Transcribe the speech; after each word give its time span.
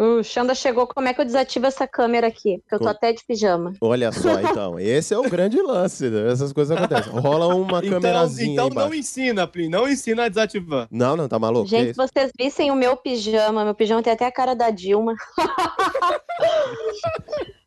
O 0.00 0.22
Xanda 0.22 0.54
chegou, 0.54 0.86
como 0.86 1.08
é 1.08 1.12
que 1.14 1.20
eu 1.20 1.24
desativo 1.24 1.66
essa 1.66 1.84
câmera 1.86 2.28
aqui? 2.28 2.58
Porque 2.58 2.74
eu 2.74 2.78
tô 2.78 2.84
Co- 2.84 2.90
até 2.90 3.12
de 3.12 3.24
pijama. 3.26 3.72
Olha 3.80 4.12
só, 4.12 4.38
então. 4.40 4.78
Esse 4.78 5.12
é 5.12 5.18
o 5.18 5.22
grande 5.28 5.60
lance. 5.60 6.08
né? 6.08 6.30
Essas 6.30 6.52
coisas 6.52 6.76
acontecem. 6.76 7.12
Rola 7.12 7.48
uma 7.54 7.78
Então, 7.78 7.90
câmerazinha 8.00 8.52
então 8.52 8.66
aí 8.68 8.74
não 8.74 8.94
ensina, 8.94 9.46
Plin, 9.46 9.68
não 9.68 9.88
ensina 9.88 10.24
a 10.26 10.28
desativar. 10.28 10.86
Não, 10.90 11.16
não, 11.16 11.26
tá 11.26 11.36
maluco? 11.38 11.66
Gente, 11.66 11.84
se 11.86 11.90
isso? 11.90 12.00
vocês 12.06 12.30
vissem 12.38 12.70
o 12.70 12.76
meu 12.76 12.96
pijama, 12.96 13.64
meu 13.64 13.74
pijama 13.74 14.00
tem 14.02 14.12
até 14.12 14.24
a 14.26 14.30
cara 14.32 14.54
da 14.54 14.70
Dilma. 14.70 15.14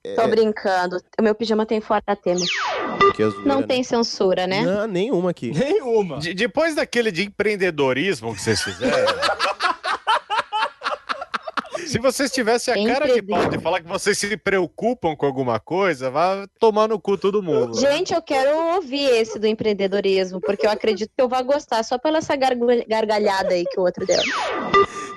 É. 0.03 0.15
Tô 0.15 0.27
brincando. 0.27 0.97
O 1.19 1.21
meu 1.21 1.35
pijama 1.35 1.63
tem 1.63 1.79
fora 1.79 2.01
da 2.07 2.15
Temer. 2.15 2.41
Não 3.45 3.59
né? 3.61 3.67
tem 3.67 3.83
censura, 3.83 4.47
né? 4.47 4.61
Não, 4.63 4.87
nenhuma 4.87 5.29
aqui. 5.29 5.51
Nenhuma. 5.51 6.17
De- 6.17 6.33
depois 6.33 6.73
daquele 6.73 7.11
de 7.11 7.25
empreendedorismo 7.25 8.33
que 8.33 8.41
vocês 8.41 8.61
fizeram. 8.63 8.97
Se 11.91 11.99
vocês 11.99 12.31
tivessem 12.31 12.73
a 12.73 12.93
cara 12.93 13.13
de 13.13 13.21
pau 13.21 13.49
de 13.49 13.59
falar 13.59 13.81
que 13.81 13.87
vocês 13.87 14.17
se 14.17 14.35
preocupam 14.37 15.15
com 15.15 15.25
alguma 15.25 15.59
coisa, 15.59 16.09
vá 16.09 16.47
tomar 16.59 16.87
no 16.87 16.99
cu 16.99 17.17
todo 17.17 17.41
mundo. 17.43 17.79
Gente, 17.79 18.13
eu 18.13 18.21
quero 18.21 18.57
ouvir 18.75 19.03
esse 19.03 19.37
do 19.37 19.47
empreendedorismo, 19.47 20.39
porque 20.39 20.65
eu 20.65 20.71
acredito 20.71 21.11
que 21.15 21.21
eu 21.21 21.27
vou 21.29 21.43
gostar 21.43 21.83
só 21.83 21.97
pela 21.97 22.19
essa 22.19 22.35
gargalhada 22.35 23.53
aí 23.53 23.65
que 23.65 23.79
o 23.79 23.83
outro 23.83 24.05
deu. 24.05 24.19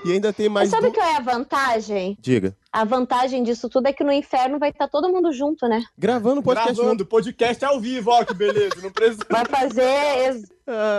E 0.05 0.13
ainda 0.13 0.33
tem 0.33 0.49
mais. 0.49 0.71
Mas 0.71 0.79
sabe 0.81 0.93
du- 0.93 0.99
qual 0.99 1.07
é 1.09 1.17
a 1.17 1.21
vantagem? 1.21 2.17
Diga. 2.21 2.55
A 2.75 2.83
vantagem 2.83 3.45
disso 3.45 3.69
tudo 3.69 3.87
é 3.87 3.93
que 3.93 4.03
no 4.03 4.11
inferno 4.13 4.59
vai 4.59 4.71
estar 4.71 4.89
todo 4.89 5.09
mundo 5.09 5.33
junto, 5.33 5.69
né? 5.69 5.85
Gravando 5.97 6.43
podcast. 6.43 6.75
Gravando, 6.75 7.07
podcast 7.07 7.65
ao 7.65 7.79
vivo, 7.79 8.11
ó, 8.11 8.25
que 8.25 8.35
beleza. 8.35 8.75
Não 8.83 8.91
precisa. 8.91 9.25
Vai 9.31 9.45
fazer, 9.45 10.19
ex- 10.27 10.49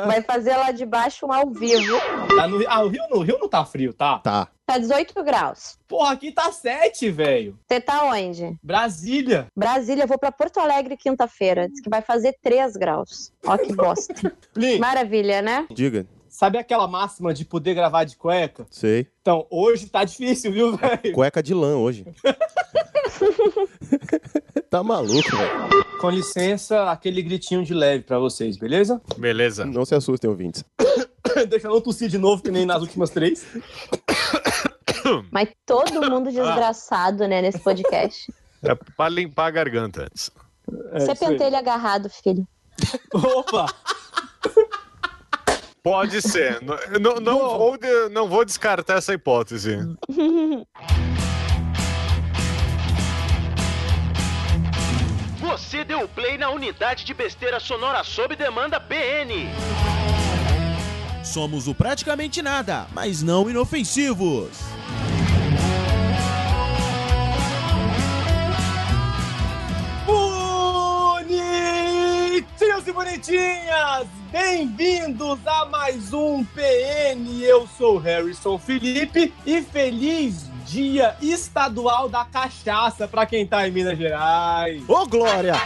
vai 0.07 0.21
fazer 0.21 0.55
lá 0.55 0.71
de 0.71 0.85
baixo 0.85 1.25
um 1.25 1.34
ao 1.34 1.49
vivo. 1.51 1.98
Tá 2.34 2.48
no, 2.48 2.63
ah, 2.65 2.81
o 2.81 2.88
Rio, 2.88 3.03
no 3.09 3.20
Rio 3.20 3.38
não 3.39 3.49
tá 3.49 3.65
frio, 3.65 3.93
tá? 3.93 4.20
Tá. 4.20 4.48
Tá 4.65 4.77
18 4.77 5.21
graus. 5.21 5.77
Porra, 5.85 6.13
aqui 6.13 6.31
tá 6.31 6.49
7, 6.49 7.09
velho. 7.11 7.59
Você 7.67 7.81
tá 7.81 8.05
onde? 8.05 8.57
Brasília. 8.63 9.48
Brasília, 9.53 10.05
eu 10.05 10.07
vou 10.07 10.18
pra 10.18 10.31
Porto 10.31 10.62
Alegre 10.62 10.96
quinta-feira. 10.96 11.68
Diz 11.68 11.81
que 11.81 11.90
vai 11.90 12.01
fazer 12.01 12.37
3 12.41 12.77
graus. 12.77 13.34
Ó 13.46 13.57
que 13.57 13.73
bosta. 13.76 14.13
Maravilha, 14.79 15.41
né? 15.41 15.68
Diga. 15.70 16.07
Sabe 16.35 16.57
aquela 16.57 16.85
máxima 16.85 17.33
de 17.33 17.45
poder 17.45 17.73
gravar 17.73 18.03
de 18.03 18.17
cueca? 18.17 18.67
Sei. 18.69 19.07
Então, 19.21 19.47
hoje 19.49 19.87
tá 19.87 20.03
difícil, 20.03 20.51
viu, 20.51 20.75
velho? 20.75 21.13
Cueca 21.13 21.41
de 21.41 21.53
lã 21.53 21.77
hoje. 21.77 22.05
tá 24.69 24.83
maluco, 24.83 25.33
velho. 25.35 25.85
Com 26.01 26.09
licença, 26.09 26.91
aquele 26.91 27.21
gritinho 27.21 27.63
de 27.63 27.73
leve 27.73 28.03
pra 28.03 28.19
vocês, 28.19 28.57
beleza? 28.57 29.01
Beleza. 29.17 29.65
Não 29.65 29.85
se 29.85 29.95
assustem, 29.95 30.29
ouvintes. 30.29 30.65
Deixa 31.47 31.67
eu 31.67 31.73
não 31.73 31.79
tossir 31.79 32.09
de 32.09 32.17
novo, 32.17 32.43
que 32.43 32.51
nem 32.51 32.65
nas 32.65 32.81
últimas 32.81 33.11
três. 33.11 33.45
Mas 35.31 35.47
todo 35.65 36.09
mundo 36.09 36.31
desgraçado, 36.31 37.25
né, 37.27 37.41
nesse 37.41 37.59
podcast. 37.59 38.33
É 38.61 38.75
pra 38.75 39.07
limpar 39.07 39.47
a 39.47 39.51
garganta 39.51 40.03
antes. 40.03 40.29
É, 40.91 40.99
Você 40.99 41.15
pentelho 41.15 41.55
agarrado, 41.55 42.09
filho. 42.09 42.45
Opa! 43.13 43.67
Pode 45.85 46.19
ser. 46.19 46.59
Não, 46.99 47.17
não, 47.17 47.37
vou, 47.37 47.77
não 48.11 48.27
vou 48.27 48.43
descartar 48.43 48.95
essa 48.95 49.13
hipótese. 49.13 49.77
Você 55.39 55.83
deu 55.83 56.07
play 56.07 56.39
na 56.39 56.49
unidade 56.49 57.05
de 57.05 57.13
besteira 57.13 57.59
sonora 57.59 58.03
sob 58.03 58.35
demanda 58.35 58.79
BN. 58.79 59.47
Somos 61.23 61.67
o 61.67 61.75
praticamente 61.75 62.41
nada, 62.41 62.87
mas 62.91 63.21
não 63.21 63.47
inofensivos. 63.47 64.57
Bonitinhos 72.46 72.88
e 72.88 72.91
bonitinhas! 72.91 74.08
Bem-vindos 74.31 75.40
a 75.46 75.66
mais 75.66 76.14
um 76.14 76.46
PN. 76.46 77.42
Eu 77.42 77.68
sou 77.68 77.97
Harrison 77.97 78.59
Felipe 78.59 79.34
e 79.46 79.62
feliz 79.62 80.50
Dia 80.66 81.18
Estadual 81.22 82.08
da 82.08 82.24
Cachaça 82.24 83.08
pra 83.08 83.25
quem 83.25 83.47
tá 83.47 83.68
em 83.68 83.72
Minas 83.72 83.97
Gerais. 83.97 84.84
Ô, 84.88 85.06
Glória! 85.08 85.56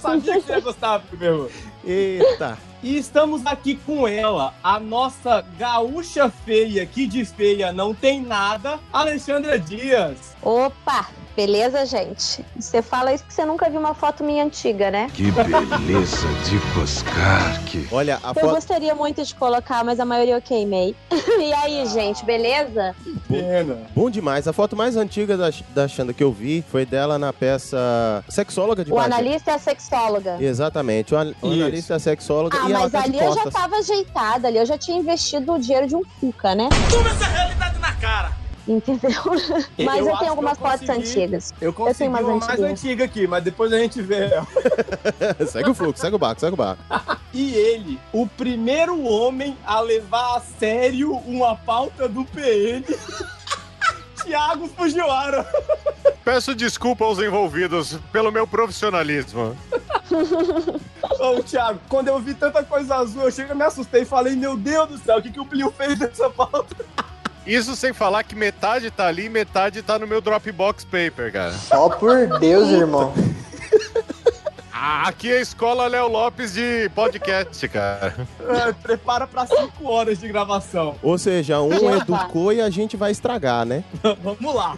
Sabia 0.00 0.34
que 0.34 0.40
você 0.40 0.52
ia 0.52 0.60
gostar, 0.60 1.02
meu. 1.12 1.50
Eita! 1.86 2.58
E 2.82 2.96
estamos 2.96 3.46
aqui 3.46 3.76
com 3.76 4.06
ela, 4.06 4.54
a 4.62 4.78
nossa 4.78 5.42
gaúcha 5.58 6.30
feia, 6.30 6.84
que 6.84 7.06
de 7.06 7.24
feia 7.24 7.72
não 7.72 7.94
tem 7.94 8.20
nada, 8.20 8.78
Alexandra 8.92 9.58
Dias. 9.58 10.36
Opa, 10.42 11.08
beleza, 11.36 11.84
gente? 11.86 12.44
Você 12.58 12.80
fala 12.82 13.12
isso 13.12 13.24
porque 13.24 13.34
você 13.34 13.44
nunca 13.44 13.68
viu 13.68 13.80
uma 13.80 13.94
foto 13.94 14.22
minha 14.24 14.44
antiga, 14.44 14.90
né? 14.90 15.10
Que 15.14 15.30
beleza 15.30 16.26
de 16.48 16.58
buscar 16.78 17.60
que. 17.64 17.86
Olha, 17.92 18.18
a 18.22 18.28
Eu 18.30 18.34
foto. 18.34 18.54
gostaria 18.54 18.94
muito 18.94 19.22
de 19.24 19.34
colocar, 19.34 19.84
mas 19.84 19.98
a 20.00 20.04
maioria 20.04 20.34
eu 20.34 20.42
queimei. 20.42 20.94
e 21.10 21.52
aí, 21.52 21.86
gente, 21.86 22.24
beleza? 22.24 22.94
Pena. 23.28 23.78
Bom 23.94 24.08
demais. 24.10 24.46
A 24.48 24.52
foto 24.52 24.76
mais 24.76 24.96
antiga 24.96 25.36
da, 25.36 25.50
da 25.74 25.88
Xanda 25.88 26.12
que 26.12 26.22
eu 26.22 26.32
vi 26.32 26.64
foi 26.70 26.86
dela 26.86 27.18
na 27.18 27.32
peça 27.32 28.24
Sexóloga 28.28 28.84
de 28.84 28.92
O 28.92 28.94
Bagé. 28.96 29.06
analista 29.06 29.50
é 29.50 29.54
a 29.54 29.58
sexóloga. 29.58 30.36
Exatamente. 30.40 31.14
O, 31.14 31.18
an- 31.18 31.34
o 31.42 31.46
analista 31.52 31.94
é 31.94 31.96
a 31.96 32.00
sexóloga 32.00 32.58
Ah, 32.62 32.68
e 32.68 32.72
ela 32.72 32.80
mas 32.82 32.92
tá 32.92 33.00
de 33.00 33.08
ali 33.08 33.18
eu 33.18 33.34
já 33.34 33.50
tava 33.50 33.76
ajeitada, 33.76 34.48
ali 34.48 34.58
eu 34.58 34.66
já 34.66 34.78
tinha 34.78 34.98
investido 34.98 35.52
o 35.52 35.58
dinheiro 35.58 35.86
de 35.86 35.96
um 35.96 36.02
Fuca, 36.20 36.54
né? 36.54 36.68
Toma 36.90 37.10
essa 37.10 37.24
realidade 37.26 37.78
na 37.78 37.92
cara. 37.94 38.32
Entendeu? 38.66 39.10
Mas 39.84 40.06
eu, 40.06 40.16
tenho 40.16 40.30
algumas 40.30 40.56
eu 40.56 40.62
fotos 40.64 40.86
consegui- 40.86 41.00
antigas. 41.22 41.54
Eu 41.60 41.72
consegui 41.72 41.98
tenho 41.98 42.10
umas 42.10 42.24
uma 42.24 42.36
mais 42.46 42.60
antiga 42.60 43.04
aqui, 43.04 43.26
mas 43.26 43.44
depois 43.44 43.70
a 43.72 43.78
gente 43.78 44.00
vê. 44.00 44.30
segue 45.46 45.68
o 45.70 45.74
fluxo, 45.74 46.00
segue 46.00 46.16
o 46.16 46.18
barco, 46.18 46.40
segue 46.40 46.54
o 46.54 46.56
barco. 46.56 46.82
E 47.34 47.52
ele, 47.52 47.98
o 48.12 48.28
primeiro 48.28 49.02
homem 49.02 49.58
a 49.66 49.80
levar 49.80 50.36
a 50.36 50.40
sério 50.40 51.14
uma 51.26 51.56
pauta 51.56 52.08
do 52.08 52.24
PN, 52.24 52.84
Thiago 54.22 54.68
Fujiwara. 54.68 55.44
Peço 56.24 56.54
desculpa 56.54 57.04
aos 57.04 57.18
envolvidos 57.18 57.98
pelo 58.12 58.30
meu 58.30 58.46
profissionalismo. 58.46 59.56
Ô, 61.18 61.42
Thiago, 61.42 61.80
quando 61.88 62.06
eu 62.06 62.20
vi 62.20 62.34
tanta 62.34 62.62
coisa 62.62 62.94
azul, 62.96 63.22
eu 63.24 63.32
cheguei 63.32 63.52
e 63.52 63.56
me 63.56 63.64
assustei 63.64 64.02
e 64.02 64.06
falei, 64.06 64.36
meu 64.36 64.56
Deus 64.56 64.88
do 64.90 64.98
céu, 64.98 65.18
o 65.18 65.22
que, 65.22 65.32
que 65.32 65.40
o 65.40 65.44
Plio 65.44 65.72
fez 65.76 65.98
nessa 65.98 66.30
pauta? 66.30 66.84
Isso 67.46 67.76
sem 67.76 67.92
falar 67.92 68.24
que 68.24 68.34
metade 68.34 68.90
tá 68.90 69.06
ali 69.06 69.26
e 69.26 69.28
metade 69.28 69.82
tá 69.82 69.98
no 69.98 70.06
meu 70.06 70.20
Dropbox 70.20 70.84
Paper, 70.84 71.32
cara. 71.32 71.52
Só 71.52 71.88
por 71.90 72.38
Deus, 72.38 72.70
irmão. 72.70 73.12
Ah, 74.76 75.06
aqui 75.06 75.30
é 75.32 75.36
a 75.36 75.40
escola 75.40 75.86
Léo 75.86 76.08
Lopes 76.08 76.52
de 76.54 76.88
podcast, 76.96 77.68
cara. 77.68 78.12
É, 78.40 78.72
prepara 78.72 79.24
pra 79.24 79.46
cinco 79.46 79.88
horas 79.88 80.18
de 80.18 80.26
gravação. 80.26 80.96
Ou 81.00 81.16
seja, 81.16 81.60
um 81.60 81.70
Já 81.70 81.96
educou 81.98 82.52
e 82.52 82.60
a 82.60 82.68
gente 82.68 82.96
vai 82.96 83.12
estragar, 83.12 83.64
né? 83.64 83.84
Vamos 84.20 84.52
lá. 84.52 84.74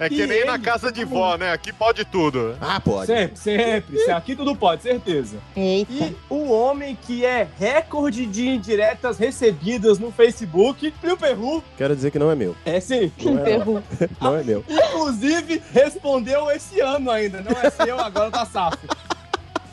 É 0.00 0.08
que 0.08 0.22
E 0.22 0.26
nem 0.26 0.44
na 0.44 0.54
ele? 0.56 0.64
casa 0.64 0.90
de 0.90 1.04
vó, 1.04 1.36
né? 1.36 1.52
Aqui 1.52 1.72
pode 1.72 2.04
tudo. 2.04 2.56
Ah, 2.60 2.80
pode. 2.80 3.06
Sempre, 3.06 3.36
sempre. 3.38 3.98
Se 4.00 4.10
Aqui 4.10 4.34
tudo 4.34 4.56
pode, 4.56 4.82
certeza. 4.82 5.36
Eita. 5.56 5.92
E 5.92 6.16
o 6.28 6.50
homem 6.50 6.98
que 7.00 7.24
é 7.24 7.46
recorde 7.56 8.26
de 8.26 8.48
indiretas 8.48 9.16
recebidas 9.16 10.00
no 10.00 10.10
Facebook, 10.10 10.90
Plio 11.00 11.16
Perru, 11.16 11.62
Quero 11.78 11.94
dizer 11.94 12.10
que 12.10 12.18
não 12.18 12.32
é 12.32 12.34
meu. 12.34 12.56
é 12.66 12.80
sim. 12.80 13.12
Não 13.22 13.38
é, 13.38 13.44
Ferrou. 13.44 13.82
não 14.20 14.36
é 14.36 14.42
meu. 14.42 14.64
Inclusive, 14.68 15.62
respondeu 15.72 16.50
esse 16.50 16.80
ano 16.80 17.12
ainda. 17.12 17.40
Não 17.40 17.52
é 17.62 17.70
seu, 17.70 17.96
agora 18.00 18.32
tá 18.32 18.44
safo. 18.44 18.78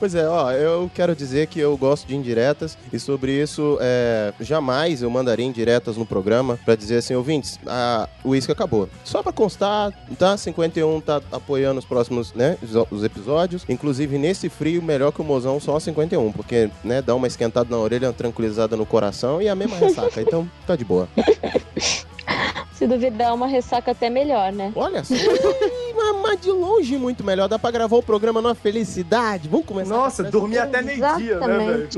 Pois 0.01 0.15
é, 0.15 0.27
ó, 0.27 0.51
eu 0.51 0.89
quero 0.95 1.15
dizer 1.15 1.45
que 1.45 1.59
eu 1.59 1.77
gosto 1.77 2.07
de 2.07 2.15
indiretas 2.15 2.75
e 2.91 2.97
sobre 2.97 3.39
isso, 3.39 3.77
é, 3.79 4.33
jamais 4.39 5.03
eu 5.03 5.11
mandaria 5.11 5.45
indiretas 5.45 5.95
no 5.95 6.07
programa 6.07 6.57
pra 6.65 6.73
dizer 6.75 6.97
assim, 6.97 7.13
ouvintes, 7.13 7.59
a, 7.67 8.09
o 8.23 8.29
uísque 8.29 8.51
acabou. 8.51 8.89
Só 9.03 9.21
pra 9.21 9.31
constar, 9.31 9.93
tá? 10.17 10.35
51 10.35 10.99
tá 11.01 11.21
apoiando 11.31 11.77
os 11.77 11.85
próximos, 11.85 12.33
né, 12.33 12.57
os- 12.63 12.87
os 12.89 13.03
episódios. 13.03 13.63
Inclusive, 13.69 14.17
nesse 14.17 14.49
frio, 14.49 14.81
melhor 14.81 15.11
que 15.11 15.21
o 15.21 15.23
mozão 15.23 15.59
só 15.59 15.75
a 15.75 15.79
51, 15.79 16.31
porque, 16.31 16.71
né, 16.83 16.99
dá 16.99 17.13
uma 17.13 17.27
esquentada 17.27 17.69
na 17.69 17.77
orelha, 17.77 18.07
uma 18.07 18.13
tranquilizada 18.13 18.75
no 18.75 18.87
coração 18.87 19.39
e 19.39 19.47
a 19.47 19.53
mesma 19.53 19.77
ressaca. 19.77 20.19
Então, 20.19 20.49
tá 20.65 20.75
de 20.75 20.83
boa. 20.83 21.07
Se 22.73 22.87
duvidar, 22.87 23.29
é 23.29 23.31
uma 23.31 23.45
ressaca 23.47 23.91
até 23.91 24.09
melhor, 24.09 24.51
né? 24.51 24.71
Olha 24.75 25.03
só, 25.03 25.13
Ih, 25.15 25.93
mas, 26.23 26.41
de 26.41 26.51
longe 26.51 26.97
muito 26.97 27.23
melhor. 27.23 27.47
Dá 27.47 27.59
pra 27.59 27.69
gravar 27.69 27.97
o 27.97 28.01
programa 28.03 28.41
numa 28.41 28.55
felicidade. 28.55 29.47
Vamos 29.47 29.65
começar 29.67 29.93
Nossa, 29.95 30.23
com 30.23 30.29
essa 30.29 30.31
dormi 30.31 30.57
até 30.57 30.81
meio-dia, 30.81 31.39
né, 31.39 31.57
velho? 31.59 31.89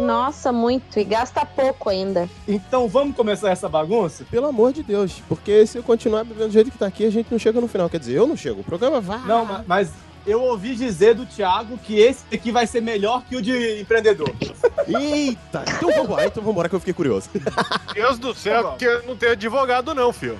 Nossa, 0.00 0.52
muito. 0.52 0.98
E 0.98 1.04
gasta 1.04 1.44
pouco 1.46 1.88
ainda. 1.88 2.28
Então 2.46 2.88
vamos 2.88 3.16
começar 3.16 3.50
essa 3.50 3.68
bagunça? 3.68 4.24
Pelo 4.30 4.46
amor 4.46 4.72
de 4.72 4.82
Deus, 4.82 5.22
porque 5.28 5.66
se 5.66 5.78
eu 5.78 5.82
continuar 5.82 6.24
bebendo 6.24 6.48
do 6.48 6.52
jeito 6.52 6.70
que 6.70 6.78
tá 6.78 6.86
aqui, 6.86 7.04
a 7.06 7.10
gente 7.10 7.28
não 7.30 7.38
chega 7.38 7.60
no 7.60 7.68
final. 7.68 7.88
Quer 7.88 8.00
dizer, 8.00 8.14
eu 8.14 8.26
não 8.26 8.36
chego, 8.36 8.60
o 8.60 8.64
programa 8.64 9.00
vai. 9.00 9.20
Não, 9.26 9.44
ma- 9.44 9.64
mas 9.66 9.90
eu 10.26 10.42
ouvi 10.42 10.74
dizer 10.74 11.14
do 11.14 11.24
Thiago 11.24 11.78
que 11.78 11.98
esse 12.00 12.24
aqui 12.32 12.50
vai 12.50 12.66
ser 12.66 12.80
melhor 12.80 13.22
que 13.28 13.36
o 13.36 13.42
de 13.42 13.80
empreendedor. 13.80 14.30
Eita! 14.88 15.64
Então 15.76 15.90
vambora, 15.92 16.26
então 16.26 16.42
vambora 16.42 16.68
que 16.68 16.74
eu 16.74 16.80
fiquei 16.80 16.94
curioso. 16.94 17.28
Deus 17.94 18.18
do 18.18 18.34
céu, 18.34 18.54
Tá 18.56 18.62
bom. 18.62 18.68
porque 18.70 19.06
não 19.06 19.16
tem 19.16 19.30
advogado, 19.30 19.94
não, 19.94 20.12
filho. 20.12 20.38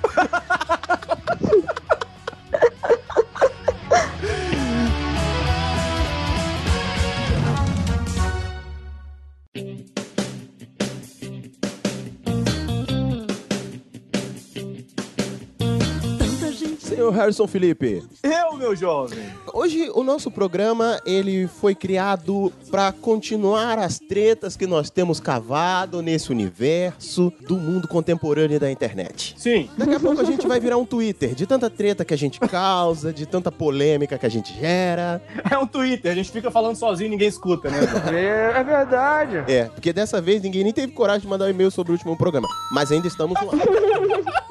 Senhor 16.96 17.12
Harrison 17.12 17.46
Felipe, 17.46 18.02
Eu, 18.22 18.56
meu 18.56 18.74
jovem. 18.74 19.18
hoje 19.52 19.90
o 19.94 20.02
nosso 20.02 20.30
programa 20.30 20.98
ele 21.04 21.46
foi 21.46 21.74
criado 21.74 22.50
para 22.70 22.90
continuar 22.90 23.78
as 23.78 23.98
tretas 23.98 24.56
que 24.56 24.66
nós 24.66 24.88
temos 24.88 25.20
cavado 25.20 26.00
nesse 26.00 26.32
universo 26.32 27.30
do 27.46 27.56
mundo 27.58 27.86
contemporâneo 27.86 28.58
da 28.58 28.70
internet. 28.70 29.34
Sim. 29.36 29.68
Daqui 29.76 29.94
a 29.94 30.00
pouco 30.00 30.22
a 30.22 30.24
gente 30.24 30.48
vai 30.48 30.58
virar 30.58 30.78
um 30.78 30.86
Twitter 30.86 31.34
de 31.34 31.46
tanta 31.46 31.68
treta 31.68 32.02
que 32.02 32.14
a 32.14 32.18
gente 32.18 32.40
causa, 32.40 33.12
de 33.12 33.26
tanta 33.26 33.52
polêmica 33.52 34.16
que 34.16 34.24
a 34.24 34.30
gente 34.30 34.58
gera. 34.58 35.20
É 35.50 35.58
um 35.58 35.66
Twitter, 35.66 36.10
a 36.10 36.14
gente 36.14 36.30
fica 36.30 36.50
falando 36.50 36.76
sozinho 36.76 37.08
e 37.08 37.10
ninguém 37.10 37.28
escuta, 37.28 37.68
né? 37.70 37.76
É, 38.16 38.60
é 38.60 38.64
verdade. 38.64 39.44
É, 39.52 39.64
porque 39.64 39.92
dessa 39.92 40.18
vez 40.22 40.40
ninguém 40.40 40.64
nem 40.64 40.72
teve 40.72 40.92
coragem 40.92 41.20
de 41.22 41.28
mandar 41.28 41.44
um 41.44 41.50
e-mail 41.50 41.70
sobre 41.70 41.92
o 41.92 41.94
último 41.94 42.16
programa. 42.16 42.48
Mas 42.72 42.90
ainda 42.90 43.06
estamos 43.06 43.38
no 43.40 43.50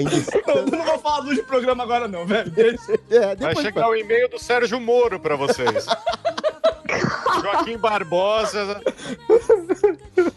Eu 0.00 0.08
estamos. 0.08 0.70
não 0.70 0.84
vou 0.84 0.98
falar 0.98 1.20
do 1.20 1.42
programa 1.44 1.82
agora, 1.84 2.08
não, 2.08 2.24
velho. 2.26 2.50
Deixa. 2.50 2.98
É, 3.10 3.36
Vai 3.36 3.54
chegar 3.56 3.88
o 3.88 3.94
e-mail 3.94 4.28
do 4.28 4.38
Sérgio 4.38 4.80
Moro 4.80 5.20
pra 5.20 5.36
vocês. 5.36 5.86
Joaquim 7.42 7.76
Barbosa. 7.78 8.80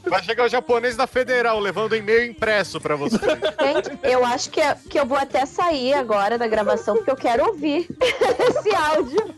Vai 0.06 0.24
chegar 0.24 0.46
o 0.46 0.50
japonês 0.50 0.96
da 0.96 1.06
Federal 1.06 1.60
levando 1.60 1.96
e-mail 1.96 2.32
impresso 2.32 2.80
pra 2.82 2.96
vocês. 2.96 3.22
Gente, 3.22 4.00
eu 4.04 4.26
acho 4.26 4.50
que, 4.50 4.60
é- 4.62 4.78
que 4.90 5.00
eu 5.00 5.06
vou 5.06 5.18
até 5.18 5.46
sair 5.46 5.94
agora 5.94 6.38
da 6.38 6.48
gravação, 6.48 6.96
porque 6.96 7.12
eu 7.12 7.16
quero 7.16 7.46
ouvir 7.48 7.88
esse 8.50 8.76
áudio. 8.76 9.36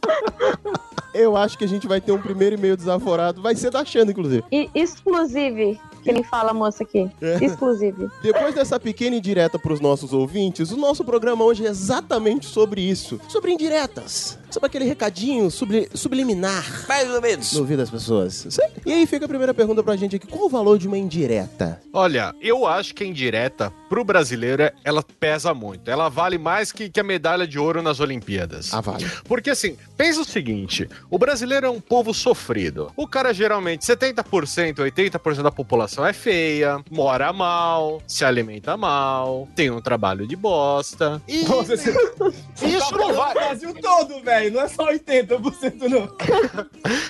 Eu 1.14 1.36
acho 1.36 1.58
que 1.58 1.64
a 1.66 1.68
gente 1.68 1.88
vai 1.88 2.00
ter 2.00 2.12
um 2.12 2.22
primeiro 2.22 2.56
e-mail 2.56 2.78
desaforado. 2.78 3.42
Vai 3.42 3.56
ser 3.56 3.72
da 3.72 3.84
Xana, 3.84 4.12
inclusive. 4.12 4.44
E 4.52 4.70
exclusive, 4.76 5.80
que 6.08 6.14
nem 6.14 6.24
fala 6.24 6.52
a 6.52 6.54
moça 6.54 6.84
aqui. 6.84 7.10
É. 7.22 7.44
Exclusive. 7.44 8.08
Depois 8.24 8.56
dessa 8.56 8.80
pequena 8.80 9.18
indireta 9.18 9.60
para 9.60 9.74
os 9.74 9.82
nossos 9.82 10.14
ouvintes, 10.14 10.72
o 10.72 10.78
nosso 10.78 11.04
programa 11.04 11.44
hoje 11.44 11.66
é 11.66 11.70
exatamente 11.70 12.46
sobre 12.46 12.80
isso. 12.80 13.20
Sobre 13.28 13.52
indiretas. 13.52 14.40
Sobre 14.50 14.68
aquele 14.68 14.86
recadinho 14.86 15.52
subli- 15.52 15.90
subliminar 15.94 16.86
Mais 16.88 17.10
ou 17.10 17.22
menos. 17.22 17.52
no 17.54 17.60
ouvido 17.60 17.78
das 17.80 17.90
pessoas. 17.90 18.48
E 18.86 18.94
aí 18.94 19.06
fica 19.06 19.26
a 19.26 19.28
primeira 19.28 19.54
pergunta 19.54 19.84
pra 19.84 19.96
gente 19.96 20.16
aqui. 20.16 20.26
Qual 20.28 20.46
o 20.46 20.50
valor 20.50 20.78
de 20.80 20.88
uma 20.88 20.98
indireta? 20.98 21.82
Olha, 21.92 22.34
eu 22.42 22.66
acho 22.66 22.94
que 22.96 23.04
a 23.04 23.08
indireta, 23.08 23.72
pro 23.90 24.04
brasileiro, 24.04 24.64
é- 24.64 24.74
ela 24.84 25.04
pesa 25.20 25.54
muito. 25.54 25.90
Ela 25.92 26.10
vale 26.10 26.38
mais 26.38 26.72
que, 26.72 26.90
que 26.90 27.00
a 27.00 27.04
medalha 27.04 27.46
de 27.46 27.60
ouro 27.60 27.82
nas 27.82 28.00
Olimpíadas. 28.00 28.74
Ah, 28.74 28.82
vale. 28.82 29.06
Porque 29.26 29.50
assim, 29.50 29.76
pensa 29.98 30.22
o 30.22 30.26
seguinte: 30.26 30.88
o 31.10 31.18
brasileiro 31.20 31.66
é 31.68 31.70
um 31.70 31.82
povo 31.82 32.14
sofrido. 32.14 32.92
O 32.96 33.08
cara 33.08 33.34
geralmente, 33.34 33.86
70%, 33.86 34.76
80% 34.80 35.42
da 35.42 35.52
população 35.52 36.06
é 36.06 36.14
feia, 36.14 36.80
mora 36.90 37.32
mal, 37.34 38.02
se 38.08 38.24
alimenta 38.24 38.78
mal, 38.78 39.48
tem 39.56 39.70
um 39.70 39.82
trabalho 39.82 40.26
de 40.28 40.36
bosta. 40.36 41.22
E 41.28 41.44
você 41.44 41.74
isso 41.76 42.90
tá 42.90 42.98
não 42.98 43.14
vai. 43.14 43.34
do 43.34 43.40
Brasil 43.40 43.74
todo, 43.82 44.22
velho. 44.24 44.37
Não 44.52 44.62
é 44.62 44.68
só 44.68 44.92
80%, 44.92 45.82
não. 45.90 46.08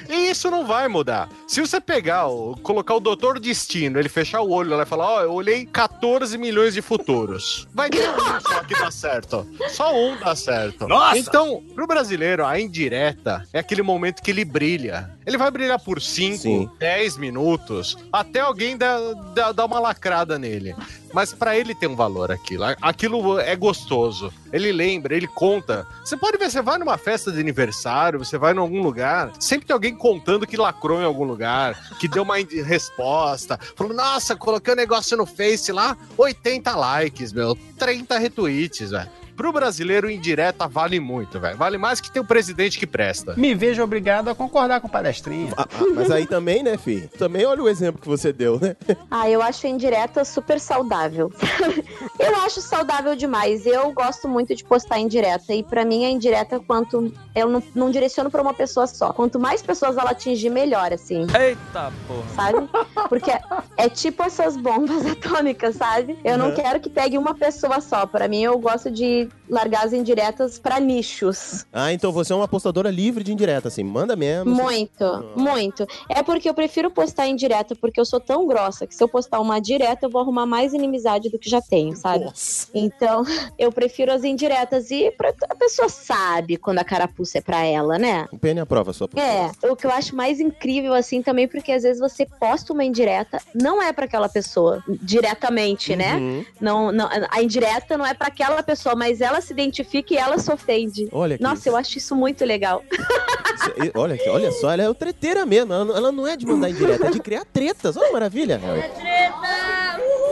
E 0.09 0.29
isso 0.31 0.50
não 0.50 0.65
vai 0.65 0.88
mudar. 0.88 1.29
Se 1.47 1.59
você 1.59 1.81
pegar, 1.81 2.25
colocar 2.63 2.95
o 2.95 3.00
doutor 3.00 3.39
destino, 3.39 4.00
ele 4.00 4.09
fechar 4.09 4.41
o 4.41 4.50
olho 4.50 4.75
lá 4.75 4.83
e 4.83 4.85
falar: 4.85 5.06
Ó, 5.06 5.21
eu 5.21 5.33
olhei 5.33 5.65
14 5.65 6.38
milhões 6.38 6.74
de 6.74 6.81
futuros. 6.81 7.68
Vai 7.74 7.89
ter 7.89 8.09
um 8.09 8.15
só 8.41 8.63
que 8.63 8.79
dá 8.79 8.89
certo. 8.89 9.47
Só 9.69 9.94
um 9.94 10.18
dá 10.18 10.35
certo. 10.35 10.88
Nossa! 10.88 11.18
Então, 11.18 11.63
pro 11.75 11.85
brasileiro, 11.85 12.45
a 12.45 12.59
indireta 12.59 13.44
é 13.51 13.59
aquele 13.59 13.81
momento 13.81 14.21
que 14.21 14.31
ele 14.31 14.45
brilha. 14.45 15.16
Ele 15.27 15.38
vai 15.38 15.51
brilhar 15.51 15.77
por 15.77 16.01
5, 16.01 16.38
Sim. 16.38 16.69
10 16.79 17.18
minutos, 17.18 17.97
até 18.13 18.39
alguém 18.39 18.77
dar, 18.77 19.65
uma 19.65 19.77
lacrada 19.77 20.39
nele. 20.39 20.74
Mas 21.13 21.33
pra 21.33 21.57
ele 21.57 21.75
tem 21.75 21.89
um 21.89 21.97
valor 21.97 22.31
aquilo. 22.31 22.63
Aquilo 22.81 23.38
é 23.38 23.53
gostoso. 23.53 24.31
Ele 24.53 24.71
lembra, 24.71 25.13
ele 25.13 25.27
conta. 25.27 25.85
Você 26.03 26.15
pode 26.15 26.38
ver, 26.38 26.50
você 26.50 26.62
vai 26.62 26.77
numa 26.77 26.97
festa 26.97 27.29
de 27.29 27.41
aniversário, 27.41 28.19
você 28.19 28.38
vai 28.38 28.53
em 28.53 28.57
algum 28.57 28.81
lugar, 28.81 29.33
sempre 29.38 29.68
tem 29.68 29.74
alguém 29.74 29.94
contando 29.94 30.47
que 30.47 30.56
lacrou 30.56 31.01
em 31.01 31.06
algum 31.06 31.25
lugar, 31.25 31.77
que 32.00 32.07
deu 32.07 32.24
uma 32.24 32.38
resposta. 32.38 33.59
Falou, 33.75 33.94
nossa, 33.94 34.33
coloquei 34.33 34.74
um 34.74 34.77
negócio 34.77 35.18
no 35.18 35.25
Face 35.25 35.74
lá, 35.74 35.97
80 36.18 36.74
likes, 36.74 37.33
meu, 37.33 37.53
30 37.77 38.18
retweets, 38.18 38.91
velho. 38.91 39.09
Pro 39.38 39.54
brasileiro, 39.54 40.10
indireta 40.10 40.68
vale 40.68 41.00
muito, 41.00 41.39
velho. 41.39 41.56
Vale 41.56 41.78
mais 41.78 42.01
que 42.01 42.10
ter 42.12 42.19
um 42.19 42.25
presidente 42.25 42.80
que 42.80 42.88
presta. 42.88 43.36
Me 43.38 43.54
vejo 43.54 43.84
obrigado 43.84 44.30
a 44.30 44.36
concordar 44.36 44.81
com 44.81 44.88
o 44.88 44.89
palestrinha. 44.89 45.54
Ah, 45.56 45.68
ah, 45.72 45.84
mas 45.94 46.10
aí 46.10 46.25
também, 46.25 46.63
né, 46.63 46.75
fi? 46.75 47.07
Também 47.19 47.45
olha 47.45 47.62
o 47.62 47.69
exemplo 47.69 48.01
que 48.01 48.07
você 48.07 48.34
deu, 48.34 48.60
né? 48.60 48.75
Ah, 49.12 49.30
eu 49.30 49.39
acho 49.42 49.68
a 49.68 49.69
indireta 49.69 50.25
super 50.25 50.60
saudável. 50.60 51.31
eu 52.19 52.36
acho 52.38 52.60
saudável 52.62 53.16
demais. 53.16 53.66
Eu 53.68 53.92
gosto 53.92 54.28
muito 54.28 54.56
de 54.56 54.63
postar 54.63 54.98
indireta. 55.00 55.54
E 55.54 55.62
pra 55.62 55.86
mim, 55.86 56.04
a 56.06 56.10
indireta, 56.10 56.60
quanto. 56.60 57.13
Eu 57.36 57.48
não, 57.48 57.62
não 57.75 57.92
direciono 57.92 58.31
pra 58.31 58.42
uma 58.42 58.56
pessoa 58.56 58.88
só. 58.88 59.13
Quanto 59.13 59.39
mais 59.39 59.62
pessoas 59.62 59.98
ela 59.98 60.10
atingir, 60.12 60.50
melhor, 60.50 60.92
assim. 60.92 61.28
Eita 61.39 61.94
porra. 62.07 62.24
Sabe? 62.36 62.69
Porque 63.07 63.31
é 63.78 63.88
tipo 63.88 64.24
essas 64.24 64.57
bombas 64.57 65.06
atômicas, 65.06 65.75
sabe? 65.75 66.18
Eu 66.24 66.38
não 66.38 66.48
Uhum. 66.48 66.56
quero 66.56 66.80
que 66.80 66.89
pegue 66.89 67.18
uma 67.18 67.36
pessoa 67.36 67.80
só. 67.81 68.07
Pra 68.07 68.28
mim, 68.28 68.42
eu 68.42 68.57
gosto 68.57 68.89
de 68.89 69.26
largar 69.50 69.85
as 69.85 69.94
indiretas 69.94 70.59
pra 70.59 70.79
nichos. 70.79 71.65
Ah, 71.71 71.94
então 71.94 72.12
você 72.12 72.33
é 72.33 72.35
uma 72.35 72.45
apostadora 72.45 72.89
livre 72.89 73.24
de 73.24 73.31
indireta, 73.31 73.68
assim. 73.68 73.83
Manda 73.83 74.15
mesmo. 74.15 74.53
Muito, 74.53 75.06
muito. 75.35 75.85
É 76.09 76.21
porque 76.24 76.50
eu 76.50 76.53
prefiro 76.53 76.91
postar 76.91 77.27
indireta, 77.27 77.75
porque 77.75 78.00
eu 78.00 78.06
sou 78.06 78.19
tão 78.19 78.45
grossa 78.47 78.85
que 78.85 78.94
se 78.95 79.03
eu 79.03 79.07
postar 79.07 79.39
uma 79.39 79.59
direta, 79.59 80.06
eu 80.06 80.09
vou 80.09 80.21
arrumar 80.21 80.45
mais 80.45 80.74
inimizade 80.74 81.29
do 81.29 81.39
que 81.39 81.50
já 81.50 81.62
tenho, 81.62 81.95
sabe? 81.95 82.25
Nossa. 82.25 82.68
Então, 82.74 83.24
eu 83.57 83.71
prefiro 83.71 84.12
as 84.12 84.24
indiretas. 84.24 84.91
E 84.91 85.12
pra- 85.12 85.33
a 85.50 85.56
pessoa 85.56 85.89
sabe 85.89 86.57
quando 86.57 86.79
a 86.79 86.83
carapuça 86.83 87.38
é 87.38 87.41
pra 87.41 87.63
ela, 87.63 87.97
né? 87.97 88.27
O 88.31 88.38
PN 88.38 88.59
aprova 88.62 88.91
a 88.91 88.94
sua 88.94 89.07
É, 89.15 89.50
o 89.69 89.75
que 89.75 89.85
eu 89.85 89.91
acho 89.91 90.15
mais 90.15 90.39
incrível, 90.39 90.94
assim, 90.94 91.21
também, 91.21 91.47
porque 91.47 91.71
às 91.71 91.83
vezes 91.83 92.00
você 92.00 92.25
posta 92.25 92.74
uma 92.74 92.83
indireta, 92.83 93.39
não 93.55 93.81
é 93.81 93.91
pra 93.93 94.05
aquela 94.05 94.27
pessoa 94.29 94.84
diretamente, 95.22 95.96
né? 95.96 96.15
Uhum. 96.15 96.46
Não, 96.62 96.91
não, 96.91 97.10
a 97.29 97.41
indireta 97.41 97.98
não 97.98 98.05
é 98.05 98.13
pra 98.13 98.27
aquela 98.27 98.62
pessoa, 98.63 98.96
mas 98.96 99.16
ela 99.21 99.41
se 99.41 99.51
identifica 99.53 100.13
e 100.13 100.17
ela 100.17 100.38
se 100.38 100.51
ofende. 100.51 101.07
Olha 101.12 101.38
Nossa, 101.39 101.67
eu 101.69 101.75
acho 101.75 101.97
isso 101.97 102.15
muito 102.15 102.43
legal. 102.45 102.83
Isso- 102.91 103.91
Olha, 103.95 104.17
olha 104.29 104.51
só, 104.51 104.71
ela 104.71 104.83
é 104.83 104.89
o 104.89 104.93
treteira 104.93 105.45
mesmo. 105.45 105.74
Ela, 105.74 105.86
não- 105.86 105.95
ela 105.97 106.12
não 106.12 106.27
é 106.27 106.38
de 106.38 106.45
mandar 106.45 106.69
indireta, 106.69 107.07
é 107.07 107.12
de 107.12 107.19
criar 107.19 107.43
tretas. 107.45 107.97
Olha 107.97 108.07
que 108.07 108.13
maravilha. 108.13 108.62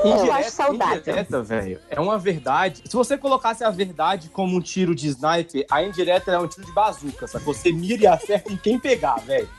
Eu 0.03 0.31
acho 0.33 0.51
saudável. 0.51 0.97
Indireta, 0.99 1.41
velho, 1.41 1.79
é 1.89 1.99
uma 1.99 2.17
verdade. 2.17 2.83
Se 2.85 2.95
você 2.95 3.17
colocasse 3.17 3.63
a 3.63 3.69
verdade 3.71 4.29
como 4.29 4.55
um 4.55 4.61
tiro 4.61 4.93
de 4.93 5.07
sniper, 5.07 5.65
a 5.71 5.81
indireta 5.83 6.31
é 6.31 6.37
um 6.39 6.47
tiro 6.47 6.65
de 6.65 6.71
bazuca, 6.71 7.27
sabe? 7.27 7.43
Você 7.45 7.71
mira 7.71 8.03
e 8.03 8.07
acerta 8.07 8.53
em 8.53 8.57
quem 8.57 8.77
pegar, 8.79 9.15
velho. 9.21 9.49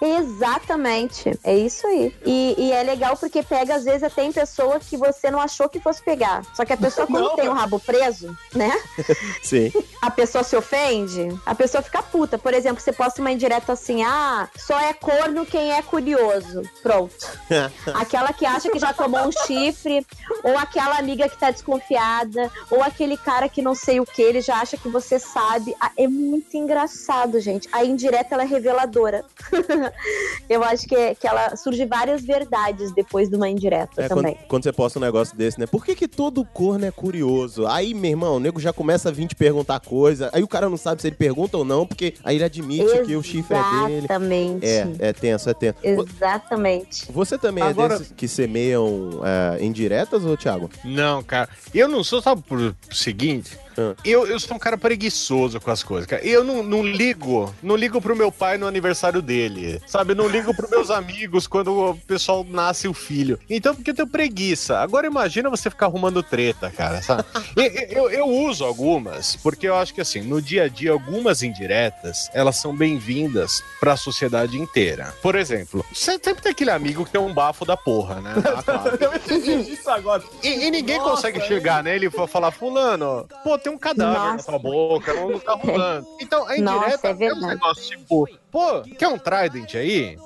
Exatamente, 0.00 1.38
é 1.42 1.56
isso 1.56 1.86
aí. 1.86 2.14
E, 2.24 2.54
e 2.58 2.72
é 2.72 2.82
legal 2.82 3.16
porque 3.16 3.42
pega, 3.42 3.74
às 3.74 3.84
vezes, 3.84 4.02
até 4.02 4.24
em 4.24 4.32
pessoa 4.32 4.78
que 4.80 4.96
você 4.96 5.30
não 5.30 5.40
achou 5.40 5.68
que 5.68 5.80
fosse 5.80 6.02
pegar. 6.02 6.42
Só 6.54 6.64
que 6.64 6.72
a 6.72 6.76
pessoa, 6.76 7.06
quando 7.08 7.34
tem 7.36 7.48
o 7.48 7.52
rabo 7.52 7.78
preso, 7.80 8.36
né? 8.54 8.72
Sim. 9.42 9.72
A 10.00 10.10
pessoa 10.10 10.44
se 10.44 10.56
ofende, 10.56 11.28
a 11.44 11.54
pessoa 11.54 11.82
fica 11.82 12.02
puta. 12.02 12.38
Por 12.38 12.54
exemplo, 12.54 12.80
você 12.80 12.92
posta 12.92 13.20
uma 13.20 13.30
indireta 13.30 13.72
assim: 13.72 14.02
ah, 14.02 14.48
só 14.56 14.78
é 14.78 14.92
corno 14.92 15.44
quem 15.44 15.72
é 15.72 15.82
curioso. 15.82 16.62
Pronto. 16.82 17.14
Aquela 17.94 18.32
que 18.32 18.46
acha 18.46 18.70
que 18.70 18.78
já 18.78 18.92
tomou 18.92 19.26
um 19.26 19.32
chifre, 19.32 20.06
ou 20.42 20.56
aquela 20.58 20.98
amiga 20.98 21.28
que 21.28 21.36
tá 21.36 21.50
desconfiada, 21.50 22.50
ou 22.70 22.82
aquele 22.82 23.16
cara 23.16 23.48
que 23.48 23.62
não 23.62 23.74
sei 23.74 24.00
o 24.00 24.06
que, 24.06 24.22
ele 24.22 24.40
já 24.40 24.56
acha 24.60 24.76
que 24.76 24.88
você 24.88 25.18
sabe. 25.18 25.74
Ah, 25.80 25.90
É 25.96 26.06
muito 26.06 26.56
engraçado, 26.56 27.40
gente. 27.40 27.68
A 27.72 27.84
indireta 27.84 28.34
ela 28.34 28.42
é 28.42 28.46
reveladora. 28.46 29.24
Eu 30.48 30.62
acho 30.64 30.86
que, 30.86 31.14
que 31.16 31.26
ela 31.26 31.54
surge 31.56 31.84
várias 31.84 32.22
verdades 32.24 32.92
depois 32.92 33.28
de 33.28 33.36
uma 33.36 33.48
indireta 33.48 34.02
É, 34.02 34.08
quando, 34.08 34.20
também. 34.22 34.38
quando 34.48 34.62
você 34.64 34.72
posta 34.72 34.98
um 34.98 35.02
negócio 35.02 35.36
desse, 35.36 35.60
né? 35.60 35.66
Por 35.66 35.84
que, 35.84 35.94
que 35.94 36.08
todo 36.08 36.44
corno 36.44 36.84
é 36.86 36.90
curioso? 36.90 37.66
Aí, 37.66 37.92
meu 37.94 38.10
irmão, 38.10 38.36
o 38.36 38.40
nego 38.40 38.58
já 38.60 38.72
começa 38.72 39.08
a 39.08 39.12
vir 39.12 39.26
te 39.26 39.34
perguntar 39.34 39.80
coisa. 39.80 40.30
Aí 40.32 40.42
o 40.42 40.48
cara 40.48 40.68
não 40.68 40.76
sabe 40.76 41.02
se 41.02 41.08
ele 41.08 41.16
pergunta 41.16 41.56
ou 41.58 41.64
não, 41.64 41.86
porque 41.86 42.14
aí 42.24 42.36
ele 42.36 42.44
admite 42.44 43.02
que 43.04 43.14
o 43.16 43.22
chifre 43.22 43.56
é 43.56 43.62
dele. 43.86 43.98
Exatamente. 43.98 44.66
É, 44.66 44.88
é 44.98 45.12
tenso, 45.12 45.50
é 45.50 45.54
tenso. 45.54 45.78
Exatamente. 45.82 47.10
Você 47.12 47.36
também 47.38 47.64
Agora- 47.64 47.94
é 47.94 47.98
desses 47.98 48.12
que 48.16 48.28
semeiam 48.28 49.20
é, 49.24 49.62
indiretas, 49.64 50.24
ô 50.24 50.36
Thiago? 50.36 50.70
Não, 50.84 51.22
cara. 51.22 51.48
Eu 51.74 51.88
não 51.88 52.02
sou, 52.02 52.20
sabe 52.22 52.42
por 52.42 52.74
seguinte? 52.90 53.58
Ah. 53.78 53.94
Eu, 54.04 54.26
eu 54.26 54.40
sou 54.40 54.56
um 54.56 54.58
cara 54.58 54.76
preguiçoso 54.76 55.60
com 55.60 55.70
as 55.70 55.82
coisas, 55.82 56.06
cara. 56.06 56.24
Eu 56.24 56.42
não, 56.42 56.62
não 56.62 56.82
ligo, 56.82 57.54
não 57.62 57.76
ligo 57.76 58.00
pro 58.00 58.16
meu 58.16 58.32
pai 58.32 58.58
no 58.58 58.66
aniversário 58.66 59.22
dele, 59.22 59.80
sabe? 59.86 60.12
Eu 60.12 60.16
não 60.16 60.26
ligo 60.28 60.54
pros 60.54 60.68
meus 60.70 60.90
amigos 60.90 61.46
quando 61.46 61.72
o 61.90 61.94
pessoal 61.96 62.44
nasce 62.48 62.88
o 62.88 62.94
filho. 62.94 63.38
Então, 63.48 63.74
porque 63.74 63.90
eu 63.90 63.94
tenho 63.94 64.08
preguiça. 64.08 64.78
Agora 64.78 65.06
imagina 65.06 65.48
você 65.48 65.70
ficar 65.70 65.86
arrumando 65.86 66.22
treta, 66.22 66.70
cara, 66.76 67.00
sabe? 67.02 67.24
eu, 67.56 67.64
eu, 67.64 68.10
eu 68.10 68.26
uso 68.26 68.64
algumas, 68.64 69.36
porque 69.36 69.68
eu 69.68 69.76
acho 69.76 69.94
que 69.94 70.00
assim, 70.00 70.20
no 70.22 70.42
dia 70.42 70.64
a 70.64 70.68
dia, 70.68 70.90
algumas 70.92 71.42
indiretas, 71.42 72.28
elas 72.34 72.56
são 72.56 72.74
bem-vindas 72.76 73.62
pra 73.80 73.96
sociedade 73.96 74.58
inteira. 74.58 75.14
Por 75.22 75.34
exemplo, 75.36 75.84
você 75.92 76.18
sempre 76.22 76.42
tem 76.42 76.52
aquele 76.52 76.70
amigo 76.70 77.04
que 77.04 77.12
tem 77.12 77.20
um 77.20 77.32
bafo 77.32 77.64
da 77.64 77.76
porra, 77.76 78.20
né? 78.20 78.34
Ah, 78.58 78.62
claro. 78.62 78.98
Eu 79.00 79.14
entendi 79.14 79.72
isso 79.72 79.88
agora. 79.90 80.22
E, 80.42 80.48
e 80.66 80.70
ninguém 80.70 80.98
Nossa, 80.98 81.10
consegue 81.10 81.38
é. 81.38 81.46
chegar 81.46 81.82
nele 81.82 82.06
e 82.06 82.10
fa- 82.10 82.26
falar, 82.26 82.50
fulano, 82.50 83.26
pô, 83.44 83.58
tem 83.68 83.74
um 83.74 83.78
cadáver 83.78 84.18
na 84.18 84.32
Nossa. 84.32 84.50
sua 84.50 84.58
boca, 84.58 85.14
não, 85.14 85.38
tá 85.38 85.54
rolando. 85.62 86.06
Então, 86.20 86.48
a 86.48 86.56
Nossa, 86.56 86.78
indireta 86.78 87.08
é 87.08 87.12
é, 87.26 87.34
um 87.34 87.46
negócio 87.46 87.98
tipo, 87.98 88.28
pô, 88.50 88.82
quer 88.98 89.08
um 89.08 89.18
Trident 89.18 89.74
aí? 89.74 90.18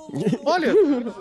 Olha, 0.45 0.67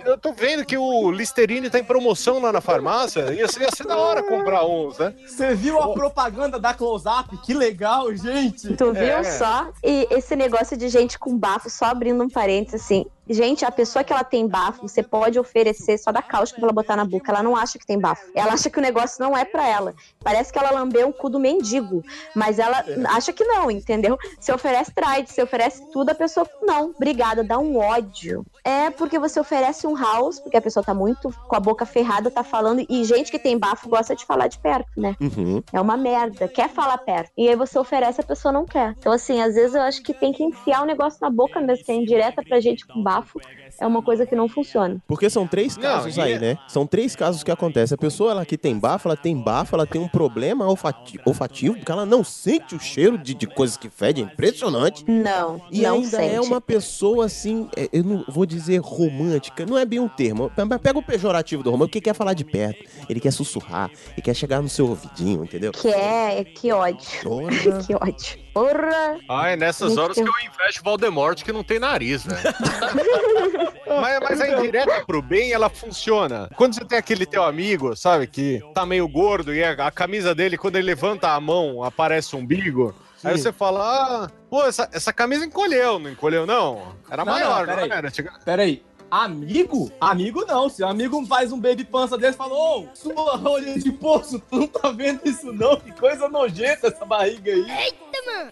eu 0.04 0.16
tô 0.18 0.32
vendo 0.32 0.64
que 0.64 0.76
o 0.76 1.10
Listerine 1.10 1.68
tá 1.70 1.78
em 1.78 1.84
promoção 1.84 2.40
lá 2.40 2.52
na 2.52 2.60
farmácia, 2.60 3.32
ia 3.32 3.48
ser, 3.48 3.62
ia 3.62 3.70
ser 3.74 3.86
da 3.86 3.96
hora 3.96 4.22
comprar 4.22 4.64
uns, 4.66 4.98
né? 4.98 5.14
Você 5.26 5.54
viu 5.54 5.80
a 5.80 5.92
propaganda 5.92 6.58
da 6.58 6.74
Close-Up? 6.74 7.36
Que 7.38 7.54
legal, 7.54 8.14
gente. 8.14 8.74
Tu 8.76 8.92
viu 8.92 9.02
É. 9.02 9.24
só? 9.24 9.68
E 9.82 10.06
esse 10.10 10.36
negócio 10.36 10.76
de 10.76 10.88
gente 10.88 11.18
com 11.18 11.36
bafo, 11.36 11.68
só 11.70 11.86
abrindo 11.86 12.22
um 12.22 12.28
parênteses 12.28 12.82
assim. 12.82 13.04
Gente, 13.30 13.64
a 13.64 13.70
pessoa 13.70 14.02
que 14.02 14.12
ela 14.12 14.24
tem 14.24 14.48
bafo, 14.48 14.82
você 14.82 15.00
pode 15.00 15.38
oferecer 15.38 15.96
só 15.96 16.10
da 16.10 16.20
cáustica 16.20 16.58
pra 16.60 16.66
ela 16.66 16.72
botar 16.74 16.96
na 16.96 17.04
boca. 17.04 17.30
Ela 17.30 17.42
não 17.42 17.56
acha 17.56 17.78
que 17.78 17.86
tem 17.86 17.96
bafo. 17.98 18.26
Ela 18.34 18.52
acha 18.52 18.68
que 18.68 18.78
o 18.78 18.82
negócio 18.82 19.16
não 19.24 19.38
é 19.38 19.44
pra 19.44 19.66
ela. 19.66 19.94
Parece 20.22 20.52
que 20.52 20.58
ela 20.58 20.72
lambeu 20.72 21.06
um 21.06 21.12
cu 21.12 21.30
do 21.30 21.38
mendigo. 21.38 22.04
Mas 22.34 22.58
ela 22.58 22.84
acha 23.10 23.32
que 23.32 23.44
não, 23.44 23.70
entendeu? 23.70 24.18
Você 24.40 24.52
oferece 24.52 24.92
trade, 24.92 25.30
você 25.30 25.40
oferece 25.40 25.82
tudo, 25.92 26.10
a 26.10 26.14
pessoa, 26.16 26.46
não, 26.62 26.91
obrigada, 26.96 27.42
dá 27.42 27.58
um 27.58 27.78
ódio. 27.78 28.44
É 28.64 28.90
porque 28.90 29.18
você 29.18 29.40
oferece 29.40 29.86
um 29.86 29.96
house, 29.96 30.38
porque 30.38 30.56
a 30.56 30.62
pessoa 30.62 30.84
tá 30.84 30.94
muito 30.94 31.32
com 31.48 31.56
a 31.56 31.60
boca 31.60 31.84
ferrada, 31.84 32.30
tá 32.30 32.44
falando. 32.44 32.84
E 32.88 33.04
gente 33.04 33.30
que 33.30 33.38
tem 33.38 33.58
bafo 33.58 33.88
gosta 33.88 34.14
de 34.14 34.24
falar 34.24 34.46
de 34.46 34.58
perto, 34.58 34.88
né? 34.96 35.16
Uhum. 35.20 35.62
É 35.72 35.80
uma 35.80 35.96
merda, 35.96 36.46
quer 36.48 36.68
falar 36.68 36.98
perto. 36.98 37.32
E 37.36 37.48
aí 37.48 37.56
você 37.56 37.78
oferece, 37.78 38.20
a 38.20 38.24
pessoa 38.24 38.52
não 38.52 38.64
quer. 38.64 38.94
Então, 38.98 39.12
assim, 39.12 39.40
às 39.40 39.54
vezes 39.54 39.74
eu 39.74 39.82
acho 39.82 40.02
que 40.02 40.14
tem 40.14 40.32
que 40.32 40.44
enfiar 40.44 40.82
o 40.82 40.86
negócio 40.86 41.18
na 41.20 41.30
boca 41.30 41.60
mesmo, 41.60 41.84
que 41.84 41.92
é 41.92 41.94
indireta 41.94 42.42
pra 42.42 42.60
gente 42.60 42.86
com 42.86 43.02
bafo. 43.02 43.40
É 43.82 43.86
uma 43.86 44.02
coisa 44.02 44.24
que 44.24 44.34
não 44.36 44.48
funciona. 44.48 44.96
Porque 45.08 45.28
são 45.28 45.46
três 45.46 45.76
Não, 45.76 45.82
casos 45.82 46.16
e 46.16 46.20
aí, 46.20 46.32
é- 46.34 46.38
né? 46.38 46.58
São 46.68 46.86
três 46.86 47.16
casos 47.16 47.42
que 47.42 47.50
acontecem. 47.50 47.94
A 47.94 47.98
pessoa 47.98 48.30
ela 48.30 48.46
que 48.46 48.56
tem 48.56 48.78
bafo, 48.78 49.08
ela 49.08 49.16
tem 49.16 49.36
bafo, 49.36 49.74
ela 49.74 49.86
tem 49.86 50.00
um 50.00 50.08
problema 50.08 50.66
olfati- 50.66 51.18
olfativo, 51.26 51.74
porque 51.76 51.90
ela 51.92 52.06
não 52.06 52.22
sente 52.22 52.74
o 52.74 52.80
cheiro 52.80 53.18
de, 53.18 53.34
de 53.34 53.46
coisas 53.46 53.76
que 53.76 53.88
fedem. 53.90 54.24
É 54.24 54.32
impressionante. 54.32 55.04
Não, 55.08 55.60
E 55.70 55.82
não 55.82 55.94
ainda 55.96 56.08
sente. 56.18 56.34
é 56.36 56.40
uma 56.40 56.60
pessoa 56.60 57.26
assim, 57.26 57.68
é, 57.76 57.88
eu 57.92 58.04
não 58.04 58.24
vou 58.28 58.46
dizer 58.46 58.78
romântica, 58.78 59.66
não 59.66 59.76
é 59.76 59.84
bem 59.84 59.98
um 60.00 60.08
termo. 60.08 60.50
Pe- 60.50 60.78
Pega 60.78 60.98
o 60.98 61.02
pejorativo 61.02 61.62
do 61.62 61.70
romântico, 61.70 61.92
que 61.94 62.00
quer 62.00 62.14
falar 62.14 62.34
de 62.34 62.44
perto, 62.44 62.84
ele 63.08 63.20
quer 63.20 63.32
sussurrar, 63.32 63.90
ele 64.12 64.22
quer 64.22 64.34
chegar 64.34 64.62
no 64.62 64.68
seu 64.68 64.88
ouvidinho, 64.88 65.44
entendeu? 65.44 65.72
Que 65.72 65.88
é, 65.88 66.44
que 66.44 66.72
ódio. 66.72 66.98
Que 67.86 67.94
ódio. 67.94 68.41
Porra! 68.52 69.18
Ai, 69.28 69.56
nessas 69.56 69.96
horas 69.96 70.14
que 70.14 70.22
eu 70.22 70.26
invejo 70.26 70.80
o 70.80 70.84
Voldemort, 70.84 71.42
que 71.42 71.52
não 71.52 71.64
tem 71.64 71.78
nariz, 71.78 72.24
velho. 72.24 72.40
mas, 74.00 74.20
mas 74.20 74.40
a 74.40 74.48
indireta 74.48 75.04
pro 75.06 75.22
bem, 75.22 75.52
ela 75.52 75.68
funciona. 75.70 76.48
Quando 76.56 76.74
você 76.74 76.84
tem 76.84 76.98
aquele 76.98 77.24
teu 77.26 77.42
amigo, 77.44 77.96
sabe, 77.96 78.26
que 78.26 78.60
tá 78.74 78.84
meio 78.84 79.08
gordo 79.08 79.54
e 79.54 79.62
a, 79.64 79.72
a 79.86 79.90
camisa 79.90 80.34
dele, 80.34 80.58
quando 80.58 80.76
ele 80.76 80.86
levanta 80.86 81.30
a 81.30 81.40
mão, 81.40 81.82
aparece 81.82 82.34
o 82.36 82.38
umbigo. 82.38 82.94
Aí 83.24 83.38
você 83.38 83.52
fala, 83.52 83.80
ah, 84.24 84.30
pô, 84.50 84.64
essa, 84.64 84.88
essa 84.92 85.12
camisa 85.12 85.44
encolheu, 85.46 85.98
não 86.00 86.10
encolheu 86.10 86.44
não? 86.44 86.92
Era 87.08 87.24
Não, 87.24 87.32
maior, 87.32 87.64
não, 87.66 87.74
não, 87.76 87.82
peraí. 87.82 87.98
era? 87.98 88.10
Chega- 88.10 88.32
Pera 88.44 88.62
aí. 88.62 88.82
Amigo? 89.16 89.92
Amigo 90.00 90.42
não. 90.46 90.70
Se 90.70 90.82
o 90.82 90.86
amigo 90.86 91.22
faz 91.26 91.52
um 91.52 91.60
baby 91.60 91.84
pança 91.84 92.16
desse 92.16 92.32
e 92.32 92.38
fala, 92.38 92.54
ô, 92.54 92.86
sua 92.94 93.36
rolha 93.36 93.78
de 93.78 93.92
poço, 93.92 94.38
tu 94.38 94.56
não 94.56 94.66
tá 94.66 94.90
vendo 94.90 95.20
isso 95.26 95.52
não? 95.52 95.76
Que 95.76 95.92
coisa 95.92 96.30
nojenta 96.30 96.86
essa 96.88 97.04
barriga 97.04 97.52
aí. 97.52 97.66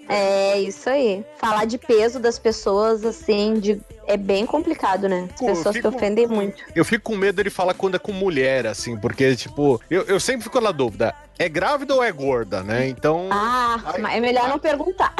É 0.06 0.60
isso 0.60 0.90
aí. 0.90 1.24
Falar 1.38 1.64
de 1.64 1.78
peso 1.78 2.20
das 2.20 2.38
pessoas, 2.38 3.06
assim, 3.06 3.54
de... 3.54 3.80
é 4.06 4.18
bem 4.18 4.44
complicado, 4.44 5.08
né? 5.08 5.30
As 5.32 5.40
pessoas 5.40 5.74
se 5.76 5.82
fico- 5.82 5.88
ofendem 5.96 6.26
muito. 6.26 6.62
Eu 6.74 6.84
fico 6.84 7.04
com 7.10 7.16
medo 7.16 7.36
dele 7.36 7.48
falar 7.48 7.72
quando 7.72 7.94
é 7.94 7.98
com 7.98 8.12
mulher, 8.12 8.66
assim, 8.66 8.98
porque, 8.98 9.34
tipo, 9.36 9.80
eu, 9.90 10.02
eu 10.02 10.20
sempre 10.20 10.42
fico 10.42 10.60
na 10.60 10.72
dúvida, 10.72 11.14
é 11.40 11.48
grávida 11.48 11.94
ou 11.94 12.04
é 12.04 12.12
gorda, 12.12 12.62
né? 12.62 12.86
Então. 12.86 13.30
Ah, 13.32 13.80
Ai, 13.86 13.98
mas 13.98 14.14
é 14.16 14.20
melhor 14.20 14.46
não 14.46 14.58
perguntar. 14.58 15.14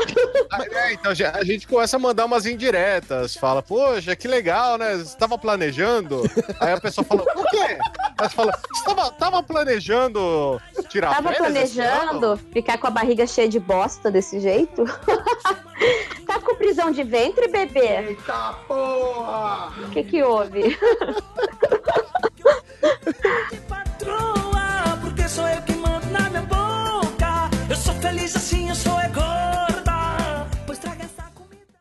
Ah, 0.52 0.62
é, 0.70 0.92
então 0.92 1.14
já- 1.14 1.30
a 1.30 1.42
gente 1.42 1.66
começa 1.66 1.96
a 1.96 1.98
mandar 1.98 2.26
umas 2.26 2.44
indiretas, 2.44 3.34
fala, 3.34 3.62
poxa, 3.62 4.14
que 4.14 4.28
legal, 4.28 4.76
né? 4.76 4.96
Você 4.98 5.16
tava 5.16 5.38
planejando? 5.38 6.22
Aí 6.60 6.72
a 6.74 6.80
pessoa 6.80 7.04
fala, 7.06 7.22
o 7.22 7.44
quê? 7.44 7.78
Aí 8.18 8.28
você 8.28 8.34
fala, 8.34 8.52
você 8.70 8.84
tava, 8.84 9.10
tava 9.12 9.42
planejando 9.42 10.60
tirar 10.90 11.14
Tava 11.14 11.32
férias 11.32 11.70
esse 11.70 11.80
ano?" 11.80 11.90
planejando 12.20 12.36
ficar 12.52 12.76
com 12.76 12.86
a 12.86 12.90
barriga 12.90 13.26
cheia 13.26 13.48
de 13.48 13.58
bosta 13.58 14.10
desse 14.10 14.40
jeito? 14.40 14.84
tá 16.26 16.38
com 16.38 16.54
prisão 16.56 16.90
de 16.90 17.02
ventre, 17.02 17.48
bebê? 17.48 18.08
Eita 18.08 18.56
porra! 18.68 19.72
O 19.84 19.88
que 19.90 20.02
que 20.04 20.22
houve? 20.22 20.76
patroa, 23.68 24.98
porque 25.00 25.28
sou 25.28 25.48
eu 25.48 25.62
que 25.62 25.72
mando 25.74 25.99
feliz 28.00 28.34
assim, 28.36 28.68
eu 28.68 28.74
sou 28.74 28.98
é 29.00 29.08
gorda. 29.08 30.46
Pois 30.66 30.78
traga 30.78 31.04
essa 31.04 31.24
comida. 31.34 31.78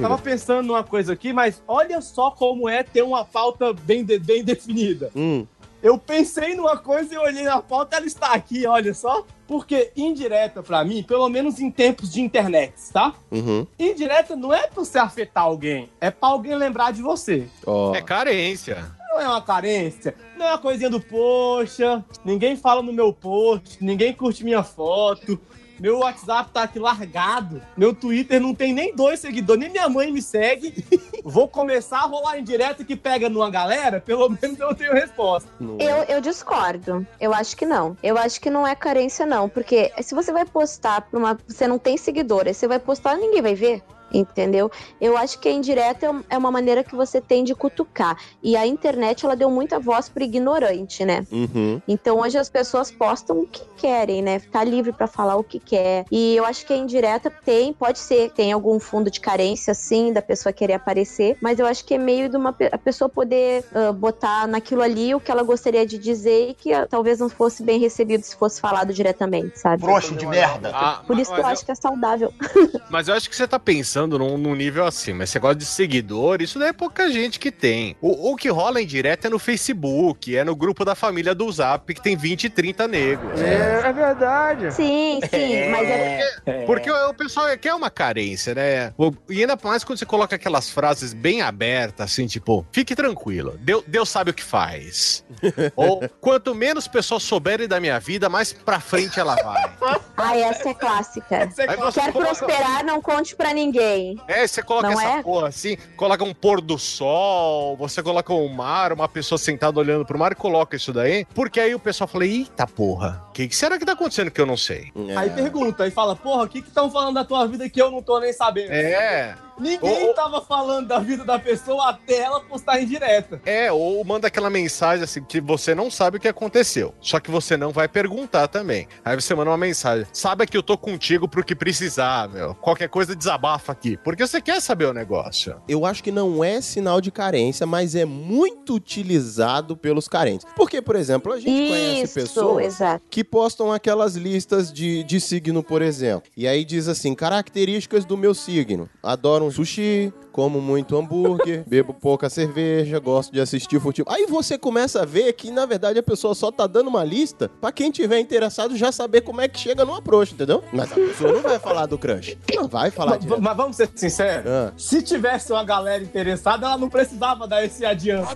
Tava 0.00 0.18
pensando 0.18 0.66
numa 0.66 0.82
coisa 0.82 1.12
aqui, 1.12 1.32
mas 1.32 1.62
olha 1.68 2.00
só 2.00 2.30
como 2.30 2.68
é 2.68 2.82
ter 2.82 3.02
uma 3.02 3.24
pauta 3.24 3.72
bem, 3.72 4.04
de- 4.04 4.18
bem 4.18 4.42
definida. 4.44 5.10
Hum, 5.14 5.46
Eu 5.84 5.98
pensei 5.98 6.54
numa 6.54 6.78
coisa 6.78 7.14
e 7.14 7.18
olhei 7.18 7.42
na 7.44 7.60
pauta, 7.60 7.98
ela 7.98 8.06
está 8.06 8.28
aqui, 8.32 8.66
olha 8.66 8.94
só. 8.94 9.22
Porque 9.46 9.92
indireta, 9.94 10.62
pra 10.62 10.82
mim, 10.82 11.02
pelo 11.02 11.28
menos 11.28 11.60
em 11.60 11.70
tempos 11.70 12.10
de 12.10 12.22
internet, 12.22 12.72
tá? 12.90 13.12
uhum. 13.30 13.66
Indireta 13.78 14.34
não 14.34 14.50
é 14.54 14.66
pra 14.66 14.82
você 14.82 14.96
afetar 14.96 15.44
alguém, 15.44 15.90
é 16.00 16.10
pra 16.10 16.30
alguém 16.30 16.54
lembrar 16.54 16.90
de 16.90 17.02
você. 17.02 17.46
Ó, 17.66 17.94
É 17.94 18.00
carência. 18.00 18.90
Não 19.10 19.20
é 19.20 19.28
uma 19.28 19.42
carência, 19.42 20.16
não 20.38 20.46
é 20.46 20.48
uma 20.52 20.58
coisinha 20.58 20.88
do 20.88 20.98
poxa, 20.98 22.02
ninguém 22.24 22.56
fala 22.56 22.82
no 22.82 22.92
meu 22.92 23.12
post, 23.12 23.76
ninguém 23.84 24.14
curte 24.14 24.42
minha 24.42 24.62
foto, 24.62 25.38
meu 25.84 25.98
WhatsApp 25.98 26.50
tá 26.50 26.62
aqui 26.62 26.78
largado, 26.78 27.60
meu 27.76 27.94
Twitter 27.94 28.40
não 28.40 28.54
tem 28.54 28.72
nem 28.72 28.96
dois 28.96 29.20
seguidores, 29.20 29.60
nem 29.60 29.70
minha 29.70 29.86
mãe 29.86 30.10
me 30.10 30.22
segue. 30.22 30.82
Vou 31.22 31.46
começar 31.46 31.98
a 31.98 32.06
rolar 32.06 32.38
em 32.38 32.42
direto 32.42 32.86
que 32.86 32.96
pega 32.96 33.28
numa 33.28 33.50
galera, 33.50 34.00
pelo 34.00 34.30
menos 34.30 34.58
eu 34.58 34.74
tenho 34.74 34.94
resposta. 34.94 35.50
Eu, 35.60 35.96
é. 35.96 36.06
eu 36.08 36.22
discordo. 36.22 37.06
Eu 37.20 37.34
acho 37.34 37.54
que 37.54 37.66
não. 37.66 37.94
Eu 38.02 38.16
acho 38.16 38.40
que 38.40 38.48
não 38.48 38.66
é 38.66 38.74
carência, 38.74 39.26
não. 39.26 39.46
Porque 39.46 39.92
se 40.00 40.14
você 40.14 40.32
vai 40.32 40.46
postar 40.46 41.02
pra 41.02 41.18
uma. 41.18 41.38
Você 41.46 41.68
não 41.68 41.78
tem 41.78 41.98
seguidor, 41.98 42.44
aí 42.46 42.54
você 42.54 42.66
vai 42.66 42.78
postar, 42.78 43.16
ninguém 43.18 43.42
vai 43.42 43.54
ver. 43.54 43.82
Entendeu? 44.14 44.70
Eu 45.00 45.16
acho 45.16 45.38
que 45.38 45.48
a 45.48 45.52
indireta 45.52 46.06
é 46.30 46.34
é 46.34 46.38
uma 46.38 46.50
maneira 46.50 46.82
que 46.82 46.94
você 46.94 47.20
tem 47.20 47.44
de 47.44 47.54
cutucar. 47.54 48.18
E 48.42 48.56
a 48.56 48.66
internet, 48.66 49.24
ela 49.24 49.36
deu 49.36 49.48
muita 49.48 49.78
voz 49.78 50.08
pro 50.08 50.22
ignorante, 50.22 51.04
né? 51.04 51.24
Uhum. 51.30 51.80
Então 51.86 52.18
hoje 52.18 52.36
as 52.36 52.50
pessoas 52.50 52.90
postam 52.90 53.40
o 53.40 53.46
que 53.46 53.62
querem, 53.76 54.20
né? 54.20 54.40
Tá 54.40 54.64
livre 54.64 54.92
pra 54.92 55.06
falar 55.06 55.36
o 55.36 55.44
que 55.44 55.60
quer. 55.60 56.04
E 56.10 56.36
eu 56.36 56.44
acho 56.44 56.66
que 56.66 56.72
a 56.72 56.76
indireta 56.76 57.30
tem, 57.30 57.72
pode 57.72 57.98
ser, 57.98 58.30
tem 58.32 58.52
algum 58.52 58.80
fundo 58.80 59.10
de 59.10 59.20
carência, 59.20 59.72
sim, 59.74 60.12
da 60.12 60.20
pessoa 60.20 60.52
querer 60.52 60.74
aparecer, 60.74 61.36
mas 61.40 61.58
eu 61.58 61.66
acho 61.66 61.84
que 61.84 61.94
é 61.94 61.98
meio 61.98 62.28
de 62.28 62.36
uma 62.36 62.54
a 62.72 62.78
pessoa 62.78 63.08
poder 63.08 63.64
ah, 63.74 63.92
botar 63.92 64.46
naquilo 64.48 64.82
ali 64.82 65.14
o 65.14 65.20
que 65.20 65.30
ela 65.30 65.42
gostaria 65.42 65.86
de 65.86 65.98
dizer 65.98 66.50
e 66.50 66.54
que 66.54 66.72
ah, 66.72 66.86
talvez 66.88 67.20
não 67.20 67.28
fosse 67.28 67.62
bem 67.62 67.78
recebido 67.78 68.22
se 68.22 68.34
fosse 68.36 68.60
falado 68.60 68.92
diretamente, 68.92 69.58
sabe? 69.58 69.82
Broxo 69.82 70.14
de 70.14 70.26
merda. 70.26 70.70
Ah, 70.74 71.02
Por 71.06 71.18
isso 71.18 71.32
que 71.32 71.38
eu 71.38 71.44
mas, 71.44 71.52
acho 71.52 71.64
que 71.64 71.72
é 71.72 71.74
saudável. 71.74 72.32
mas 72.90 73.08
eu 73.08 73.14
acho 73.14 73.28
que 73.28 73.36
você 73.36 73.46
tá 73.46 73.58
pensando 73.58 74.03
num, 74.06 74.36
num 74.38 74.54
nível 74.54 74.86
assim, 74.86 75.12
mas 75.12 75.30
você 75.30 75.38
gosta 75.38 75.56
de 75.56 75.64
seguidor, 75.64 76.40
isso 76.42 76.58
daí 76.58 76.68
é 76.68 76.72
pouca 76.72 77.10
gente 77.10 77.38
que 77.38 77.50
tem. 77.50 77.96
O, 78.00 78.32
o 78.32 78.36
que 78.36 78.48
rola 78.48 78.80
em 78.80 78.86
direto 78.86 79.26
é 79.26 79.30
no 79.30 79.38
Facebook, 79.38 80.36
é 80.36 80.44
no 80.44 80.54
grupo 80.56 80.84
da 80.84 80.94
família 80.94 81.34
do 81.34 81.50
Zap, 81.50 81.92
que 81.94 82.00
tem 82.02 82.16
20 82.16 82.44
e 82.44 82.50
30 82.50 82.88
negros. 82.88 83.40
É, 83.40 83.82
é 83.88 83.92
verdade. 83.92 84.72
Sim, 84.74 85.20
sim, 85.30 85.68
mas 85.70 85.88
é. 85.88 86.64
Porque 86.66 86.90
o, 86.90 87.10
o 87.10 87.14
pessoal 87.14 87.46
quer 87.58 87.74
uma 87.74 87.90
carência, 87.90 88.54
né? 88.54 88.92
O- 88.98 89.12
E 89.28 89.40
ainda 89.40 89.58
mais 89.62 89.84
quando 89.84 89.98
você 89.98 90.06
coloca 90.06 90.36
aquelas 90.36 90.70
frases 90.70 91.12
bem 91.14 91.42
abertas, 91.42 92.10
assim, 92.12 92.26
tipo, 92.26 92.66
fique 92.72 92.94
tranquilo, 92.94 93.56
Deus, 93.60 93.84
Deus 93.86 94.08
sabe 94.08 94.30
o 94.30 94.34
que 94.34 94.42
faz. 94.44 95.24
Ou, 95.76 96.02
quanto 96.20 96.54
menos 96.54 96.86
pessoas 96.88 97.22
souberem 97.22 97.66
da 97.68 97.80
minha 97.80 97.98
vida, 97.98 98.28
mais 98.28 98.52
pra 98.52 98.80
frente 98.80 99.18
ela 99.20 99.34
vai. 99.36 99.70
Ai, 100.16 100.42
Ah, 100.44 100.48
essa 100.50 100.68
é 100.70 100.74
clássica. 100.74 101.38
Aí 101.38 101.76
você 101.76 102.00
Quer 102.00 102.12
coloca- 102.12 102.34
prosperar, 102.34 102.84
não 102.84 103.00
conte 103.00 103.34
pra 103.36 103.52
ninguém. 103.52 103.83
É, 104.26 104.46
você 104.46 104.62
coloca 104.62 104.90
Não 104.90 105.00
essa 105.00 105.18
é? 105.18 105.22
porra 105.22 105.48
assim, 105.48 105.76
coloca 105.96 106.24
um 106.24 106.34
pôr 106.34 106.60
do 106.60 106.78
sol, 106.78 107.76
você 107.76 108.02
coloca 108.02 108.32
um 108.32 108.48
mar, 108.48 108.92
uma 108.92 109.08
pessoa 109.08 109.38
sentada 109.38 109.78
olhando 109.78 110.04
pro 110.04 110.18
mar 110.18 110.32
e 110.32 110.34
coloca 110.34 110.76
isso 110.76 110.92
daí, 110.92 111.26
porque 111.34 111.60
aí 111.60 111.74
o 111.74 111.78
pessoal 111.78 112.08
fala, 112.08 112.26
eita 112.26 112.66
porra, 112.66 113.24
o 113.28 113.32
que, 113.32 113.48
que 113.48 113.56
será 113.56 113.78
que 113.78 113.84
tá 113.84 113.92
acontecendo 113.92 114.30
que 114.30 114.40
eu 114.40 114.46
não 114.46 114.56
sei? 114.56 114.92
Aí 115.16 115.30
pergunta, 115.30 115.84
aí 115.84 115.90
fala, 115.90 116.16
porra, 116.16 116.44
o 116.44 116.48
que 116.48 116.62
que 116.62 116.68
estão 116.68 116.90
falando 116.90 117.14
da 117.14 117.24
tua 117.24 117.46
vida 117.46 117.68
que 117.68 117.80
eu 117.80 117.90
não 117.90 118.02
tô 118.02 118.18
nem 118.20 118.32
sabendo? 118.32 118.72
É. 118.72 119.36
Ninguém 119.58 120.12
tava 120.14 120.40
falando 120.40 120.88
da 120.88 120.98
vida 120.98 121.24
da 121.24 121.38
pessoa 121.38 121.90
até 121.90 122.20
ela 122.20 122.40
postar 122.40 122.80
em 122.80 122.86
direta. 122.86 123.40
É, 123.44 123.70
ou 123.70 124.04
manda 124.04 124.26
aquela 124.28 124.50
mensagem 124.50 125.04
assim 125.04 125.22
que 125.22 125.40
você 125.40 125.74
não 125.74 125.90
sabe 125.90 126.16
o 126.16 126.20
que 126.20 126.28
aconteceu. 126.28 126.94
Só 127.00 127.20
que 127.20 127.30
você 127.30 127.56
não 127.56 127.70
vai 127.70 127.88
perguntar 127.88 128.48
também. 128.48 128.88
Aí 129.04 129.14
você 129.14 129.34
manda 129.34 129.50
uma 129.50 129.56
mensagem. 129.56 130.06
Sabe 130.12 130.46
que 130.46 130.56
eu 130.56 130.62
tô 130.62 130.76
contigo 130.76 131.28
pro 131.28 131.44
que 131.44 131.54
precisar, 131.54 132.28
meu. 132.28 132.54
Qualquer 132.56 132.88
coisa 132.88 133.14
desabafa 133.14 133.72
aqui. 133.72 133.96
Porque 134.02 134.26
você 134.26 134.40
quer 134.40 134.60
saber 134.60 134.86
o 134.86 134.92
negócio. 134.92 135.60
Eu 135.68 135.86
acho 135.86 136.02
que 136.02 136.10
não 136.10 136.42
é 136.42 136.60
sinal 136.60 137.00
de 137.00 137.10
carência, 137.10 137.66
mas 137.66 137.94
é 137.94 138.04
muito 138.04 138.74
utilizado 138.74 139.76
pelos 139.76 140.08
carentes. 140.08 140.46
Porque, 140.56 140.82
por 140.82 140.96
exemplo, 140.96 141.32
a 141.32 141.38
gente 141.38 141.68
conhece 141.68 142.02
Isso, 142.04 142.14
pessoas 142.14 142.66
exato. 142.66 143.04
que 143.08 143.22
postam 143.22 143.72
aquelas 143.72 144.16
listas 144.16 144.72
de, 144.72 145.04
de 145.04 145.20
signo, 145.20 145.62
por 145.62 145.82
exemplo. 145.82 146.30
E 146.36 146.46
aí 146.48 146.64
diz 146.64 146.88
assim: 146.88 147.14
características 147.14 148.04
do 148.04 148.16
meu 148.16 148.34
signo. 148.34 148.88
Adoro 149.02 149.43
um 149.44 149.50
sushi, 149.50 150.12
como 150.34 150.60
muito 150.60 150.98
hambúrguer, 150.98 151.62
bebo 151.64 151.94
pouca 151.94 152.28
cerveja, 152.28 152.98
gosto 152.98 153.32
de 153.32 153.40
assistir 153.40 153.78
futebol. 153.78 154.12
Aí 154.12 154.26
você 154.26 154.58
começa 154.58 155.02
a 155.02 155.04
ver 155.04 155.32
que, 155.34 155.48
na 155.48 155.64
verdade, 155.64 155.96
a 155.96 156.02
pessoa 156.02 156.34
só 156.34 156.50
tá 156.50 156.66
dando 156.66 156.88
uma 156.88 157.04
lista 157.04 157.48
pra 157.60 157.70
quem 157.70 157.88
tiver 157.88 158.18
interessado 158.18 158.76
já 158.76 158.90
saber 158.90 159.20
como 159.20 159.40
é 159.40 159.46
que 159.46 159.60
chega 159.60 159.84
no 159.84 159.94
approach, 159.94 160.34
entendeu? 160.34 160.64
Mas 160.72 160.90
a 160.90 160.96
pessoa 160.96 161.30
não 161.30 161.40
vai 161.40 161.60
falar 161.60 161.86
do 161.86 161.96
crush. 161.96 162.36
Não 162.52 162.66
vai 162.66 162.90
falar 162.90 163.16
direto. 163.18 163.40
mas 163.40 163.56
vamos 163.56 163.76
ser 163.76 163.88
sinceros. 163.94 164.50
Ah. 164.50 164.72
Se 164.76 165.00
tivesse 165.02 165.52
uma 165.52 165.62
galera 165.62 166.02
interessada, 166.02 166.66
ela 166.66 166.78
não 166.78 166.88
precisava 166.88 167.46
dar 167.46 167.64
esse 167.64 167.86
adianto. 167.86 168.34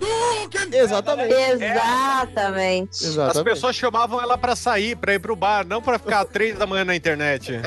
Exatamente. 0.72 1.34
Exatamente. 1.34 3.20
As 3.20 3.42
pessoas 3.42 3.74
chamavam 3.74 4.22
ela 4.22 4.38
pra 4.38 4.54
sair, 4.54 4.94
pra 4.94 5.14
ir 5.14 5.18
pro 5.18 5.34
bar, 5.34 5.66
não 5.66 5.82
pra 5.82 5.98
ficar 5.98 6.24
três 6.30 6.56
da 6.56 6.64
manhã 6.64 6.84
na 6.84 6.94
internet. 6.94 7.60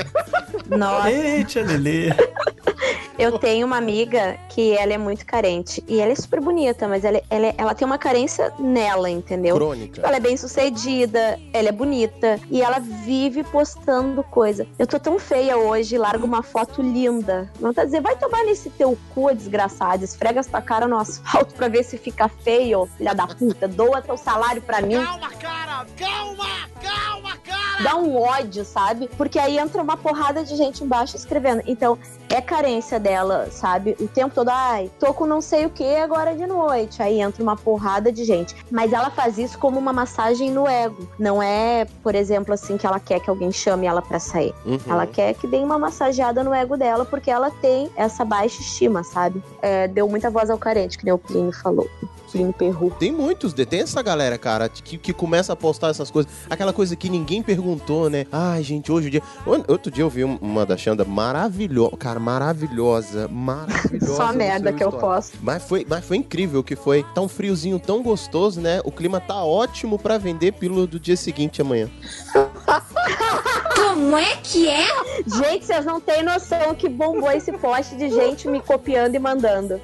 Nossa. 0.66 1.10
Eita, 1.10 1.60
Lelê. 1.60 2.14
Eu 3.18 3.38
tenho 3.38 3.66
uma 3.66 3.76
amiga 3.76 4.21
que 4.48 4.72
ela 4.76 4.92
é 4.92 4.98
muito 4.98 5.24
carente. 5.24 5.82
E 5.86 6.00
ela 6.00 6.12
é 6.12 6.14
super 6.14 6.40
bonita, 6.40 6.88
mas 6.88 7.04
ela, 7.04 7.20
ela, 7.30 7.54
ela 7.56 7.74
tem 7.74 7.86
uma 7.86 7.98
carência 7.98 8.52
nela, 8.58 9.08
entendeu? 9.10 9.56
Crônica. 9.56 10.00
Ela 10.02 10.16
é 10.16 10.20
bem 10.20 10.36
sucedida, 10.36 11.38
ela 11.52 11.68
é 11.68 11.72
bonita. 11.72 12.38
E 12.50 12.62
ela 12.62 12.78
vive 12.78 13.42
postando 13.44 14.22
coisa. 14.22 14.66
Eu 14.78 14.86
tô 14.86 14.98
tão 14.98 15.18
feia 15.18 15.56
hoje, 15.56 15.98
largo 15.98 16.26
uma 16.26 16.42
foto 16.42 16.82
linda. 16.82 17.50
Não 17.60 17.72
tá 17.72 17.84
dizer, 17.84 18.00
vai 18.00 18.16
tomar 18.16 18.44
nesse 18.44 18.70
teu 18.70 18.96
cu, 19.14 19.34
desgraçado. 19.34 20.04
Esfrega 20.04 20.40
essa 20.40 20.60
cara 20.60 20.86
no 20.86 20.98
asfalto 20.98 21.54
pra 21.54 21.68
ver 21.68 21.84
se 21.84 21.96
fica 21.96 22.28
feio, 22.28 22.86
filha 22.96 23.14
da 23.14 23.26
puta. 23.26 23.68
Doa 23.68 24.02
teu 24.02 24.16
salário 24.16 24.62
pra 24.62 24.80
mim. 24.80 25.02
Calma, 25.02 25.30
cara! 25.30 25.86
Calma! 25.96 26.46
Calma, 26.80 27.36
cara! 27.38 27.62
dá 27.82 27.96
um 27.96 28.16
ódio, 28.16 28.64
sabe? 28.64 29.08
Porque 29.16 29.38
aí 29.38 29.58
entra 29.58 29.82
uma 29.82 29.96
porrada 29.96 30.44
de 30.44 30.56
gente 30.56 30.82
embaixo 30.84 31.16
escrevendo. 31.16 31.62
Então, 31.66 31.98
é 32.32 32.40
carência 32.40 32.98
dela, 32.98 33.48
sabe? 33.50 33.96
O 34.00 34.08
tempo 34.08 34.34
todo, 34.34 34.48
ai, 34.48 34.90
tô 34.98 35.12
com 35.12 35.26
não 35.26 35.40
sei 35.40 35.66
o 35.66 35.70
que 35.70 35.96
agora 35.96 36.34
de 36.34 36.46
noite. 36.46 37.02
Aí 37.02 37.20
entra 37.20 37.42
uma 37.42 37.56
porrada 37.56 38.10
de 38.10 38.24
gente. 38.24 38.54
Mas 38.70 38.92
ela 38.92 39.10
faz 39.10 39.38
isso 39.38 39.58
como 39.58 39.78
uma 39.78 39.92
massagem 39.92 40.50
no 40.50 40.66
ego. 40.66 41.08
Não 41.18 41.42
é, 41.42 41.86
por 42.02 42.14
exemplo, 42.14 42.54
assim, 42.54 42.76
que 42.76 42.86
ela 42.86 42.98
quer 42.98 43.20
que 43.20 43.28
alguém 43.30 43.52
chame 43.52 43.86
ela 43.86 44.00
pra 44.02 44.18
sair. 44.18 44.54
Uhum. 44.64 44.78
Ela 44.86 45.06
quer 45.06 45.34
que 45.34 45.46
dê 45.46 45.58
uma 45.58 45.78
massageada 45.78 46.42
no 46.42 46.52
ego 46.54 46.76
dela, 46.76 47.04
porque 47.04 47.30
ela 47.30 47.50
tem 47.50 47.90
essa 47.96 48.24
baixa 48.24 48.60
estima, 48.60 49.02
sabe? 49.04 49.42
É, 49.60 49.86
deu 49.88 50.08
muita 50.08 50.30
voz 50.30 50.48
ao 50.50 50.58
carente, 50.58 50.96
que 50.98 51.04
nem 51.04 51.12
o 51.14 51.18
Plínio 51.18 51.52
falou. 51.52 51.88
Plínio 52.30 52.52
Perru. 52.54 52.90
Tem 52.98 53.12
muitos, 53.12 53.52
tem 53.52 53.80
essa 53.80 54.00
galera, 54.00 54.38
cara, 54.38 54.66
que, 54.66 54.96
que 54.96 55.12
começa 55.12 55.52
a 55.52 55.56
postar 55.56 55.90
essas 55.90 56.10
coisas. 56.10 56.32
Aquela 56.48 56.72
coisa 56.72 56.96
que 56.96 57.10
ninguém 57.10 57.42
perguntou, 57.42 58.08
né? 58.08 58.24
Ai, 58.32 58.62
gente, 58.62 58.90
hoje 58.90 59.08
o 59.08 59.10
dia. 59.10 59.22
Outro 59.68 59.92
dia 59.92 60.02
eu 60.02 60.08
vi 60.08 60.24
um- 60.24 60.38
uma 60.40 60.64
da 60.64 60.74
Xanda 60.74 61.04
maravilhosa. 61.04 61.94
Cara, 61.98 62.18
maravilhosa. 62.22 63.28
Maravilhosa. 63.32 64.14
Só 64.16 64.32
merda 64.32 64.72
que 64.72 64.82
eu 64.82 64.92
posto. 64.92 65.36
Mas 65.42 65.62
foi, 65.62 65.86
mas 65.88 66.04
foi 66.04 66.16
incrível 66.18 66.62
que 66.62 66.76
foi. 66.76 67.04
Tá 67.14 67.20
um 67.20 67.28
friozinho 67.28 67.78
tão 67.78 68.02
gostoso, 68.02 68.60
né? 68.60 68.80
O 68.84 68.92
clima 68.92 69.20
tá 69.20 69.42
ótimo 69.44 69.98
pra 69.98 70.16
vender 70.18 70.52
pílula 70.52 70.86
do 70.86 70.98
dia 71.00 71.16
seguinte 71.16 71.60
amanhã. 71.60 71.90
Como 73.74 74.16
é 74.16 74.36
que 74.42 74.68
é? 74.68 74.86
Gente, 75.26 75.66
vocês 75.66 75.84
não 75.84 76.00
têm 76.00 76.22
noção 76.22 76.74
que 76.74 76.88
bombou 76.88 77.30
esse 77.30 77.52
post 77.52 77.94
de 77.96 78.08
gente 78.10 78.48
me 78.48 78.60
copiando 78.60 79.14
e 79.14 79.18
mandando. 79.18 79.80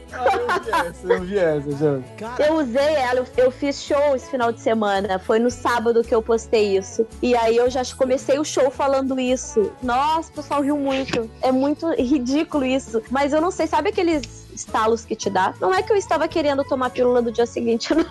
Eu 1.05 1.21
vi 1.23 1.37
essa, 1.39 1.71
Jana. 1.77 2.05
Eu 2.39 2.55
usei 2.55 2.95
ela, 2.95 3.21
eu- 3.21 3.45
eu 3.45 3.51
fiz 3.51 3.83
show 3.83 4.15
esse 4.17 4.31
final 4.31 4.51
de 4.53 4.61
semana. 4.61 5.19
Foi 5.19 5.39
no 5.39 5.51
sábado 5.51 6.03
que 6.03 6.15
eu 6.15 6.23
postei 6.23 6.77
isso. 6.77 7.07
E 7.23 7.35
aí 7.37 7.57
eu 7.57 7.69
já 7.71 7.83
comecei 7.97 8.39
o 8.39 8.45
show 8.45 8.71
falando 8.71 9.19
isso. 9.21 9.71
Nossa, 9.83 10.31
o 10.31 10.35
pessoal 10.35 10.63
riu 10.63 10.77
muito. 10.79 11.29
É 11.43 11.51
muito 11.53 11.89
ridículo 11.95 12.28
isso. 12.65 13.03
Mas 13.11 13.33
eu 13.33 13.41
não 13.41 13.51
sei, 13.51 13.67
sabe 13.67 13.91
aqueles 13.91 14.48
estalos 14.59 15.05
que 15.05 15.15
te 15.15 15.31
dá? 15.31 15.55
Não 15.61 15.73
é 15.73 15.83
que 15.83 15.93
eu 15.93 15.97
estava 15.97 16.27
querendo 16.29 16.65
tomar 16.65 16.91
pílula 16.91 17.23
do 17.23 17.33
dia 17.33 17.47
seguinte, 17.47 17.95
não. 17.95 18.05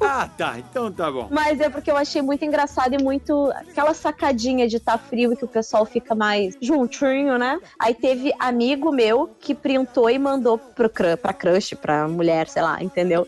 Ah, 0.00 0.28
tá. 0.36 0.56
Então 0.58 0.90
tá 0.90 1.10
bom. 1.10 1.28
Mas 1.30 1.60
é 1.60 1.68
porque 1.68 1.90
eu 1.90 1.96
achei 1.96 2.22
muito 2.22 2.44
engraçado 2.44 2.94
e 2.94 3.02
muito 3.02 3.50
aquela 3.50 3.94
sacadinha 3.94 4.68
de 4.68 4.76
estar 4.76 4.98
frio 4.98 5.32
e 5.32 5.36
que 5.36 5.44
o 5.44 5.48
pessoal 5.48 5.84
fica 5.84 6.14
mais 6.14 6.56
juntinho, 6.60 7.38
né? 7.38 7.58
Aí 7.78 7.94
teve 7.94 8.32
amigo 8.38 8.92
meu 8.92 9.30
que 9.40 9.54
printou 9.54 10.08
e 10.10 10.18
mandou 10.18 10.58
pro, 10.58 10.90
pra 11.20 11.32
crush, 11.32 11.74
pra 11.74 12.08
mulher, 12.08 12.48
sei 12.48 12.62
lá, 12.62 12.82
entendeu? 12.82 13.26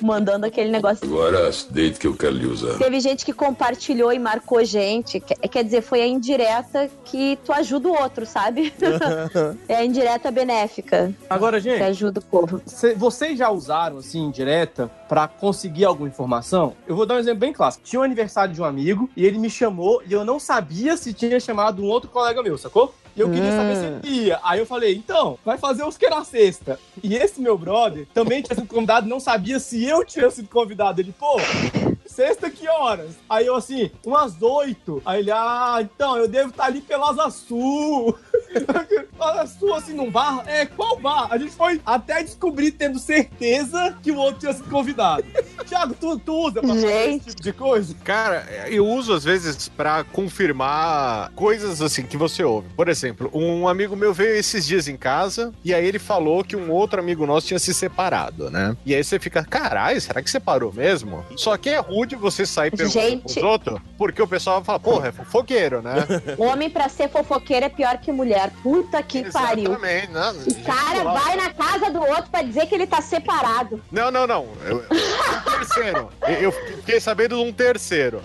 Mandando 0.00 0.44
aquele 0.44 0.70
negócio. 0.70 1.06
Agora, 1.06 1.50
deito 1.70 1.98
que 1.98 2.06
eu 2.06 2.14
quero 2.14 2.34
lhe 2.34 2.46
usar. 2.46 2.76
Teve 2.76 3.00
gente 3.00 3.24
que 3.24 3.32
compartilhou 3.32 4.12
e 4.12 4.18
marcou 4.18 4.62
gente. 4.64 5.20
Quer, 5.20 5.36
quer 5.36 5.64
dizer, 5.64 5.80
foi 5.80 6.02
a 6.02 6.06
indireta 6.06 6.90
que 7.04 7.38
tu 7.44 7.52
ajuda 7.52 7.88
o 7.88 7.92
outro, 7.92 8.26
sabe? 8.26 8.74
é 9.68 9.76
a 9.76 9.84
indireta 9.84 10.30
benéfica. 10.30 11.14
Agora, 11.30 11.58
gente. 11.70 11.78
Que 11.78 11.82
ajuda 11.84 12.20
o 12.20 12.22
povo. 12.22 12.60
Cê- 12.66 12.94
vocês 12.94 13.38
já 13.38 13.50
usaram, 13.50 13.98
assim, 13.98 14.30
direta 14.30 14.90
pra 15.08 15.26
conseguir 15.28 15.84
alguma 15.84 16.08
informação? 16.08 16.74
Eu 16.86 16.96
vou 16.96 17.06
dar 17.06 17.14
um 17.14 17.18
exemplo 17.18 17.40
bem 17.40 17.52
clássico. 17.52 17.84
Tinha 17.84 18.00
um 18.00 18.02
aniversário 18.04 18.52
de 18.54 18.60
um 18.60 18.64
amigo 18.64 19.08
e 19.16 19.24
ele 19.24 19.38
me 19.38 19.50
chamou 19.50 20.02
e 20.06 20.12
eu 20.12 20.24
não 20.24 20.38
sabia 20.40 20.96
se 20.96 21.12
tinha 21.12 21.38
chamado 21.40 21.82
um 21.82 21.86
outro 21.86 22.08
colega 22.10 22.42
meu, 22.42 22.56
sacou? 22.58 22.94
E 23.14 23.20
eu 23.20 23.30
queria 23.30 23.50
saber 23.50 23.76
se 23.76 24.08
ele 24.08 24.24
ia. 24.26 24.38
Aí 24.44 24.58
eu 24.58 24.66
falei, 24.66 24.94
então, 24.94 25.38
vai 25.42 25.56
fazer 25.56 25.82
os 25.84 25.96
que 25.96 26.06
na 26.10 26.22
sexta. 26.22 26.78
E 27.02 27.14
esse 27.16 27.40
meu 27.40 27.56
brother 27.56 28.06
também 28.12 28.42
tinha 28.42 28.54
sido 28.54 28.66
convidado, 28.68 29.08
não 29.08 29.18
sabia 29.18 29.58
se 29.58 29.82
eu 29.82 30.04
tinha 30.04 30.30
sido 30.30 30.48
convidado. 30.50 31.00
Ele, 31.00 31.14
pô, 31.18 31.40
sexta 32.04 32.50
que 32.50 32.68
horas? 32.68 33.12
Aí 33.26 33.46
eu 33.46 33.56
assim, 33.56 33.90
umas 34.04 34.40
oito. 34.42 35.00
Aí 35.04 35.20
ele, 35.20 35.30
ah, 35.30 35.78
então, 35.80 36.18
eu 36.18 36.28
devo 36.28 36.50
estar 36.50 36.66
ali 36.66 36.82
pela 36.82 37.08
Asa 37.08 37.30
Sul. 37.30 38.14
Asa 39.18 39.46
Sul, 39.46 39.74
assim, 39.74 39.94
num 39.94 40.10
bar? 40.10 40.44
É, 40.46 40.66
qual 40.66 40.98
bar? 40.98 41.28
A 41.30 41.38
gente 41.38 41.52
foi 41.52 41.80
até 41.84 42.22
descobrir, 42.22 42.72
tendo 42.72 42.98
certeza 42.98 43.96
que 44.02 44.10
o 44.10 44.16
outro 44.16 44.40
tinha 44.40 44.52
sido 44.52 44.68
convidado. 44.68 45.24
Thiago, 45.66 45.94
tu, 45.94 46.18
tu 46.18 46.32
usa 46.46 46.60
pra 46.60 46.68
fazer 46.68 47.08
esse 47.08 47.26
tipo 47.26 47.42
de 47.42 47.52
coisa? 47.52 47.94
Cara, 48.04 48.46
eu 48.68 48.86
uso 48.86 49.12
às 49.12 49.24
vezes 49.24 49.68
pra 49.68 50.04
confirmar 50.04 51.30
coisas 51.32 51.82
assim 51.82 52.04
que 52.04 52.16
você 52.16 52.44
ouve. 52.44 52.68
Por 52.76 52.88
exemplo, 52.88 53.30
um 53.34 53.66
amigo 53.66 53.96
meu 53.96 54.14
veio 54.14 54.36
esses 54.36 54.64
dias 54.64 54.86
em 54.86 54.96
casa 54.96 55.52
e 55.64 55.74
aí 55.74 55.84
ele 55.84 55.98
falou 55.98 56.44
que 56.44 56.54
um 56.54 56.70
outro 56.70 57.00
amigo 57.00 57.26
nosso 57.26 57.48
tinha 57.48 57.58
se 57.58 57.74
separado, 57.74 58.50
né? 58.50 58.76
E 58.86 58.94
aí 58.94 59.02
você 59.02 59.18
fica, 59.18 59.44
caralho, 59.44 60.00
será 60.00 60.22
que 60.22 60.30
separou 60.30 60.72
mesmo? 60.72 61.24
Só 61.36 61.56
que 61.56 61.70
é 61.70 61.78
rude 61.78 62.14
você 62.14 62.46
sair 62.46 62.70
perguntando 62.70 63.08
Gente. 63.08 63.22
pros 63.22 63.36
outros, 63.42 63.80
porque 63.98 64.22
o 64.22 64.28
pessoal 64.28 64.56
vai 64.56 64.64
falar, 64.64 64.78
porra, 64.78 65.08
é 65.08 65.12
fofoqueiro, 65.12 65.82
né? 65.82 65.94
Homem 66.38 66.70
pra 66.70 66.88
ser 66.88 67.08
fofoqueiro 67.08 67.66
é 67.66 67.68
pior 67.68 67.98
que 67.98 68.12
mulher. 68.12 68.45
Puta 68.62 69.02
que 69.02 69.24
pariu. 69.30 69.64
Exatamente, 69.72 70.08
né? 70.12 70.32
O 70.46 70.64
cara 70.64 71.04
vai 71.04 71.36
na 71.36 71.50
casa 71.52 71.90
do 71.90 72.00
outro 72.00 72.30
pra 72.30 72.42
dizer 72.42 72.66
que 72.66 72.74
ele 72.74 72.86
tá 72.86 73.00
separado. 73.00 73.82
Não, 73.90 74.10
não, 74.10 74.26
não. 74.26 74.48
Eu- 74.64 74.78
um 74.78 75.50
terceiro. 75.58 76.08
Eu- 76.22 76.34
Eu 76.46 76.52
fiquei 76.52 77.00
sabendo 77.00 77.36
de 77.36 77.42
um 77.42 77.52
terceiro. 77.52 78.20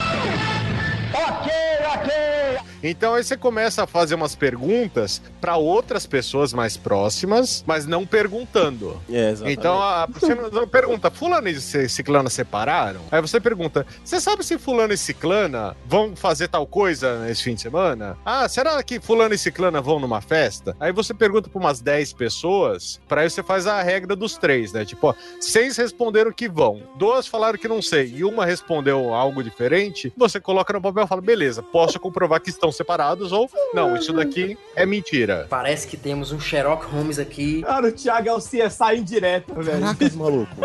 Ok, 1.14 1.52
ok! 1.94 2.71
Então 2.84 3.14
aí 3.14 3.24
você 3.24 3.38
começa 3.38 3.84
a 3.84 3.88
fazer 3.88 4.16
umas 4.16 4.36
perguntas 4.36 5.22
pra 5.40 5.58
outras 5.58 6.06
pessoas 6.06 6.54
mais 6.54 6.78
próximas, 6.78 7.64
mas 7.66 7.86
não 7.86 8.06
perguntando. 8.06 9.02
É. 9.10 9.34
Então 9.46 9.82
a, 9.82 10.06
você 10.06 10.34
não, 10.36 10.68
pergunta, 10.68 11.10
fulano 11.12 11.48
e 11.48 11.60
ciclana 11.60 12.30
separaram? 12.30 13.02
Aí 13.12 13.22
você 13.22 13.40
pergunta, 13.40 13.86
você 14.04 14.20
sabe 14.20 14.44
se 14.44 14.58
fulano 14.58 14.94
e 14.94 14.98
ciclana 14.98 15.76
vão 15.86 16.16
fazer 16.16 16.48
tal 16.48 16.66
coisa 16.66 17.20
nesse 17.26 17.44
fim 17.44 17.56
de 17.56 17.62
semana? 17.62 18.18
Ah, 18.26 18.48
será 18.48 18.82
que 18.84 19.00
fulano 19.00 19.34
e 19.34 19.38
ciclana 19.38 19.82
vão 19.82 20.00
numa 20.00 20.22
festa? 20.22 20.76
Aí 20.80 20.92
você 20.92 21.14
pergunta 21.14 21.50
pra 21.50 21.60
umas 21.60 21.82
10 21.82 22.14
pessoas, 22.14 23.00
pra 23.08 23.22
aí 23.22 23.30
você 23.30 23.44
faz 23.44 23.68
a 23.68 23.82
regra 23.82 24.16
dos 24.16 24.38
três, 24.38 24.74
né? 24.74 24.86
Tipo, 24.86 25.08
ó, 25.08 25.14
seis 25.40 25.78
responderam 25.78 26.32
que 26.32 26.50
vão, 26.50 26.82
duas 26.98 27.28
falaram 27.28 27.58
que 27.58 27.68
não 27.68 27.82
sei, 27.82 28.14
e 28.16 28.24
uma 28.24 28.46
respondeu 28.46 29.14
algo 29.14 29.44
diferente, 29.44 30.12
você 30.18 30.40
coloca 30.40 30.74
no 30.74 30.82
papel 30.82 31.04
e 31.04 31.08
fala, 31.08 31.22
beleza, 31.22 31.62
posso 31.62 32.00
comprovar 32.00 32.42
que 32.42 32.50
estão 32.50 32.71
estão 32.72 32.78
separados, 32.86 33.32
ou 33.32 33.50
não, 33.74 33.96
isso 33.96 34.12
daqui 34.14 34.58
é 34.76 34.86
mentira. 34.86 35.46
Parece 35.50 35.88
que 35.88 35.96
temos 35.98 36.32
um 36.32 36.40
Sherlock 36.40 36.86
Holmes 36.86 37.20
aqui. 37.20 37.62
Cara, 37.62 37.88
o 37.88 37.92
Thiago 37.92 38.30
é 38.30 38.34
o 38.34 38.38
CSI 38.40 38.98
indireto, 38.98 39.54
velho. 39.56 39.80
Caracas, 39.82 40.16
maluco. 40.16 40.56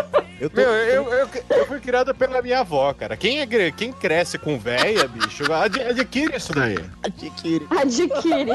Eu 0.41 0.51
tô... 0.51 0.57
Meu, 0.57 0.69
eu, 0.71 1.05
eu, 1.13 1.29
eu 1.51 1.67
fui 1.67 1.81
criada 1.81 2.13
pela 2.15 2.41
minha 2.43 2.61
avó, 2.61 2.93
cara. 2.93 3.17
Quem, 3.17 3.41
é, 3.41 3.47
quem 3.71 3.93
cresce 3.93 4.39
com 4.39 4.59
véia, 4.59 5.07
bicho, 5.09 5.51
ad- 5.53 5.81
adquire 5.83 6.37
isso 6.37 6.53
daí. 6.53 6.79
Adquire. 7.03 7.67
Adquire. 7.71 8.51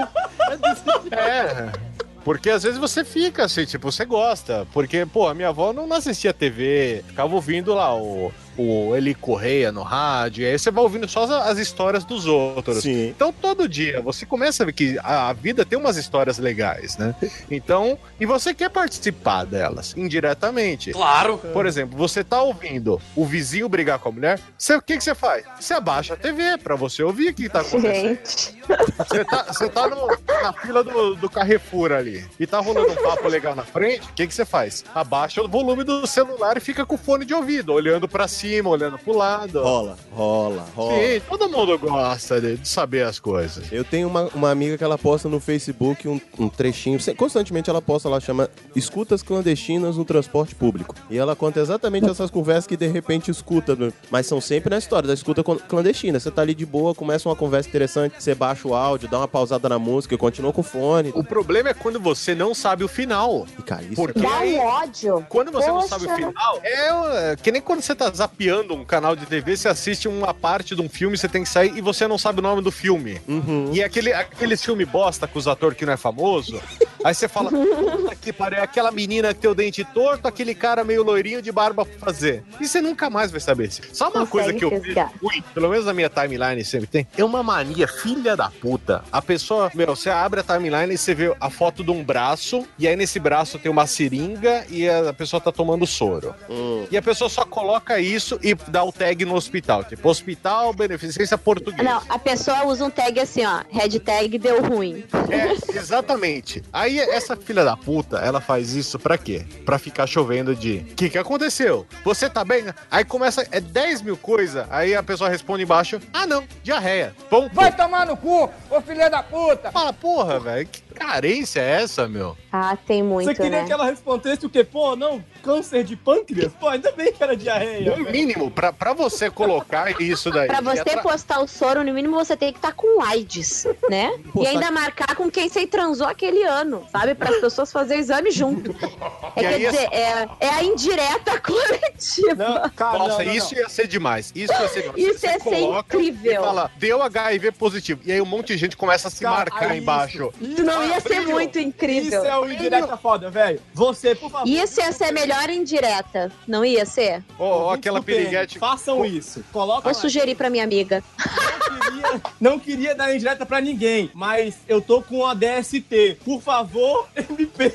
É. 1.11 1.91
Porque 2.23 2.51
às 2.51 2.61
vezes 2.61 2.77
você 2.77 3.03
fica 3.03 3.45
assim, 3.45 3.65
tipo, 3.65 3.91
você 3.91 4.05
gosta. 4.05 4.67
Porque, 4.71 5.05
pô, 5.07 5.27
a 5.27 5.33
minha 5.33 5.49
avó 5.49 5.73
não 5.73 5.91
assistia 5.91 6.31
TV, 6.31 7.03
ficava 7.07 7.33
ouvindo 7.33 7.73
lá 7.73 7.95
o, 7.95 8.31
o 8.57 8.95
Eli 8.95 9.13
Correia 9.15 9.71
no 9.71 9.81
rádio, 9.83 10.43
e 10.43 10.47
aí 10.47 10.57
você 10.59 10.69
vai 10.71 10.83
ouvindo 10.83 11.07
só 11.07 11.23
as, 11.23 11.31
as 11.31 11.57
histórias 11.57 12.03
dos 12.03 12.25
outros. 12.25 12.83
Sim. 12.83 13.07
Então 13.09 13.31
todo 13.33 13.67
dia 13.67 14.01
você 14.01 14.25
começa 14.25 14.63
a 14.63 14.65
ver 14.65 14.73
que 14.73 14.97
a, 15.03 15.29
a 15.29 15.33
vida 15.33 15.65
tem 15.65 15.77
umas 15.77 15.97
histórias 15.97 16.37
legais, 16.37 16.97
né? 16.97 17.15
Então, 17.49 17.97
e 18.19 18.25
você 18.25 18.53
quer 18.53 18.69
participar 18.69 19.45
delas, 19.45 19.93
indiretamente. 19.97 20.91
Claro. 20.91 21.37
Por 21.37 21.65
exemplo, 21.65 21.97
você 21.97 22.23
tá 22.23 22.41
ouvindo 22.41 23.01
o 23.15 23.25
vizinho 23.25 23.67
brigar 23.69 23.99
com 23.99 24.09
a 24.09 24.11
mulher, 24.11 24.39
você- 24.57 24.75
o 24.75 24.81
que, 24.81 24.97
que 24.97 25.03
você 25.03 25.15
faz? 25.15 25.43
Você 25.59 25.73
abaixa 25.73 26.13
a 26.13 26.17
TV 26.17 26.57
pra 26.57 26.75
você 26.75 27.03
ouvir 27.03 27.29
o 27.29 27.33
que 27.33 27.49
tá 27.49 27.61
acontecendo. 27.61 28.07
Gente. 28.17 28.61
Você 28.97 29.25
tá, 29.25 29.43
você 29.43 29.69
tá 29.69 29.87
no- 29.87 30.07
na 30.41 30.53
fila 30.53 30.83
do, 30.83 31.15
do 31.15 31.29
Carrefour 31.29 31.91
ali 31.91 32.23
e 32.39 32.47
tá 32.47 32.59
rolando 32.59 32.91
um 32.91 32.95
papo 33.03 33.27
legal 33.27 33.55
na 33.55 33.63
frente, 33.63 34.07
o 34.09 34.13
que, 34.13 34.25
que 34.27 34.33
você 34.33 34.45
faz? 34.45 34.83
Abaixa 34.93 35.41
o 35.41 35.47
volume 35.47 35.83
do 35.83 36.05
celular 36.07 36.57
e 36.57 36.59
fica 36.59 36.85
com 36.85 36.95
o 36.95 36.97
fone 36.97 37.25
de 37.25 37.33
ouvido, 37.33 37.73
olhando 37.73 38.07
pra 38.07 38.27
cima, 38.27 38.40
olhando 38.69 38.97
pro 38.97 39.15
lado. 39.15 39.61
Rola, 39.61 39.97
rola, 40.11 40.65
rola. 40.75 40.97
Sim, 40.97 41.21
todo 41.29 41.49
mundo 41.49 41.77
gosta 41.77 42.39
de, 42.41 42.57
de 42.57 42.67
saber 42.67 43.05
as 43.05 43.19
coisas. 43.19 43.71
Eu 43.71 43.83
tenho 43.83 44.07
uma, 44.07 44.23
uma 44.33 44.49
amiga 44.49 44.77
que 44.77 44.83
ela 44.83 44.97
posta 44.97 45.27
no 45.29 45.39
Facebook 45.39 46.07
um, 46.07 46.19
um 46.39 46.49
trechinho, 46.49 46.99
constantemente 47.15 47.69
ela 47.69 47.81
posta, 47.81 48.07
ela 48.07 48.19
chama 48.19 48.49
Escutas 48.75 49.21
Clandestinas 49.21 49.97
no 49.97 50.05
Transporte 50.05 50.55
Público. 50.55 50.95
E 51.09 51.17
ela 51.17 51.35
conta 51.35 51.59
exatamente 51.59 52.09
essas 52.09 52.31
conversas 52.31 52.67
que 52.67 52.77
de 52.77 52.87
repente 52.87 53.29
escuta, 53.31 53.77
mas 54.09 54.25
são 54.25 54.39
sempre 54.41 54.69
na 54.69 54.77
história 54.77 55.07
da 55.07 55.13
escuta 55.13 55.43
clandestina. 55.43 56.19
Você 56.19 56.31
tá 56.31 56.41
ali 56.41 56.53
de 56.53 56.65
boa, 56.65 56.93
começa 56.95 57.27
uma 57.29 57.35
conversa 57.35 57.69
interessante, 57.69 58.15
você 58.19 58.33
baixa 58.33 58.67
o 58.67 58.73
áudio, 58.73 59.07
dá 59.09 59.17
uma 59.19 59.27
pausada 59.27 59.67
na 59.69 59.79
música 59.79 60.15
e 60.15 60.17
continua 60.17 60.53
com 60.53 60.61
o 60.61 60.63
fone. 60.63 61.11
O 61.15 61.23
problema 61.23 61.69
é 61.69 61.73
quando 61.73 61.99
você 61.99 62.33
não 62.35 62.53
sabe 62.53 62.83
o 62.83 62.87
final. 62.87 63.45
E, 63.57 63.61
cara, 63.61 63.83
isso 63.83 63.95
Porque 63.95 64.19
Dá 64.19 64.39
um 64.39 64.59
ódio. 64.59 65.25
quando 65.29 65.51
você 65.51 65.67
não 65.67 65.75
Poxa. 65.75 65.87
sabe 65.89 66.05
o 66.05 66.15
final, 66.15 66.59
é, 66.63 67.31
é 67.31 67.35
que 67.35 67.51
nem 67.51 67.61
quando 67.61 67.81
você 67.81 67.95
tá 67.95 68.09
zapeando 68.31 68.73
um 68.73 68.85
canal 68.85 69.15
de 69.15 69.25
TV, 69.25 69.57
você 69.57 69.67
assiste 69.67 70.07
uma 70.07 70.33
parte 70.33 70.75
de 70.75 70.81
um 70.81 70.89
filme, 70.89 71.17
você 71.17 71.27
tem 71.27 71.43
que 71.43 71.49
sair 71.49 71.73
e 71.75 71.81
você 71.81 72.07
não 72.07 72.17
sabe 72.17 72.39
o 72.39 72.41
nome 72.41 72.61
do 72.61 72.71
filme. 72.71 73.21
Uhum. 73.27 73.69
E 73.73 73.83
aquele, 73.83 74.13
aquele 74.13 74.55
filme 74.55 74.85
bosta 74.85 75.27
com 75.27 75.37
os 75.37 75.47
atores 75.47 75.77
que 75.77 75.85
não 75.85 75.93
é 75.93 75.97
famoso, 75.97 76.61
aí 77.03 77.13
você 77.13 77.27
fala, 77.27 77.51
puta 77.51 78.15
que 78.15 78.31
pariu, 78.31 78.59
é 78.59 78.61
aquela 78.61 78.91
menina 78.91 79.33
que 79.33 79.41
tem 79.41 79.51
o 79.51 79.55
dente 79.55 79.83
torto, 79.83 80.27
aquele 80.27 80.55
cara 80.55 80.83
meio 80.83 81.03
loirinho 81.03 81.41
de 81.41 81.51
barba 81.51 81.85
pra 81.85 81.99
fazer. 81.99 82.43
E 82.59 82.67
você 82.67 82.81
nunca 82.81 83.09
mais 83.09 83.31
vai 83.31 83.39
saber. 83.39 83.71
Só 83.71 84.09
uma 84.09 84.25
Consegue 84.25 84.29
coisa 84.29 84.53
que 84.53 84.65
eu 84.65 84.81
vejo, 84.81 85.43
pelo 85.53 85.69
menos 85.69 85.85
na 85.85 85.93
minha 85.93 86.09
timeline 86.09 86.63
sempre 86.63 86.87
tem, 86.87 87.07
é 87.17 87.23
uma 87.23 87.43
mania 87.43 87.87
filha 87.87 88.35
da 88.35 88.49
puta. 88.49 89.03
A 89.11 89.21
pessoa, 89.21 89.71
meu, 89.73 89.95
você 89.95 90.09
abre 90.09 90.39
a 90.39 90.43
timeline 90.43 90.93
e 90.93 90.97
você 90.97 91.13
vê 91.13 91.35
a 91.39 91.49
foto 91.49 91.83
de 91.83 91.91
um 91.91 92.03
braço, 92.03 92.65
e 92.79 92.87
aí 92.87 92.95
nesse 92.95 93.19
braço 93.19 93.59
tem 93.59 93.71
uma 93.71 93.85
seringa 93.85 94.65
e 94.69 94.87
a 94.89 95.13
pessoa 95.13 95.41
tá 95.41 95.51
tomando 95.51 95.85
soro. 95.85 96.33
Hum. 96.49 96.85
E 96.91 96.97
a 96.97 97.01
pessoa 97.01 97.29
só 97.29 97.45
coloca 97.45 97.99
isso 97.99 98.20
e 98.41 98.55
dá 98.67 98.83
o 98.83 98.91
tag 98.91 99.25
no 99.25 99.35
hospital. 99.35 99.83
Tipo, 99.83 100.09
hospital, 100.09 100.73
beneficência 100.73 101.37
português. 101.37 101.83
Não, 101.83 102.01
a 102.09 102.19
pessoa 102.19 102.65
usa 102.65 102.85
um 102.85 102.89
tag 102.89 103.19
assim, 103.19 103.45
ó. 103.45 103.61
Hashtag 103.69 104.37
deu 104.37 104.61
ruim. 104.61 105.03
É, 105.29 105.77
exatamente. 105.77 106.63
Aí 106.71 106.99
essa 106.99 107.35
filha 107.35 107.63
da 107.63 107.75
puta, 107.77 108.17
ela 108.17 108.41
faz 108.41 108.73
isso 108.73 108.99
pra 108.99 109.17
quê? 109.17 109.45
Pra 109.65 109.79
ficar 109.79 110.07
chovendo 110.07 110.55
de. 110.55 110.77
O 110.91 110.95
que, 110.95 111.09
que 111.09 111.17
aconteceu? 111.17 111.85
Você 112.03 112.29
tá 112.29 112.43
bem? 112.43 112.65
Aí 112.89 113.03
começa, 113.03 113.47
é 113.51 113.59
10 113.59 114.01
mil 114.01 114.17
coisas, 114.17 114.65
aí 114.69 114.95
a 114.95 115.03
pessoa 115.03 115.29
responde 115.29 115.63
embaixo: 115.63 115.99
Ah, 116.13 116.27
não, 116.27 116.43
diarreia. 116.63 117.15
Ponto. 117.29 117.53
Vai 117.53 117.75
tomar 117.75 118.05
no 118.05 118.17
cu, 118.17 118.49
ô 118.69 118.81
filha 118.81 119.09
da 119.09 119.23
puta! 119.23 119.71
Fala, 119.71 119.93
porra, 119.93 120.39
velho, 120.39 120.67
que 120.67 120.81
carência 120.93 121.59
é 121.59 121.81
essa, 121.81 122.07
meu? 122.07 122.37
Ah, 122.53 122.75
tem 122.85 123.01
muito, 123.01 123.27
Você 123.27 123.33
queria 123.35 123.61
né? 123.61 123.65
que 123.65 123.71
ela 123.71 123.85
respondesse 123.85 124.45
o 124.45 124.49
quê? 124.49 124.61
Pô, 124.63 124.95
não, 124.95 125.23
câncer 125.41 125.83
de 125.85 125.95
pâncreas? 125.95 126.51
Pô, 126.59 126.67
ainda 126.67 126.91
bem 126.91 127.13
que 127.13 127.23
era 127.23 127.35
diarreia. 127.35 127.95
No 127.95 128.11
mínimo, 128.11 128.51
pra, 128.51 128.73
pra 128.73 128.93
você 128.93 129.29
colocar 129.29 130.01
isso 130.01 130.29
daí. 130.29 130.47
Pra 130.47 130.59
você 130.59 130.81
atra- 130.81 131.01
postar 131.01 131.39
o 131.39 131.47
soro, 131.47 131.83
no 131.83 131.93
mínimo 131.93 132.13
você 132.15 132.35
tem 132.35 132.51
que 132.51 132.57
estar 132.59 132.73
com 132.73 133.01
AIDS, 133.01 133.65
né? 133.89 134.11
E 134.41 134.47
ainda 134.47 134.69
marcar 134.71 135.15
com 135.15 135.29
quem 135.31 135.47
você 135.47 135.65
transou 135.65 136.05
aquele 136.07 136.43
ano, 136.43 136.85
sabe? 136.91 137.15
Para 137.15 137.29
as 137.29 137.37
pessoas 137.41 137.71
fazerem 137.71 138.01
o 138.01 138.03
exame 138.03 138.31
junto. 138.31 138.75
É, 139.33 139.43
quer 139.43 139.59
dizer, 139.59 139.87
é, 139.93 140.27
é 140.41 140.49
a 140.49 140.61
indireta 140.63 141.39
coletiva. 141.39 142.35
Não, 142.35 142.69
cara, 142.71 142.97
Nossa, 142.99 143.19
não, 143.19 143.25
não, 143.25 143.33
isso 143.33 143.53
não. 143.55 143.61
ia 143.61 143.69
ser 143.69 143.87
demais. 143.87 144.31
Isso 144.35 144.51
ia 144.51 144.67
ser 144.67 144.81
demais. 144.81 144.97
Isso 145.01 145.19
Você 145.19 145.27
ia 145.27 145.39
ser 145.39 145.59
incrível. 145.61 146.43
Fala, 146.43 146.71
deu 146.77 147.01
HIV 147.01 147.51
positivo. 147.53 148.01
E 148.03 148.11
aí 148.11 148.21
um 148.21 148.25
monte 148.25 148.47
de 148.47 148.57
gente 148.57 148.75
começa 148.75 149.07
a 149.07 149.11
se 149.11 149.21
Cara, 149.21 149.35
marcar 149.49 149.71
aí 149.71 149.79
embaixo. 149.79 150.33
isso- 150.41 150.51
Isso 150.53 150.63
não 150.65 150.83
ia 150.85 150.99
ser 150.99 151.21
muito 151.21 151.57
incrível. 151.59 152.19
Isso 152.19 152.27
é 152.29 152.37
o 152.41 152.51
indireta 152.51 152.97
foda, 152.97 153.29
velho. 153.29 153.59
Você, 153.73 154.15
por 154.15 154.29
favor. 154.31 154.47
Isso 154.47 154.79
ia 154.79 154.91
ser 154.91 155.11
melhor 155.11 155.49
indireta, 155.49 156.31
não 156.47 156.63
ia 156.65 156.85
ser? 156.85 157.23
Ou 157.37 157.47
ouvintes 157.47 157.79
aquela 157.79 157.99
do 157.99 158.05
PN, 158.05 158.15
piriguete. 158.15 158.59
Façam 158.59 159.05
isso. 159.05 159.43
Coloca 159.51 159.81
Vou 159.81 159.93
lá. 159.93 159.99
sugerir 159.99 160.35
pra 160.35 160.49
minha 160.49 160.63
amiga. 160.63 161.03
Não 161.19 161.79
queria, 161.79 162.21
não 162.39 162.59
queria 162.59 162.95
dar 162.95 163.13
indireta 163.15 163.45
pra 163.45 163.61
ninguém, 163.61 164.09
mas 164.13 164.55
eu 164.67 164.81
tô 164.81 165.01
com 165.01 165.25
a 165.25 165.33
DST. 165.33 166.17
Por 166.23 166.41
favor, 166.41 167.07
MP. 167.15 167.71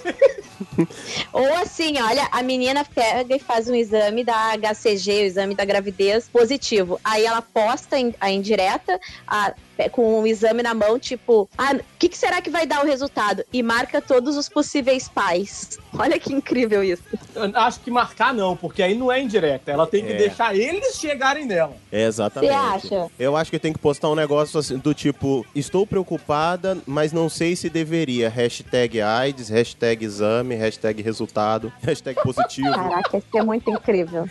Ou 1.33 1.55
assim, 1.57 2.01
olha, 2.01 2.29
a 2.31 2.43
menina 2.43 2.85
pega 2.85 3.37
e 3.37 3.39
faz 3.39 3.69
um 3.69 3.75
exame 3.75 4.25
da 4.25 4.53
HCG, 4.57 5.11
o 5.23 5.25
exame 5.27 5.55
da 5.55 5.65
gravidez 5.65 6.29
positivo. 6.29 7.01
Aí 7.05 7.25
ela 7.25 7.43
posta 7.43 7.97
a 8.21 8.31
indireta 8.31 8.99
a- 9.27 9.55
com 9.93 10.21
o 10.23 10.27
exame 10.27 10.63
na 10.63 10.75
mão, 10.75 10.99
tipo, 10.99 11.49
ah, 11.57 11.75
o 11.75 11.81
que, 11.99 12.09
que 12.09 12.17
será 12.19 12.41
que 12.41 12.51
vai 12.51 12.67
dar 12.67 12.83
o 12.83 12.87
resultado? 12.87 13.45
E 13.53 13.63
marca 13.63 14.01
todos 14.01 14.37
os 14.37 14.49
possíveis 14.49 15.09
pais. 15.09 15.79
Olha 15.99 16.19
que 16.19 16.33
incrível 16.33 16.83
isso. 16.85 17.03
Eu 17.35 17.51
acho 17.55 17.81
que 17.81 17.91
marcar 17.91 18.35
não, 18.35 18.57
porque 18.57 18.83
aí 18.83 18.95
não 18.95 19.11
é 19.11 19.21
indireta. 19.21 19.71
Ela 19.73 19.87
tem 19.87 20.05
que 20.05 20.13
É. 20.13 20.17
deixar 20.17 20.55
eles 20.55 20.97
chegarem 20.99 21.47
nela. 21.47 21.75
É, 21.91 22.05
exatamente. 22.05 22.51
Você 22.51 22.57
acha? 22.57 23.07
Eu 23.19 23.37
acho 23.37 23.51
que 23.51 23.59
tem 23.59 23.73
que 23.73 23.79
postar 23.79 24.11
um 24.11 24.15
negócio 24.15 24.59
assim, 24.59 24.77
do 24.79 24.93
tipo, 24.93 25.45
estou 25.55 25.87
preocupada, 25.87 26.79
mas 26.87 27.13
não 27.13 27.29
sei 27.29 27.57
se 27.57 27.71
deveria. 27.71 28.29
Hashtag 28.29 29.01
AIDS, 29.01 29.49
hashtag 29.49 30.05
exame, 30.05 30.55
hashtag 30.55 31.03
resultado, 31.03 31.73
hashtag 31.83 32.21
positivo. 32.23 32.73
Caraca, 32.73 33.17
ia 33.17 33.23
ser 33.33 33.43
muito 33.43 33.71
incrível. 33.71 34.29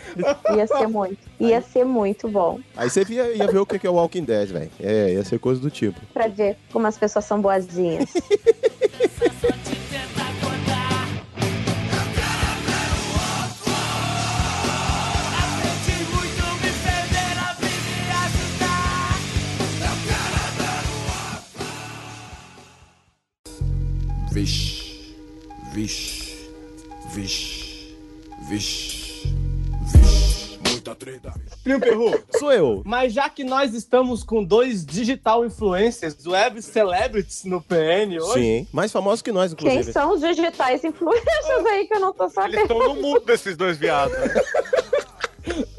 Ia 0.54 0.66
ser 0.66 0.86
muito. 0.88 1.18
Ia 1.40 1.60
ser 1.60 1.84
muito 1.84 2.28
bom. 2.28 2.60
Aí 2.76 2.88
você 2.88 3.04
ia, 3.08 3.34
ia 3.34 3.46
ver 3.46 3.58
o 3.58 3.66
que 3.66 3.78
que 3.78 3.86
é 3.86 3.90
o 3.90 3.94
Walking 3.94 4.24
Dead, 4.24 4.48
velho. 4.48 4.70
É, 4.80 5.12
ia 5.14 5.24
ser 5.24 5.35
coisa 5.38 5.60
do 5.60 5.70
tipo. 5.70 6.00
Pra 6.12 6.28
ver 6.28 6.56
como 6.72 6.86
as 6.86 6.98
pessoas 6.98 7.24
são 7.24 7.40
boazinhas. 7.40 8.10
Vixe, 24.36 25.16
vixe, 25.72 26.50
vixe, 27.14 27.96
vixe, 28.50 29.05
Muita 30.86 30.94
treta. 30.94 31.34
Primo 31.64 31.80
Perru, 31.80 32.22
Sou 32.38 32.52
eu. 32.52 32.82
mas 32.84 33.12
já 33.12 33.28
que 33.28 33.42
nós 33.42 33.74
estamos 33.74 34.22
com 34.22 34.44
dois 34.44 34.86
digital 34.86 35.44
influencers, 35.44 36.24
web 36.24 36.62
celebrities 36.62 37.44
no 37.44 37.60
PN 37.60 38.16
hoje, 38.20 38.34
Sim. 38.40 38.68
Mais 38.72 38.92
famoso 38.92 39.22
que 39.24 39.32
nós, 39.32 39.52
Quem 39.52 39.66
inclusive. 39.68 39.92
são 39.92 40.12
os 40.12 40.20
digitais 40.20 40.84
influencers 40.84 41.66
aí 41.72 41.86
que 41.88 41.94
eu 41.94 42.00
não 42.00 42.12
tô 42.12 42.24
Eles 42.24 42.34
sabendo? 42.34 42.60
estão 42.62 42.78
no 42.78 42.94
mundo 42.94 43.20
desses 43.24 43.56
dois 43.56 43.76
viados. 43.76 44.16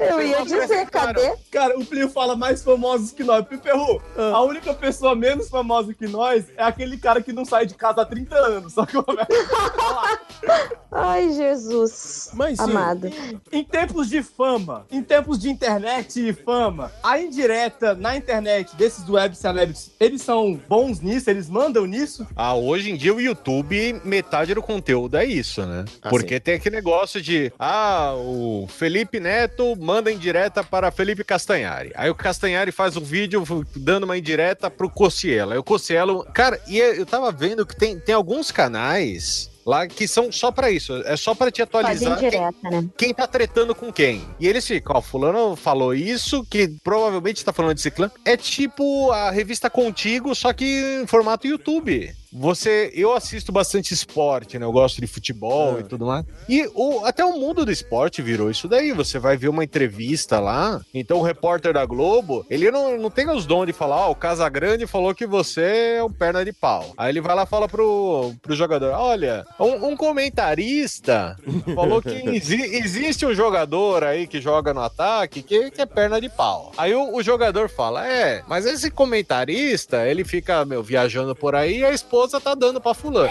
Eu 0.00 0.22
ia 0.22 0.42
dizer, 0.44 0.88
cadê? 0.90 1.36
cara, 1.50 1.78
o 1.78 1.84
Plio 1.84 2.08
fala 2.08 2.34
mais 2.34 2.62
famosos 2.62 3.12
que 3.12 3.22
nós. 3.22 3.44
Primo 3.46 3.62
Perru, 3.62 4.02
Ah. 4.16 4.32
a 4.36 4.42
única 4.42 4.72
pessoa 4.74 5.14
menos 5.14 5.48
famosa 5.48 5.92
que 5.94 6.06
nós 6.06 6.46
é 6.56 6.62
aquele 6.62 6.96
cara 6.96 7.22
que 7.22 7.32
não 7.32 7.44
sai 7.44 7.66
de 7.66 7.74
casa 7.74 8.00
há 8.00 8.04
30 8.06 8.34
anos. 8.34 8.72
Só 8.72 8.86
que 8.86 8.96
o 8.96 9.04
Ai, 10.90 11.32
Jesus. 11.32 12.30
Mas 12.32 12.58
sim. 12.58 12.64
Amado. 12.64 13.10
Em 13.52 13.62
tempos 13.62 14.08
de 14.08 14.22
fama, 14.22 14.86
em 14.90 15.02
tempos 15.02 15.38
de 15.38 15.50
internet 15.50 16.28
e 16.28 16.32
fama, 16.32 16.90
a 17.02 17.20
indireta 17.20 17.94
na 17.94 18.16
internet 18.16 18.74
desses 18.76 19.08
web 19.08 19.36
celebrities, 19.36 19.90
eles 20.00 20.22
são 20.22 20.58
bons 20.68 21.00
nisso? 21.00 21.28
Eles 21.28 21.48
mandam 21.48 21.86
nisso? 21.86 22.26
Ah, 22.34 22.54
hoje 22.54 22.90
em 22.90 22.96
dia 22.96 23.14
o 23.14 23.20
YouTube, 23.20 24.00
metade 24.04 24.54
do 24.54 24.62
conteúdo 24.62 25.16
é 25.16 25.24
isso, 25.24 25.64
né? 25.66 25.84
Ah, 26.02 26.08
Porque 26.08 26.40
tem 26.40 26.54
aquele 26.54 26.76
negócio 26.76 27.20
de, 27.20 27.52
ah, 27.58 28.14
o 28.16 28.66
Felipe 28.68 29.20
Neto 29.20 29.76
manda 29.76 30.10
indireta 30.10 30.64
para 30.64 30.90
Felipe 30.90 31.22
Castanhari. 31.22 31.92
Aí 31.94 32.08
o 32.08 32.14
Castanhari 32.14 32.72
faz 32.72 32.96
um 32.96 33.02
vídeo 33.02 33.44
dando 33.76 34.04
uma 34.04 34.16
indireta 34.16 34.70
pro 34.70 34.88
Cossielo. 34.90 35.52
Aí 35.52 35.58
o 35.58 35.64
Cossielo. 35.64 36.24
Cara, 36.32 36.60
e 36.66 36.78
eu 36.78 37.04
tava 37.04 37.30
vendo 37.30 37.66
que 37.66 37.76
tem, 37.76 37.98
tem 37.98 38.14
alguns 38.14 38.50
canais. 38.50 39.50
Lá 39.68 39.86
que 39.86 40.08
são 40.08 40.32
só 40.32 40.50
pra 40.50 40.70
isso, 40.70 40.96
é 41.04 41.14
só 41.14 41.34
pra 41.34 41.50
te 41.50 41.60
atualizar 41.60 42.18
quem, 42.18 42.30
né? 42.30 42.88
quem 42.96 43.12
tá 43.12 43.26
tretando 43.26 43.74
com 43.74 43.92
quem. 43.92 44.26
E 44.40 44.48
eles 44.48 44.66
ficam, 44.66 44.96
ó, 44.96 45.02
fulano 45.02 45.54
falou 45.56 45.92
isso, 45.92 46.42
que 46.50 46.68
provavelmente 46.82 47.44
tá 47.44 47.52
falando 47.52 47.74
de 47.74 47.82
ciclano. 47.82 48.10
É 48.24 48.34
tipo 48.34 49.10
a 49.10 49.30
revista 49.30 49.68
Contigo, 49.68 50.34
só 50.34 50.54
que 50.54 51.02
em 51.02 51.06
formato 51.06 51.46
YouTube. 51.46 52.10
Você, 52.32 52.90
eu 52.94 53.12
assisto 53.14 53.50
bastante 53.50 53.94
esporte, 53.94 54.58
né? 54.58 54.64
Eu 54.66 54.72
gosto 54.72 55.00
de 55.00 55.06
futebol 55.06 55.76
Ah. 55.76 55.80
e 55.80 55.82
tudo 55.84 56.04
mais. 56.06 56.24
E 56.48 56.68
o, 56.74 57.04
até 57.04 57.24
o 57.24 57.32
mundo 57.38 57.64
do 57.64 57.72
esporte 57.72 58.20
virou 58.20 58.50
isso 58.50 58.68
daí. 58.68 58.92
Você 58.92 59.18
vai 59.18 59.36
ver 59.36 59.48
uma 59.48 59.64
entrevista 59.64 60.38
lá, 60.38 60.80
então 60.92 61.18
o 61.18 61.22
repórter 61.22 61.72
da 61.72 61.84
Globo, 61.86 62.44
ele 62.50 62.70
não, 62.70 62.98
não 62.98 63.10
tem 63.10 63.28
os 63.30 63.46
dons 63.46 63.66
de 63.66 63.72
falar, 63.72 64.08
ó, 64.08 64.10
o 64.10 64.14
Casagrande 64.14 64.86
falou 64.86 65.14
que 65.14 65.26
você 65.26 65.96
é 65.98 66.04
um 66.04 66.12
perna 66.12 66.44
de 66.44 66.52
pau. 66.52 66.92
Aí 66.98 67.10
ele 67.10 67.20
vai 67.20 67.34
lá 67.34 67.44
e 67.44 67.46
fala 67.46 67.68
pro, 67.68 68.32
pro 68.42 68.54
jogador, 68.54 68.92
olha, 68.92 69.46
um, 69.58 69.88
um 69.88 69.96
comentarista 69.96 71.36
falou 71.74 72.02
que 72.02 72.10
exi- 72.36 72.76
existe 72.76 73.24
um 73.24 73.34
jogador 73.34 74.04
aí 74.04 74.26
que 74.26 74.40
joga 74.40 74.74
no 74.74 74.80
ataque 74.82 75.42
que, 75.42 75.70
que 75.70 75.80
é 75.80 75.86
perna 75.86 76.20
de 76.20 76.28
pau. 76.28 76.72
Aí 76.76 76.94
o, 76.94 77.14
o 77.16 77.22
jogador 77.22 77.68
fala, 77.70 78.06
é, 78.06 78.42
mas 78.46 78.66
esse 78.66 78.90
comentarista, 78.90 80.06
ele 80.06 80.24
fica, 80.24 80.64
meu, 80.64 80.82
viajando 80.82 81.34
por 81.34 81.54
aí 81.54 81.78
e 81.78 81.84
a 81.84 81.90
esposa 81.92 82.17
tá 82.40 82.54
dando 82.54 82.80
pra 82.80 82.94
fulano. 82.94 83.28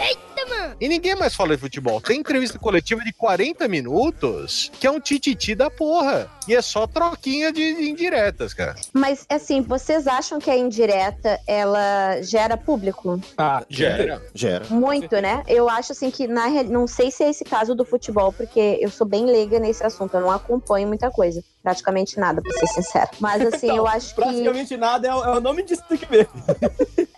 E 0.80 0.88
ninguém 0.88 1.15
mais 1.15 1.36
fala 1.36 1.56
de 1.56 1.62
futebol. 1.62 2.00
Tem 2.00 2.19
entrevista 2.19 2.60
coletiva 2.60 3.04
de 3.04 3.12
40 3.12 3.67
minutos 3.67 4.71
que 4.80 4.86
é 4.86 4.91
um 4.91 5.00
tititi 5.00 5.56
da 5.56 5.69
porra. 5.69 6.30
E 6.48 6.56
é 6.56 6.62
só 6.62 6.88
troquinha 6.88 7.52
de, 7.52 7.76
de 7.76 7.90
indiretas, 7.90 8.54
cara. 8.54 8.76
Mas, 8.94 9.26
assim, 9.30 9.62
vocês 9.62 10.08
acham 10.08 10.40
que 10.40 10.50
a 10.50 10.58
indireta, 10.58 11.40
ela 11.46 12.22
gera 12.22 12.56
público? 12.56 13.20
Ah, 13.38 13.64
Gera. 13.70 14.22
Gera. 14.34 14.66
Muito, 14.70 15.16
né? 15.22 15.44
Eu 15.48 15.68
acho, 15.70 15.92
assim, 15.92 16.10
que 16.10 16.28
na 16.28 16.46
real- 16.48 16.66
não 16.66 16.88
sei 16.88 17.12
se 17.12 17.24
é 17.24 17.30
esse 17.30 17.44
caso 17.44 17.76
do 17.76 17.84
futebol, 17.84 18.32
porque 18.32 18.78
eu 18.82 18.90
sou 18.90 19.06
bem 19.06 19.26
leiga 19.26 19.60
nesse 19.60 19.84
assunto, 19.84 20.14
eu 20.16 20.22
não 20.22 20.32
acompanho 20.32 20.88
muita 20.88 21.12
coisa. 21.12 21.44
Praticamente 21.62 22.18
nada, 22.18 22.42
pra 22.42 22.52
ser 22.54 22.68
sincero. 22.68 23.10
Mas, 23.20 23.42
assim, 23.54 23.76
eu 23.76 23.86
acho 23.86 24.10
que... 24.16 24.22
Praticamente 24.22 24.78
nada 24.78 25.08
é, 25.08 25.14
o- 25.14 25.24
é 25.26 25.38
o 25.38 25.42
nome 25.42 25.64
disso 25.64 25.84
aqui 25.90 26.10
mesmo. 26.10 26.32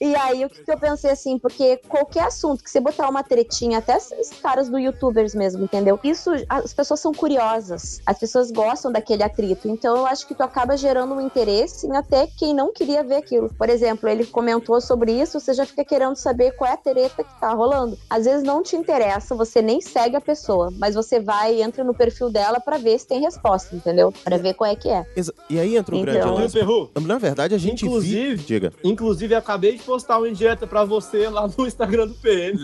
E 0.00 0.14
aí, 0.14 0.44
o 0.44 0.50
que, 0.50 0.62
que 0.62 0.70
eu 0.70 0.78
pensei 0.78 1.10
assim? 1.10 1.38
Porque 1.38 1.78
qualquer 1.88 2.24
assunto 2.24 2.62
que 2.62 2.70
você 2.70 2.80
botar 2.80 3.08
uma 3.08 3.22
tretinha, 3.22 3.78
até 3.78 3.96
esses 3.96 4.30
caras 4.42 4.68
do 4.68 4.78
youtubers 4.78 5.34
mesmo, 5.34 5.64
entendeu? 5.64 5.98
Isso, 6.04 6.30
as 6.48 6.74
pessoas 6.74 7.00
são 7.00 7.12
curiosas. 7.12 7.75
As 8.04 8.18
pessoas 8.18 8.50
gostam 8.50 8.90
daquele 8.92 9.22
atrito. 9.22 9.68
Então, 9.68 9.96
eu 9.96 10.06
acho 10.06 10.26
que 10.26 10.34
tu 10.34 10.42
acaba 10.42 10.76
gerando 10.76 11.14
um 11.14 11.20
interesse 11.20 11.86
em 11.86 11.96
até 11.96 12.26
quem 12.26 12.54
não 12.54 12.72
queria 12.72 13.02
ver 13.02 13.16
aquilo. 13.16 13.50
Por 13.56 13.68
exemplo, 13.68 14.08
ele 14.08 14.24
comentou 14.26 14.80
sobre 14.80 15.12
isso, 15.12 15.38
você 15.40 15.54
já 15.54 15.64
fica 15.66 15.84
querendo 15.84 16.16
saber 16.16 16.52
qual 16.52 16.70
é 16.70 16.74
a 16.74 16.76
treta 16.76 17.22
que 17.24 17.40
tá 17.40 17.52
rolando. 17.52 17.98
Às 18.08 18.24
vezes 18.24 18.42
não 18.42 18.62
te 18.62 18.76
interessa, 18.76 19.34
você 19.34 19.60
nem 19.62 19.80
segue 19.80 20.16
a 20.16 20.20
pessoa, 20.20 20.72
mas 20.78 20.94
você 20.94 21.20
vai 21.20 21.56
e 21.56 21.62
entra 21.62 21.82
no 21.84 21.94
perfil 21.94 22.30
dela 22.30 22.60
pra 22.60 22.78
ver 22.78 22.98
se 22.98 23.06
tem 23.06 23.20
resposta, 23.20 23.74
entendeu? 23.74 24.12
Pra 24.24 24.36
ver 24.36 24.54
qual 24.54 24.70
é 24.70 24.74
que 24.76 24.88
é. 24.88 25.04
Exa- 25.16 25.32
E 25.50 25.58
aí 25.58 25.76
entra 25.76 25.94
um 25.94 25.98
Então- 26.00 26.12
grande 26.14 26.30
lance. 26.42 26.54
Perru? 26.58 26.90
Na 27.02 27.18
verdade, 27.18 27.54
a 27.54 27.58
gente 27.58 27.84
Inclusive- 27.86 28.30
vive... 28.36 28.44
Diga. 28.44 28.72
Inclusive, 28.84 29.34
eu 29.34 29.38
acabei 29.38 29.76
de 29.76 29.82
postar 29.82 30.18
uma 30.18 30.28
indireta 30.28 30.66
pra 30.66 30.84
você 30.84 31.28
lá 31.28 31.46
no 31.56 31.66
Instagram 31.66 32.06
do 32.08 32.14
PM. 32.14 32.58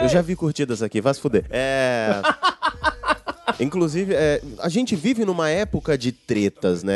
Eu 0.00 0.08
já 0.08 0.20
vi 0.22 0.34
curtidas 0.36 0.82
aqui, 0.82 1.00
vai 1.00 1.12
se 1.14 1.20
fuder. 1.20 1.44
É. 1.50 2.20
Inclusive, 3.58 4.14
é, 4.14 4.40
a 4.58 4.68
gente 4.68 4.94
vive 4.94 5.24
numa 5.24 5.48
época 5.48 5.96
de 5.98 6.12
tretas, 6.12 6.82
né? 6.82 6.92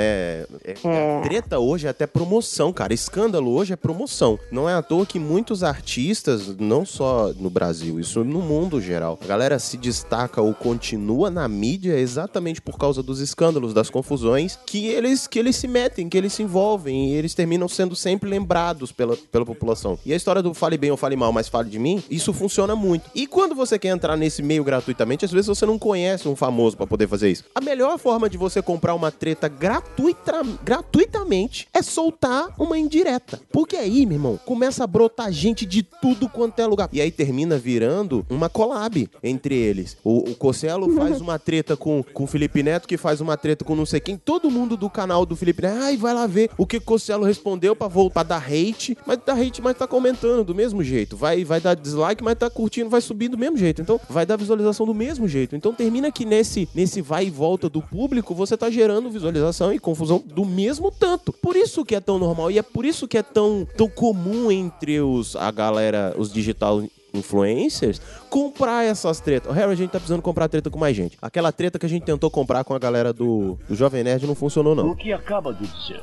É, 0.64 0.74
É. 0.84 1.20
Treta 1.22 1.58
hoje 1.58 1.86
é 1.86 1.90
até 1.90 2.06
promoção, 2.06 2.72
cara. 2.72 2.94
Escândalo 2.94 3.50
hoje 3.50 3.72
é 3.72 3.76
promoção. 3.76 4.38
Não 4.52 4.68
é 4.68 4.74
à 4.74 4.82
toa 4.82 5.04
que 5.04 5.18
muitos 5.18 5.62
artistas, 5.62 6.56
não 6.58 6.84
só 6.84 7.32
no 7.38 7.50
Brasil, 7.50 7.98
isso 7.98 8.22
no 8.24 8.40
mundo 8.40 8.80
geral, 8.80 9.18
a 9.22 9.26
galera 9.26 9.58
se 9.58 9.76
destaca 9.76 10.40
ou 10.40 10.54
continua 10.54 11.30
na 11.30 11.48
mídia 11.48 11.98
exatamente 11.98 12.60
por 12.60 12.78
causa 12.78 13.02
dos 13.02 13.20
escândalos, 13.20 13.74
das 13.74 13.90
confusões 13.90 14.58
que 14.66 14.86
eles, 14.86 15.26
que 15.26 15.38
eles 15.38 15.56
se 15.56 15.66
metem, 15.66 16.08
que 16.08 16.16
eles 16.16 16.32
se 16.32 16.42
envolvem 16.42 17.10
e 17.10 17.14
eles 17.14 17.34
terminam 17.34 17.68
sendo 17.68 17.96
sempre 17.96 18.28
lembrados 18.28 18.92
pela, 18.92 19.16
pela 19.16 19.44
população. 19.44 19.98
E 20.06 20.12
a 20.12 20.16
história 20.16 20.42
do 20.42 20.54
fale 20.54 20.78
bem 20.78 20.90
ou 20.90 20.96
fale 20.96 21.16
mal, 21.16 21.32
mas 21.32 21.48
fale 21.48 21.68
de 21.68 21.78
mim, 21.78 22.02
isso 22.10 22.32
funciona 22.32 22.76
muito. 22.76 23.10
E 23.14 23.26
quando 23.26 23.54
você 23.54 23.78
quer 23.78 23.88
entrar 23.88 24.16
nesse 24.16 24.42
meio 24.42 24.62
gratuitamente, 24.62 25.24
às 25.24 25.32
vezes 25.32 25.46
você 25.46 25.66
não 25.66 25.78
conhece 25.78 26.28
um 26.28 26.35
famoso 26.36 26.76
pra 26.76 26.86
poder 26.86 27.08
fazer 27.08 27.30
isso. 27.30 27.44
A 27.54 27.60
melhor 27.60 27.98
forma 27.98 28.28
de 28.28 28.36
você 28.36 28.60
comprar 28.60 28.94
uma 28.94 29.10
treta 29.10 29.48
gratuita, 29.48 30.42
gratuitamente 30.62 31.68
é 31.72 31.82
soltar 31.82 32.54
uma 32.58 32.78
indireta. 32.78 33.40
Porque 33.50 33.76
aí, 33.76 34.04
meu 34.04 34.16
irmão, 34.16 34.38
começa 34.44 34.84
a 34.84 34.86
brotar 34.86 35.32
gente 35.32 35.64
de 35.64 35.82
tudo 35.82 36.28
quanto 36.28 36.60
é 36.60 36.66
lugar. 36.66 36.88
E 36.92 37.00
aí 37.00 37.10
termina 37.10 37.56
virando 37.56 38.24
uma 38.28 38.48
collab 38.48 39.08
entre 39.22 39.54
eles. 39.54 39.96
O, 40.04 40.30
o 40.30 40.34
Cocelo 40.34 40.92
faz 40.94 41.20
uma 41.20 41.38
treta 41.38 41.76
com, 41.76 42.04
com 42.12 42.24
o 42.24 42.26
Felipe 42.26 42.62
Neto, 42.62 42.86
que 42.86 42.96
faz 42.96 43.20
uma 43.20 43.36
treta 43.36 43.64
com 43.64 43.74
não 43.74 43.86
sei 43.86 44.00
quem. 44.00 44.16
Todo 44.16 44.50
mundo 44.50 44.76
do 44.76 44.90
canal 44.90 45.24
do 45.24 45.34
Felipe 45.34 45.62
Neto, 45.62 45.78
ai, 45.82 45.96
vai 45.96 46.12
lá 46.12 46.26
ver 46.26 46.50
o 46.58 46.66
que 46.66 46.76
o 46.76 46.80
Cocelo 46.80 47.24
respondeu 47.24 47.74
pra 47.74 47.88
voltar 47.88 48.26
dar 48.26 48.44
hate. 48.44 48.96
Mas 49.06 49.18
dá 49.24 49.32
hate, 49.32 49.62
mas 49.62 49.76
tá 49.76 49.86
comentando 49.86 50.44
do 50.44 50.54
mesmo 50.54 50.82
jeito. 50.82 51.16
Vai, 51.16 51.44
vai 51.44 51.60
dar 51.60 51.74
dislike, 51.74 52.22
mas 52.22 52.36
tá 52.36 52.50
curtindo, 52.50 52.90
vai 52.90 53.00
subir 53.00 53.28
do 53.28 53.38
mesmo 53.38 53.56
jeito. 53.56 53.80
Então, 53.80 54.00
vai 54.08 54.26
dar 54.26 54.36
visualização 54.36 54.84
do 54.84 54.94
mesmo 54.94 55.26
jeito. 55.26 55.56
Então, 55.56 55.72
termina 55.72 56.10
que 56.10 56.25
nesse, 56.26 56.68
nesse 56.74 57.00
vai 57.00 57.26
e 57.26 57.30
volta 57.30 57.68
do 57.68 57.80
público, 57.80 58.34
você 58.34 58.56
tá 58.56 58.68
gerando 58.68 59.10
visualização 59.10 59.72
e 59.72 59.78
confusão 59.78 60.22
do 60.26 60.44
mesmo 60.44 60.90
tanto. 60.90 61.32
Por 61.32 61.56
isso 61.56 61.84
que 61.84 61.94
é 61.94 62.00
tão 62.00 62.18
normal 62.18 62.50
e 62.50 62.58
é 62.58 62.62
por 62.62 62.84
isso 62.84 63.08
que 63.08 63.16
é 63.16 63.22
tão, 63.22 63.66
tão 63.76 63.88
comum 63.88 64.50
entre 64.50 65.00
os, 65.00 65.36
a 65.36 65.50
galera, 65.50 66.14
os 66.18 66.32
digital 66.32 66.82
influencers, 67.14 68.00
comprar 68.28 68.84
essas 68.84 69.20
tretas. 69.20 69.54
Harry, 69.54 69.72
a 69.72 69.76
gente 69.76 69.90
tá 69.90 69.98
precisando 69.98 70.22
comprar 70.22 70.48
treta 70.48 70.68
com 70.68 70.78
mais 70.78 70.94
gente. 70.94 71.16
Aquela 71.22 71.50
treta 71.50 71.78
que 71.78 71.86
a 71.86 71.88
gente 71.88 72.04
tentou 72.04 72.30
comprar 72.30 72.62
com 72.64 72.74
a 72.74 72.78
galera 72.78 73.12
do, 73.12 73.58
do 73.68 73.74
Jovem 73.74 74.04
Nerd 74.04 74.26
não 74.26 74.34
funcionou, 74.34 74.74
não. 74.74 74.90
O 74.90 74.96
que 74.96 75.12
acaba 75.12 75.54
de 75.54 75.66
dizer 75.66 76.02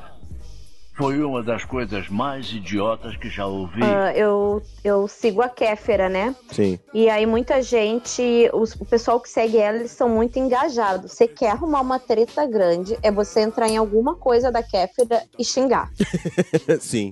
foi 0.96 1.24
uma 1.24 1.42
das 1.42 1.66
coisas 1.66 2.08
mais 2.08 2.52
idiotas 2.52 3.18
que 3.18 3.30
já 3.30 3.46
ouvi. 3.48 3.82
Ah, 3.84 4.14
eu, 4.16 4.62
eu 4.84 5.08
sigo 5.08 5.42
a 5.42 5.50
Kéfera, 5.50 6.08
né? 6.08 6.36
Sim. 6.52 6.78
E 6.94 7.10
aí 7.10 7.26
muita 7.26 7.62
gente, 7.64 8.50
os- 8.54 8.76
o 8.76 8.86
pessoal 8.86 9.20
que 9.20 9.28
segue 9.30 9.58
ela, 9.58 9.78
eles 9.78 9.92
são 9.92 10.08
muito 10.08 10.38
engajados. 10.38 11.12
Você 11.14 11.28
quer 11.28 11.52
arrumar 11.52 11.82
uma 11.82 11.98
treta 12.00 12.46
grande, 12.46 12.98
é 13.02 13.12
você 13.12 13.42
entrar 13.42 13.68
em 13.68 13.78
alguma 13.78 14.16
coisa 14.16 14.52
da 14.52 14.62
Kéfera 14.62 15.24
e 15.38 15.44
xingar. 15.44 15.90
Sim. 16.80 17.12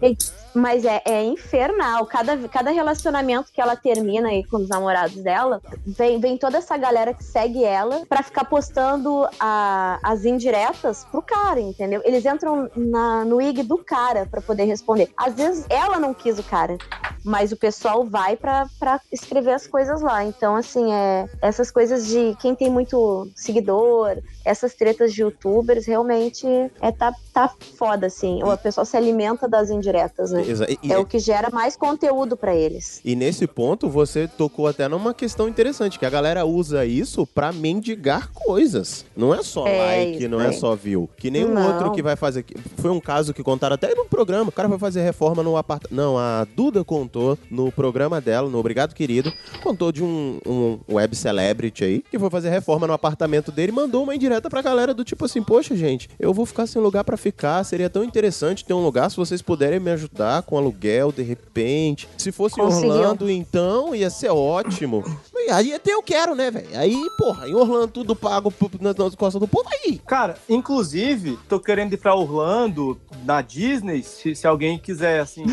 Mas 0.54 0.86
é, 0.86 1.02
é 1.06 1.24
infernal. 1.24 2.06
Cada, 2.06 2.38
cada 2.50 2.70
relacionamento 2.72 3.52
que 3.52 3.60
ela 3.62 3.76
termina 3.76 4.30
aí 4.30 4.44
com 4.44 4.58
os 4.58 4.70
namorados 4.70 5.16
dela, 5.24 5.62
vem, 5.86 6.20
vem 6.20 6.38
toda 6.38 6.58
essa 6.58 6.78
galera 6.78 7.14
que 7.14 7.24
segue 7.24 7.64
ela 7.64 8.06
pra 8.08 8.22
ficar 8.22 8.46
postando 8.46 9.28
a- 9.40 9.98
as 10.04 10.24
indiretas 10.26 11.06
pro 11.12 11.22
cara, 11.22 11.60
entendeu? 11.60 12.02
Eles 12.06 12.26
entram 12.26 12.70
na- 12.76 13.26
no 13.26 13.42
IG 13.42 13.64
do 13.72 13.78
cara 13.78 14.28
pra 14.30 14.42
poder 14.42 14.66
responder. 14.66 15.10
Às 15.16 15.34
vezes 15.34 15.66
ela 15.70 15.98
não 15.98 16.14
quis 16.14 16.38
o 16.38 16.44
cara, 16.44 16.78
mas 17.24 17.54
o 17.54 17.56
pessoal 17.56 18.04
vai 18.04 18.36
pra, 18.36 18.68
pra 18.78 19.00
escrever 19.10 19.54
as 19.54 19.66
coisas 19.66 20.02
lá. 20.02 20.26
Então, 20.26 20.58
assim, 20.58 20.92
é, 20.92 21.30
essas 21.42 21.72
coisas 21.72 22.06
de 22.06 22.36
quem 22.42 22.54
tem 22.54 22.70
muito 22.70 23.30
seguidor, 23.34 24.18
essas 24.44 24.74
tretas 24.74 25.14
de 25.14 25.22
youtubers, 25.22 25.86
realmente 25.86 26.46
é, 26.82 26.92
tá, 26.92 27.14
tá 27.34 27.50
foda, 27.78 28.08
assim. 28.08 28.44
O 28.44 28.58
pessoal 28.58 28.84
se 28.86 28.98
alimenta 28.98 29.48
das 29.48 29.70
indiretas, 29.70 30.32
né? 30.32 30.44
E- 30.44 30.88
e- 30.88 30.92
é 30.92 30.98
o 30.98 31.06
que 31.06 31.18
gera 31.20 31.50
mais 31.50 31.78
conteúdo 31.78 32.36
pra 32.36 32.54
eles. 32.54 33.00
E 33.06 33.16
nesse 33.16 33.48
ponto, 33.48 33.90
você 33.90 34.28
tocou 34.28 34.68
até 34.68 34.86
numa 34.90 35.14
questão 35.14 35.48
interessante, 35.48 35.98
que 35.98 36.06
a 36.06 36.10
galera 36.10 36.44
usa 36.44 36.86
isso 36.86 37.26
pra 37.26 37.54
mendigar 37.54 38.32
coisas. 38.34 39.06
Não 39.16 39.34
é 39.34 39.42
só 39.42 39.66
É 39.66 40.08
like, 40.10 40.28
não 40.28 40.42
é 40.42 40.48
aí. 40.48 40.54
só 40.54 40.76
view. 40.76 41.10
Que 41.16 41.32
nem 41.32 41.46
um 41.46 41.54
Não. 41.54 41.68
outro 41.74 41.92
que 41.94 42.02
vai 42.02 42.18
fazer... 42.18 42.44
Foi 42.78 42.90
um 42.92 43.00
caso 43.00 43.34
que 43.34 43.44
contaram 43.62 43.76
até 43.76 43.94
no 43.94 44.06
programa. 44.06 44.50
O 44.50 44.52
cara 44.52 44.68
vai 44.68 44.80
fazer 44.80 45.02
reforma 45.02 45.44
no 45.44 45.56
apartamento... 45.56 45.96
Não, 45.96 46.18
a 46.18 46.46
Duda 46.56 46.84
contou 46.84 47.38
no 47.50 47.72
programa 47.72 48.20
dela, 48.20 48.50
no 48.50 48.58
Obrigado 48.58 48.96
Querido, 48.96 49.32
contou 49.62 49.92
de 49.92 50.04
um, 50.04 50.40
um 50.46 50.80
web 50.90 51.16
celebrity 51.16 51.84
aí, 51.84 52.04
que 52.10 52.18
foi 52.18 52.30
fazer 52.30 52.50
reforma 52.50 52.88
no 52.88 52.94
apartamento 52.94 53.52
dele 53.52 53.72
e 53.72 53.76
mandou 53.76 54.04
uma 54.04 54.16
indireta 54.16 54.50
pra 54.50 54.62
galera 54.62 54.94
do 54.94 55.04
tipo 55.04 55.26
assim, 55.26 55.44
poxa, 55.44 55.76
gente, 55.76 56.10
eu 56.20 56.34
vou 56.34 56.46
ficar 56.46 56.66
sem 56.66 56.82
lugar 56.82 57.04
pra 57.04 57.18
ficar, 57.18 57.64
seria 57.64 57.90
tão 57.90 58.04
interessante 58.04 58.66
ter 58.66 58.74
um 58.74 58.84
lugar 58.84 59.12
se 59.12 59.18
vocês 59.18 59.42
puderem 59.42 59.80
me 59.80 59.92
ajudar 59.92 60.42
com 60.44 60.58
aluguel, 60.58 61.12
de 61.12 61.22
repente. 61.22 62.10
Se 62.18 62.32
fosse 62.32 62.60
em 62.60 62.64
Conseguiu. 62.64 62.92
Orlando, 62.92 63.30
então, 63.30 63.94
ia 63.94 64.10
ser 64.10 64.30
ótimo. 64.30 65.04
Aí 65.52 65.74
até 65.74 65.94
eu 65.94 66.02
quero, 66.02 66.36
né, 66.36 66.50
velho? 66.50 66.68
Aí, 66.74 66.98
porra, 67.18 67.48
em 67.48 67.54
Orlando 67.54 67.90
tudo 67.90 68.16
pago 68.16 68.54
nas 68.80 69.16
costas 69.16 69.40
do 69.40 69.48
povo 69.48 69.68
aí. 69.84 70.00
Cara, 70.06 70.38
inclusive, 70.48 71.38
tô 71.50 71.60
querendo 71.60 71.94
ir 71.94 71.98
pra 71.98 72.16
Orlando, 72.16 73.00
na 73.26 73.42
Disney, 73.52 74.02
se, 74.02 74.34
se 74.34 74.48
alguém 74.48 74.80
quiser, 74.80 75.20
assim, 75.20 75.44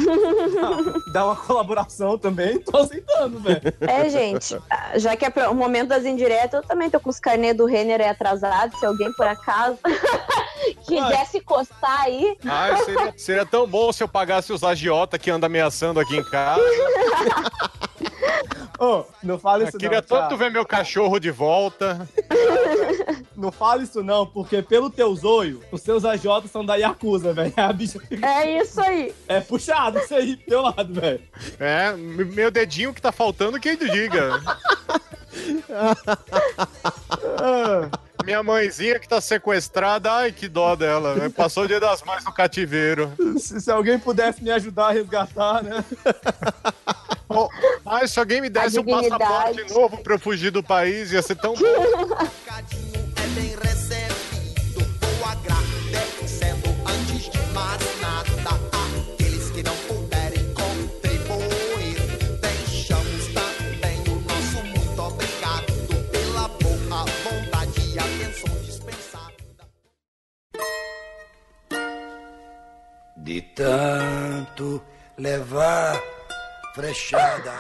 dar- 1.13 1.25
uma 1.27 1.35
colaboração 1.35 2.17
também, 2.17 2.59
tô 2.61 2.77
aceitando, 2.77 3.41
velho. 3.41 3.61
É, 3.81 4.09
gente, 4.09 4.57
já 4.95 5.17
que 5.17 5.25
é 5.25 5.49
o 5.49 5.55
momento 5.55 5.89
das 5.89 6.05
indiretas, 6.05 6.63
eu 6.63 6.67
também 6.67 6.89
tô 6.89 7.01
com 7.01 7.11
os 7.11 7.19
carnê 7.19 7.53
do 7.53 7.67
Renner 7.67 8.01
aí 8.01 8.09
atrasados. 8.09 8.79
Se 8.79 8.87
alguém 8.87 9.13
por 9.15 9.27
acaso 9.27 9.79
quisesse 10.87 11.39
encostar 11.39 12.03
aí. 12.03 12.37
Ai, 12.45 12.77
seria, 12.85 13.15
seria 13.17 13.47
tão 13.47 13.67
bom 13.67 13.93
se 13.93 14.03
eu 14.03 14.09
pagasse 14.09 14.53
os 14.53 14.63
agiota 14.63 15.19
que 15.19 15.29
anda 15.31 15.47
ameaçando 15.47 15.99
aqui 15.99 16.17
em 16.17 16.25
casa. 16.25 16.63
Ô, 18.79 19.05
não 19.23 19.39
fala 19.39 19.65
Eu 19.65 19.69
isso 19.69 19.79
queria 19.79 20.01
não, 20.01 20.07
cara. 20.07 20.23
tanto 20.23 20.37
ver 20.37 20.51
meu 20.51 20.65
cachorro 20.65 21.19
de 21.19 21.31
volta. 21.31 22.09
Não 23.37 23.53
fala 23.53 23.85
isso 23.85 24.03
não, 24.03 24.27
porque 24.27 24.61
pelo 24.63 24.91
teu 24.91 25.15
zoio, 25.15 25.63
os 25.71 25.81
seus 25.81 26.05
AJ 26.05 26.49
são 26.51 26.67
da 26.67 26.75
Yakuza, 26.75 27.33
velho. 27.33 27.53
É 28.21 28.61
isso 28.61 28.81
aí. 28.81 29.15
É 29.29 29.41
puxado 29.41 29.97
isso 30.01 30.13
aí, 30.13 30.37
teu 30.37 30.61
lado, 30.61 30.93
velho. 30.93 31.23
É, 31.61 31.93
meu 31.93 32.51
dedinho 32.51 32.93
que 32.93 33.01
tá 33.01 33.13
faltando, 33.13 33.61
quem 33.61 33.77
diga. 33.77 34.41
Minha 38.25 38.43
mãezinha 38.43 38.99
que 38.99 39.09
tá 39.09 39.21
sequestrada, 39.21 40.11
ai 40.13 40.33
que 40.33 40.49
dó 40.49 40.75
dela. 40.75 41.15
né? 41.15 41.29
Passou 41.29 41.63
o 41.63 41.67
dia 41.69 41.79
das 41.81 42.03
mães 42.03 42.25
no 42.25 42.33
cativeiro. 42.33 43.13
Se, 43.39 43.61
se 43.61 43.71
alguém 43.71 43.99
pudesse 43.99 44.43
me 44.43 44.51
ajudar 44.51 44.89
a 44.89 44.93
resgatar, 44.93 45.63
né? 45.63 45.85
Oh, 47.31 47.49
ai, 47.85 48.09
se 48.09 48.19
alguém 48.19 48.41
me 48.41 48.49
desse 48.49 48.81
um 48.81 48.85
passaporte 48.85 49.75
novo 49.75 49.99
pra 49.99 50.15
eu 50.15 50.19
fugir 50.19 50.51
do 50.51 50.63
país, 50.63 51.13
ia 51.13 51.21
ser 51.21 51.37
tão 51.37 51.55
bom. 51.55 51.63
é 51.67 53.27
bem 53.35 53.55
recebido. 53.63 54.81
Vou 55.01 55.29
agradecendo 55.29 56.69
antes 56.87 57.29
de 57.31 57.39
mais 57.53 58.01
nada. 58.01 58.29
Aqueles 59.13 59.51
que 59.51 59.63
não 59.63 59.77
puderem 59.77 60.55
contribuir, 60.55 61.97
deixamos 62.41 63.27
também 63.35 64.01
o 64.09 64.21
nosso 64.21 64.65
muito 64.65 65.03
obrigado 65.03 65.67
pela 66.11 66.49
boa 66.49 67.05
vontade 67.25 67.95
e 67.95 67.99
atenção 67.99 68.57
dispensada. 68.65 69.35
De 73.19 73.43
tanto 73.55 74.81
levar 75.19 76.01
frechada. 76.79 77.53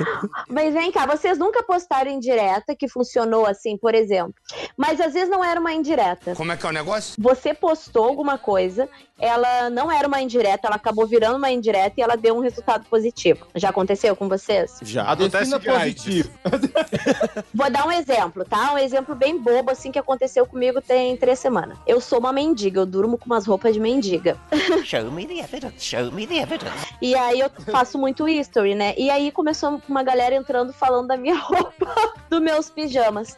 Mas 0.49 0.73
vem 0.73 0.93
cá, 0.93 1.05
vocês 1.05 1.37
nunca 1.39 1.63
postaram 1.63 2.11
indireta 2.11 2.75
que 2.77 2.89
funcionou 2.89 3.47
assim, 3.47 3.77
por 3.77 3.95
exemplo. 3.95 4.35
Mas 4.77 5.01
às 5.01 5.13
vezes 5.13 5.29
não 5.29 5.45
era 5.45 5.59
uma 5.59 5.73
indireta. 5.73 6.35
Como 6.37 6.53
é 6.53 6.57
que 6.57 6.65
é 6.65 6.69
o 6.69 6.73
negócio? 6.73 7.15
Você 7.19 7.53
postou 7.53 8.05
alguma 8.05 8.39
coisa, 8.39 8.89
ela 9.19 9.69
não 9.71 9.91
era 9.91 10.07
uma 10.07 10.23
indireta, 10.23 10.69
ela 10.69 10.77
acabou 10.77 11.07
virando 11.07 11.37
uma 11.37 11.51
indireta 11.51 11.95
e 11.99 12.03
ela 12.03 12.17
deu 12.17 12.37
um 12.37 12.41
resultado 12.41 12.85
positivo. 12.89 13.47
Já 13.57 13.71
aconteceu 13.71 14.15
com 14.15 14.29
vocês? 14.29 14.79
Já. 14.83 15.11
Acontece 15.11 15.59
positivo. 15.59 16.31
Vou 17.53 17.71
dar 17.71 17.87
um 17.87 17.93
exemplo, 17.93 18.45
tá? 18.45 18.75
Um 18.75 18.79
exemplo 18.79 19.15
bem 19.15 19.37
bobo, 19.37 19.73
assim, 19.73 19.91
que 19.91 19.99
aconteceu 19.99 20.47
comigo 20.47 20.81
tem 20.81 21.17
três 21.17 21.39
semanas. 21.41 21.77
Eu 21.87 22.01
sou 22.01 22.21
uma 22.21 22.33
mendiga, 22.33 22.81
eu 22.81 22.87
durmo 22.87 23.19
com 23.19 23.27
umas 23.27 23.47
roupas 23.47 23.75
de 23.75 23.81
mendiga. 23.81 24.37
Show 24.85 25.11
me 25.11 25.27
the 25.27 25.41
evidence. 25.41 25.85
Show 25.85 26.13
me 26.13 26.27
the 26.27 26.39
evidence. 26.39 26.95
E 27.03 27.15
aí 27.15 27.41
eu 27.41 27.51
faço 27.73 27.99
muito 27.99 28.29
history, 28.29 28.75
né? 28.75 28.95
E 28.97 29.08
aí 29.11 29.31
começou 29.31 29.81
uma 29.89 30.03
galera 30.03 30.35
entrando 30.35 30.73
falando 30.73 31.09
da 31.09 31.17
minha 31.17 31.37
roupa, 31.41 31.95
dos 32.29 32.41
meus 32.41 32.71
pijamas. 32.71 33.37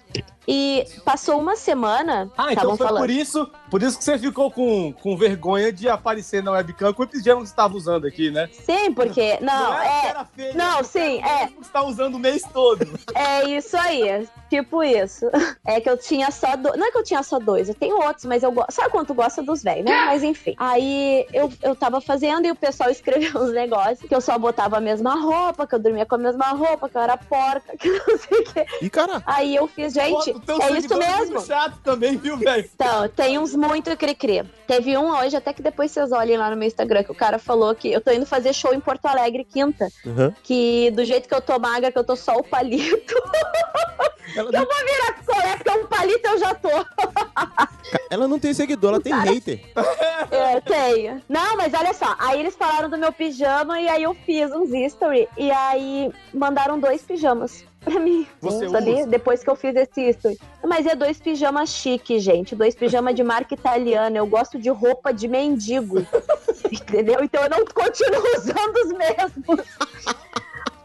E 0.49 0.85
passou 1.05 1.39
uma 1.39 1.55
semana, 1.57 2.31
Ah, 2.37 2.53
então 2.53 2.77
foi 2.77 2.87
falando. 2.87 3.03
por 3.03 3.11
isso, 3.11 3.49
por 3.71 3.83
isso 3.83 3.99
que 3.99 4.05
você 4.05 4.19
ficou 4.19 4.51
com, 4.51 4.93
com 4.93 5.17
vergonha 5.17 5.73
de 5.73 5.89
aparecer 5.89 6.43
na 6.43 6.51
webcam 6.53 6.93
com 6.93 7.03
o 7.03 7.07
pijama 7.07 7.43
que 7.43 7.49
você 7.49 7.55
tava 7.55 7.77
usando 7.77 8.07
aqui, 8.07 8.31
né? 8.31 8.49
Sim, 8.53 8.93
porque. 8.93 9.39
Não, 9.41 9.75
é 9.75 10.27
que 10.35 10.43
é. 10.43 10.55
Não, 10.55 10.83
sim, 10.83 11.23
é. 11.23 11.47
que 11.47 11.55
você 11.63 11.71
tá 11.73 11.83
usando 11.85 12.15
o 12.15 12.19
mês 12.19 12.43
todo. 12.53 12.87
É 13.15 13.49
isso 13.49 13.77
aí, 13.77 14.27
tipo 14.49 14.83
isso. 14.83 15.27
É 15.65 15.81
que 15.81 15.89
eu 15.89 15.97
tinha 15.97 16.31
só 16.31 16.57
dois. 16.57 16.77
Não 16.77 16.87
é 16.87 16.91
que 16.91 16.99
eu 16.99 17.05
tinha 17.05 17.23
só 17.23 17.39
dois, 17.39 17.69
eu 17.69 17.75
tenho 17.75 17.97
outros, 18.03 18.25
mas 18.25 18.43
eu 18.43 18.51
gosto. 18.51 18.73
Sabe 18.73 18.91
quanto 18.91 19.15
gosta 19.15 19.43
dos 19.43 19.63
velhos, 19.63 19.85
né? 19.85 20.07
Mas 20.07 20.23
enfim. 20.23 20.55
Aí 20.59 21.27
eu, 21.33 21.53
eu 21.63 21.77
tava 21.77 22.01
fazendo 22.01 22.47
e 22.47 22.51
o 22.51 22.57
pessoal 22.57 22.89
escreveu 22.91 23.41
uns 23.41 23.53
negócios 23.53 24.01
que 24.01 24.15
eu 24.15 24.21
só 24.21 24.39
botava 24.39 24.79
a 24.79 24.81
mesma 24.81 25.15
roupa, 25.21 25.67
que 25.67 25.75
eu 25.75 25.79
dormia 25.79 26.07
com 26.07 26.15
a 26.17 26.19
mesma 26.19 26.47
roupa, 26.49 26.89
que 26.89 26.97
eu 26.97 27.03
era 27.03 27.17
porca, 27.17 27.77
que 27.79 27.89
não 27.89 28.19
sei 28.19 28.39
o 28.41 28.45
quê. 28.45 28.67
E 28.83 28.91
cara, 28.91 29.23
Aí 29.27 29.55
eu 29.55 29.67
fiz, 29.67 29.93
gente, 29.93 30.35
teu 30.41 30.57
é 30.57 30.73
isso 30.73 30.89
seguidor 30.89 30.99
mesmo. 30.99 31.35
muito 31.35 31.47
chato 31.47 31.79
também, 31.83 32.17
viu, 32.17 32.37
velho? 32.37 32.69
Então, 32.75 33.09
tem 33.09 33.39
uns 33.39 33.55
muito 33.55 33.95
cri-cri. 33.97 34.43
Teve 34.67 34.97
um 34.97 35.11
hoje, 35.17 35.37
até 35.37 35.53
que 35.53 35.63
depois 35.63 35.91
vocês 35.91 36.13
olhem 36.13 36.37
lá 36.37 36.51
no 36.51 36.57
meu 36.57 36.67
Instagram, 36.67 37.03
que 37.03 37.13
o 37.13 37.15
cara 37.15 37.39
falou 37.39 37.75
que 37.75 37.93
eu 37.93 38.01
tô 38.01 38.11
indo 38.11 38.27
fazer 38.27 38.53
show 38.53 38.73
em 38.73 38.81
Porto 38.81 39.07
Alegre 39.07 39.45
quinta. 39.45 39.89
Uhum. 40.05 40.33
Que 40.43 40.91
do 40.93 41.05
jeito 41.05 41.29
que 41.29 41.35
eu 41.35 41.41
tô 41.41 41.59
magra, 41.59 41.91
que 41.93 41.99
eu 41.99 42.05
tô 42.05 42.17
só 42.17 42.35
o 42.37 42.45
palito. 42.45 43.15
Ela 44.37 44.51
eu 44.53 44.65
vou 44.65 44.77
virar 44.77 45.25
colé, 45.27 45.57
porque 45.57 45.71
um 45.71 45.87
palito 45.87 46.29
eu 46.29 46.39
já 46.39 46.55
tô. 46.55 46.69
ela 48.09 48.29
não 48.29 48.39
tem 48.39 48.55
seguidor, 48.55 48.91
ela 48.95 49.03
tem 49.03 49.13
hater. 49.13 49.61
É, 50.31 50.61
tenho. 50.61 51.21
Não, 51.29 51.57
mas 51.57 51.75
olha 51.75 51.93
só, 51.93 52.15
aí 52.19 52.39
eles 52.39 52.55
falaram 52.55 52.89
do 52.89 52.97
meu 52.97 53.13
pijama 53.13 53.81
e 53.81 53.89
aí 53.89 54.05
eu 54.05 54.15
fiz 54.15 54.53
uns 54.53 54.73
history 54.73 55.29
e 55.37 55.51
aí 55.51 56.13
mandaram 56.33 56.79
dois 56.79 57.03
pijamas 57.03 57.65
pra 57.81 57.99
mim. 57.99 58.27
Você 58.41 58.69
sabia? 58.69 58.95
usa? 58.95 59.07
Depois 59.07 59.43
que 59.43 59.51
eu 59.51 59.57
fiz 59.57 59.75
esse 59.75 60.09
history. 60.09 60.39
Mas 60.65 60.87
é 60.87 60.95
dois 60.95 61.21
pijamas 61.21 61.71
chique, 61.71 62.19
gente. 62.19 62.55
Dois 62.55 62.75
pijamas 62.75 63.15
de 63.15 63.23
marca 63.23 63.55
italiana. 63.55 64.17
Eu 64.17 64.27
gosto 64.27 64.59
de 64.59 64.69
roupa 64.71 65.13
de 65.13 65.27
mendigo. 65.27 65.99
Entendeu? 66.71 67.23
Então 67.23 67.43
eu 67.43 67.51
não 67.51 67.65
continuo 67.65 68.23
usando 68.37 68.77
os 68.77 68.93
mesmos. 68.93 69.67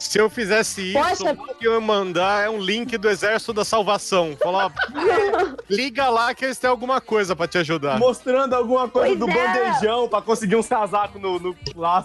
Se 0.10 0.20
eu 0.20 0.30
fizesse 0.30 0.91
isso, 0.94 1.24
Poxa. 1.26 1.34
o 1.34 1.56
que 1.56 1.68
eu 1.68 1.74
ia 1.74 1.80
mandar 1.82 2.46
é 2.46 2.50
um 2.50 2.60
link 2.60 2.98
do 2.98 3.10
Exército 3.10 3.52
da 3.54 3.65
Salvação. 3.65 4.38
Falar, 4.41 4.72
liga 5.70 6.10
lá 6.10 6.34
que 6.34 6.46
eles 6.46 6.58
têm 6.58 6.70
alguma 6.70 7.02
coisa 7.02 7.36
pra 7.36 7.48
te 7.48 7.58
ajudar. 7.58 8.00
Mostrando 8.00 8.54
alguma 8.54 8.88
coisa 8.88 9.08
Pois 9.08 9.20
do 9.20 9.30
é. 9.30 9.34
bandejão 9.34 10.08
pra 10.08 10.22
conseguir 10.22 10.56
uns 10.56 10.68
casacos 10.68 11.20
no, 11.22 11.39
no 11.39 11.56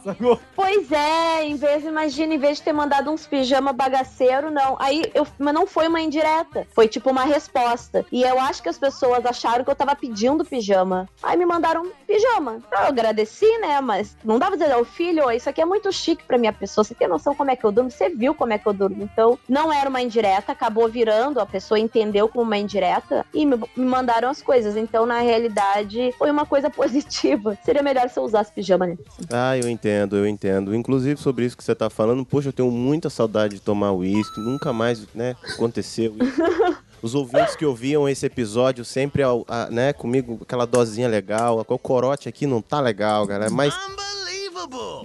sacou? 0.03 0.41
Pois 0.57 0.91
é, 0.91 1.45
em 1.45 1.57
vez, 1.57 1.85
imagina, 1.85 2.35
em 2.35 2.39
vez 2.39 2.59
de 2.59 2.65
ter 2.65 2.73
mandado 2.73 3.11
uns 3.11 3.27
pijama 3.27 3.73
bagaceiro, 3.73 4.51
não. 4.51 4.77
Aí 4.81 5.03
eu, 5.15 5.27
mas 5.39 5.55
não 5.55 5.67
foi 5.67 5.87
uma 5.89 6.01
indireta, 6.01 6.67
foi 6.75 6.89
tipo 6.89 7.11
uma 7.11 7.25
resposta. 7.25 8.05
E 8.11 8.23
eu 8.23 8.41
acho 8.41 8.63
que 8.63 8.69
as 8.69 8.79
pessoas 8.79 9.25
acharam 9.27 9.65
que 9.65 9.71
eu 9.71 9.75
tava 9.75 9.95
pedindo 9.95 10.45
pijama. 10.45 11.09
Aí 11.23 11.37
me 11.37 11.45
mandaram 11.47 11.91
pijama. 12.07 12.59
Eu 12.73 12.79
agradeci, 12.79 13.47
né? 13.59 13.81
Mas 13.81 14.17
não 14.25 14.39
dava 14.39 14.57
pra 14.57 14.67
dizer, 14.67 14.77
ô 14.79 14.85
filho, 14.85 15.31
isso 15.31 15.49
aqui 15.49 15.61
é 15.61 15.67
muito 15.67 15.93
chique 15.93 16.25
pra 16.25 16.39
minha 16.39 16.53
pessoa. 16.53 16.83
Você 16.85 16.95
tem 16.95 17.07
noção 17.07 17.35
como 17.35 17.51
é 17.51 17.57
que 17.57 17.65
eu 17.65 17.71
durmo? 17.73 17.90
Você 17.91 18.09
viu 18.09 18.35
como 18.35 18.53
é 18.53 18.59
que 18.59 18.67
eu 18.67 18.73
durmo? 18.73 19.03
Então, 19.03 19.39
não 19.49 19.73
era 19.73 19.89
uma 19.89 20.01
indireta, 20.01 20.53
acabou 20.53 20.89
virando, 20.89 21.41
a 21.41 21.47
pessoa 21.47 21.79
entendeu 21.79 22.29
como 22.29 22.45
uma 22.45 22.57
indireta 22.59 23.25
e 23.35 23.45
me, 23.45 23.57
me 23.77 23.85
mandaram 23.85 24.29
as 24.29 24.41
coisas. 24.43 24.77
Então, 24.77 25.05
na 25.07 25.21
realidade, 25.21 26.15
foi 26.19 26.31
uma 26.31 26.47
coisa 26.47 26.69
positiva. 26.71 27.57
Seria 27.65 27.83
melhor 27.83 28.09
se 28.09 28.19
eu 28.19 28.23
usasse 28.25 28.53
pijama, 28.53 28.87
né? 28.87 28.97
Ah, 29.33 29.57
eu 29.59 29.69
entendo, 29.69 30.17
eu 30.17 30.27
entendo. 30.27 30.75
Inclusive 30.75 31.21
sobre 31.21 31.45
isso 31.45 31.57
que 31.57 31.65
você 31.65 31.75
tá 31.75 31.91
falando, 31.91 32.25
poxa, 32.25 32.49
eu 32.49 32.53
tenho 32.53 32.71
muita 32.71 33.11
saudade 33.11 33.55
de 33.57 33.61
tomar 33.61 33.93
uísque, 33.93 34.41
nunca 34.41 34.73
mais, 34.73 35.07
né, 35.15 35.35
aconteceu 35.55 36.15
isso. 36.21 36.41
Os 37.03 37.15
ouvintes 37.15 37.57
que 37.57 37.65
ouviam 37.65 38.07
esse 38.07 38.27
episódio 38.27 38.85
sempre, 38.85 39.23
ao- 39.23 39.45
a- 39.49 39.71
né, 39.71 39.91
comigo, 39.93 40.39
aquela 40.43 40.67
dosinha 40.67 41.09
legal, 41.09 41.65
o 41.67 41.79
corote 41.79 42.29
aqui 42.29 42.47
não 42.47 42.61
tá 42.61 42.79
legal, 42.79 43.27
galera, 43.27 43.51
mas... 43.51 43.75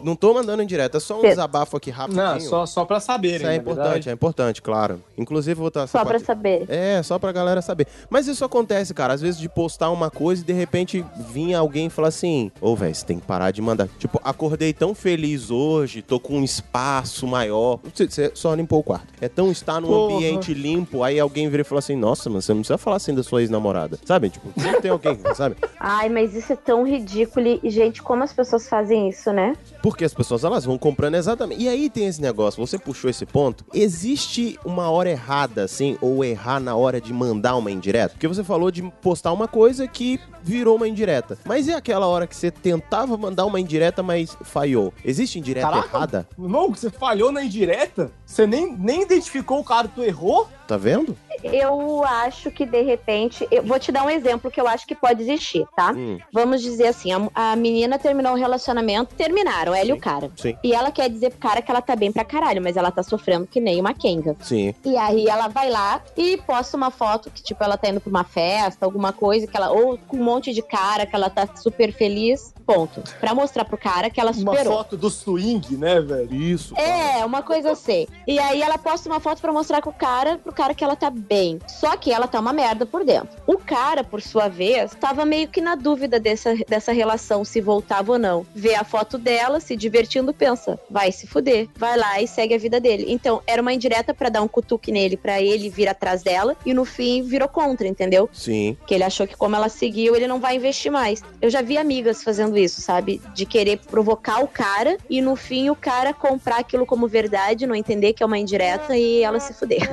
Não 0.03 0.15
tô 0.15 0.33
mandando 0.33 0.61
em 0.61 0.65
direto, 0.65 0.97
é 0.97 0.99
só 0.99 1.19
um 1.19 1.21
desabafo 1.21 1.77
aqui 1.77 1.89
rapidinho. 1.89 2.23
Não, 2.23 2.39
só, 2.39 2.65
só 2.65 2.85
pra 2.85 2.99
saberem, 2.99 3.37
Isso 3.37 3.45
é 3.45 3.49
na 3.49 3.55
importante, 3.55 3.83
verdade. 3.85 4.09
é 4.09 4.13
importante, 4.13 4.61
claro. 4.61 5.01
Inclusive, 5.17 5.53
eu 5.53 5.57
vou 5.61 5.67
estar... 5.69 5.87
Só 5.87 6.03
pra 6.05 6.19
saber. 6.19 6.65
É, 6.69 7.01
só 7.03 7.17
pra 7.19 7.31
galera 7.31 7.61
saber. 7.61 7.87
Mas 8.09 8.27
isso 8.27 8.43
acontece, 8.43 8.93
cara. 8.93 9.13
Às 9.13 9.21
vezes 9.21 9.39
de 9.39 9.47
postar 9.49 9.89
uma 9.91 10.09
coisa 10.09 10.41
e 10.41 10.45
de 10.45 10.53
repente 10.53 11.05
vinha 11.31 11.59
alguém 11.59 11.87
e 11.87 11.89
falar 11.89 12.09
assim: 12.09 12.51
Ô, 12.59 12.75
velho, 12.75 12.93
você 12.95 13.05
tem 13.05 13.19
que 13.19 13.25
parar 13.25 13.51
de 13.51 13.61
mandar. 13.61 13.87
Tipo, 13.99 14.19
acordei 14.23 14.73
tão 14.73 14.93
feliz 14.95 15.51
hoje, 15.51 16.01
tô 16.01 16.19
com 16.19 16.37
um 16.39 16.43
espaço 16.43 17.27
maior. 17.27 17.79
Você, 17.93 18.07
você 18.09 18.31
só 18.33 18.53
limpou 18.53 18.79
o 18.79 18.83
quarto. 18.83 19.07
É 19.21 19.27
tão 19.29 19.51
estar 19.51 19.79
num 19.79 19.87
Porra. 19.87 20.15
ambiente 20.15 20.53
limpo. 20.53 21.03
Aí 21.03 21.19
alguém 21.19 21.49
vira 21.49 21.61
e 21.61 21.65
fala 21.65 21.79
assim: 21.79 21.95
Nossa, 21.95 22.29
mano, 22.29 22.41
você 22.41 22.53
não 22.53 22.61
precisa 22.61 22.77
falar 22.77 22.97
assim 22.97 23.13
da 23.13 23.23
sua 23.23 23.41
ex-namorada. 23.41 23.99
Sabe? 24.05 24.29
Tipo, 24.29 24.49
sempre 24.59 24.81
tem 24.81 24.91
alguém, 24.91 25.17
sabe? 25.35 25.55
Ai, 25.79 26.09
mas 26.09 26.33
isso 26.35 26.51
é 26.53 26.55
tão 26.55 26.85
ridículo. 26.85 27.59
E, 27.61 27.69
gente, 27.69 28.01
como 28.01 28.23
as 28.23 28.33
pessoas 28.33 28.67
fazem 28.67 29.09
isso, 29.09 29.31
né? 29.31 29.44
Porque 29.81 30.05
as 30.05 30.13
pessoas 30.13 30.43
elas 30.43 30.65
vão 30.65 30.77
comprando 30.77 31.15
exatamente. 31.15 31.61
E 31.61 31.69
aí 31.69 31.89
tem 31.89 32.07
esse 32.07 32.21
negócio, 32.21 32.65
você 32.65 32.77
puxou 32.77 33.09
esse 33.09 33.25
ponto. 33.25 33.65
Existe 33.73 34.57
uma 34.65 34.89
hora 34.89 35.09
errada, 35.09 35.63
assim, 35.63 35.97
ou 36.01 36.23
errar 36.23 36.59
na 36.59 36.75
hora 36.75 36.99
de 36.99 37.13
mandar 37.13 37.55
uma 37.55 37.71
indireta? 37.71 38.09
Porque 38.13 38.27
você 38.27 38.43
falou 38.43 38.71
de 38.71 38.81
postar 39.01 39.31
uma 39.31 39.47
coisa 39.47 39.87
que 39.87 40.19
virou 40.41 40.75
uma 40.75 40.87
indireta. 40.87 41.37
Mas 41.45 41.67
e 41.67 41.73
aquela 41.73 42.07
hora 42.07 42.27
que 42.27 42.35
você 42.35 42.51
tentava 42.51 43.17
mandar 43.17 43.45
uma 43.45 43.59
indireta, 43.59 44.01
mas 44.01 44.37
falhou? 44.43 44.93
Existe 45.03 45.39
indireta 45.39 45.67
Caraca. 45.67 45.87
errada? 45.87 46.27
Irmão, 46.37 46.69
você 46.69 46.89
falhou 46.89 47.31
na 47.31 47.43
indireta? 47.43 48.11
Você 48.25 48.45
nem, 48.47 48.75
nem 48.77 49.01
identificou 49.01 49.59
o 49.59 49.63
cara 49.63 49.87
que 49.87 49.95
tu 49.95 50.03
errou? 50.03 50.47
Tá 50.67 50.77
vendo? 50.77 51.15
Eu 51.43 52.03
acho 52.03 52.49
que 52.49 52.65
de 52.65 52.81
repente. 52.81 53.47
Eu 53.51 53.61
vou 53.63 53.77
te 53.79 53.91
dar 53.91 54.03
um 54.03 54.09
exemplo 54.09 54.49
que 54.49 54.59
eu 54.59 54.67
acho 54.67 54.87
que 54.87 54.95
pode 54.95 55.21
existir, 55.21 55.65
tá? 55.75 55.91
Hum. 55.91 56.17
Vamos 56.33 56.61
dizer 56.61 56.87
assim: 56.87 57.11
a, 57.11 57.51
a 57.51 57.55
menina 57.55 57.99
terminou 57.99 58.31
um 58.31 58.35
relacionamento, 58.35 59.13
terminaram, 59.15 59.75
ela 59.75 59.89
e 59.89 59.93
o 59.93 59.99
cara. 59.99 60.31
Sim. 60.35 60.57
E 60.63 60.73
ela 60.73 60.91
quer 60.91 61.09
dizer 61.09 61.29
pro 61.31 61.39
cara 61.39 61.61
que 61.61 61.69
ela 61.69 61.81
tá 61.81 61.95
bem 61.95 62.11
pra 62.11 62.23
caralho, 62.25 62.61
mas 62.61 62.77
ela 62.77 62.89
tá 62.91 63.03
sofrendo 63.03 63.45
que 63.45 63.59
nem 63.59 63.79
uma 63.79 63.93
Kenga. 63.93 64.35
Sim. 64.39 64.73
E 64.83 64.97
aí 64.97 65.27
ela 65.27 65.47
vai 65.47 65.69
lá 65.69 66.01
e 66.17 66.37
posta 66.37 66.75
uma 66.75 66.89
foto 66.89 67.29
que, 67.29 67.43
tipo, 67.43 67.63
ela 67.63 67.77
tá 67.77 67.89
indo 67.89 68.01
pra 68.01 68.09
uma 68.09 68.23
festa, 68.23 68.85
alguma 68.85 69.13
coisa, 69.13 69.45
que 69.45 69.55
ela. 69.55 69.69
Ou 69.71 69.99
com 70.07 70.17
um 70.17 70.23
monte 70.23 70.51
de 70.53 70.61
cara, 70.63 71.05
que 71.05 71.15
ela 71.15 71.29
tá 71.29 71.47
super 71.55 71.93
feliz. 71.93 72.53
Ponto. 72.65 73.03
Pra 73.19 73.35
mostrar 73.35 73.65
pro 73.65 73.77
cara 73.77 74.09
que 74.09 74.19
ela 74.19 74.31
Uma 74.31 74.39
superou. 74.53 74.77
foto 74.77 74.97
do 74.97 75.09
swing, 75.11 75.77
né, 75.77 76.01
velho? 76.01 76.33
Isso. 76.33 76.75
É, 76.75 77.23
uma 77.23 77.43
coisa 77.43 77.71
assim. 77.73 78.07
E 78.25 78.39
aí 78.39 78.61
ela 78.63 78.79
posta 78.79 79.07
uma 79.07 79.19
foto 79.19 79.39
pra 79.39 79.53
mostrar 79.53 79.81
pro 79.81 79.93
cara, 79.93 80.39
pro 80.39 80.51
cara 80.55 80.73
que 80.73 80.83
ela 80.83 80.95
tá 80.95 81.09
bem. 81.09 81.59
Só 81.67 81.95
que 81.97 82.11
ela 82.11 82.27
tá 82.27 82.39
uma 82.39 82.53
merda 82.53 82.85
por 82.85 83.03
dentro. 83.03 83.29
O 83.45 83.57
cara, 83.57 84.03
por 84.03 84.21
sua 84.21 84.47
vez, 84.47 84.95
tava 84.95 85.25
meio 85.25 85.47
que 85.47 85.61
na 85.61 85.75
dúvida 85.75 86.19
dessa, 86.19 86.55
dessa 86.67 86.91
relação, 86.91 87.43
se 87.43 87.61
voltava 87.61 88.13
ou 88.13 88.19
não. 88.19 88.45
Vê 88.55 88.75
a 88.75 88.83
foto 88.83 89.17
dela, 89.17 89.59
se 89.59 89.75
divertindo, 89.75 90.33
pensa, 90.33 90.79
vai 90.89 91.11
se 91.11 91.27
fuder. 91.27 91.67
Vai 91.75 91.97
lá 91.97 92.21
e 92.21 92.27
segue 92.27 92.55
a 92.55 92.57
vida 92.57 92.79
dele. 92.79 93.05
Então, 93.09 93.41
era 93.45 93.61
uma 93.61 93.73
indireta 93.73 94.13
pra 94.13 94.29
dar 94.29 94.41
um 94.41 94.47
cutuque 94.47 94.91
nele, 94.91 95.17
pra 95.17 95.41
ele 95.41 95.69
vir 95.69 95.87
atrás 95.87 96.23
dela, 96.23 96.55
e 96.65 96.73
no 96.73 96.85
fim 96.85 97.21
virou 97.23 97.49
contra, 97.49 97.87
entendeu? 97.87 98.29
Sim. 98.31 98.77
Que 98.87 98.93
ele 98.93 99.03
achou 99.03 99.27
que 99.27 99.35
como 99.35 99.55
ela 99.55 99.69
seguiu, 99.69 100.15
ele 100.15 100.27
não 100.27 100.39
vai 100.39 100.55
investir 100.55 100.91
mais. 100.91 101.21
Eu 101.41 101.49
já 101.49 101.61
vi 101.61 101.77
amigas 101.77 102.23
fazendo 102.23 102.57
isso, 102.57 102.81
sabe? 102.81 103.21
De 103.33 103.45
querer 103.45 103.79
provocar 103.79 104.43
o 104.43 104.47
cara 104.47 104.97
e 105.09 105.21
no 105.21 105.35
fim 105.35 105.69
o 105.69 105.75
cara 105.75 106.13
comprar 106.13 106.59
aquilo 106.59 106.85
como 106.85 107.07
verdade, 107.07 107.67
não 107.67 107.75
entender 107.75 108.13
que 108.13 108.23
é 108.23 108.25
uma 108.25 108.37
indireta 108.37 108.95
e 108.97 109.21
ela 109.21 109.39
se 109.39 109.53
fuder. 109.53 109.89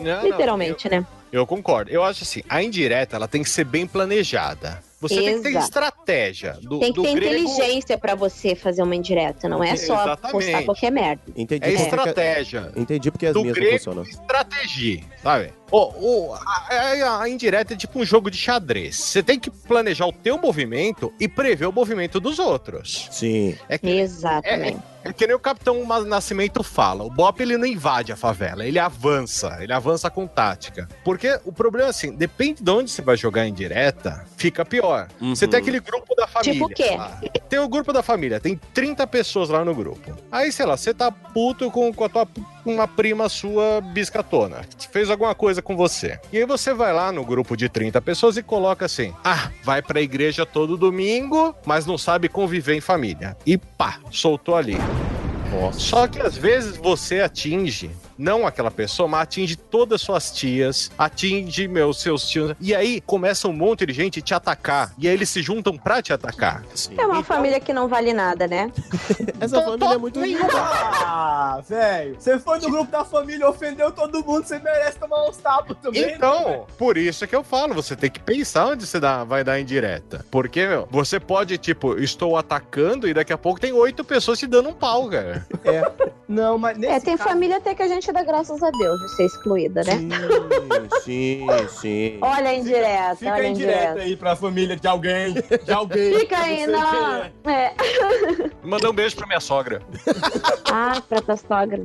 Não, 0.00 0.16
não, 0.16 0.24
Literalmente, 0.24 0.88
né? 0.88 1.06
Eu 1.32 1.46
concordo. 1.46 1.90
Eu 1.90 2.02
acho 2.02 2.22
assim, 2.22 2.42
a 2.48 2.62
indireta 2.62 3.16
ela 3.16 3.26
tem 3.28 3.42
que 3.42 3.48
ser 3.50 3.64
bem 3.64 3.86
planejada. 3.86 4.80
Você 5.00 5.16
tem 5.16 5.36
que 5.36 5.42
ter 5.42 5.48
Exato. 5.50 5.64
estratégia. 5.66 6.58
Do, 6.62 6.78
Tem 6.80 6.90
que 6.90 6.96
do 6.96 7.02
ter 7.02 7.14
grego, 7.14 7.34
inteligência 7.34 7.98
pra 7.98 8.14
você 8.14 8.54
fazer 8.54 8.82
uma 8.82 8.96
indireta, 8.96 9.46
não 9.46 9.62
é 9.62 9.76
só 9.76 9.94
Exatamente. 9.94 10.32
postar 10.32 10.62
qualquer 10.64 10.90
merda. 10.90 11.22
Entendi. 11.36 11.64
É 11.68 11.72
estratégia. 11.72 12.72
Entendi 12.74 13.10
porque 13.10 13.26
as 13.26 13.34
Do 13.34 13.42
minhas 13.42 13.56
não 13.56 13.62
grego, 13.62 13.78
funcionam. 13.78 14.02
estratégia, 14.04 15.04
sabe? 15.22 15.52
O, 15.70 15.78
o- 16.30 16.34
a, 16.34 16.38
a- 16.70 17.22
a 17.22 17.28
indireta 17.28 17.74
é 17.74 17.76
tipo 17.76 17.98
um 17.98 18.04
jogo 18.04 18.30
de 18.30 18.38
xadrez. 18.38 18.96
Você 18.96 19.22
tem 19.22 19.38
que 19.38 19.50
planejar 19.50 20.06
o 20.06 20.12
teu 20.12 20.38
movimento 20.38 21.12
e 21.18 21.26
prever 21.28 21.66
o 21.66 21.72
movimento 21.72 22.20
dos 22.20 22.38
outros. 22.38 23.08
Sim. 23.10 23.56
É 23.68 23.76
que, 23.78 23.88
Exatamente. 23.88 24.78
é 25.04 25.12
que 25.12 25.26
nem 25.26 25.34
o 25.34 25.38
Capitão 25.40 25.84
Nascimento 26.04 26.62
fala. 26.62 27.02
O 27.04 27.10
Bop 27.10 27.40
ele 27.42 27.56
não 27.56 27.66
invade 27.66 28.12
a 28.12 28.16
favela, 28.16 28.64
ele 28.64 28.78
avança. 28.78 29.58
Ele 29.60 29.72
avança 29.72 30.08
com 30.10 30.26
tática. 30.26 30.88
Porque 31.04 31.38
o 31.44 31.52
problema 31.52 31.88
é 31.88 31.90
assim, 31.90 32.12
depende 32.12 32.62
de 32.62 32.70
onde 32.70 32.90
você 32.90 33.02
vai 33.02 33.16
jogar 33.16 33.46
indireta, 33.46 34.24
fica 34.36 34.64
pior. 34.64 35.08
Você 35.20 35.48
tem 35.48 35.58
aquele 35.58 35.80
grupo 35.80 36.14
da 36.14 36.26
família. 36.28 36.52
Tipo 36.52 36.66
o 36.66 36.68
quê? 36.68 36.90
lá. 36.96 37.20
Tem 37.48 37.58
o 37.58 37.68
grupo 37.68 37.92
da 37.92 38.02
família, 38.02 38.38
tem 38.40 38.58
30 38.72 39.06
pessoas 39.06 39.48
lá 39.48 39.64
no 39.64 39.74
grupo. 39.74 40.16
Aí, 40.30 40.50
sei 40.52 40.66
lá, 40.66 40.76
você 40.76 40.92
tá 40.94 41.10
puto 41.10 41.70
com, 41.70 41.92
com 41.92 42.04
a 42.04 42.08
tua 42.08 42.28
uma 42.64 42.88
prima 42.88 43.28
sua 43.28 43.80
biscatona. 43.80 44.62
que 44.76 44.88
Fez 44.88 45.08
alguma 45.08 45.36
coisa 45.36 45.55
com 45.62 45.76
você. 45.76 46.18
E 46.32 46.38
aí 46.38 46.46
você 46.46 46.72
vai 46.72 46.92
lá 46.92 47.10
no 47.12 47.24
grupo 47.24 47.56
de 47.56 47.68
30 47.68 48.00
pessoas 48.00 48.36
e 48.36 48.42
coloca 48.42 48.86
assim: 48.86 49.12
ah, 49.24 49.50
vai 49.62 49.82
pra 49.82 50.00
igreja 50.00 50.44
todo 50.46 50.76
domingo, 50.76 51.54
mas 51.64 51.86
não 51.86 51.98
sabe 51.98 52.28
conviver 52.28 52.74
em 52.74 52.80
família. 52.80 53.36
E 53.46 53.56
pá, 53.56 53.98
soltou 54.10 54.56
ali. 54.56 54.76
Só 55.72 56.06
que 56.06 56.20
às 56.20 56.36
vezes 56.36 56.76
você 56.76 57.20
atinge, 57.20 57.90
não 58.18 58.46
aquela 58.46 58.70
pessoa, 58.70 59.08
mas 59.08 59.22
atinge 59.22 59.56
todas 59.56 59.96
as 60.00 60.02
suas 60.02 60.30
tias, 60.32 60.90
atinge 60.98 61.66
meus 61.68 62.00
seus 62.00 62.28
tios. 62.28 62.54
E 62.60 62.74
aí 62.74 63.00
começa 63.00 63.48
um 63.48 63.52
monte 63.52 63.84
de 63.86 63.92
gente 63.92 64.20
te 64.22 64.32
atacar. 64.34 64.92
E 64.98 65.08
aí 65.08 65.14
eles 65.14 65.28
se 65.28 65.42
juntam 65.42 65.76
pra 65.76 66.00
te 66.02 66.12
atacar. 66.12 66.64
É 66.96 67.06
uma 67.06 67.22
família 67.24 67.58
que 67.60 67.72
não 67.72 67.88
vale 67.88 68.12
nada, 68.12 68.46
né? 68.46 68.70
Essa 69.40 69.62
família 69.62 69.94
é 69.94 69.98
muito 69.98 70.20
Ah, 71.04 71.60
velho. 71.68 72.16
Você 72.18 72.38
foi 72.38 72.58
no 72.60 72.70
grupo 72.70 72.90
da 72.90 73.04
família, 73.04 73.48
ofendeu 73.48 73.90
todo 73.92 74.24
mundo, 74.24 74.44
você 74.44 74.58
merece 74.58 74.98
tomar 74.98 75.28
uns 75.28 75.36
tapas 75.36 75.76
também. 75.82 76.02
né? 76.06 76.12
Então, 76.16 76.66
por 76.78 76.96
isso 76.96 77.26
que 77.26 77.34
eu 77.34 77.42
falo, 77.44 77.74
você 77.74 77.94
tem 77.96 78.10
que 78.10 78.20
pensar 78.20 78.66
onde 78.68 78.86
você 78.86 78.98
dá, 79.00 79.24
vai 79.24 79.42
dar 79.44 79.60
indireta. 79.60 80.24
Porque, 80.30 80.66
meu, 80.66 80.86
você 80.90 81.18
pode, 81.20 81.58
tipo, 81.58 81.98
estou 81.98 82.36
atacando 82.36 83.08
e 83.08 83.14
daqui 83.14 83.32
a 83.32 83.38
pouco 83.38 83.60
tem 83.60 83.72
oito 83.72 84.04
pessoas 84.04 84.38
te 84.38 84.46
dando 84.46 84.68
um 84.70 84.74
pau, 84.74 85.08
cara. 85.08 85.46
É. 85.64 85.82
Não, 86.28 86.58
mas 86.58 86.76
nesse 86.76 86.92
É, 86.94 87.00
tem 87.00 87.16
caso- 87.16 87.28
família 87.28 87.56
até 87.58 87.74
que 87.74 87.82
a 87.82 87.88
gente 87.88 88.05
dá 88.12 88.22
graças 88.22 88.62
a 88.62 88.70
Deus 88.70 89.00
de 89.00 89.08
ser 89.16 89.24
excluída, 89.26 89.82
né? 89.84 89.92
Sim, 91.02 91.46
sim. 91.68 92.18
Olha 92.20 92.50
a 92.50 92.54
indireta, 92.54 93.16
Fica 93.16 93.32
olha 93.32 93.42
a 93.42 93.48
indireta 93.48 93.78
indireta. 93.80 94.00
aí 94.02 94.16
pra 94.16 94.36
família 94.36 94.76
de 94.76 94.86
alguém. 94.88 95.34
De 95.64 95.72
alguém. 95.72 96.18
Fica 96.18 96.38
aí, 96.38 96.66
Não 96.66 96.80
não. 96.80 97.22
é. 97.22 97.32
É. 97.46 97.74
Mandar 98.62 98.90
um 98.90 98.94
beijo 98.94 99.16
pra 99.16 99.26
minha 99.26 99.40
sogra. 99.40 99.82
Ah, 100.72 101.00
pra 101.08 101.20
tua 101.22 101.36
sogra. 101.36 101.84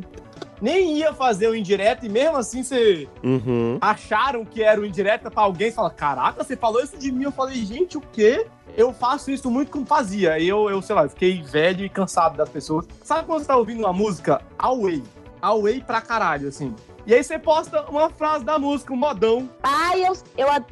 Nem 0.59 0.97
ia 0.97 1.13
fazer 1.13 1.47
o 1.47 1.55
indireto 1.55 2.05
e 2.05 2.09
mesmo 2.09 2.37
assim 2.37 2.61
você 2.63 3.07
Uhum. 3.23 3.77
acharam 3.79 4.43
que 4.43 4.61
era 4.61 4.79
o 4.81 4.85
indireta 4.85 5.29
pra 5.31 5.43
alguém 5.43 5.69
e 5.69 5.71
fala: 5.71 5.89
Caraca, 5.89 6.43
você 6.43 6.55
falou 6.57 6.81
isso 6.83 6.97
de 6.97 7.11
mim. 7.11 7.23
Eu 7.25 7.31
falei, 7.31 7.63
gente, 7.63 7.97
o 7.97 8.01
quê? 8.01 8.45
Eu 8.75 8.91
faço 8.93 9.31
isso 9.31 9.49
muito 9.49 9.71
como 9.71 9.85
fazia. 9.85 10.33
Aí 10.33 10.47
eu, 10.47 10.69
eu, 10.69 10.81
sei 10.81 10.95
lá, 10.95 11.07
fiquei 11.07 11.41
velho 11.41 11.85
e 11.85 11.89
cansado 11.89 12.37
das 12.37 12.49
pessoas. 12.49 12.85
Sabe 13.03 13.25
quando 13.25 13.39
você 13.41 13.47
tá 13.47 13.55
ouvindo 13.55 13.79
uma 13.79 13.93
música 13.93 14.41
away? 14.57 15.01
Away 15.41 15.81
pra 15.81 16.01
caralho, 16.01 16.47
assim. 16.49 16.75
E 17.05 17.13
aí 17.15 17.23
você 17.23 17.39
posta 17.39 17.83
uma 17.89 18.09
frase 18.11 18.45
da 18.45 18.59
música, 18.59 18.93
um 18.93 18.95
modão. 18.95 19.49
Ai, 19.63 20.05
eu, 20.05 20.13
eu 20.37 20.51
ad- 20.51 20.65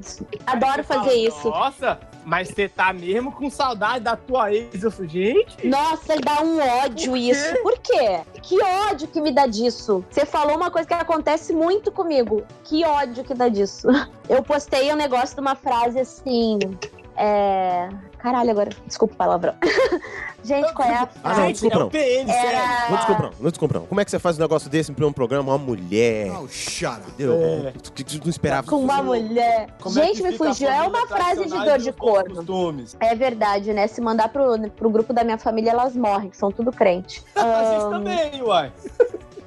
adoro 0.45 0.84
fazer 0.84 1.13
isso. 1.15 1.49
Nossa, 1.49 1.99
mas 2.24 2.49
você 2.49 2.70
tá 2.70 2.93
mesmo 2.93 3.32
com 3.32 3.49
saudade 3.49 4.01
da 4.01 4.15
tua 4.15 4.53
ex. 4.53 4.84
Eu 4.84 4.91
falei, 4.91 5.09
gente. 5.09 5.65
Nossa, 5.67 6.15
dá 6.24 6.43
um 6.43 6.59
ódio 6.84 7.17
isso. 7.17 7.55
Por 7.63 7.80
quê? 7.80 8.20
Que 8.43 8.61
ódio 8.61 9.07
que 9.07 9.20
me 9.20 9.32
dá 9.32 9.47
disso. 9.47 10.05
Você 10.07 10.24
falou 10.24 10.55
uma 10.55 10.70
coisa 10.70 10.88
que 10.88 10.93
acontece 10.93 11.51
muito 11.51 11.91
comigo. 11.91 12.43
Que 12.63 12.86
ódio 12.86 13.24
que 13.24 13.34
dá 13.34 13.49
disso. 13.49 13.88
Eu 14.30 14.43
postei 14.43 14.93
um 14.93 14.95
negócio 14.95 15.34
de 15.34 15.41
uma 15.41 15.55
frase 15.55 15.99
assim. 15.99 16.59
É. 17.17 17.89
Caralho, 18.20 18.51
agora. 18.51 18.70
Desculpa 18.86 19.13
o 19.13 19.17
palavrão. 19.17 19.53
Gente, 20.43 20.74
qual 20.74 20.88
é 20.88 20.93
a 20.93 21.01
Ah, 21.01 21.30
não, 21.30 21.36
frase? 21.36 21.51
desculpa 21.51 21.80
não. 21.80 21.89
PN, 21.89 22.30
Era- 22.32 22.89
Não 22.89 22.97
desculpa 22.97 23.24
não, 23.24 23.32
não 23.41 23.49
desculpa 23.49 23.80
não. 23.80 23.86
Como 23.88 23.99
é 24.01 24.05
que 24.05 24.11
você 24.11 24.20
faz 24.20 24.38
um 24.38 24.41
negócio 24.41 24.70
desse 24.70 24.91
pra 24.93 25.05
um 25.05 25.11
programa? 25.11 25.51
Uma 25.51 25.57
mulher. 25.57 26.32
Oh. 26.32 26.45
Entendeu? 27.09 27.34
É. 27.67 27.72
Tu- 27.72 27.91
tu 28.03 28.20
Não 28.24 28.30
esperava. 28.30 28.65
Com 28.67 28.78
uma 28.78 29.01
mulher. 29.03 29.67
Como 29.82 29.99
é 29.99 30.03
Gente, 30.05 30.22
que 30.22 30.30
me 30.30 30.38
fugiu. 30.38 30.70
É 30.70 30.82
uma 30.88 31.05
frase 31.07 31.43
de 31.43 31.49
dor 31.49 31.78
de 31.78 31.91
corno. 31.91 32.36
costumes? 32.38 32.95
É 33.01 33.13
verdade, 33.15 33.74
né? 33.74 33.88
Se 33.88 33.99
mandar 33.99 34.30
pro, 34.30 34.57
pro 34.72 34.89
grupo 34.89 35.11
da 35.13 35.24
minha 35.26 35.38
família, 35.38 35.72
elas 35.72 35.95
morrem, 35.95 36.30
que 36.30 36.38
são 36.38 36.51
tudo 36.51 36.72
crente. 36.72 37.22
A 37.36 37.41
gente 37.41 37.84
Ahn, 37.84 37.89
também, 37.91 38.41
uai. 38.41 38.72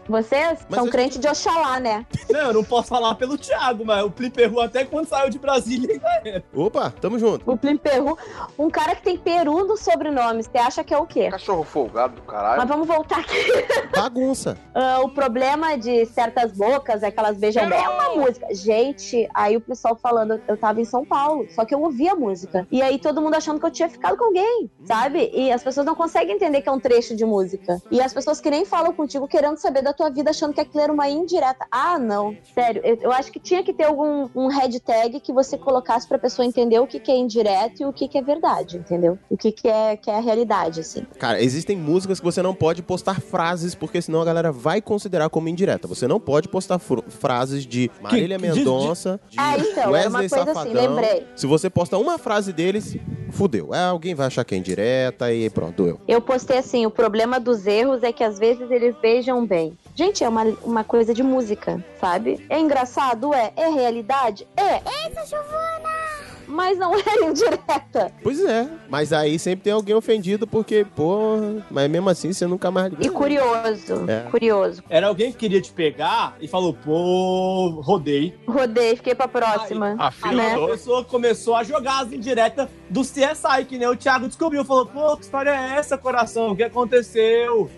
Vocês 0.09 0.67
Mas 0.69 0.77
são 0.79 0.87
eu- 0.87 0.91
crente 0.93 1.19
de 1.19 1.29
Oxalá, 1.29 1.79
né? 1.81 2.05
Não, 2.31 2.41
eu 2.41 2.53
não 2.55 2.65
posso 2.65 2.89
falar 2.89 3.15
pelo 3.15 3.37
Thiago, 3.39 3.85
mas 3.85 4.05
o 4.05 4.11
Pliperru 4.11 4.61
até 4.61 4.85
quando 4.85 5.07
saiu 5.07 5.31
de 5.31 5.39
Brasília 5.39 5.93
ainda 5.93 6.29
é. 6.29 6.43
Opa, 6.55 6.91
tamo 7.01 7.19
junto. 7.19 7.51
O 7.51 7.57
Plim 7.57 7.77
Peru. 7.77 8.17
Um 8.59 8.71
cara 8.71 8.95
que 8.95 9.03
tem 9.03 9.17
Peru 9.19 9.67
no 9.67 9.77
sobrenome. 9.77 10.43
Você 10.43 10.59
acha 10.59 10.83
que 10.85 10.93
é 10.93 10.99
o 10.99 11.07
quê? 11.07 11.29
Cachorro 11.31 11.63
folgado 11.65 12.17
do 12.17 12.23
caralho. 12.23 12.59
Mas 12.59 12.69
vamos 12.69 12.87
voltar 12.87 13.21
aqui. 13.21 13.37
Bagunça. 13.95 14.57
Ah, 14.75 15.01
o 15.03 15.09
problema 15.11 15.77
de 15.77 16.07
certas 16.07 16.53
bocas 16.53 17.03
é 17.03 17.11
que 17.11 17.19
elas 17.19 17.37
beijam 17.37 17.69
bem. 17.69 17.79
É 17.83 17.89
uma 17.89 18.15
música. 18.17 18.47
Gente, 18.55 19.29
aí 19.35 19.57
o 19.57 19.61
pessoal 19.61 19.97
falando, 19.97 20.41
eu 20.49 20.57
tava 20.57 20.81
em 20.81 20.85
São 20.85 21.05
Paulo, 21.05 21.47
só 21.51 21.65
que 21.65 21.75
eu 21.75 21.81
ouvi 21.83 22.09
a 22.09 22.15
música. 22.15 22.67
E 22.71 22.83
aí 22.83 22.99
todo 22.99 23.21
mundo 23.21 23.35
achando 23.35 23.61
que 23.61 23.67
eu 23.67 23.71
tinha 23.71 23.89
ficado 23.89 24.17
com 24.17 24.25
alguém, 24.27 24.71
sabe? 24.85 25.31
E 25.33 25.51
as 25.53 25.63
pessoas 25.63 25.87
não 25.87 25.95
conseguem 25.95 26.35
entender 26.37 26.63
que 26.63 26.69
é 26.69 26.73
um 26.73 26.81
trecho 26.81 27.15
de 27.15 27.25
música. 27.25 27.81
E 27.91 28.01
as 28.01 28.13
pessoas 28.13 28.41
que 28.41 28.51
nem 28.51 28.65
falam 28.65 28.93
contigo 28.93 29.29
querendo 29.29 29.57
saber 29.59 29.83
da 29.83 29.92
tua 29.93 30.11
vida, 30.11 30.31
achando 30.31 30.53
que 30.55 30.61
aquilo 30.61 30.83
era 30.83 30.93
uma 30.93 31.09
indireta. 31.09 31.67
Ah, 31.71 31.99
não. 31.99 32.37
Sério, 32.55 32.81
eu, 32.85 32.99
eu 33.03 33.13
acho 33.13 33.31
que 33.33 33.39
tinha 33.41 33.63
que 33.63 33.73
ter 33.73 33.85
algum 33.85 34.29
um 34.35 34.47
hashtag 34.49 35.21
que 35.21 35.33
você 35.33 35.57
colocasse 35.59 36.07
pra 36.09 36.19
pessoa 36.19 36.45
entender 36.47 36.79
o 36.79 36.87
que, 36.87 36.99
que 37.01 37.11
é 37.11 37.17
indireto 37.17 37.83
e 37.83 37.85
o 37.87 37.93
que, 37.93 38.09
que 38.09 38.19
é 38.19 38.23
verdade, 38.23 38.77
entendeu? 38.77 39.19
O 39.31 39.37
que, 39.37 39.53
que, 39.53 39.69
é, 39.69 39.97
que 39.97 40.11
é 40.11 40.17
a 40.17 40.21
realidade, 40.21 40.81
assim. 40.81 41.05
Cara, 41.19 41.41
existem 41.43 41.77
músicas 41.77 42.19
que 42.21 42.25
você 42.25 42.43
não 42.43 42.55
pode 42.55 42.83
postar 42.83 43.21
frases, 43.21 43.75
porque 43.75 44.01
senão 44.01 44.21
a 44.21 44.25
galera 44.25 44.51
vai 44.53 44.81
considerar 44.81 45.29
como 45.29 45.49
indireta. 45.49 45.87
Você 45.89 46.07
não 46.07 46.21
pode 46.21 46.49
postar 46.49 46.79
fr- 46.79 47.01
frases 47.09 47.67
de 47.67 47.91
Marília 48.01 48.39
que- 48.39 48.49
de- 48.51 48.55
Mendonça, 48.59 49.21
de, 49.29 49.37
Ah, 49.39 49.57
então, 49.59 49.95
era 49.97 50.09
uma 50.09 50.19
Wesley 50.21 50.29
coisa 50.29 50.61
assim, 50.61 50.73
Safadão. 50.73 50.95
lembrei. 50.95 51.27
Se 51.37 51.47
você 51.47 51.69
posta 51.71 51.99
uma 51.99 52.19
frase 52.19 52.53
deles, 52.53 52.97
fudeu. 53.31 53.75
É, 53.75 53.85
alguém 53.85 54.15
vai 54.15 54.27
achar 54.27 54.45
que 54.45 54.55
é 54.55 54.59
indireta 54.59 55.33
e 55.33 55.49
pronto, 55.51 55.77
doeu. 55.77 56.01
Eu 56.07 56.21
postei 56.21 56.59
assim: 56.59 56.87
o 56.87 56.91
problema 56.91 57.39
dos 57.41 57.67
erros 57.67 58.03
é 58.03 58.13
que 58.13 58.23
às 58.25 58.39
vezes 58.39 58.71
eles 58.71 58.95
beijam 59.01 59.47
bem. 59.47 59.77
Gente, 59.95 60.25
é 60.25 60.29
uma, 60.29 60.45
uma 60.63 60.85
coisa 60.85 61.13
de 61.13 61.23
música, 61.23 61.85
sabe? 62.01 62.45
É 62.49 62.59
engraçado? 62.59 63.35
É. 63.35 63.53
É 63.57 63.69
realidade? 63.69 64.47
É. 64.57 64.77
Eita, 65.05 65.27
Giovana! 65.27 66.22
Mas 66.53 66.79
não 66.79 66.95
era 66.95 67.25
indireta. 67.25 68.13
Pois 68.23 68.41
é. 68.45 68.69
Mas 68.89 69.13
aí 69.13 69.39
sempre 69.39 69.65
tem 69.65 69.73
alguém 69.73 69.95
ofendido 69.95 70.47
porque, 70.47 70.87
pô, 70.95 71.37
mas 71.71 71.91
mesmo 71.91 72.09
assim 72.11 72.33
você 72.33 72.47
nunca 72.47 72.71
mais 72.71 72.93
E 73.01 73.09
curioso, 73.09 74.05
É. 74.09 74.29
curioso. 74.31 74.83
Era 74.89 75.07
alguém 75.09 75.33
que 75.33 75.39
queria 75.39 75.61
te 75.61 75.73
pegar 75.73 76.37
e 76.41 76.47
falou, 76.47 76.75
pô, 76.75 77.81
rodei. 77.83 78.35
Rodei, 78.47 78.97
fiquei 78.97 79.15
pra 79.15 79.27
próxima. 79.27 79.97
Aí 80.23 80.35
né? 80.37 80.55
a 80.55 80.67
pessoa 80.67 81.03
começou 81.05 81.55
a 81.57 81.65
jogar 81.65 82.03
as 82.03 82.13
indiretas 82.13 82.69
do 82.91 83.01
CSI, 83.03 83.65
que 83.67 83.79
nem 83.79 83.89
o 83.89 83.97
Thiago 83.97 84.27
descobriu. 84.29 84.65
Falou, 84.65 84.87
pô, 84.87 85.17
que 85.17 85.25
história 85.25 85.51
é 85.51 85.79
essa, 85.79 85.97
coração? 85.97 86.51
O 86.51 86.57
que 86.57 86.63
aconteceu? 86.63 87.71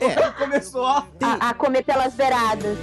Aí 0.00 0.32
começou 0.38 0.84
a... 0.84 1.06
A, 1.22 1.50
a 1.50 1.54
comer 1.54 1.84
pelas 1.84 2.14
beiradas. 2.14 2.76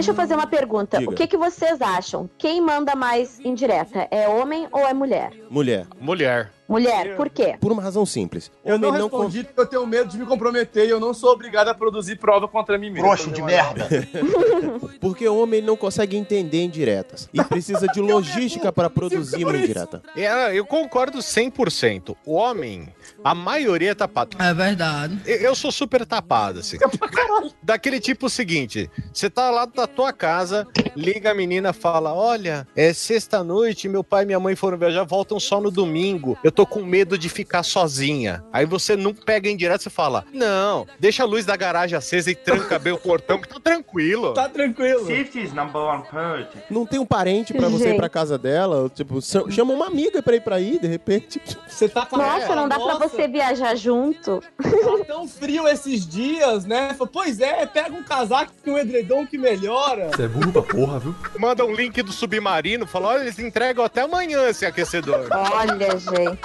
Deixa 0.00 0.12
eu 0.12 0.14
fazer 0.14 0.32
uma 0.34 0.46
pergunta. 0.46 0.98
Diga. 0.98 1.10
O 1.10 1.14
que, 1.14 1.26
que 1.26 1.36
vocês 1.36 1.82
acham? 1.82 2.28
Quem 2.38 2.58
manda 2.58 2.96
mais 2.96 3.38
indireta? 3.40 4.08
É 4.10 4.26
homem 4.26 4.66
ou 4.72 4.80
é 4.80 4.94
mulher? 4.94 5.30
Mulher. 5.50 5.86
Mulher. 6.00 6.50
Mulher, 6.70 7.16
por 7.16 7.28
quê? 7.28 7.56
Por 7.60 7.72
uma 7.72 7.82
razão 7.82 8.06
simples. 8.06 8.48
Eu 8.64 8.78
não 8.78 8.90
Homem 8.90 9.02
respondi 9.02 9.42
porque 9.42 9.60
eu 9.60 9.66
tenho 9.66 9.86
medo 9.88 10.08
de 10.08 10.16
me 10.16 10.24
comprometer 10.24 10.86
e 10.86 10.90
eu 10.90 11.00
não 11.00 11.12
sou 11.12 11.32
obrigado 11.32 11.66
a 11.66 11.74
produzir 11.74 12.14
prova 12.14 12.46
contra 12.46 12.78
mim 12.78 12.90
mesmo. 12.90 13.08
Trouxa 13.08 13.28
de 13.28 13.42
merda. 13.42 13.88
Porque 15.00 15.26
o 15.26 15.36
homem 15.36 15.60
não 15.60 15.76
consegue 15.76 16.16
entender 16.16 16.62
indiretas. 16.62 17.28
E 17.32 17.42
precisa 17.42 17.86
de 17.88 17.98
logística 18.00 18.70
para 18.70 18.88
produzir 18.88 19.44
uma 19.44 19.56
indireta. 19.56 20.02
É, 20.14 20.56
eu 20.56 20.64
concordo 20.64 21.18
100%. 21.18 22.16
O 22.24 22.34
homem, 22.34 22.88
a 23.24 23.34
maioria 23.34 23.90
é 23.90 23.94
tapado. 23.94 24.36
É 24.38 24.54
verdade. 24.54 25.18
Eu, 25.26 25.36
eu 25.38 25.54
sou 25.54 25.72
super 25.72 26.06
tapado, 26.06 26.60
assim. 26.60 26.76
Daquele 27.62 27.98
tipo 27.98 28.28
seguinte: 28.28 28.88
você 29.12 29.28
tá 29.28 29.50
lá 29.50 29.64
da 29.64 29.86
tua 29.86 30.12
casa, 30.12 30.66
liga 30.94 31.30
a 31.30 31.34
menina, 31.34 31.72
fala: 31.72 32.14
Olha, 32.14 32.66
é 32.76 32.92
sexta-noite, 32.92 33.88
meu 33.88 34.04
pai 34.04 34.22
e 34.22 34.26
minha 34.26 34.40
mãe 34.40 34.54
foram 34.54 34.78
viajar, 34.78 35.02
voltam 35.04 35.40
só 35.40 35.60
no 35.60 35.70
domingo. 35.70 36.38
Eu 36.44 36.52
tô 36.52 36.59
com 36.66 36.82
medo 36.84 37.16
de 37.18 37.28
ficar 37.28 37.62
sozinha. 37.62 38.42
Aí 38.52 38.64
você 38.66 38.96
não 38.96 39.14
pega 39.14 39.48
em 39.48 39.56
direto, 39.56 39.82
você 39.82 39.90
fala: 39.90 40.24
Não, 40.32 40.86
deixa 40.98 41.22
a 41.22 41.26
luz 41.26 41.44
da 41.44 41.56
garagem 41.56 41.96
acesa 41.96 42.30
e 42.30 42.34
tranca 42.34 42.78
bem 42.78 42.92
o 42.92 42.98
portão, 42.98 43.40
que 43.40 43.48
tá 43.48 43.60
tranquilo. 43.60 44.34
Tá 44.34 44.48
tranquilo. 44.48 45.00
Safety 45.00 45.42
is 45.44 45.52
number 45.52 45.80
one 45.80 46.02
priority. 46.04 46.58
Não 46.70 46.86
tem 46.86 46.98
um 46.98 47.06
parente 47.06 47.52
pra 47.52 47.68
você 47.68 47.90
ir 47.90 47.96
pra 47.96 48.08
casa 48.08 48.36
dela? 48.38 48.90
Tipo, 48.94 49.20
chama 49.50 49.72
uma 49.72 49.86
amiga 49.86 50.22
pra 50.22 50.36
ir 50.36 50.40
pra 50.40 50.60
ir, 50.60 50.80
de 50.80 50.86
repente. 50.86 51.40
Você 51.68 51.88
tá 51.88 52.06
com 52.06 52.16
a 52.16 52.18
Nossa, 52.18 52.54
não 52.54 52.68
dá 52.68 52.76
pra 52.76 52.94
Nossa. 52.94 53.08
você 53.08 53.26
viajar 53.28 53.74
junto. 53.74 54.42
Tá 54.60 55.04
tão 55.06 55.26
frio 55.28 55.66
esses 55.68 56.06
dias, 56.06 56.64
né? 56.64 56.96
Pois 57.12 57.40
é, 57.40 57.66
pega 57.66 57.94
um 57.94 58.02
casaco 58.02 58.52
e 58.64 58.70
um 58.70 58.78
edredom 58.78 59.26
que 59.26 59.36
melhora. 59.38 60.08
Você 60.14 60.24
é 60.24 60.28
burro 60.28 60.52
pra 60.52 60.62
porra, 60.62 60.98
viu? 60.98 61.14
Manda 61.38 61.64
um 61.64 61.74
link 61.74 62.00
do 62.02 62.12
submarino, 62.12 62.86
fala: 62.86 63.08
Olha, 63.08 63.22
eles 63.22 63.38
entregam 63.38 63.84
até 63.84 64.02
amanhã 64.02 64.48
esse 64.48 64.64
aquecedor. 64.66 65.26
Olha, 65.30 65.98
gente. 65.98 66.40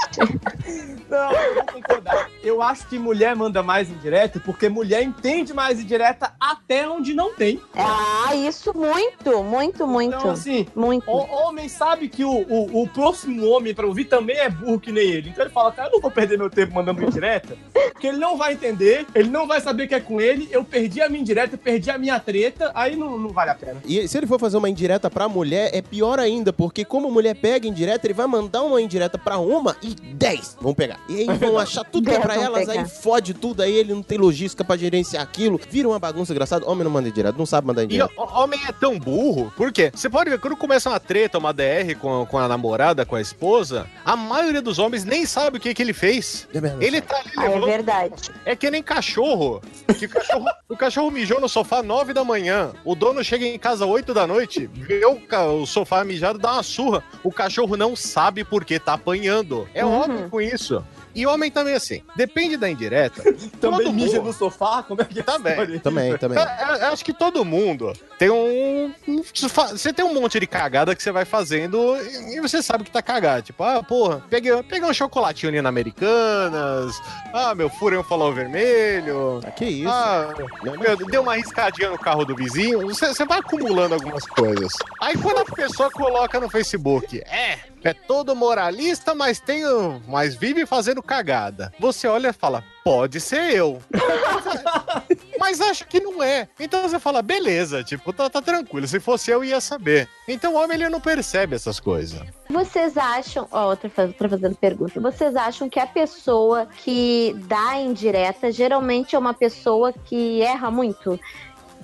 Não, 1.10 1.32
eu 1.32 1.56
vou 1.56 1.66
concordar. 1.66 2.30
Eu 2.44 2.62
acho 2.62 2.88
que 2.88 2.98
mulher 2.98 3.36
manda 3.36 3.62
mais 3.62 3.90
indireta 3.90 4.40
porque 4.40 4.68
mulher 4.70 5.04
entende 5.04 5.54
mais 5.54 5.80
indireta 5.80 6.34
até 6.40 6.88
onde 6.88 7.14
não 7.14 7.34
tem. 7.34 7.62
Ah, 7.76 8.36
isso 8.36 8.76
muito, 8.76 9.44
muito, 9.44 9.88
muito. 9.88 10.16
Então, 10.18 10.32
assim, 10.32 10.68
muito. 10.76 11.10
o 11.10 11.18
homem 11.18 11.70
sabe 11.70 12.10
que 12.10 12.24
o, 12.24 12.32
o, 12.32 12.84
o 12.84 12.88
próximo 12.88 13.48
homem 13.50 13.74
pra 13.74 13.86
ouvir 13.86 14.06
também 14.06 14.38
é 14.38 14.50
burro 14.50 14.80
que 14.80 14.92
nem 14.92 15.08
ele. 15.10 15.30
Então 15.30 15.46
ele 15.46 15.54
fala, 15.54 15.72
cara, 15.72 15.90
eu 15.90 15.94
não 15.94 16.02
vou 16.02 16.12
perder 16.12 16.38
meu 16.38 16.50
tempo 16.50 16.74
mandando 16.74 17.04
indireta, 17.04 17.58
porque 17.74 18.08
ele 18.08 18.18
não 18.18 18.38
vai 18.38 18.54
entender, 18.54 19.06
ele 19.16 19.30
não 19.30 19.48
vai 19.48 19.62
saber 19.62 19.88
que 19.88 19.96
é 19.96 20.00
com 20.00 20.20
ele, 20.20 20.48
eu 20.52 20.64
perdi 20.64 21.02
a 21.02 21.10
minha 21.10 21.22
indireta, 21.22 21.58
perdi 21.58 21.90
a 21.90 21.98
minha 21.98 22.20
treta, 22.20 22.72
aí 22.74 22.96
não, 22.96 23.18
não 23.18 23.30
vale 23.30 23.52
a 23.52 23.56
pena. 23.56 23.82
E 23.86 24.08
se 24.08 24.18
ele 24.18 24.28
for 24.28 24.40
fazer 24.40 24.58
uma 24.58 24.70
indireta 24.70 25.10
pra 25.10 25.28
mulher, 25.28 25.70
é 25.74 25.82
pior 25.82 26.20
ainda, 26.20 26.52
porque 26.52 26.84
como 26.84 27.08
a 27.08 27.12
mulher 27.12 27.36
pega 27.36 27.68
indireta, 27.68 28.06
ele 28.06 28.14
vai 28.14 28.28
mandar 28.28 28.64
uma 28.64 28.82
indireta 28.82 29.18
pra 29.18 29.38
uma 29.38 29.76
e 29.82 29.95
10 30.02 30.58
vão 30.62 30.74
pegar. 30.74 31.00
E 31.10 31.22
aí 31.30 31.38
vão 31.38 31.58
achar 31.58 31.84
tudo 31.84 32.10
que 32.10 32.16
é 32.16 32.20
pra 32.20 32.36
elas, 32.36 32.66
pegar. 32.68 32.82
aí 32.82 32.88
fode 32.88 33.34
tudo, 33.34 33.62
aí 33.62 33.74
ele 33.74 33.94
não 33.94 34.02
tem 34.04 34.18
logística 34.18 34.64
pra 34.64 34.78
gerenciar 34.78 35.24
aquilo. 35.24 35.60
Vira 35.70 35.88
uma 35.88 36.00
bagunça 36.00 36.32
engraçada. 36.32 36.66
Homem 36.70 36.84
não 36.84 36.92
manda 36.92 37.10
indireta, 37.10 37.38
não 37.38 37.46
sabe 37.46 37.68
mandar 37.68 37.82
E 37.84 37.86
indireta. 37.86 38.12
o 38.18 38.24
homem 38.40 38.60
é 38.68 38.72
tão 38.72 38.98
burro, 39.00 39.52
por 39.56 39.72
quê? 39.72 39.92
Você 39.94 40.10
pode 40.10 40.30
ver, 40.30 40.40
quando 40.40 40.56
começa 40.58 40.90
uma 40.90 41.00
treta, 41.00 41.38
uma 41.38 41.54
DR 41.54 41.96
com, 42.00 42.26
com 42.26 42.38
a 42.38 42.48
namorada, 42.48 43.06
com 43.06 43.16
a 43.16 43.22
esposa, 43.22 43.88
a 44.04 44.16
maioria 44.16 44.62
dos 44.62 44.80
homens 44.80 45.04
nem 45.06 45.26
sabe 45.26 45.58
o 45.58 45.60
que, 45.60 45.74
que 45.74 45.82
ele 45.82 45.94
fez. 45.94 46.48
Ele 46.80 47.02
tá 47.02 47.18
ali 47.18 47.32
Ah, 47.38 47.46
é 47.46 47.48
levando- 47.50 47.66
verdade. 47.66 48.32
É 48.46 48.56
que 48.56 48.70
nem 48.72 48.82
cachorro. 48.84 49.62
Que 49.98 50.06
o, 50.06 50.10
cachorro 50.10 50.46
o 50.70 50.78
cachorro 50.78 51.12
mijou 51.12 51.40
no 51.40 51.48
sofá 51.48 51.84
9 51.84 52.14
da 52.14 52.24
manhã. 52.24 52.72
O 52.84 52.96
dono 52.96 53.24
chega 53.24 53.46
em 53.46 53.60
casa 53.60 53.86
8 53.86 54.14
da 54.14 54.26
noite, 54.28 54.68
vê 54.74 55.06
o, 55.06 55.20
o 55.62 55.66
sofá 55.66 56.04
mijado, 56.04 56.40
dá 56.40 56.54
uma 56.54 56.64
surra. 56.64 57.04
O 57.24 57.32
cachorro 57.32 57.78
não 57.78 57.96
sabe 57.96 58.44
por 58.44 58.66
que 58.66 58.80
tá 58.80 58.94
apanhando. 58.94 59.68
É 59.74 59.85
Uhum. 59.86 60.00
óbvio 60.02 60.30
com 60.30 60.42
isso. 60.42 60.84
E 61.14 61.26
homem 61.26 61.50
também 61.50 61.74
assim. 61.76 62.02
Depende 62.16 62.58
da 62.58 62.70
indireta. 62.70 63.24
Também 63.62 63.86
todo 63.86 63.94
mija 63.94 64.18
mundo- 64.18 64.26
no 64.28 64.34
sofá? 64.34 64.84
Como 64.84 65.02
é 65.02 65.06
que 65.06 65.20
é 65.20 65.24
Também. 65.24 65.80
Também, 65.80 66.18
também. 66.18 66.38
Eu, 66.38 66.46
eu- 66.68 66.76
eu 66.82 66.88
acho 66.88 67.06
que 67.06 67.14
todo 67.14 67.46
mundo 67.46 67.94
tem 68.20 68.30
um. 68.30 68.94
um- 69.08 69.24
Você 69.72 69.94
tem 69.94 70.04
um 70.04 70.14
monte 70.14 70.40
de 70.42 70.46
cagada 70.48 70.94
que 70.94 71.02
você 71.02 71.14
vai 71.14 71.24
fazendo 71.24 71.96
e 72.30 72.42
você 72.42 72.62
sabe 72.62 72.84
que 72.84 72.92
tá 72.92 73.02
cagado. 73.02 73.44
Tipo, 73.44 73.64
ah, 73.64 73.82
porra, 73.82 74.22
peguei, 74.30 74.52
peguei 74.64 74.90
um 74.90 74.94
chocolatinho 74.94 75.50
ali 75.54 75.62
na 75.62 75.70
Americanas. 75.70 77.02
Ah, 77.34 77.56
meu 77.56 77.70
furei 77.70 77.98
um 77.98 78.04
falou 78.04 78.34
vermelho. 78.34 79.40
Ah, 79.46 79.52
que 79.52 79.66
isso? 79.66 79.90
Ah, 79.90 80.34
meu, 80.64 80.98
deu 80.98 81.22
uma 81.22 81.36
riscadinha 81.36 81.90
no 81.90 81.98
carro 81.98 82.26
do 82.26 82.36
vizinho. 82.36 82.82
Você, 82.82 83.08
você 83.08 83.26
vai 83.26 83.40
acumulando 83.40 83.94
algumas 83.94 84.26
coisas. 84.26 84.74
Aí 85.02 85.18
quando 85.18 85.40
a 85.40 85.46
pessoa 85.46 85.90
coloca 85.92 86.40
no 86.40 86.50
Facebook, 86.50 87.22
é, 87.26 87.58
é 87.86 87.94
todo 87.94 88.36
moralista, 88.36 89.14
mas 89.16 89.40
tem, 89.40 89.66
um- 89.68 90.02
mas 90.08 90.36
vive 90.36 90.66
fazendo 90.66 91.02
cagada. 91.04 91.72
Você 91.80 92.08
olha 92.08 92.30
e 92.30 92.34
fala, 92.34 92.64
pode 92.84 93.20
ser 93.20 93.54
eu. 93.54 93.82
Mas 95.40 95.60
acha 95.62 95.86
que 95.86 96.00
não 96.00 96.24
é. 96.24 96.48
Então 96.60 96.82
você 96.82 96.98
fala, 97.00 97.22
beleza, 97.22 97.84
tipo, 97.84 98.12
tá, 98.14 98.30
tá 98.30 98.42
tranquilo. 98.42 98.88
Se 98.88 99.00
fosse 99.00 99.30
eu, 99.30 99.44
ia 99.44 99.60
saber. 99.62 100.08
Então 100.28 100.54
o 100.54 100.58
homem, 100.58 100.76
ele 100.76 100.90
não 100.90 101.00
percebe 101.02 101.56
essas 101.56 101.80
coisas. 101.80 102.22
Vocês 102.50 102.98
acham, 102.98 103.48
ó, 103.52 103.68
outra 103.70 103.92
outra 103.98 104.30
fazendo 104.30 104.56
pergunta. 104.56 105.00
Vocês 105.00 105.36
acham 105.36 105.70
que 105.70 105.80
a 105.80 105.86
pessoa 105.86 106.66
que 106.66 107.36
dá 107.48 107.76
indireta 107.78 108.52
geralmente 108.52 109.16
é 109.16 109.20
uma 109.20 109.34
pessoa 109.34 109.94
que 109.94 110.42
erra 110.42 110.72
muito? 110.72 111.20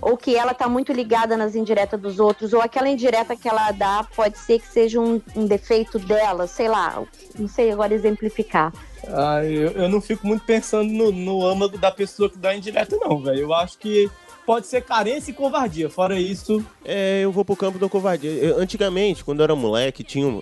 Ou 0.01 0.17
que 0.17 0.35
ela 0.35 0.53
tá 0.53 0.67
muito 0.67 0.91
ligada 0.91 1.37
nas 1.37 1.55
indiretas 1.55 1.99
dos 1.99 2.19
outros, 2.19 2.53
ou 2.53 2.61
aquela 2.61 2.89
indireta 2.89 3.35
que 3.35 3.47
ela 3.47 3.71
dá 3.71 4.05
pode 4.15 4.37
ser 4.37 4.59
que 4.59 4.67
seja 4.67 4.99
um, 4.99 5.21
um 5.35 5.45
defeito 5.45 5.99
dela, 5.99 6.47
sei 6.47 6.67
lá, 6.67 7.03
não 7.37 7.47
sei 7.47 7.71
agora 7.71 7.93
exemplificar. 7.93 8.73
Ah, 9.07 9.43
eu, 9.43 9.71
eu 9.71 9.89
não 9.89 9.99
fico 9.99 10.25
muito 10.25 10.43
pensando 10.45 10.91
no, 10.91 11.11
no 11.11 11.45
âmago 11.45 11.77
da 11.77 11.91
pessoa 11.91 12.29
que 12.29 12.37
dá 12.37 12.55
indireta, 12.55 12.97
não, 12.97 13.21
velho. 13.21 13.39
Eu 13.39 13.53
acho 13.53 13.77
que 13.77 14.09
pode 14.45 14.67
ser 14.67 14.81
carência 14.81 15.31
e 15.31 15.33
covardia. 15.33 15.89
Fora 15.89 16.19
isso. 16.19 16.65
É, 16.83 17.21
eu 17.23 17.31
vou 17.31 17.43
pro 17.45 17.55
campo 17.55 17.77
da 17.79 17.87
covardia. 17.89 18.29
Eu- 18.31 18.59
antigamente, 18.59 19.23
quando 19.23 19.39
eu 19.39 19.43
era 19.45 19.55
moleque, 19.55 20.03
tinha 20.03 20.27
um. 20.27 20.41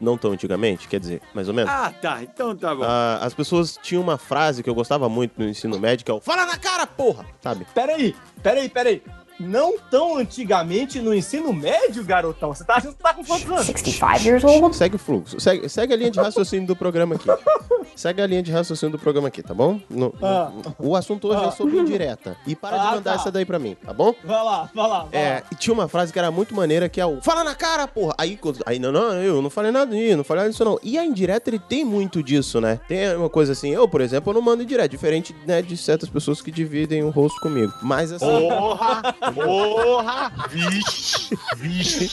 Não 0.00 0.16
tão 0.16 0.32
antigamente, 0.32 0.88
quer 0.88 1.00
dizer, 1.00 1.20
mais 1.34 1.48
ou 1.48 1.54
menos. 1.54 1.70
Ah, 1.72 1.92
tá. 2.00 2.22
Então 2.22 2.56
tá 2.56 2.74
bom. 2.74 2.82
Ah, 2.84 3.18
as 3.22 3.34
pessoas 3.34 3.78
tinham 3.82 4.02
uma 4.02 4.18
frase 4.18 4.62
que 4.62 4.70
eu 4.70 4.74
gostava 4.74 5.08
muito 5.08 5.32
no 5.38 5.48
ensino 5.48 5.78
médio, 5.78 6.04
que 6.04 6.10
é 6.10 6.14
o 6.14 6.20
Fala 6.20 6.46
na 6.46 6.56
cara, 6.58 6.86
porra! 6.86 7.24
Sabe? 7.42 7.66
Peraí, 7.74 8.14
peraí, 8.42 8.68
peraí. 8.68 9.02
Não 9.40 9.76
tão 9.90 10.16
antigamente 10.16 11.00
no 11.00 11.14
ensino 11.14 11.52
médio, 11.52 12.02
garotão. 12.04 12.52
Você 12.54 12.64
tá 12.64 12.76
achando 12.76 12.94
que 12.94 13.02
tá 13.02 13.14
com 13.14 13.24
quantos 13.24 13.50
anos? 13.50 13.66
65 13.66 14.24
years 14.24 14.44
old? 14.44 14.74
Segue 14.76 14.96
o 14.96 14.98
fluxo. 14.98 15.38
Segue, 15.40 15.68
segue 15.68 15.92
a 15.94 15.96
linha 15.96 16.10
de 16.10 16.18
raciocínio 16.18 16.66
do 16.66 16.74
programa 16.76 17.14
aqui. 17.14 17.28
Segue 17.94 18.22
a 18.22 18.26
linha 18.28 18.42
de 18.44 18.52
raciocínio 18.52 18.92
do 18.96 18.98
programa 19.00 19.26
aqui, 19.26 19.42
tá 19.42 19.52
bom? 19.52 19.80
No- 19.90 20.14
Ah. 20.22 20.52
O 20.78 20.94
assunto 20.94 21.26
hoje 21.28 21.40
Ah. 21.44 21.48
é 21.48 21.50
sobre 21.50 21.78
indireta. 21.78 22.36
E 22.46 22.54
para 22.54 22.78
de 22.78 22.86
Ah, 22.86 22.90
mandar 22.92 23.02
tá. 23.02 23.20
essa 23.20 23.30
daí 23.32 23.44
pra 23.44 23.58
mim, 23.58 23.76
tá 23.84 23.92
bom? 23.92 24.14
Vai 24.24 24.44
lá, 24.44 24.70
vai 24.72 24.88
lá. 24.88 25.04
Vai 25.10 25.20
É, 25.20 25.34
lá. 25.34 25.42
e 25.50 25.54
tinha 25.56 25.74
uma 25.74 25.88
frase 25.88 26.12
que 26.12 26.18
era 26.18 26.30
muito 26.30 26.54
maneira, 26.54 26.88
que 26.88 27.00
é 27.00 27.06
o 27.06 27.20
Fala 27.20 27.42
na 27.42 27.56
cara, 27.56 27.88
porra! 27.88 28.14
Aí, 28.16 28.36
quando- 28.36 28.60
aí 28.66 28.78
não, 28.78 28.92
não, 28.92 29.14
eu 29.14 29.42
não 29.42 29.50
falei 29.50 29.72
nada 29.72 29.90
disso, 29.96 30.16
não 30.16 30.22
falei 30.22 30.42
nada 30.44 30.50
disso, 30.52 30.64
não. 30.64 30.78
E 30.80 30.96
a 30.96 31.04
indireta, 31.04 31.50
ele 31.50 31.58
tem 31.58 31.84
muito 31.84 32.22
disso, 32.22 32.60
né? 32.60 32.78
Tem 32.86 33.16
uma 33.16 33.28
coisa 33.28 33.50
assim, 33.50 33.70
eu, 33.70 33.88
por 33.88 34.00
exemplo, 34.00 34.30
eu 34.30 34.34
não 34.34 34.42
mando 34.42 34.62
indireta, 34.62 34.88
diferente, 34.88 35.34
né, 35.44 35.60
de 35.60 35.76
certas 35.76 36.08
pessoas 36.08 36.40
que 36.40 36.52
dividem 36.52 37.02
o 37.02 37.10
rosto 37.10 37.40
comigo. 37.40 37.72
Mas 37.82 38.12
assim... 38.12 38.26
Porra! 38.48 39.02
Porra! 39.32 40.32
Vixe! 40.48 41.38
Vixe! 41.56 42.10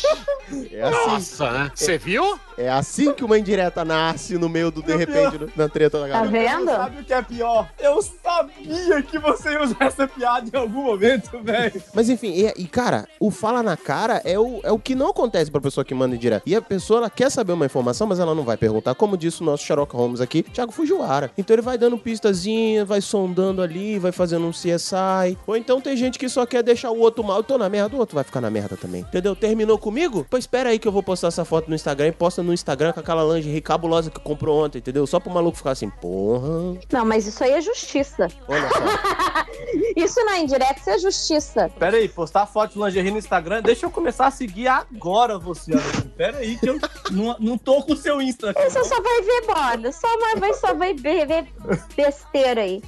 É 0.71 0.81
assim. 0.83 1.07
Nossa, 1.07 1.51
né? 1.51 1.71
Você 1.73 1.97
viu? 1.97 2.39
É 2.57 2.69
assim 2.69 3.11
que 3.13 3.23
uma 3.23 3.37
indireta 3.37 3.83
nasce 3.83 4.37
no 4.37 4.47
meio 4.47 4.71
do 4.71 4.81
de 4.81 4.95
repente 4.95 5.37
no- 5.37 5.49
na 5.55 5.67
treta 5.67 5.99
da 5.99 6.07
galera. 6.07 6.29
vendo? 6.31 6.65
Sabe 6.67 7.01
o 7.01 7.03
que 7.03 7.13
é 7.13 7.21
pior? 7.21 7.67
Eu 7.79 8.01
sabia 8.01 9.01
que 9.01 9.17
você 9.19 9.51
ia 9.51 9.63
usar 9.63 9.75
essa 9.85 10.07
piada 10.07 10.49
em 10.53 10.57
algum 10.57 10.83
momento, 10.83 11.41
velho. 11.43 11.81
Mas 11.93 12.09
enfim, 12.09 12.29
e, 12.31 12.53
e, 12.63 12.67
cara, 12.67 13.07
o 13.19 13.29
fala 13.29 13.61
na 13.61 13.75
cara 13.75 14.21
é 14.23 14.39
o, 14.39 14.61
é 14.63 14.71
o 14.71 14.79
que 14.79 14.95
não 14.95 15.09
acontece 15.09 15.51
pra 15.51 15.59
pessoa 15.59 15.83
que 15.83 15.93
manda 15.93 16.15
indireta. 16.15 16.43
E 16.45 16.55
a 16.55 16.61
pessoa 16.61 16.99
ela 16.99 17.09
quer 17.09 17.29
saber 17.29 17.51
uma 17.53 17.65
informação, 17.65 18.07
mas 18.07 18.19
ela 18.19 18.33
não 18.33 18.43
vai 18.43 18.55
perguntar. 18.57 18.95
Como 18.95 19.17
disse 19.17 19.41
o 19.41 19.45
nosso 19.45 19.63
Sherlock 19.65 19.93
Holmes 19.95 20.21
aqui, 20.21 20.43
Thiago 20.43 20.71
Fujiwara. 20.71 21.31
Então 21.37 21.53
ele 21.55 21.61
vai 21.61 21.77
dando 21.77 21.97
pistazinha, 21.97 22.85
vai 22.85 23.01
sondando 23.01 23.61
ali, 23.61 23.99
vai 23.99 24.11
fazendo 24.13 24.45
um 24.45 24.51
CSI. 24.51 25.37
Ou 25.45 25.57
então 25.57 25.81
tem 25.81 25.97
gente 25.97 26.17
que 26.17 26.29
só 26.29 26.45
quer 26.45 26.63
deixar 26.63 26.91
o 26.91 26.99
outro 27.05 27.23
mal. 27.23 27.37
Eu 27.37 27.43
tô 27.43 27.57
na 27.57 27.69
merda, 27.69 27.95
o 27.95 27.99
outro 27.99 28.15
vai 28.15 28.23
ficar 28.23 28.41
na 28.41 28.49
merda 28.49 28.75
também. 28.75 29.01
Entendeu? 29.01 29.35
Terminou 29.35 29.77
comigo? 29.77 30.25
Pois 30.29 30.43
espera 30.43 30.69
aí 30.69 30.79
que 30.79 30.87
eu 30.87 30.91
vou 30.91 31.03
postar 31.03 31.27
essa 31.27 31.45
foto 31.45 31.69
no 31.69 31.75
Instagram 31.75 32.09
e 32.09 32.11
posta 32.11 32.43
no 32.43 32.53
Instagram 32.53 32.93
com 32.93 32.99
aquela 32.99 33.23
lingerie 33.35 33.61
cabulosa 33.61 34.09
que 34.09 34.19
comprou 34.19 34.63
ontem, 34.63 34.79
entendeu? 34.79 35.05
Só 35.07 35.19
pro 35.19 35.31
maluco 35.31 35.57
ficar 35.57 35.71
assim, 35.71 35.89
porra. 35.89 36.77
Não, 36.91 37.05
mas 37.05 37.27
isso 37.27 37.43
aí 37.43 37.51
é 37.51 37.61
justiça. 37.61 38.27
Olha 38.47 38.69
só. 38.69 39.45
Isso 39.95 40.19
não 40.19 40.33
é 40.33 40.41
indireta, 40.41 40.79
isso 40.79 40.89
é 40.89 40.99
justiça. 40.99 41.71
Pera 41.79 41.97
aí, 41.97 42.09
postar 42.09 42.45
foto 42.45 42.73
de 42.73 42.79
lingerie 42.79 43.11
no 43.11 43.17
Instagram, 43.17 43.61
deixa 43.61 43.85
eu 43.85 43.91
começar 43.91 44.27
a 44.27 44.31
seguir 44.31 44.67
agora 44.67 45.37
você, 45.37 45.73
Ana. 45.73 45.83
Pera 46.17 46.37
aí 46.37 46.57
que 46.57 46.69
eu 46.69 46.79
não, 47.11 47.35
não 47.39 47.57
tô 47.57 47.81
com 47.81 47.93
o 47.93 47.97
seu 47.97 48.21
Insta 48.21 48.49
aqui. 48.49 48.61
Você 48.61 48.83
só 48.83 49.01
vai 49.01 49.21
ver 49.21 49.45
borda, 49.45 49.91
só 49.91 50.07
vai, 50.19 50.35
vai, 50.35 50.53
só 50.53 50.73
vai 50.73 50.93
ver, 50.93 51.25
ver 51.25 51.47
besteira 51.95 52.61
aí. 52.61 52.81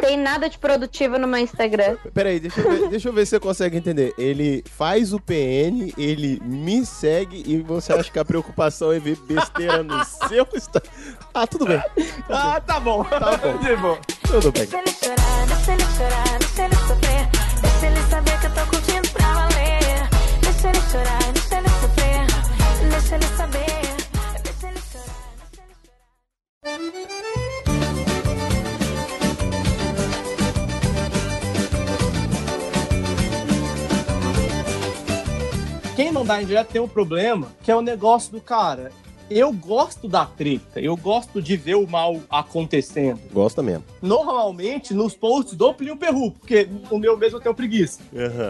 Tem 0.00 0.18
nada 0.18 0.48
de 0.48 0.58
produtivo 0.58 1.18
no 1.18 1.26
meu 1.26 1.40
Instagram. 1.40 1.96
Peraí, 2.12 2.40
deixa 2.40 2.60
eu, 2.60 2.70
ver, 2.70 2.88
deixa 2.88 3.08
eu 3.08 3.12
ver 3.12 3.26
se 3.26 3.30
você 3.30 3.40
consegue 3.52 3.76
entender. 3.76 4.14
Ele 4.16 4.64
faz 4.66 5.12
o 5.12 5.20
PN, 5.20 5.92
ele 5.98 6.40
me 6.42 6.86
segue 6.86 7.42
e 7.46 7.58
você 7.58 7.92
acha 7.92 8.10
que 8.10 8.18
a 8.18 8.24
preocupação 8.24 8.90
é 8.90 8.98
ver 8.98 9.16
besteira 9.18 9.82
no 9.82 10.02
seu 10.28 10.48
Instagram. 10.54 10.90
Ah, 11.34 11.46
tudo 11.46 11.66
bem. 11.66 11.82
Ah, 12.30 12.60
tá 12.60 12.80
bom. 12.80 13.04
Tá 13.04 13.36
bom. 13.36 13.58
De 13.62 13.76
boa. 13.76 13.98
Tudo 14.26 14.50
bem. 14.52 14.66
Deixa 14.66 14.78
ele 14.78 14.90
chorar, 14.90 15.46
deixa 15.46 15.72
ele 15.72 15.84
chorar, 15.96 16.38
deixa 16.38 16.64
ele 16.64 16.76
sofrer. 16.76 17.28
Deixa 17.60 17.86
ele 17.86 18.02
saber 18.08 18.40
que 18.40 18.46
eu 18.46 18.54
tô 18.54 18.66
curtindo 18.70 19.08
pra 19.10 19.34
valer. 19.34 20.08
Deixa 20.40 20.68
ele 20.68 20.80
chorar, 20.90 21.32
deixa 21.32 21.58
ele 21.58 21.68
sofrer. 21.68 22.26
Deixa 22.90 23.14
ele 23.16 23.26
saber. 23.36 23.82
Deixa 24.42 24.68
ele 24.68 24.80
chorar. 26.64 27.41
Quem 35.94 36.10
mandar 36.10 36.42
indireta 36.42 36.72
tem 36.72 36.80
um 36.80 36.88
problema, 36.88 37.48
que 37.62 37.70
é 37.70 37.76
o 37.76 37.82
negócio 37.82 38.32
do 38.32 38.40
cara. 38.40 38.90
Eu 39.30 39.52
gosto 39.52 40.08
da 40.08 40.24
treta, 40.24 40.80
eu 40.80 40.96
gosto 40.96 41.40
de 41.40 41.56
ver 41.56 41.74
o 41.74 41.86
mal 41.86 42.20
acontecendo. 42.30 43.20
Gosta 43.30 43.62
mesmo. 43.62 43.84
Normalmente 44.00 44.94
nos 44.94 45.14
posts 45.14 45.54
do 45.54 45.72
Plinio 45.72 45.96
Perru, 45.96 46.30
porque 46.32 46.68
o 46.90 46.98
meu 46.98 47.16
mesmo 47.16 47.38
eu 47.38 47.42
tenho 47.42 47.54
preguiça. 47.54 48.00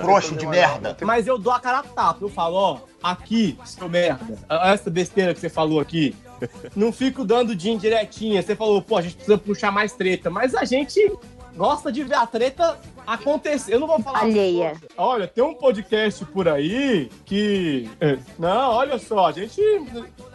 Trouxa 0.00 0.34
de 0.36 0.46
merda. 0.46 0.96
Mas 1.02 1.26
eu 1.26 1.36
dou 1.36 1.52
a 1.52 1.58
cara 1.58 1.80
a 1.80 1.82
tapa, 1.82 2.24
eu 2.24 2.28
falo, 2.28 2.56
ó, 2.56 2.78
aqui, 3.02 3.58
seu 3.64 3.88
merda, 3.88 4.38
essa 4.48 4.88
besteira 4.88 5.34
que 5.34 5.40
você 5.40 5.48
falou 5.48 5.80
aqui. 5.80 6.14
Não 6.74 6.92
fico 6.92 7.24
dando 7.24 7.54
de 7.54 7.70
indiretinha. 7.70 8.42
Você 8.42 8.56
falou, 8.56 8.82
pô, 8.82 8.96
a 8.96 9.02
gente 9.02 9.14
precisa 9.14 9.38
puxar 9.38 9.70
mais 9.70 9.92
treta. 9.92 10.30
Mas 10.30 10.54
a 10.54 10.64
gente 10.64 11.12
gosta 11.56 11.90
de 11.92 12.02
ver 12.02 12.14
a 12.14 12.26
treta 12.26 12.78
acontecer. 13.06 13.74
Eu 13.74 13.80
não 13.80 13.86
vou 13.86 14.00
falar. 14.00 14.20
Alheia. 14.20 14.80
Olha, 14.96 15.26
tem 15.26 15.42
um 15.42 15.54
podcast 15.54 16.24
por 16.26 16.48
aí 16.48 17.10
que. 17.24 17.90
é, 18.00 18.18
Não, 18.38 18.70
olha 18.70 18.98
só, 18.98 19.26
a 19.26 19.32
gente 19.32 19.60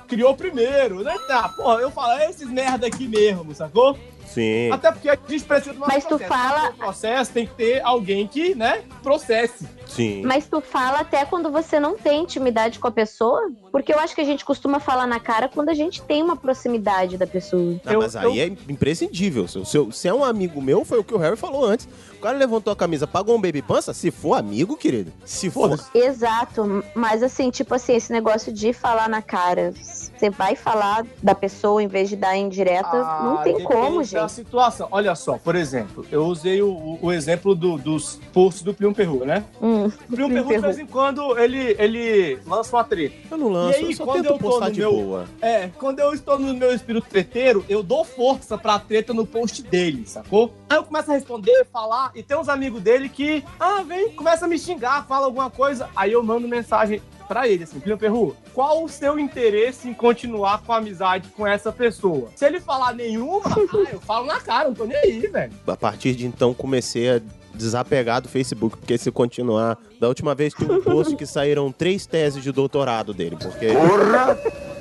criou 0.07 0.35
primeiro. 0.35 1.03
Né? 1.03 1.15
Tá, 1.27 1.49
pô, 1.49 1.79
eu 1.79 1.91
falo, 1.91 2.19
é 2.19 2.29
esses 2.29 2.49
merda 2.49 2.87
aqui 2.87 3.07
mesmo, 3.07 3.53
sacou? 3.53 3.97
Sim. 4.37 4.69
Até 4.71 4.91
porque 4.91 5.09
a 5.09 5.17
gente 5.27 5.43
precisa 5.45 5.71
de 5.71 5.77
uma 5.77 5.87
Mas 5.87 6.05
tu 6.05 6.19
fala- 6.19 6.71
processo, 6.73 7.31
tem 7.33 7.47
que 7.47 7.55
ter 7.55 7.81
alguém 7.83 8.27
que, 8.27 8.53
né, 8.53 8.83
processe. 9.01 9.67
Sim. 9.87 10.21
Mas 10.23 10.45
tu 10.45 10.61
fala 10.61 10.99
até 10.99 11.25
quando 11.25 11.49
você 11.51 11.79
não 11.79 11.97
tem 11.97 12.21
intimidade 12.21 12.77
com 12.77 12.87
a 12.87 12.91
pessoa? 12.91 13.49
Porque 13.71 13.91
eu 13.91 13.97
acho 13.97 14.13
que 14.13 14.21
a 14.21 14.23
gente 14.23 14.45
costuma 14.45 14.79
falar 14.79 15.07
na 15.07 15.19
cara 15.19 15.49
quando 15.49 15.69
a 15.69 15.73
gente 15.73 16.03
tem 16.03 16.21
uma 16.21 16.35
proximidade 16.35 17.17
da 17.17 17.25
pessoa. 17.25 17.79
Ah, 17.83 17.93
mas 17.97 18.15
aí 18.15 18.39
é 18.39 18.45
imprescindível. 18.45 19.47
Se, 19.47 19.65
se, 19.65 19.91
se 19.91 20.07
é 20.07 20.13
um 20.13 20.23
amigo 20.23 20.61
meu, 20.61 20.85
foi 20.85 20.99
o 20.99 21.03
que 21.03 21.15
o 21.15 21.17
Harry 21.17 21.35
falou 21.35 21.65
antes. 21.65 21.87
O 22.17 22.21
cara 22.21 22.37
levantou 22.37 22.73
a 22.73 22.75
camisa, 22.75 23.05
pagou 23.05 23.35
um 23.35 23.41
baby 23.41 23.61
pança, 23.61 23.93
se 23.93 24.09
for 24.11 24.33
amigo, 24.33 24.75
querido. 24.75 25.13
Se 25.23 25.49
for. 25.49 25.79
Exato, 25.93 26.83
mas 26.95 27.21
assim, 27.21 27.49
tipo 27.51 27.75
assim, 27.75 27.95
esse 27.95 28.11
negócio 28.11 28.51
de 28.51 28.73
falar 28.73 29.07
na 29.07 29.21
cara, 29.21 29.71
você 29.73 30.29
vai 30.29 30.55
falar 30.55 31.05
da 31.21 31.35
pessoa 31.35 31.81
em 31.81 31.87
vez 31.87 32.09
de 32.09 32.15
dar 32.15 32.35
indireta, 32.35 32.97
não 33.23 33.37
tem 33.43 33.63
como, 33.63 33.97
da 33.99 34.03
gente. 34.03 34.31
situação. 34.31 34.87
Olha 34.91 35.13
só, 35.15 35.37
por 35.37 35.55
exemplo, 35.55 36.05
eu 36.11 36.25
usei 36.25 36.61
o, 36.61 36.97
o- 37.01 37.11
exemplo 37.11 37.53
do- 37.53 37.77
dos 37.77 38.19
posts 38.33 38.63
do 38.63 38.73
Plium 38.73 38.93
Perru, 38.93 39.23
né? 39.25 39.43
Hum, 39.61 39.85
O 39.85 40.15
Plium 40.15 40.29
Perru, 40.29 40.49
de 40.49 40.57
vez 40.59 40.79
em 40.79 40.85
quando, 40.87 41.37
ele, 41.37 41.75
ele 41.77 42.39
lança 42.47 42.75
uma 42.75 42.83
treta. 42.83 43.15
Eu 43.29 43.37
não 43.37 43.49
lanço, 43.49 43.79
e 43.79 43.83
aí, 43.85 43.91
eu 43.91 43.95
só 43.97 44.05
quando 44.05 44.23
tento 44.23 44.31
eu 44.33 44.39
postar 44.39 44.65
no 44.67 44.71
de 44.71 44.79
meu, 44.79 44.91
boa. 44.91 45.25
É, 45.41 45.67
quando 45.77 45.99
eu 45.99 46.13
estou 46.13 46.39
no 46.39 46.53
meu 46.53 46.73
espírito 46.73 47.07
treteiro, 47.07 47.63
eu 47.69 47.83
dou 47.83 48.03
força 48.03 48.57
pra 48.57 48.79
treta 48.79 49.13
no 49.13 49.25
post 49.25 49.61
dele, 49.61 50.03
sacou? 50.07 50.51
Aí 50.69 50.77
eu 50.77 50.83
começo 50.83 51.09
a 51.11 51.13
responder, 51.13 51.65
falar, 51.71 52.06
e 52.15 52.23
tem 52.23 52.37
uns 52.37 52.49
amigos 52.49 52.81
dele 52.81 53.09
que, 53.09 53.43
ah, 53.59 53.83
vem, 53.83 54.11
começa 54.11 54.45
a 54.45 54.47
me 54.47 54.57
xingar, 54.57 55.05
fala 55.05 55.25
alguma 55.25 55.49
coisa, 55.49 55.89
aí 55.95 56.11
eu 56.11 56.23
mando 56.23 56.47
mensagem 56.47 57.01
pra 57.27 57.47
ele, 57.47 57.63
assim, 57.63 57.79
Plium 57.79 57.97
Perru, 57.97 58.35
qual 58.53 58.83
o 58.83 58.89
seu 58.89 59.19
interesse 59.19 59.87
em 59.89 59.93
continuar 59.93 60.61
com 60.63 60.71
a 60.71 60.77
amizade 60.77 61.29
com 61.35 61.45
essa 61.45 61.71
pessoa? 61.71 62.29
Se 62.35 62.45
ele 62.45 62.59
falar 62.59 62.93
nenhuma, 62.93 63.41
ah, 63.45 63.91
eu 63.91 63.99
falo 63.99 64.25
na 64.25 64.39
cara, 64.39 64.69
não 64.69 64.75
tô 64.75 64.85
nem 64.85 64.97
aí, 64.97 65.27
velho. 65.27 65.53
A 65.67 65.75
partir 65.75 66.15
de 66.15 66.25
então 66.25 66.53
comecei 66.53 67.09
a 67.09 67.21
desapegar 67.53 68.21
do 68.21 68.29
Facebook, 68.29 68.77
porque 68.77 68.97
se 68.97 69.11
continuar. 69.11 69.77
Da 69.99 70.07
última 70.07 70.35
vez 70.35 70.53
tem 70.53 70.69
um 70.69 70.81
post 70.81 71.15
que 71.15 71.25
saíram 71.25 71.71
três 71.71 72.05
teses 72.05 72.43
de 72.43 72.51
doutorado 72.51 73.13
dele, 73.13 73.35
porque. 73.35 73.67
Porra! 73.67 74.37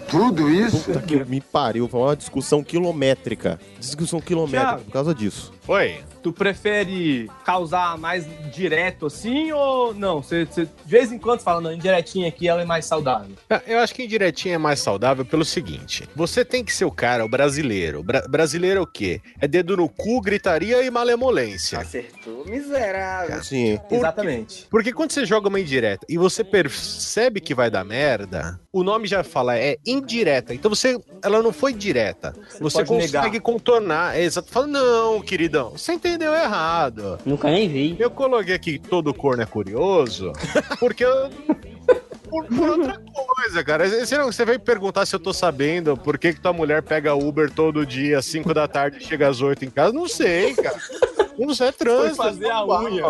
Tudo 0.08 0.48
isso? 0.48 0.84
Puta 0.84 1.00
que 1.02 1.24
me 1.24 1.40
pariu, 1.40 1.88
foi 1.88 2.00
uma 2.00 2.14
discussão 2.14 2.62
quilométrica. 2.62 3.58
Discussão 3.80 4.20
quilométrica 4.20 4.66
Thiago. 4.66 4.84
por 4.84 4.92
causa 4.92 5.14
disso. 5.14 5.52
Oi. 5.68 5.98
Tu 6.22 6.32
prefere 6.32 7.28
causar 7.44 7.96
mais 7.98 8.26
direto 8.52 9.06
assim 9.06 9.52
ou 9.52 9.94
não? 9.94 10.20
Você, 10.22 10.44
você- 10.44 10.64
de 10.64 10.70
vez 10.90 11.12
em 11.12 11.18
quando 11.18 11.38
você 11.38 11.44
fala, 11.44 11.60
não, 11.60 11.72
indiretinha 11.72 12.26
aqui 12.28 12.48
ela 12.48 12.62
é 12.62 12.64
mais 12.64 12.84
saudável. 12.84 13.34
Ah, 13.48 13.62
Eu 13.66 13.78
acho 13.78 13.94
que 13.94 14.02
indiretinha 14.04 14.56
é 14.56 14.58
mais 14.58 14.80
saudável 14.80 15.24
pelo 15.24 15.44
seguinte: 15.44 16.08
você 16.16 16.44
tem 16.44 16.64
que 16.64 16.72
ser 16.72 16.84
o 16.84 16.90
cara, 16.90 17.24
o 17.24 17.28
brasileiro. 17.28 18.02
Bra- 18.02 18.24
brasileiro 18.28 18.78
é 18.80 18.82
o 18.82 18.86
quê? 18.86 19.20
É 19.40 19.46
dedo 19.46 19.76
no 19.76 19.88
cu, 19.88 20.20
gritaria 20.20 20.82
e 20.82 20.90
malemolência. 20.90 21.78
Acertou, 21.78 22.44
miserável. 22.46 23.42
Sim. 23.44 23.78
Exatamente. 23.90 24.66
Porque 24.68 24.92
quando 24.92 25.12
você 25.12 25.24
joga 25.24 25.48
uma 25.48 25.60
indireta 25.60 26.04
e 26.08 26.16
você 26.18 26.42
percebe 26.42 27.40
que 27.40 27.54
vai 27.54 27.70
dar 27.70 27.84
merda, 27.84 28.58
o 28.72 28.82
nome 28.82 29.06
já 29.06 29.22
fala, 29.22 29.56
é 29.56 29.76
indireta. 29.86 30.52
Então 30.54 30.68
você, 30.68 30.98
ela 31.22 31.40
não 31.40 31.52
foi 31.52 31.72
direta. 31.72 32.34
Você, 32.60 32.78
pode 32.78 32.88
consegue 32.88 33.30
negar. 33.30 33.40
contornar. 33.40 34.16
É, 34.16 34.22
exato. 34.24 34.50
Fala, 34.50 34.66
não, 34.66 35.20
você 35.64 35.92
entendeu 35.92 36.34
errado. 36.34 37.18
Nunca 37.24 37.50
nem 37.50 37.68
vi. 37.68 37.96
Eu 37.98 38.10
coloquei 38.10 38.54
aqui 38.54 38.78
todo 38.78 39.14
corno 39.14 39.42
é 39.42 39.46
curioso, 39.46 40.32
porque 40.78 41.04
eu. 41.04 41.30
Por, 42.28 42.44
por 42.46 42.70
outra 42.70 43.00
coisa, 43.14 43.62
cara. 43.62 43.88
Você, 43.88 44.18
você 44.18 44.44
veio 44.44 44.58
perguntar 44.58 45.06
se 45.06 45.14
eu 45.14 45.20
tô 45.20 45.32
sabendo 45.32 45.96
por 45.96 46.18
que, 46.18 46.32
que 46.32 46.40
tua 46.40 46.52
mulher 46.52 46.82
pega 46.82 47.14
Uber 47.14 47.48
todo 47.48 47.86
dia, 47.86 48.18
às 48.18 48.26
5 48.26 48.52
da 48.52 48.66
tarde 48.66 48.98
e 48.98 49.04
chega 49.04 49.28
às 49.28 49.40
8 49.40 49.64
em 49.64 49.70
casa. 49.70 49.92
Não 49.92 50.08
sei, 50.08 50.52
cara. 50.56 50.76
Não 51.38 51.54
sei, 51.54 51.68
é 51.68 51.72
trânsito. 51.72 52.16
Foi 52.16 52.24
fazer 52.24 52.50
a 52.50 52.64
unha. 52.64 53.04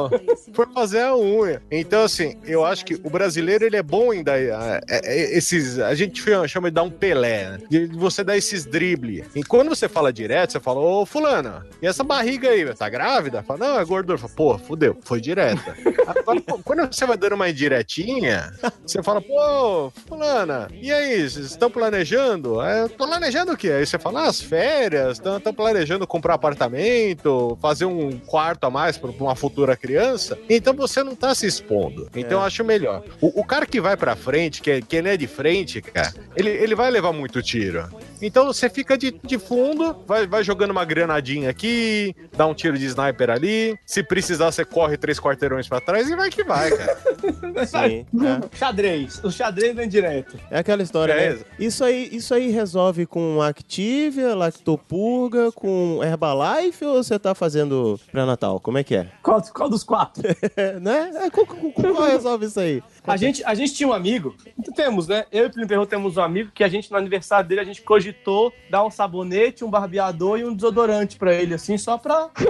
Foi 0.52 0.66
fazer 0.72 1.02
a 1.02 1.16
unha. 1.16 1.62
Então, 1.70 2.02
assim, 2.02 2.36
eu 2.44 2.64
acho 2.64 2.84
que 2.84 2.94
o 2.94 3.10
brasileiro, 3.10 3.64
ele 3.64 3.76
é 3.76 3.82
bom 3.82 4.12
em 4.12 4.22
dar 4.22 4.38
é, 4.38 4.80
é, 4.88 5.36
esses... 5.36 5.78
A 5.78 5.94
gente 5.94 6.22
chama 6.48 6.70
de 6.70 6.74
dar 6.74 6.82
um 6.82 6.90
Pelé, 6.90 7.50
né? 7.50 7.58
De 7.70 7.86
você 7.86 8.24
dar 8.24 8.36
esses 8.36 8.64
dribles. 8.64 9.24
E 9.34 9.42
quando 9.42 9.68
você 9.68 9.88
fala 9.88 10.12
direto, 10.12 10.52
você 10.52 10.60
fala, 10.60 10.80
ô, 10.80 11.06
fulana, 11.06 11.66
e 11.80 11.86
essa 11.86 12.02
barriga 12.02 12.48
aí, 12.48 12.64
tá 12.74 12.88
grávida? 12.88 13.42
Fala, 13.42 13.66
não, 13.66 13.80
é 13.80 13.84
gordura. 13.84 14.18
Fala, 14.18 14.32
pô, 14.34 14.58
fudeu, 14.58 14.96
foi 15.02 15.20
direta. 15.20 15.76
Agora, 16.06 16.40
quando 16.64 16.86
você 16.92 17.06
vai 17.06 17.16
dando 17.16 17.34
uma 17.34 17.48
indiretinha, 17.48 18.52
você 18.84 19.02
fala, 19.02 19.20
pô, 19.20 19.90
fulana, 20.06 20.68
e 20.80 20.92
aí, 20.92 21.28
vocês 21.28 21.46
estão 21.46 21.70
planejando? 21.70 22.60
É, 22.62 22.88
planejando 22.88 23.52
o 23.52 23.56
quê? 23.56 23.70
Aí 23.70 23.86
você 23.86 23.98
fala, 23.98 24.22
ah, 24.22 24.28
as 24.28 24.40
férias, 24.40 25.18
estão 25.18 25.52
planejando 25.52 26.06
comprar 26.06 26.34
apartamento, 26.34 27.58
fazer 27.60 27.84
um 27.84 28.15
um 28.16 28.18
quarto 28.18 28.64
a 28.64 28.70
mais 28.70 28.96
pra 28.96 29.10
uma 29.10 29.36
futura 29.36 29.76
criança, 29.76 30.38
então 30.48 30.74
você 30.74 31.02
não 31.02 31.14
tá 31.14 31.34
se 31.34 31.46
expondo. 31.46 32.08
Então 32.14 32.38
É. 32.38 32.42
eu 32.42 32.46
acho 32.46 32.64
melhor. 32.64 33.02
O, 33.20 33.40
o 33.40 33.44
cara 33.44 33.66
que 33.66 33.80
vai 33.80 33.96
pra 33.96 34.16
frente, 34.16 34.60
que, 34.62 34.70
é- 34.70 34.80
que 34.80 35.00
não 35.02 35.10
é 35.10 35.16
de 35.16 35.26
frente, 35.26 35.80
cara, 35.82 36.12
ele, 36.36 36.50
ele 36.50 36.74
vai 36.74 36.90
levar 36.90 37.12
muito 37.12 37.42
tiro. 37.42 37.88
Então 38.20 38.46
você 38.46 38.70
fica 38.70 38.96
de, 38.96 39.14
de 39.22 39.38
fundo, 39.38 40.02
vai, 40.06 40.26
vai 40.26 40.42
jogando 40.42 40.70
uma 40.70 40.84
granadinha 40.84 41.50
aqui, 41.50 42.14
dá 42.36 42.46
um 42.46 42.54
tiro 42.54 42.78
de 42.78 42.86
sniper 42.86 43.28
ali. 43.30 43.76
Se 43.84 44.02
precisar, 44.02 44.50
você 44.50 44.64
corre 44.64 44.96
três 44.96 45.20
quarteirões 45.20 45.68
pra 45.68 45.80
trás 45.80 46.08
e 46.08 46.16
vai 46.16 46.30
que 46.30 46.42
vai, 46.42 46.70
cara. 46.70 46.96
Sim, 47.66 48.06
é. 48.22 48.56
Xadrez. 48.56 49.20
O 49.22 49.30
xadrez 49.30 49.74
vem 49.76 49.88
direto. 49.88 50.38
É 50.50 50.58
aquela 50.58 50.82
história, 50.82 51.12
É, 51.12 51.34
né? 51.34 51.38
Isso 51.58 51.84
aí, 51.84 52.08
isso 52.12 52.32
aí 52.34 52.50
resolve 52.50 53.04
com 53.06 53.42
Activia, 53.42 54.34
Lactopurga, 54.34 55.52
com 55.52 56.00
Herbalife 56.02 56.84
ou 56.84 57.02
você 57.02 57.18
tá 57.18 57.34
fazendo 57.34 57.98
pré-natal? 58.10 58.60
Como 58.60 58.78
é 58.78 58.84
que 58.84 58.96
é? 58.96 59.08
Qual, 59.22 59.42
qual 59.52 59.68
dos 59.68 59.82
quatro? 59.84 60.22
né? 60.80 61.10
É, 61.14 61.30
qual 61.30 62.08
resolve 62.08 62.46
isso 62.46 62.60
aí? 62.60 62.82
A 63.06 63.16
gente, 63.16 63.42
a 63.44 63.54
gente 63.54 63.74
tinha 63.74 63.88
um 63.88 63.92
amigo, 63.92 64.34
temos, 64.74 65.06
né? 65.06 65.24
Eu 65.30 65.44
e 65.44 65.46
o 65.46 65.50
Plínio 65.50 65.68
Perro 65.68 65.86
temos 65.86 66.16
um 66.16 66.22
amigo 66.22 66.50
que 66.52 66.64
a 66.64 66.68
gente, 66.68 66.90
no 66.90 66.96
aniversário 66.96 67.48
dele, 67.48 67.60
a 67.60 67.64
gente 67.64 67.82
cogitou 67.82 68.52
dar 68.70 68.84
um 68.84 68.90
sabonete, 68.90 69.64
um 69.64 69.70
barbeador 69.70 70.38
e 70.38 70.44
um 70.44 70.54
desodorante 70.54 71.16
pra 71.16 71.34
ele, 71.34 71.54
assim, 71.54 71.78
só 71.78 71.98
pra. 71.98 72.30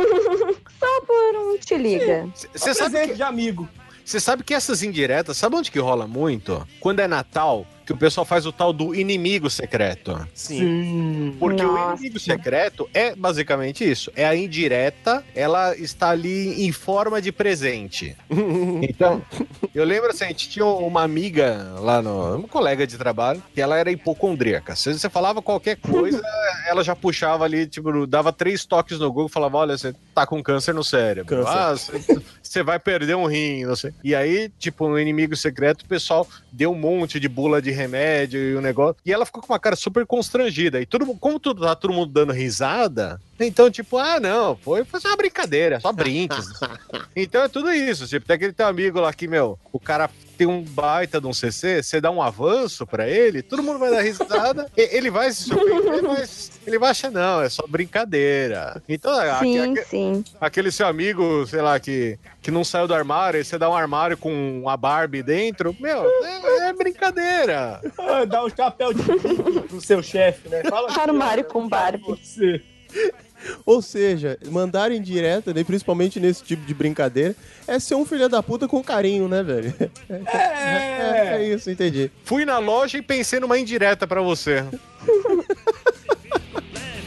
Só 0.79 1.01
por 1.07 1.37
um 1.37 1.59
te 1.59 1.77
liga. 1.77 2.29
Você 2.53 2.75
sabe 2.75 3.09
que, 3.09 3.15
de 3.15 3.23
amigo. 3.23 3.69
Você 4.07 4.21
sabe 4.21 4.45
que 4.45 4.55
essas 4.55 4.85
indiretas, 4.85 5.37
sabe 5.37 5.57
onde 5.57 5.69
que 5.71 5.81
rola 5.81 6.07
muito? 6.07 6.65
Quando 6.79 7.01
é 7.01 7.09
Natal, 7.09 7.67
que 7.85 7.93
o 7.93 7.97
pessoal 7.97 8.25
faz 8.25 8.47
o 8.47 8.53
tal 8.53 8.73
do 8.73 8.95
inimigo 8.95 9.51
secreto. 9.51 10.17
Sim. 10.33 11.37
Porque 11.41 11.65
o 11.65 11.73
Nossa. 11.73 11.95
inimigo 12.01 12.21
secreto 12.21 12.89
é 12.95 13.17
basicamente 13.17 13.89
isso. 13.89 14.11
É 14.15 14.25
a 14.25 14.35
indireta, 14.37 15.25
ela 15.35 15.77
está 15.77 16.11
ali 16.11 16.65
em 16.67 16.71
forma 16.73 17.21
de 17.21 17.33
presente. 17.33 18.17
Então, 18.89 19.21
eu 19.75 19.85
lembro 19.85 20.11
assim, 20.11 20.25
a 20.25 20.29
gente 20.29 20.49
tinha 20.49 20.65
uma 20.65 21.03
amiga 21.03 21.75
lá 21.81 22.01
no. 22.01 22.37
Uma 22.37 22.49
colega 22.49 22.87
de 22.87 22.97
trabalho, 22.97 23.43
que 23.55 23.61
ela 23.61 23.77
era 23.77 23.91
hipocondríaca. 23.91 24.77
Se 24.77 24.93
você 24.93 25.09
falava 25.09 25.41
qualquer 25.43 25.77
coisa, 25.77 26.23
ela 26.69 26.85
já 26.85 26.95
puxava 26.95 27.45
ali, 27.45 27.67
tipo, 27.67 28.07
dava 28.07 28.33
três 28.33 28.65
toques 28.65 28.99
no 28.99 29.09
Google 29.09 29.27
e 29.27 29.33
falava: 29.33 29.57
olha, 29.59 29.77
você 29.77 29.95
tá 30.15 30.27
com 30.27 30.43
câncer 30.43 30.73
no 30.75 30.85
cérebro. 30.85 31.37
Câncer. 31.37 31.49
Ah, 31.51 31.73
você- 31.73 32.23
você 32.57 32.63
vai 32.63 32.79
perder 32.79 33.15
um 33.15 33.27
rim, 33.27 33.65
não 33.65 33.77
sei. 33.77 33.93
E 34.03 34.15
aí, 34.15 34.51
tipo, 34.59 34.89
no 34.89 34.99
inimigo 34.99 35.37
secreto, 35.37 35.83
o 35.83 35.89
pessoal 35.89 36.27
deu 36.51 36.73
um 36.73 36.79
monte 36.79 37.21
de 37.21 37.29
bula 37.29 37.61
de 37.61 37.71
remédio 37.71 38.41
e 38.41 38.55
o 38.55 38.63
negócio. 38.63 38.97
E 39.05 39.13
ela 39.13 39.27
ficou 39.27 39.43
com 39.43 39.53
uma 39.53 39.59
cara 39.59 39.77
super 39.77 40.07
constrangida. 40.07 40.81
E 40.81 40.87
todo 40.87 41.05
mundo, 41.05 41.19
como 41.19 41.39
tudo, 41.39 41.63
tá 41.63 41.75
todo 41.75 41.93
mundo 41.93 42.13
dando 42.13 42.33
risada, 42.33 43.21
então, 43.39 43.71
tipo, 43.71 43.99
ah, 43.99 44.19
não, 44.19 44.57
foi, 44.57 44.85
foi 44.85 44.99
só 45.01 45.09
uma 45.09 45.17
brincadeira, 45.17 45.81
só 45.81 45.93
brinques. 45.93 46.47
então 47.15 47.43
é 47.43 47.49
tudo 47.49 47.71
isso. 47.71 48.07
Tipo, 48.07 48.27
tem 48.27 48.37
aquele 48.37 48.53
teu 48.53 48.67
amigo 48.67 49.01
lá 49.01 49.13
que, 49.13 49.29
meu, 49.29 49.59
o 49.71 49.79
cara 49.79 50.09
tem 50.37 50.47
um 50.47 50.62
baita 50.62 51.20
de 51.20 51.26
um 51.26 51.32
CC, 51.32 51.82
você 51.82 52.01
dá 52.01 52.11
um 52.11 52.20
avanço 52.22 52.87
pra 52.87 53.09
ele, 53.09 53.43
todo 53.43 53.62
mundo 53.62 53.78
vai 53.78 53.91
dar 53.91 54.03
risada, 54.03 54.70
e- 54.76 54.97
ele 54.97 55.11
vai 55.11 55.30
se 55.32 55.45
surpreender, 55.45 56.03
mas 56.03 56.51
ele 56.66 56.78
vai 56.78 56.91
achar, 56.91 57.11
não, 57.11 57.41
é 57.43 57.49
só 57.49 57.64
brincadeira. 57.66 58.82
Então, 58.89 59.12
Sim, 59.41 59.59
aque- 59.72 59.84
sim. 59.84 60.24
aquele 60.41 60.70
seu 60.70 60.87
amigo, 60.87 61.47
sei 61.47 61.62
lá, 61.62 61.78
que, 61.80 62.18
que 62.43 62.51
não 62.51 62.64
saiu 62.64 62.87
do 62.87 62.95
armário, 62.95 63.41
e 63.41 63.45
você 63.45 63.57
dá 63.59 63.68
um 63.70 63.74
armário 63.74 64.16
com 64.16 64.61
uma 64.62 64.76
Barbie 64.76 65.22
dentro, 65.22 65.74
meu, 65.80 66.05
é, 66.24 66.68
é 66.68 66.72
brincadeira. 66.72 67.80
Ah, 67.99 68.24
Dá 68.24 68.45
um 68.45 68.49
chapéu 68.51 68.93
de 68.93 69.03
pro 69.68 69.80
seu 69.80 70.03
chefe, 70.03 70.49
né? 70.49 70.62
Fala 70.64 70.91
Armário 71.01 71.45
com 71.45 71.68
Barbie. 71.68 72.03
Você. 72.07 72.62
Ou 73.65 73.83
seja, 73.83 74.39
mandar 74.51 74.91
em 74.91 75.01
direta, 75.01 75.53
né, 75.53 75.65
principalmente 75.65 76.21
nesse 76.21 76.43
tipo 76.43 76.65
de 76.65 76.75
brincadeira, 76.75 77.35
é 77.67 77.79
ser 77.79 77.95
um 77.95 78.05
filho 78.07 78.29
da 78.29 78.43
puta 78.43 78.69
com 78.69 78.83
carinho, 78.83 79.29
né, 79.29 79.43
velho? 79.43 79.75
É, 80.09 81.37
é 81.37 81.49
isso, 81.49 81.71
entendi. 81.71 82.11
Fui 82.25 82.45
na 82.45 82.59
loja 82.59 82.99
e 82.99 83.03
pensei 83.03 83.41
numa 83.41 83.59
indireta 83.59 84.07
pra 84.07 84.21
você. 84.21 84.65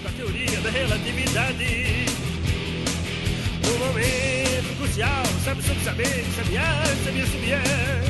a 0.05 0.11
teoria 0.17 0.59
da 0.61 0.69
relatividade. 0.69 2.05
No 3.65 3.85
momento 3.85 4.77
crucial, 4.77 5.23
sabe 5.43 5.61
sobre 5.63 5.83
saber, 5.83 6.25
sabiá, 6.35 6.83
sabia, 7.03 7.25
sabia. 7.25 8.08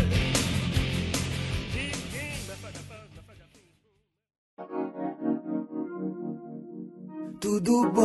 Tudo 7.40 7.90
bom, 7.90 8.04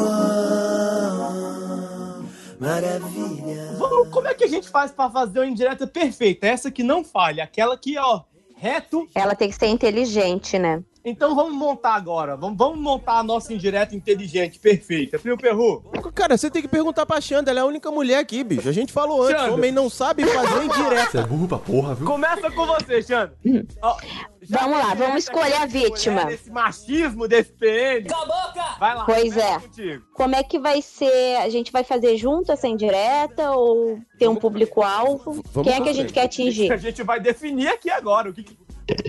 maravilha. 2.60 3.74
Vamos, 3.76 4.08
como 4.10 4.28
é 4.28 4.34
que 4.34 4.44
a 4.44 4.48
gente 4.48 4.68
faz 4.68 4.92
pra 4.92 5.10
fazer 5.10 5.40
uma 5.40 5.46
indireta 5.46 5.88
perfeita? 5.88 6.46
Essa 6.46 6.70
que 6.70 6.84
não 6.84 7.02
falha, 7.02 7.42
aquela 7.42 7.76
que, 7.76 7.98
ó, 7.98 8.22
reto. 8.56 9.08
Ela 9.12 9.34
tem 9.34 9.50
que 9.50 9.56
ser 9.56 9.66
inteligente, 9.66 10.56
né? 10.58 10.84
Então 11.04 11.34
vamos 11.34 11.54
montar 11.54 11.94
agora. 11.94 12.36
Vamos, 12.36 12.56
vamos 12.56 12.78
montar 12.78 13.18
a 13.18 13.22
nossa 13.22 13.52
indireta 13.52 13.94
inteligente, 13.94 14.58
perfeita. 14.58 15.18
Primo 15.18 15.36
Perru, 15.36 15.82
Cara, 16.14 16.38
você 16.38 16.50
tem 16.50 16.62
que 16.62 16.68
perguntar 16.68 17.04
pra 17.04 17.20
Xanda, 17.20 17.50
ela 17.50 17.60
é 17.60 17.62
a 17.62 17.66
única 17.66 17.90
mulher 17.90 18.18
aqui, 18.18 18.42
bicho. 18.42 18.68
A 18.68 18.72
gente 18.72 18.92
falou 18.92 19.24
antes, 19.24 19.40
Xanda. 19.40 19.52
homem 19.54 19.70
não 19.70 19.90
sabe 19.90 20.24
fazer 20.24 20.64
indireta. 20.64 21.10
Você 21.10 21.18
é 21.18 21.22
burro 21.22 21.48
pra 21.48 21.58
porra, 21.58 21.94
viu? 21.94 22.06
começa 22.06 22.50
com 22.50 22.66
você, 22.66 23.02
Xandro. 23.02 23.36
Ó, 23.82 23.96
já 24.40 24.60
Vamos 24.60 24.78
lá, 24.78 24.90
que 24.90 24.96
vamos 24.96 25.24
escolher 25.24 25.54
a 25.54 25.66
vítima. 25.66 26.24
Desse 26.24 26.50
machismo 26.50 27.28
desse 27.28 27.52
PN. 27.52 28.06
Cala 28.08 28.22
a 28.22 28.46
boca! 28.46 28.64
Vai 28.78 28.94
lá. 28.94 29.04
Pois 29.04 29.36
é. 29.36 29.58
contigo. 29.58 30.04
Como 30.14 30.34
é 30.34 30.42
que 30.42 30.58
vai 30.58 30.80
ser? 30.80 31.36
A 31.36 31.48
gente 31.48 31.72
vai 31.72 31.84
fazer 31.84 32.16
junto 32.16 32.52
essa 32.52 32.68
indireta 32.68 33.50
ou 33.52 33.98
tem 34.18 34.28
um 34.28 34.36
público-alvo? 34.36 35.42
Quem 35.62 35.74
é 35.74 35.80
que 35.80 35.88
a 35.88 35.92
gente 35.92 36.12
quer 36.12 36.24
atingir? 36.24 36.72
A 36.72 36.76
gente 36.76 37.02
vai 37.02 37.20
definir 37.20 37.68
aqui 37.68 37.90
agora. 37.90 38.30
O 38.30 38.32
que 38.32 38.42
que... 38.42 38.56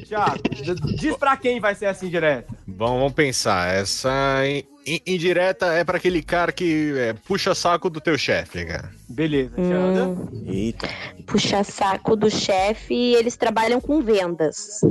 Thiago, 0.07 0.41
diz 0.95 1.15
pra 1.17 1.36
quem 1.38 1.59
vai 1.59 1.76
ser 1.76 1.86
essa 1.86 2.05
indireta. 2.05 2.53
Bom, 2.65 2.99
vamos 2.99 3.13
pensar. 3.13 3.73
Essa 3.76 4.11
in- 4.47 4.63
in- 4.86 5.01
indireta 5.05 5.67
é 5.73 5.84
pra 5.84 5.97
aquele 5.97 6.21
cara 6.23 6.51
que 6.51 6.93
é, 6.97 7.13
puxa 7.13 7.53
saco 7.55 7.89
do 7.89 7.99
teu 7.99 8.17
chefe, 8.17 8.65
cara. 8.65 8.91
Beleza, 9.09 9.53
Hum. 9.57 10.43
Eita, 10.45 10.88
Puxa 11.26 11.63
saco 11.63 12.15
do 12.15 12.30
chefe 12.30 12.93
e 12.93 13.15
eles 13.15 13.36
trabalham 13.36 13.82
com 13.82 14.01
vendas. 14.01 14.82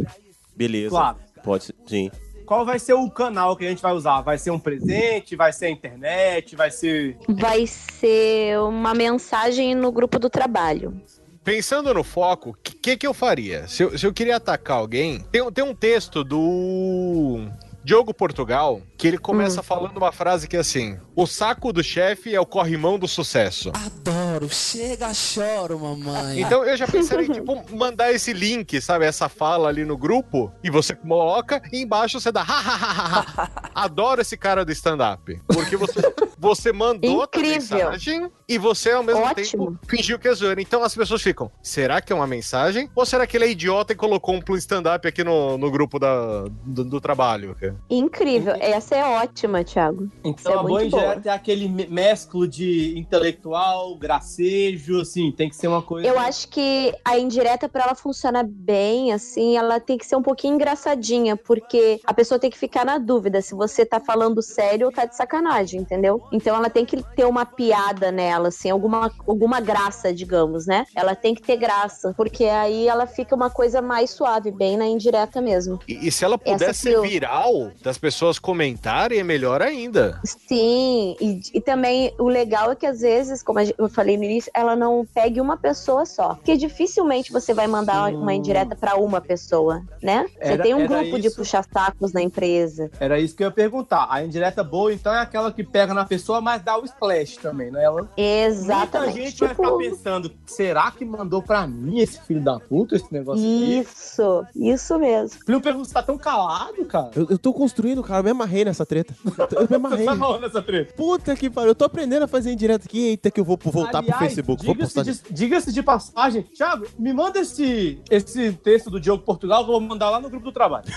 beleza. 0.57 0.91
Claro. 0.91 1.17
Pode 1.43 1.65
ser, 1.65 1.75
sim. 1.87 2.11
Qual 2.47 2.65
vai 2.67 2.79
ser 2.79 2.93
o 2.93 3.09
canal 3.11 3.57
que 3.57 3.65
a 3.65 3.71
gente 3.71 3.81
vai 3.81 3.93
usar? 3.95 4.21
Vai 4.21 4.37
ser 4.37 4.51
um 4.51 4.59
presente? 4.59 5.35
Vai 5.35 5.51
ser 5.53 5.67
a 5.67 5.71
internet? 5.71 6.55
Vai 6.55 6.71
ser. 6.71 7.17
Vai 7.27 7.67
ser 7.67 8.59
uma 8.61 8.93
mensagem 8.95 9.75
no 9.75 9.91
grupo 9.91 10.19
do 10.19 10.29
trabalho. 10.29 11.01
Pensando 11.45 11.93
no 11.93 12.03
foco, 12.03 12.51
o 12.51 12.55
que, 12.55 12.75
que 12.75 12.97
que 12.97 13.07
eu 13.07 13.13
faria? 13.13 13.69
Se 13.69 13.83
eu, 13.83 13.99
se 13.99 14.07
eu 14.07 14.15
queria 14.15 14.37
atacar 14.37 14.79
alguém, 14.79 15.21
tem, 15.31 15.53
tem 15.53 15.63
um 15.63 15.75
texto 15.75 16.25
do 16.25 17.47
Diogo 17.85 18.15
Portugal 18.15 18.81
que 18.97 19.07
ele 19.07 19.19
começa 19.19 19.63
falando 19.63 19.99
uma 19.99 20.11
frase 20.11 20.49
que 20.49 20.57
é 20.57 20.61
assim: 20.61 20.99
O 21.17 21.27
saco 21.27 21.73
do 21.73 21.83
chefe 21.83 22.35
é 22.35 22.41
o 22.41 22.47
corrimão 22.47 22.99
do 22.99 23.07
sucesso. 23.07 23.71
Adoro, 23.73 24.49
chega, 24.51 25.15
choro, 25.15 25.79
mamãe. 25.79 26.41
Então 26.41 26.65
eu 26.65 26.77
já 26.77 26.89
pensaria 26.89 27.27
em 27.27 27.31
tipo, 27.31 27.65
mandar 27.77 28.13
esse 28.13 28.33
link, 28.33 28.81
sabe? 28.81 29.05
Essa 29.05 29.29
fala 29.29 29.69
ali 29.69 29.85
no 29.85 29.97
grupo, 29.97 30.53
e 30.63 30.71
você 30.71 30.93
coloca, 30.93 31.63
e 31.73 31.83
embaixo 31.83 32.19
você 32.19 32.33
dá. 32.33 32.41
"Ha, 32.43 32.45
ha, 32.45 32.75
ha, 32.75 32.91
ha, 32.91 33.27
ha." 33.37 33.71
Adoro 33.75 34.23
esse 34.23 34.37
cara 34.37 34.65
do 34.65 34.73
stand-up. 34.73 35.41
Porque 35.47 35.77
você, 35.77 36.01
você 36.37 36.73
mandou 36.73 37.23
a 37.23 37.39
mensagem 37.39 38.29
e 38.49 38.59
você, 38.59 38.91
ao 38.91 39.05
mesmo 39.05 39.23
Ótimo. 39.23 39.67
tempo, 39.67 39.79
fingiu 39.89 40.19
que 40.19 40.27
é 40.27 40.35
zoeira. 40.35 40.61
Então 40.61 40.83
as 40.83 40.97
pessoas 40.97 41.23
ficam: 41.23 41.49
será 41.63 42.01
que 42.01 42.13
é 42.13 42.17
uma 42.17 42.27
mensagem? 42.27 42.91
Ou 42.95 43.07
será 43.07 43.25
que 43.25 43.37
ele 43.37 43.45
é 43.45 43.51
idiota 43.51 43.93
e 43.93 43.97
colocou 43.97 44.35
um 44.35 44.57
stand-up 44.57 45.07
aqui 45.07 45.23
no, 45.23 45.57
no 45.57 45.71
grupo 45.71 46.01
da, 46.01 46.45
do, 46.65 46.85
do 46.85 47.01
trabalho? 47.01 47.55
cara? 47.61 47.77
Incrível. 47.89 48.57
Essa 48.59 48.97
é 48.97 49.05
ótima, 49.05 49.63
Thiago. 49.63 50.11
Então 50.25 50.35
Isso 50.37 50.49
é 50.49 50.53
a 50.53 50.63
boa 50.63 50.81
muito 50.81 50.91
boa. 50.91 51.04
Indireta 51.05 51.29
é 51.31 51.33
aquele 51.33 51.69
me- 51.69 51.87
mesclo 51.87 52.47
de 52.49 52.99
intelectual, 52.99 53.95
gracejo, 53.97 55.01
assim, 55.01 55.33
tem 55.33 55.49
que 55.49 55.57
ser 55.57 55.69
uma 55.69 55.83
coisa. 55.83 56.07
Eu 56.07 56.19
acho 56.19 56.49
que 56.49 56.95
a 57.05 57.19
indireta, 57.19 57.69
pra 57.69 57.85
ela 57.85 57.95
funcionar 57.95 58.45
bem, 58.45 59.13
assim, 59.13 59.57
ela 59.57 59.81
tem 59.81 59.97
que 59.99 60.07
ser 60.07 60.17
um 60.17 60.23
pouquinho 60.23 60.55
engraçadinha, 60.55 61.37
porque 61.37 62.01
a 62.05 62.15
pessoa 62.15 62.39
tem 62.39 62.51
que 62.51 62.59
ficar 62.59 62.85
na 62.85 62.99
dúvida 62.99 63.41
se 63.43 63.55
você 63.55 63.85
tá 63.85 64.01
falando 64.01 64.43
sério 64.43 64.87
ou 64.87 64.93
tá 64.93 65.05
de 65.05 65.17
sacanagem, 65.17 65.81
entendeu? 65.81 66.23
Então 66.33 66.55
ela 66.57 66.71
tem 66.71 66.85
que 66.85 67.03
ter 67.15 67.25
uma 67.25 67.45
piada 67.47 68.11
nela, 68.11 68.49
assim, 68.49 68.71
alguma, 68.71 69.11
alguma 69.27 69.61
graça, 69.61 70.13
digamos, 70.13 70.67
né? 70.67 70.85
Ela 70.95 71.15
tem 71.15 71.35
que 71.35 71.43
ter 71.43 71.57
graça, 71.57 72.13
porque 72.17 72.45
aí 72.45 72.89
ela 72.89 73.07
fica 73.07 73.35
uma 73.35 73.51
coisa 73.51 73.81
mais 73.81 74.11
suave, 74.11 74.51
bem 74.51 74.77
na 74.77 74.87
indireta 74.87 75.41
mesmo. 75.41 75.79
E, 75.89 76.09
e 76.09 76.13
se 76.13 76.25
ela 76.25 76.39
pudesse 76.39 76.81
ser 76.83 76.93
eu- 76.95 77.03
viral, 77.03 77.71
das 77.83 77.99
pessoas 77.99 78.39
comentarem, 78.39 79.19
é 79.19 79.25
melhor 79.25 79.63
ainda. 79.63 80.21
Sim, 80.25 80.94
Sim, 80.95 81.17
e, 81.21 81.41
e 81.55 81.61
também 81.61 82.13
o 82.19 82.29
legal 82.29 82.71
é 82.71 82.75
que 82.77 82.87
às 82.87 83.01
vezes, 83.01 83.43
como 83.43 83.59
eu 83.61 83.89
falei 83.89 84.17
no 84.17 84.25
início, 84.25 84.51
ela 84.55 84.77
não 84.77 85.05
pegue 85.13 85.41
uma 85.41 85.57
pessoa 85.57 86.07
só. 86.07 86.35
Porque 86.35 86.57
dificilmente 86.57 87.33
você 87.33 87.53
vai 87.53 87.67
mandar 87.67 88.11
Sim. 88.11 88.17
uma 88.17 88.33
indireta 88.33 88.77
pra 88.77 88.97
uma 88.97 89.21
pessoa, 89.21 89.83
né? 90.03 90.27
Você 90.41 90.53
Era- 90.53 90.63
tem 90.63 90.75
um 90.75 90.87
grupo 90.87 91.19
de 91.19 91.27
isso. 91.29 91.37
puxa-sacos 91.37 92.13
na 92.13 92.23
empresa. 92.23 92.91
Era 93.01 93.19
isso 93.19 93.35
que 93.35 93.43
eu 93.43 93.49
ia 93.49 93.53
perguntar. 93.53 94.07
A 94.09 94.23
indireta 94.25 94.63
boa, 94.63 94.93
então, 94.93 95.13
é 95.13 95.21
aquela 95.21 95.51
que 95.53 95.65
pega 95.65 95.93
na 95.93 96.05
pessoa, 96.05 96.41
mas 96.41 96.63
dá 96.63 96.79
o 96.79 96.85
splash 96.85 97.37
também, 97.39 97.71
né? 97.71 97.83
Ela... 97.83 98.09
Exatamente. 98.17 99.15
Muita 99.15 99.27
gente 99.29 99.39
vai 99.41 99.49
Tipo- 99.51 99.63
ficar 99.65 99.77
pensando, 99.79 100.31
será 100.47 100.91
que 100.91 101.05
mandou 101.05 101.43
pra 101.43 101.67
mim 101.67 101.99
esse 101.99 102.21
filho 102.21 102.41
da 102.41 102.59
puta, 102.61 102.95
esse 102.97 103.13
negócio 103.13 103.43
aqui? 103.45 103.79
Isso, 103.81 104.45
isso 104.55 104.99
mesmo. 104.99 105.41
Filho, 105.45 105.61
pergunta, 105.61 105.89
você 105.89 105.95
tá 105.95 106.03
tão 106.03 106.17
calado, 106.19 106.85
cara? 106.85 107.11
Eu, 107.17 107.27
eu 107.31 107.39
tô 107.39 107.53
construindo, 107.53 108.03
cara, 108.03 108.21
eu 108.21 108.25
me 108.25 108.31
amarrei 108.31 108.65
nessa 108.65 108.85
treta. 108.87 109.15
Eu, 109.51 109.61
eu 109.63 109.69
me 109.69 109.77
amarrei. 109.77 110.05
Você 110.05 110.11
tá 110.11 110.17
falando 110.17 110.45
essa 110.47 110.63
Puta 110.85 111.35
que 111.37 111.49
pariu, 111.51 111.69
eu 111.71 111.75
tô 111.75 111.85
aprendendo 111.85 112.25
a 112.25 112.29
fazer 112.29 112.53
indireta 112.53 112.87
aqui. 112.87 113.09
Eita, 113.09 113.31
que 113.31 113.41
eu 113.41 113.45
vou 113.45 113.59
voltar 113.63 114.03
pro 114.03 114.13
Aliás, 114.13 114.19
Facebook. 114.35 114.65
Vou 114.65 114.75
Diga-se 114.75 114.95
postar. 114.95 115.11
de, 115.13 115.21
diga-se 115.35 115.73
de 115.73 115.83
passagem. 115.83 116.43
Thiago, 116.43 116.87
me 116.99 117.13
manda 117.13 117.39
esse, 117.41 118.01
esse 118.11 118.53
texto 118.53 118.91
do 118.91 119.01
Diogo 119.01 119.23
Portugal 119.25 119.65
que 119.65 119.71
eu 119.71 119.73
vou 119.73 119.81
mandar 119.81 120.11
lá 120.11 120.21
no 120.21 120.29
grupo 120.31 120.45
do 120.47 120.53
trabalho. 120.53 120.85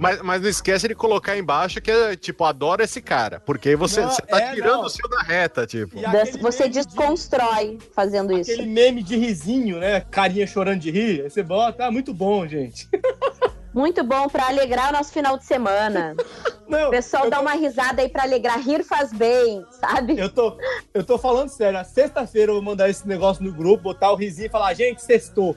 Mas, 0.00 0.22
mas 0.22 0.40
não 0.40 0.48
esquece 0.48 0.86
de 0.86 0.94
colocar 0.94 1.36
embaixo 1.36 1.80
que 1.80 1.90
é 1.90 2.14
tipo, 2.14 2.44
adoro 2.44 2.80
esse 2.84 3.02
cara. 3.02 3.40
Porque 3.40 3.70
aí 3.70 3.74
você, 3.74 4.00
Não, 4.00 4.08
você 4.10 4.22
tá 4.22 4.40
é, 4.40 4.54
tirando 4.54 4.74
não. 4.74 4.84
o 4.84 4.88
seu 4.88 5.08
da 5.08 5.22
reta, 5.22 5.66
tipo. 5.66 5.98
Aquele 5.98 6.38
Você 6.40 6.62
meme 6.62 6.72
de- 6.72 6.84
desconstrói 6.86 7.78
fazendo 7.92 8.32
isso. 8.38 8.48
Aquele 8.52 8.68
meme 8.68 9.02
de 9.02 9.16
risinho, 9.16 9.80
né? 9.80 10.02
Carinha 10.02 10.46
chorando 10.46 10.78
de 10.78 10.92
rir. 10.92 11.22
Aí 11.22 11.30
você 11.30 11.42
bota, 11.42 11.86
ah, 11.86 11.90
muito 11.90 12.14
bom, 12.14 12.46
gente. 12.46 12.88
Muito 13.72 14.02
bom 14.02 14.28
pra 14.28 14.48
alegrar 14.48 14.90
o 14.90 14.92
nosso 14.92 15.12
final 15.12 15.36
de 15.38 15.44
semana. 15.44 16.14
Não, 16.68 16.88
o 16.88 16.90
pessoal 16.90 17.30
dá 17.30 17.36
tô- 17.36 17.42
uma 17.42 17.52
risada 17.52 18.02
aí 18.02 18.08
pra 18.08 18.22
alegrar. 18.24 18.58
Rir 18.60 18.82
faz 18.84 19.12
bem, 19.12 19.64
sabe? 19.80 20.18
Eu 20.18 20.28
tô, 20.28 20.56
eu 20.92 21.02
tô 21.04 21.16
falando 21.18 21.48
sério. 21.48 21.74
Na 21.78 21.84
sexta-feira 21.84 22.50
eu 22.50 22.56
vou 22.56 22.62
mandar 22.62 22.90
esse 22.90 23.06
negócio 23.08 23.42
no 23.42 23.52
grupo, 23.52 23.84
botar 23.84 24.10
o 24.12 24.16
risinho 24.16 24.46
e 24.46 24.50
falar, 24.50 24.74
gente, 24.74 25.00
sextou. 25.02 25.56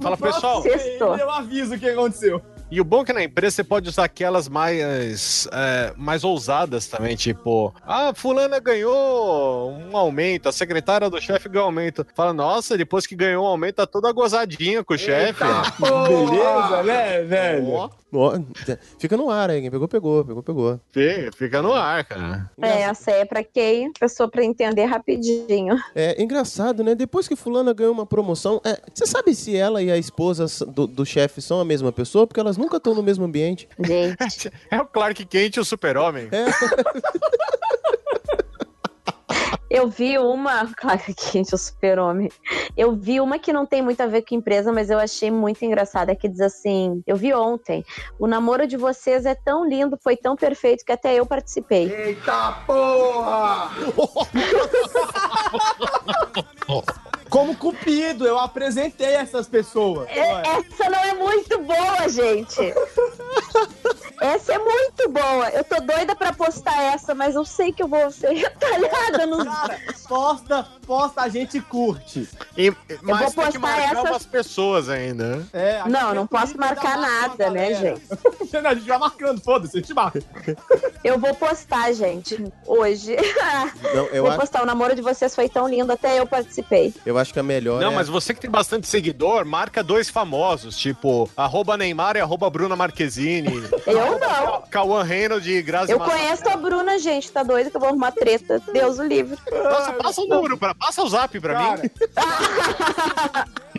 Fala, 0.00 0.16
pessoal. 0.16 0.62
Sextou. 0.62 1.16
Eu 1.16 1.30
aviso 1.30 1.74
o 1.74 1.78
que 1.78 1.88
aconteceu. 1.88 2.42
E 2.68 2.80
o 2.80 2.84
bom 2.84 3.02
é 3.02 3.04
que 3.04 3.12
na 3.12 3.22
empresa 3.22 3.56
você 3.56 3.64
pode 3.64 3.88
usar 3.88 4.04
aquelas 4.04 4.48
mais, 4.48 5.48
é, 5.52 5.92
mais 5.96 6.24
ousadas 6.24 6.88
também, 6.88 7.14
tipo, 7.14 7.72
ah, 7.82 8.12
fulana 8.14 8.58
ganhou 8.58 9.70
um 9.70 9.96
aumento, 9.96 10.48
a 10.48 10.52
secretária 10.52 11.08
do 11.08 11.20
chefe 11.20 11.48
ganhou 11.48 11.66
um 11.66 11.68
aumento. 11.68 12.04
Fala, 12.14 12.32
nossa, 12.32 12.76
depois 12.76 13.06
que 13.06 13.14
ganhou 13.14 13.44
um 13.44 13.48
aumento, 13.48 13.76
tá 13.76 13.86
toda 13.86 14.12
gozadinha 14.12 14.82
com 14.82 14.94
o 14.94 14.98
chefe. 14.98 15.44
Beleza, 15.80 16.82
né, 16.82 17.22
velho? 17.22 17.68
Ó, 17.68 17.90
ó, 18.12 18.32
fica 18.98 19.16
no 19.16 19.30
ar 19.30 19.50
aí, 19.50 19.60
quem 19.60 19.70
pegou, 19.70 19.86
pegou, 19.86 20.24
pegou, 20.24 20.42
pegou. 20.42 20.80
Fica, 20.90 21.30
fica 21.36 21.62
no 21.62 21.72
ar, 21.72 22.04
cara. 22.04 22.50
É, 22.60 22.82
essa 22.82 23.12
aí 23.12 23.20
é 23.20 23.24
pra 23.24 23.44
quem? 23.44 23.92
Pessoa 23.92 24.28
pra 24.28 24.44
entender 24.44 24.86
rapidinho. 24.86 25.76
É 25.94 26.20
engraçado, 26.20 26.82
né? 26.82 26.96
Depois 26.96 27.28
que 27.28 27.36
fulana 27.36 27.72
ganhou 27.72 27.92
uma 27.92 28.06
promoção, 28.06 28.60
é, 28.64 28.80
você 28.92 29.06
sabe 29.06 29.34
se 29.36 29.56
ela 29.56 29.80
e 29.80 29.90
a 29.90 29.96
esposa 29.96 30.46
do, 30.66 30.88
do 30.88 31.06
chefe 31.06 31.40
são 31.40 31.60
a 31.60 31.64
mesma 31.64 31.92
pessoa? 31.92 32.26
Porque 32.26 32.40
elas 32.40 32.55
nunca 32.56 32.76
estão 32.76 32.94
no 32.94 33.02
mesmo 33.02 33.24
ambiente. 33.24 33.68
Gente, 33.78 34.50
É 34.70 34.80
o 34.80 34.86
Clark 34.86 35.24
Kent 35.26 35.56
e 35.56 35.60
o 35.60 35.64
super-homem. 35.64 36.28
É. 36.32 36.46
eu 39.70 39.88
vi 39.88 40.18
uma. 40.18 40.66
Claro 40.76 41.00
que 41.00 41.32
gente, 41.32 41.54
o 41.54 41.58
super-homem. 41.58 42.30
Eu 42.76 42.94
vi 42.94 43.20
uma 43.20 43.38
que 43.38 43.52
não 43.52 43.66
tem 43.66 43.82
muito 43.82 44.00
a 44.00 44.06
ver 44.06 44.22
com 44.22 44.34
empresa, 44.34 44.72
mas 44.72 44.90
eu 44.90 44.98
achei 44.98 45.30
muito 45.30 45.64
engraçada, 45.64 46.14
que 46.14 46.28
diz 46.28 46.40
assim: 46.40 47.02
Eu 47.06 47.16
vi 47.16 47.32
ontem. 47.32 47.84
O 48.18 48.26
namoro 48.26 48.66
de 48.66 48.76
vocês 48.76 49.24
é 49.26 49.34
tão 49.34 49.66
lindo, 49.66 49.98
foi 50.02 50.16
tão 50.16 50.36
perfeito 50.36 50.84
que 50.84 50.92
até 50.92 51.14
eu 51.14 51.26
participei. 51.26 51.92
Eita 51.92 52.62
porra! 52.66 53.70
Como 57.30 57.56
cupido, 57.56 58.26
eu 58.26 58.38
apresentei 58.38 59.14
essas 59.14 59.48
pessoas. 59.48 60.08
É- 60.08 60.42
Essa 60.58 60.88
não 60.90 60.98
é 60.98 61.14
muito 61.14 61.58
boa, 61.60 62.08
gente. 62.08 62.60
Essa 64.20 64.54
é 64.54 64.58
muito 64.58 65.08
boa. 65.10 65.48
Eu 65.50 65.62
tô 65.64 65.80
doida 65.80 66.14
pra 66.16 66.32
postar 66.32 66.80
essa, 66.82 67.14
mas 67.14 67.34
eu 67.34 67.44
sei 67.44 67.72
que 67.72 67.82
eu 67.82 67.88
vou 67.88 68.10
ser 68.10 68.30
retalhada 68.32 69.26
nos. 69.26 69.44
Cara, 69.44 69.78
posta, 70.08 70.66
posta, 70.86 71.20
a 71.22 71.28
gente 71.28 71.60
curte. 71.60 72.28
E, 72.56 72.70
vou 72.70 72.78
mas 73.02 73.34
tem 73.34 73.44
que 73.44 73.58
postar 73.58 73.58
marcar 73.58 73.92
essas- 73.92 74.10
umas 74.10 74.26
pessoas 74.26 74.88
ainda. 74.88 75.36
né? 75.36 75.46
É, 75.52 75.82
Não, 75.88 76.14
não 76.14 76.26
posso 76.26 76.56
marcar 76.58 76.96
nada, 76.96 77.50
né, 77.50 77.70
galera. 77.70 77.96
gente? 77.96 78.45
a 78.64 78.74
gente 78.74 78.86
vai 78.86 78.98
marcando, 78.98 79.40
foda-se, 79.40 79.76
a 79.76 79.80
gente 79.80 79.94
marca. 79.94 80.22
Eu 81.02 81.18
vou 81.18 81.34
postar, 81.34 81.92
gente, 81.92 82.42
hoje. 82.66 83.16
Não, 83.94 84.06
eu 84.06 84.22
vou 84.22 84.30
acho, 84.30 84.40
postar. 84.40 84.62
O 84.62 84.66
namoro 84.66 84.94
de 84.94 85.02
vocês 85.02 85.34
foi 85.34 85.48
tão 85.48 85.68
lindo, 85.68 85.92
até 85.92 86.18
eu 86.18 86.26
participei. 86.26 86.94
eu 87.04 87.18
acho 87.18 87.32
que 87.32 87.38
a 87.38 87.42
melhor 87.42 87.80
Não, 87.80 87.92
é... 87.92 87.94
mas 87.94 88.08
você 88.08 88.34
que 88.34 88.40
tem 88.40 88.50
bastante 88.50 88.86
seguidor, 88.86 89.44
marca 89.44 89.82
dois 89.82 90.08
famosos, 90.08 90.76
tipo, 90.76 91.28
arroba 91.36 91.76
Neymar 91.76 92.16
e 92.16 92.20
arroba 92.20 92.48
Bruna 92.50 92.76
Marquezine. 92.76 93.62
Eu 93.86 94.18
não. 94.18 94.62
Cauã 94.70 95.02
Reynolds 95.02 95.46
e 95.46 95.62
Grazi 95.62 95.92
Eu 95.92 95.98
conheço 95.98 96.48
a 96.48 96.56
Bruna, 96.56 96.98
gente. 96.98 97.30
Tá 97.30 97.42
doida 97.42 97.70
que 97.70 97.76
eu 97.76 97.80
vou 97.80 97.90
arrumar 97.90 98.12
treta. 98.12 98.60
Deus 98.72 98.98
o 98.98 99.04
livre. 99.04 99.38
Nossa, 99.50 99.92
passa 99.92 100.20
o 100.20 100.26
número, 100.26 100.56
pra, 100.56 100.74
passa 100.74 101.02
o 101.02 101.08
zap 101.08 101.38
pra 101.40 101.54
Cara, 101.54 101.82
mim. 101.82 101.90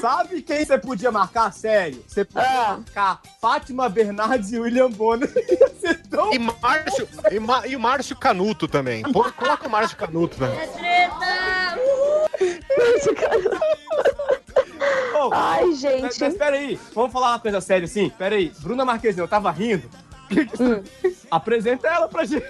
Sabe 0.00 0.42
quem 0.42 0.64
você 0.64 0.76
podia 0.78 1.10
marcar? 1.12 1.52
Sério? 1.52 2.02
Você 2.06 2.24
podia 2.24 2.48
Ah. 2.48 2.72
marcar 2.78 3.20
Fátima 3.40 3.88
Bernardes 3.88 4.52
e 4.52 4.58
William 4.58 4.90
Bonner. 4.90 5.30
Tão 6.10 6.32
E 6.32 6.38
Márcio, 6.38 7.08
e, 7.30 7.38
Ma- 7.40 7.66
e 7.66 7.74
o 7.76 7.80
Márcio 7.80 8.16
Canuto 8.16 8.66
também. 8.68 9.02
Pô, 9.02 9.30
coloca 9.32 9.66
o 9.66 9.70
Márcio 9.70 9.96
Canuto, 9.96 10.36
velho. 10.38 10.52
Oh, 15.14 15.30
Ai, 15.32 15.66
Mas, 15.66 15.78
gente. 15.78 16.20
mas 16.20 16.36
peraí, 16.36 16.78
vamos 16.94 17.12
falar 17.12 17.30
uma 17.32 17.38
coisa 17.38 17.60
séria 17.60 17.84
assim? 17.84 18.10
Peraí, 18.10 18.52
Bruna 18.58 18.84
Marquezine, 18.84 19.20
eu 19.20 19.28
tava 19.28 19.50
rindo. 19.52 19.88
Hum. 20.58 20.82
Apresenta 21.30 21.86
ela 21.88 22.08
pra 22.08 22.24
gente. 22.24 22.42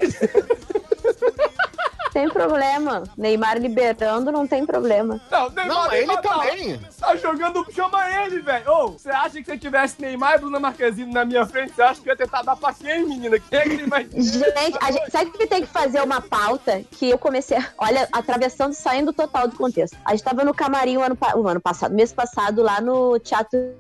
Tem 2.13 2.29
problema. 2.29 3.03
Neymar 3.17 3.59
liberando, 3.59 4.31
não 4.31 4.47
tem 4.47 4.67
problema. 4.67 5.21
Não, 5.31 5.49
Neymar, 5.51 5.67
Não, 5.67 5.87
ele 5.93 6.07
Neymar 6.07 6.23
tá- 6.23 6.35
também. 6.35 6.81
Tá 7.01 7.17
jogando, 7.17 7.67
chama 7.73 7.99
ele, 8.25 8.41
velho. 8.41 8.71
Ô, 8.71 8.89
você 8.93 9.11
acha 9.11 9.43
que 9.43 9.45
se 9.51 9.59
tivesse 9.59 10.01
Neymar 10.01 10.35
e 10.37 10.39
Bruna 10.39 10.61
Marquezine 10.61 11.13
na 11.13 11.25
minha 11.25 11.47
frente, 11.47 11.73
você 11.75 11.83
acha 11.83 12.01
que 12.01 12.09
eu 12.09 12.13
ia 12.13 12.17
tentar 12.17 12.43
dar 12.43 12.57
pra 12.57 12.73
quem, 12.73 13.07
menina? 13.07 13.39
Quem 13.39 13.59
é 13.59 13.63
que 13.63 13.89
vai... 13.89 14.07
Gente, 14.15 14.79
a 14.81 14.93
gente, 14.93 15.11
sabe 15.11 15.31
que 15.31 15.47
tem 15.47 15.63
que 15.63 15.69
fazer 15.69 16.01
uma 16.03 16.21
pauta 16.21 16.83
que 16.91 17.11
eu 17.11 17.19
comecei, 17.19 17.57
a- 17.57 17.69
olha, 17.79 18.09
atravessando, 18.13 18.73
saindo 18.75 19.13
total 19.13 19.49
do 19.49 19.57
contexto. 19.57 19.97
A 20.05 20.11
gente 20.13 20.23
tava 20.25 20.45
no 20.45 20.55
camarim 20.55 20.97
o 20.97 21.03
ano, 21.03 21.17
o 21.37 21.49
ano 21.49 21.61
passado, 21.61 21.95
mês 21.95 22.13
passado, 22.13 22.63
lá 22.63 22.81
no 22.81 23.19
Teatro 23.19 23.75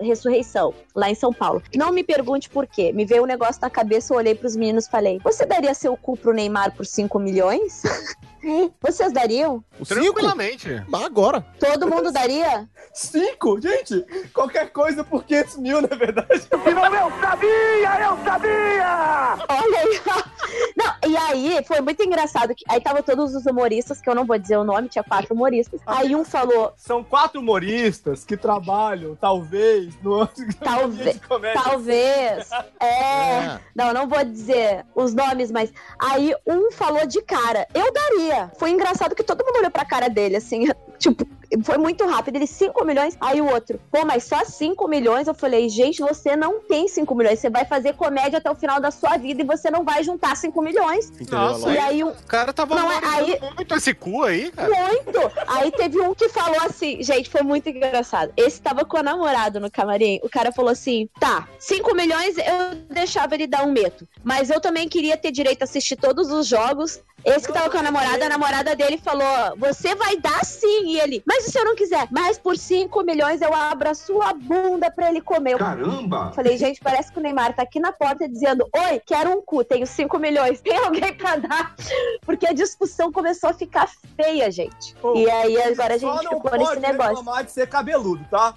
Ressurreição, 0.00 0.74
lá 0.94 1.08
em 1.10 1.14
São 1.14 1.32
Paulo. 1.32 1.62
Não 1.74 1.92
me 1.92 2.02
pergunte 2.04 2.48
por 2.50 2.66
quê. 2.66 2.92
Me 2.92 3.04
veio 3.04 3.22
um 3.22 3.26
negócio 3.26 3.60
na 3.62 3.70
cabeça, 3.70 4.12
eu 4.12 4.18
olhei 4.18 4.34
pros 4.34 4.56
meninos 4.56 4.86
e 4.86 4.90
falei: 4.90 5.20
Você 5.24 5.44
daria 5.46 5.74
seu 5.74 5.96
cu 5.96 6.16
pro 6.16 6.32
Neymar 6.32 6.72
por 6.74 6.84
5 6.86 7.18
milhões? 7.18 7.67
nice. 7.68 8.14
Vocês 8.80 9.12
dariam? 9.12 9.64
Cinco? 9.76 9.86
Tranquilamente. 9.86 10.82
Agora. 10.92 11.44
Todo 11.58 11.88
mundo 11.88 12.12
daria? 12.12 12.68
Cinco? 12.92 13.60
Gente, 13.60 14.04
qualquer 14.32 14.70
coisa 14.70 15.04
por 15.04 15.24
500 15.24 15.56
mil, 15.58 15.82
na 15.82 15.88
verdade. 15.96 16.48
Eu 16.98 17.12
sabia, 17.20 18.00
eu 18.00 18.24
sabia! 18.24 19.38
Olha 19.48 19.78
aí. 19.78 20.00
Não, 20.76 21.10
e 21.10 21.16
aí 21.16 21.64
foi 21.64 21.80
muito 21.80 22.02
engraçado 22.02 22.54
que 22.54 22.64
aí 22.68 22.80
tava 22.80 23.02
todos 23.02 23.34
os 23.34 23.44
humoristas, 23.46 24.00
que 24.00 24.08
eu 24.08 24.14
não 24.14 24.24
vou 24.24 24.38
dizer 24.38 24.56
o 24.56 24.64
nome, 24.64 24.88
tinha 24.88 25.04
quatro 25.04 25.34
humoristas. 25.34 25.80
Aí 25.86 26.14
um 26.14 26.24
falou, 26.24 26.72
São 26.76 27.04
quatro 27.04 27.40
humoristas 27.40 28.24
que 28.24 28.36
trabalham, 28.36 29.14
talvez, 29.16 29.94
no 30.02 30.26
Talvez-. 30.62 31.20
Talvez. 31.54 32.50
É. 32.80 32.86
É. 32.86 33.60
Não, 33.74 33.92
não 33.92 34.08
vou 34.08 34.24
dizer 34.24 34.86
os 34.94 35.12
nomes, 35.14 35.50
mas 35.50 35.72
aí 35.98 36.34
um 36.46 36.70
falou 36.70 37.06
de 37.06 37.20
cara. 37.22 37.66
Eu 37.74 37.92
daria. 37.92 38.27
Foi 38.58 38.70
engraçado 38.70 39.14
que 39.14 39.22
todo 39.22 39.44
mundo 39.44 39.58
olhou 39.58 39.70
pra 39.70 39.84
cara 39.84 40.08
dele, 40.08 40.36
assim. 40.36 40.66
Tipo, 40.98 41.24
foi 41.64 41.78
muito 41.78 42.06
rápido. 42.06 42.36
Ele, 42.36 42.46
5 42.46 42.84
milhões. 42.84 43.16
Aí 43.20 43.40
o 43.40 43.50
outro, 43.50 43.80
pô, 43.90 44.04
mas 44.04 44.24
só 44.24 44.44
5 44.44 44.86
milhões? 44.88 45.26
Eu 45.28 45.34
falei, 45.34 45.68
gente, 45.68 46.00
você 46.00 46.36
não 46.36 46.60
tem 46.60 46.88
5 46.88 47.14
milhões. 47.14 47.38
Você 47.38 47.50
vai 47.50 47.64
fazer 47.64 47.94
comédia 47.94 48.38
até 48.38 48.50
o 48.50 48.54
final 48.54 48.80
da 48.80 48.90
sua 48.90 49.16
vida 49.16 49.42
e 49.42 49.44
você 49.44 49.70
não 49.70 49.84
vai 49.84 50.02
juntar 50.02 50.36
5 50.36 50.60
milhões. 50.62 51.10
Entendeu 51.10 51.38
Nossa? 51.38 51.70
E 51.70 51.78
aí 51.78 52.04
um, 52.04 52.08
O 52.10 52.26
cara 52.26 52.52
tava 52.52 52.74
Não, 52.74 52.88
aí- 52.88 53.38
muito 53.56 53.74
esse 53.74 53.94
cu 53.94 54.22
aí, 54.24 54.50
cara. 54.50 54.68
Muito! 54.68 55.18
Aí 55.46 55.70
teve 55.72 56.00
um 56.00 56.14
que 56.14 56.28
falou 56.28 56.60
assim, 56.62 57.02
gente, 57.02 57.30
foi 57.30 57.42
muito 57.42 57.68
engraçado. 57.68 58.32
Esse 58.36 58.60
tava 58.60 58.84
com 58.84 58.96
a 58.96 59.02
namorada 59.02 59.58
no 59.60 59.70
camarim. 59.70 60.20
O 60.22 60.28
cara 60.28 60.52
falou 60.52 60.70
assim: 60.70 61.08
tá, 61.18 61.48
5 61.58 61.94
milhões 61.94 62.36
eu 62.38 62.74
deixava 62.90 63.34
ele 63.34 63.46
dar 63.46 63.62
um 63.64 63.72
meto. 63.72 64.06
Mas 64.22 64.50
eu 64.50 64.60
também 64.60 64.88
queria 64.88 65.16
ter 65.16 65.30
direito 65.30 65.62
a 65.62 65.64
assistir 65.64 65.96
todos 65.96 66.30
os 66.30 66.46
jogos. 66.46 67.00
Esse 67.24 67.46
que 67.48 67.52
tava 67.52 67.68
com 67.68 67.78
a 67.78 67.82
namorada, 67.82 68.26
a 68.26 68.28
namorada 68.28 68.76
dele 68.76 68.98
falou: 68.98 69.56
Você 69.58 69.94
vai 69.94 70.16
dar 70.16 70.44
sim. 70.44 70.86
E 70.88 71.00
ele, 71.00 71.22
mas 71.26 71.37
Mas 71.38 71.44
se 71.44 71.52
você 71.52 71.62
não 71.62 71.76
quiser, 71.76 72.08
mas 72.10 72.36
por 72.36 72.56
5 72.58 73.04
milhões 73.04 73.40
eu 73.40 73.54
abro 73.54 73.88
a 73.88 73.94
sua 73.94 74.32
bunda 74.32 74.90
pra 74.90 75.08
ele 75.08 75.20
comer. 75.20 75.52
Eu 75.52 75.58
Caramba! 75.58 76.32
Falei, 76.34 76.56
gente, 76.56 76.80
parece 76.80 77.12
que 77.12 77.18
o 77.18 77.22
Neymar 77.22 77.54
tá 77.54 77.62
aqui 77.62 77.78
na 77.78 77.92
porta 77.92 78.28
dizendo: 78.28 78.68
Oi, 78.74 79.00
quero 79.06 79.30
um 79.30 79.40
cu, 79.40 79.62
tenho 79.62 79.86
5 79.86 80.18
milhões, 80.18 80.60
tem 80.62 80.76
alguém 80.76 81.14
pra 81.14 81.36
dar? 81.36 81.76
Porque 82.22 82.44
a 82.44 82.52
discussão 82.52 83.12
começou 83.12 83.50
a 83.50 83.54
ficar 83.54 83.88
feia, 84.16 84.50
gente. 84.50 84.96
e 85.14 85.30
aí 85.30 85.62
agora 85.62 85.94
a 85.94 85.98
gente 85.98 86.24
não 86.24 86.36
ficou 86.36 86.50
nesse 86.50 86.64
pode 86.64 86.80
negócio. 86.80 87.16
reclamar 87.16 87.44
de 87.44 87.52
ser 87.52 87.68
cabeludo, 87.68 88.24
tá? 88.28 88.54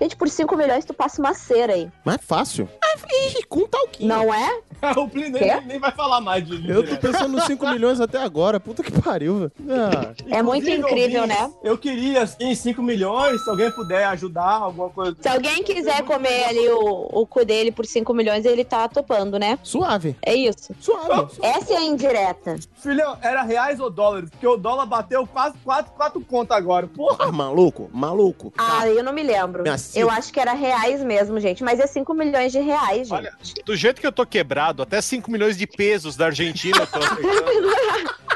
Gente, 0.00 0.16
por 0.16 0.28
5 0.28 0.56
milhões 0.56 0.84
tu 0.84 0.92
passa 0.92 1.20
uma 1.20 1.34
cera 1.34 1.72
aí. 1.72 1.90
Mas 2.04 2.16
é 2.16 2.18
fácil. 2.18 2.68
Ih, 3.12 3.44
com 3.48 3.66
talquinho. 3.66 4.08
Não 4.08 4.34
é? 4.34 4.60
o 4.96 5.08
Quê? 5.08 5.28
nem, 5.30 5.66
nem 5.66 5.78
vai 5.78 5.90
falar 5.90 6.20
mais 6.20 6.46
de 6.46 6.68
Eu 6.68 6.86
tô 6.86 6.96
pensando 6.96 7.32
nos 7.32 7.44
5 7.44 7.66
milhões 7.70 8.00
até 8.00 8.18
agora. 8.18 8.60
Puta 8.60 8.82
que 8.82 8.92
pariu, 8.92 9.38
velho. 9.38 9.52
Ah. 9.70 10.12
É 10.28 10.42
muito 10.42 10.68
incrível, 10.68 11.26
né? 11.26 11.50
Eu 11.62 11.78
queria, 11.78 12.22
assim, 12.22 12.54
5 12.54 12.82
milhões, 12.82 13.42
se 13.42 13.48
alguém 13.48 13.70
puder 13.70 14.04
ajudar, 14.08 14.56
alguma 14.56 14.90
coisa. 14.90 15.16
Se 15.20 15.28
alguém 15.28 15.62
quiser 15.62 16.02
comer 16.02 16.44
ali 16.44 16.68
o, 16.68 17.08
o 17.12 17.26
cu 17.26 17.44
dele 17.44 17.72
por 17.72 17.86
5 17.86 18.12
milhões, 18.12 18.44
ele 18.44 18.64
tá 18.64 18.86
topando, 18.88 19.38
né? 19.38 19.58
Suave. 19.62 20.16
É 20.22 20.34
isso. 20.34 20.74
Suave. 20.80 21.32
Essa 21.40 21.74
é 21.74 21.76
a 21.76 21.84
indireta. 21.84 22.56
Filhão, 22.74 23.16
era 23.22 23.42
reais 23.42 23.80
ou 23.80 23.90
dólares? 23.90 24.30
Porque 24.30 24.46
o 24.46 24.56
dólar 24.56 24.86
bateu 24.86 25.26
quase 25.26 25.56
4, 25.64 25.92
4 25.92 26.20
conto 26.20 26.52
agora. 26.52 26.86
Porra! 26.86 27.26
Ah, 27.26 27.32
maluco, 27.32 27.90
maluco. 27.92 28.52
Ah, 28.58 28.86
eu 28.88 29.02
não 29.02 29.12
me 29.12 29.22
lembro. 29.22 29.62
Minha 29.62 29.78
Eu 29.94 30.10
acho 30.10 30.32
que 30.32 30.40
era 30.40 30.52
reais 30.52 31.02
mesmo, 31.02 31.38
gente. 31.38 31.62
Mas 31.62 31.78
é 31.80 31.86
5 31.86 32.12
milhões 32.14 32.52
de 32.52 32.58
reais, 32.58 33.08
gente. 33.08 33.12
Olha, 33.12 33.32
do 33.64 33.76
jeito 33.76 34.00
que 34.00 34.06
eu 34.06 34.12
tô 34.12 34.26
quebrado, 34.26 34.82
até 34.82 35.00
5 35.00 35.30
milhões 35.30 35.56
de 35.56 35.66
pesos 35.66 36.16
da 36.16 36.26
Argentina 36.26 36.78
eu 36.78 36.86
tô. 36.86 36.98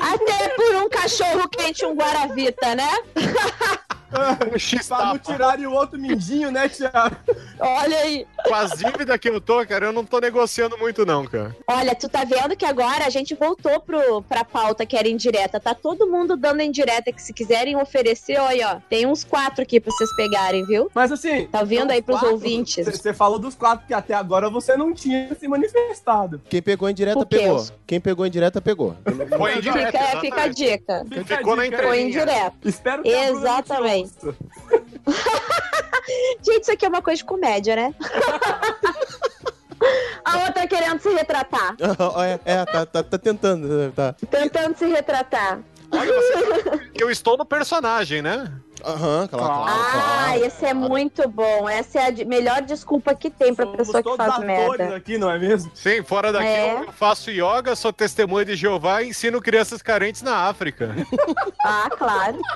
Até 0.00 0.48
por 0.50 0.76
um 0.76 0.88
cachorro 0.88 1.48
quente, 1.48 1.84
um 1.84 1.94
Guaravita, 1.94 2.74
né? 2.74 2.88
pra 4.88 5.06
não 5.06 5.18
tirarem 5.18 5.66
o 5.66 5.72
outro 5.72 5.98
mindinho, 5.98 6.50
né, 6.50 6.68
Thiago? 6.68 7.16
Olha 7.58 7.96
aí. 7.98 8.26
Com 8.44 8.54
as 8.54 8.72
dívidas 8.72 9.18
que 9.18 9.28
eu 9.28 9.40
tô, 9.40 9.64
cara, 9.66 9.86
eu 9.86 9.92
não 9.92 10.04
tô 10.04 10.18
negociando 10.18 10.76
muito, 10.78 11.04
não, 11.04 11.24
cara. 11.26 11.54
Olha, 11.66 11.94
tu 11.94 12.08
tá 12.08 12.24
vendo 12.24 12.56
que 12.56 12.64
agora 12.64 13.04
a 13.06 13.10
gente 13.10 13.34
voltou 13.34 13.80
pro, 13.80 14.22
pra 14.22 14.44
pauta 14.44 14.86
que 14.86 14.96
era 14.96 15.08
indireta. 15.08 15.58
Tá 15.60 15.74
todo 15.74 16.06
mundo 16.06 16.36
dando 16.36 16.62
indireta 16.62 17.12
que 17.12 17.22
se 17.22 17.32
quiserem 17.32 17.76
oferecer, 17.76 18.38
olha, 18.40 18.76
ó. 18.76 18.80
Tem 18.88 19.06
uns 19.06 19.24
quatro 19.24 19.62
aqui 19.62 19.80
pra 19.80 19.92
vocês 19.92 20.14
pegarem, 20.16 20.64
viu? 20.64 20.90
Mas 20.94 21.10
assim. 21.12 21.46
Tá 21.46 21.62
vendo 21.62 21.90
aí 21.90 22.02
pros 22.02 22.22
ouvintes? 22.22 22.86
Você 22.86 23.12
falou 23.12 23.38
dos 23.38 23.54
quatro 23.54 23.86
que 23.86 23.94
até 23.94 24.14
agora 24.14 24.48
você 24.50 24.76
não 24.76 24.92
tinha 24.94 25.34
se 25.38 25.48
manifestado. 25.48 26.40
Quem 26.48 26.62
pegou 26.62 26.88
em 26.88 26.94
direta, 26.94 27.18
O 27.18 27.26
quê? 27.26 27.38
pegou. 27.38 27.66
Quem 27.86 28.00
pegou 28.00 28.26
em 28.26 28.30
direta, 28.30 28.60
pegou. 28.60 28.96
Foi 29.36 29.56
indireta, 29.58 29.98
Fica, 29.98 30.20
fica 30.20 30.42
a 30.42 30.48
dica. 30.48 31.04
Fica 31.08 31.36
Ficou 31.36 31.52
a 31.52 31.56
na 31.56 31.64
dica 31.64 31.82
Foi 31.82 31.98
aí. 31.98 32.08
entrelinha. 32.08 32.24
indireto. 32.26 32.56
Espero 32.68 33.02
que 33.02 33.08
Exatamente. 33.08 34.05
Gente, 36.42 36.62
isso 36.62 36.72
aqui 36.72 36.84
é 36.84 36.88
uma 36.88 37.02
coisa 37.02 37.18
de 37.18 37.24
comédia, 37.24 37.76
né? 37.76 37.94
A 40.24 40.46
outra 40.46 40.66
querendo 40.66 41.00
se 41.00 41.10
retratar. 41.10 41.76
é, 42.44 42.52
é, 42.52 42.64
tá, 42.64 42.86
tá, 42.86 43.02
tá 43.02 43.18
tentando. 43.18 43.92
Tá. 43.92 44.14
Tentando 44.30 44.76
se 44.76 44.86
retratar. 44.86 45.60
Olha, 45.90 46.12
você 46.12 46.90
eu 46.94 47.10
estou 47.10 47.36
no 47.36 47.44
personagem, 47.44 48.22
né? 48.22 48.50
Aham, 48.86 49.26
claro, 49.26 49.46
claro, 49.64 49.64
Ah, 49.68 49.90
claro. 50.26 50.44
esse 50.44 50.64
é 50.64 50.72
muito 50.72 51.28
bom. 51.28 51.68
Essa 51.68 51.98
é 52.00 52.06
a 52.06 52.10
de- 52.10 52.24
melhor 52.24 52.62
desculpa 52.62 53.14
que 53.14 53.28
tem 53.28 53.54
pra 53.54 53.64
Somos 53.64 53.78
pessoa 53.78 54.02
que 54.02 54.08
todos 54.08 54.24
faz 54.26 54.38
merda. 54.44 54.94
aqui, 54.96 55.18
não 55.18 55.30
é 55.30 55.38
mesmo? 55.38 55.70
Sim, 55.74 56.02
fora 56.04 56.32
daqui 56.32 56.46
É. 56.46 56.82
eu 56.86 56.92
faço 56.92 57.30
yoga, 57.30 57.74
sou 57.74 57.92
testemunha 57.92 58.44
de 58.44 58.54
Jeová 58.56 59.02
e 59.02 59.08
ensino 59.08 59.40
crianças 59.40 59.82
carentes 59.82 60.22
na 60.22 60.48
África. 60.48 60.94
Ah, 61.64 61.88
claro. 61.96 62.38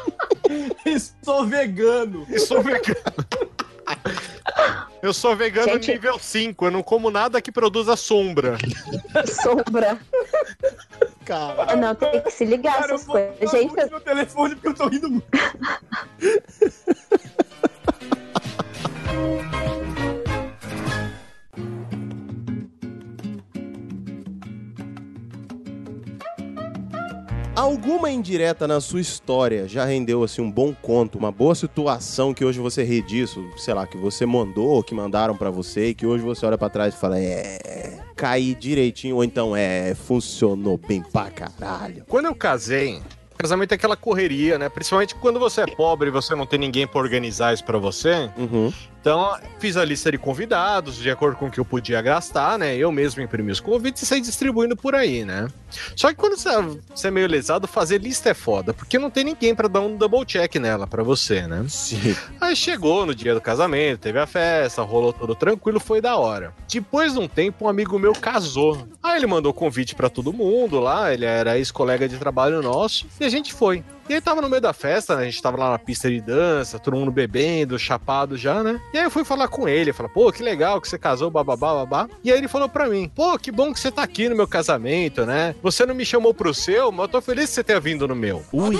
E 0.85 0.99
sou 1.23 1.47
vegano. 1.47 2.27
E 2.29 2.39
sou 2.41 2.61
vegano. 2.61 3.05
Eu 5.03 5.15
sou 5.15 5.35
vegano 5.35 5.73
Gente- 5.73 5.93
nível 5.93 6.19
5, 6.19 6.67
eu 6.67 6.71
não 6.71 6.83
como 6.83 7.11
nada 7.11 7.41
que 7.41 7.51
produza 7.51 7.97
sombra. 7.97 8.59
Sombra. 9.43 9.99
Cara. 11.25 11.73
É, 11.73 11.77
Não, 11.77 11.95
tem 11.95 12.21
que 12.21 12.31
se 12.31 12.45
ligar 12.45 12.75
Cara, 12.81 12.93
eu 12.93 12.97
essas 12.97 13.07
vou 13.07 13.17
coisas. 13.17 13.51
Gente, 13.51 13.75
Gente, 13.75 13.91
meu 13.91 14.01
telefone 14.01 14.55
porque 14.57 14.69
eu 14.69 14.75
tô 14.75 14.89
rindo 14.89 15.11
muito. 15.11 15.27
Alguma 27.61 28.11
indireta 28.11 28.67
na 28.67 28.81
sua 28.81 29.03
história 29.03 29.69
já 29.69 29.85
rendeu 29.85 30.25
assim 30.25 30.41
um 30.41 30.51
bom 30.51 30.73
conto, 30.73 31.19
uma 31.19 31.31
boa 31.31 31.55
situação 31.55 32.33
que 32.33 32.43
hoje 32.43 32.59
você 32.59 32.83
ri 32.83 33.03
disso, 33.03 33.45
sei 33.59 33.75
lá, 33.75 33.87
que 33.87 33.99
você 33.99 34.25
mandou, 34.25 34.83
que 34.83 34.95
mandaram 34.95 35.37
pra 35.37 35.51
você 35.51 35.89
e 35.89 35.95
que 35.95 36.07
hoje 36.07 36.25
você 36.25 36.47
olha 36.47 36.57
pra 36.57 36.71
trás 36.71 36.95
e 36.95 36.97
fala, 36.97 37.21
é, 37.21 38.01
caí 38.17 38.55
direitinho 38.55 39.17
ou 39.17 39.23
então 39.23 39.55
é, 39.55 39.95
funcionou 39.95 40.79
bem 40.79 41.03
pra 41.03 41.31
caralho. 41.31 42.03
Quando 42.09 42.25
eu 42.25 42.35
casei, 42.35 42.99
casamento 43.37 43.73
é 43.73 43.75
aquela 43.75 43.95
correria, 43.95 44.59
né? 44.59 44.71
Principalmente 44.71 45.15
quando 45.17 45.39
você 45.39 45.61
é 45.61 45.67
pobre 45.67 46.09
e 46.09 46.11
você 46.11 46.35
não 46.35 46.47
tem 46.47 46.59
ninguém 46.59 46.87
pra 46.87 46.99
organizar 46.99 47.53
isso 47.53 47.65
pra 47.65 47.77
você. 47.77 48.31
Uhum. 48.39 48.73
Então, 49.01 49.35
fiz 49.59 49.79
a 49.79 49.85
lista 49.85 50.13
de 50.13 50.19
convidados, 50.19 50.97
de 50.97 51.11
acordo 51.11 51.37
com 51.37 51.47
o 51.47 51.51
que 51.51 51.59
eu 51.59 51.65
podia 51.65 52.03
gastar, 52.03 52.59
né? 52.59 52.77
Eu 52.77 52.93
mesmo 52.93 53.23
imprimi 53.23 53.51
os 53.51 53.59
convites 53.59 54.03
e 54.03 54.07
saí 54.07 54.21
distribuindo 54.21 54.77
por 54.77 54.95
aí, 54.95 55.25
né? 55.25 55.49
Só 55.97 56.09
que 56.09 56.17
quando 56.17 56.37
você 56.37 57.09
é 57.09 57.11
meio 57.11 57.27
lesado, 57.27 57.67
fazer 57.67 57.99
lista 57.99 58.29
é 58.29 58.35
foda, 58.35 58.75
porque 58.75 58.99
não 58.99 59.11
tem 59.11 59.25
ninguém 59.25 59.55
pra 59.55 59.69
dar 59.69 59.81
um 59.81 59.97
double 59.97 60.25
check 60.27 60.57
nela 60.57 60.87
pra 60.87 61.03
você, 61.03 61.47
né? 61.47 61.65
Sim. 61.69 62.15
Aí 62.41 62.55
chegou 62.55 63.07
no 63.07 63.15
dia 63.15 63.33
do 63.33 63.41
casamento, 63.41 64.01
teve 64.01 64.19
a 64.19 64.27
festa, 64.27 64.83
rolou 64.83 65.13
tudo 65.13 65.35
tranquilo, 65.35 65.81
foi 65.81 66.01
da 66.01 66.17
hora. 66.17 66.53
Depois 66.69 67.15
de 67.15 67.21
um 67.21 67.29
tempo, 67.29 67.65
um 67.65 67.69
amigo 67.69 67.99
meu 67.99 68.13
casou. 68.13 68.87
Aí 69.03 69.17
ele 69.17 69.27
mandou 69.27 69.55
convite 69.55 69.95
pra 69.95 70.11
todo 70.11 70.33
mundo 70.33 70.79
lá, 70.79 71.13
ele 71.13 71.25
era 71.25 71.57
ex-colega 71.57 72.07
de 72.07 72.19
trabalho 72.19 72.61
nosso, 72.63 73.07
e 73.19 73.25
a 73.25 73.31
gente 73.31 73.55
foi. 73.55 73.83
E 74.11 74.15
aí 74.15 74.21
tava 74.21 74.43
no 74.43 74.49
meio 74.49 74.61
da 74.61 74.73
festa, 74.73 75.15
né? 75.15 75.23
A 75.23 75.25
gente 75.25 75.41
tava 75.41 75.57
lá 75.57 75.71
na 75.71 75.79
pista 75.79 76.11
de 76.11 76.21
dança, 76.21 76.81
todo 76.81 76.97
mundo 76.97 77.13
bebendo, 77.13 77.79
chapado 77.79 78.37
já, 78.37 78.61
né? 78.61 78.81
E 78.93 78.99
aí 78.99 79.05
eu 79.05 79.11
fui 79.11 79.23
falar 79.23 79.47
com 79.47 79.69
ele, 79.69 79.93
falar, 79.93 80.09
pô, 80.09 80.33
que 80.33 80.43
legal 80.43 80.81
que 80.81 80.89
você 80.89 80.99
casou, 80.99 81.31
bababá, 81.31 81.75
babá. 81.75 82.09
E 82.25 82.33
aí 82.33 82.37
ele 82.37 82.49
falou 82.49 82.69
pra 82.69 82.89
mim, 82.89 83.09
pô, 83.09 83.39
que 83.39 83.53
bom 83.53 83.73
que 83.73 83.79
você 83.79 83.89
tá 83.89 84.03
aqui 84.03 84.29
no 84.29 84.35
meu 84.35 84.49
casamento, 84.49 85.25
né? 85.25 85.55
Você 85.63 85.87
não 85.87 85.95
me 85.95 86.05
chamou 86.05 86.35
pro 86.35 86.53
seu, 86.53 86.91
mas 86.91 87.03
eu 87.03 87.09
tô 87.09 87.21
feliz 87.21 87.51
que 87.51 87.55
você 87.55 87.63
tenha 87.63 87.79
vindo 87.79 88.09
no 88.09 88.17
meu. 88.17 88.43
Ui. 88.53 88.77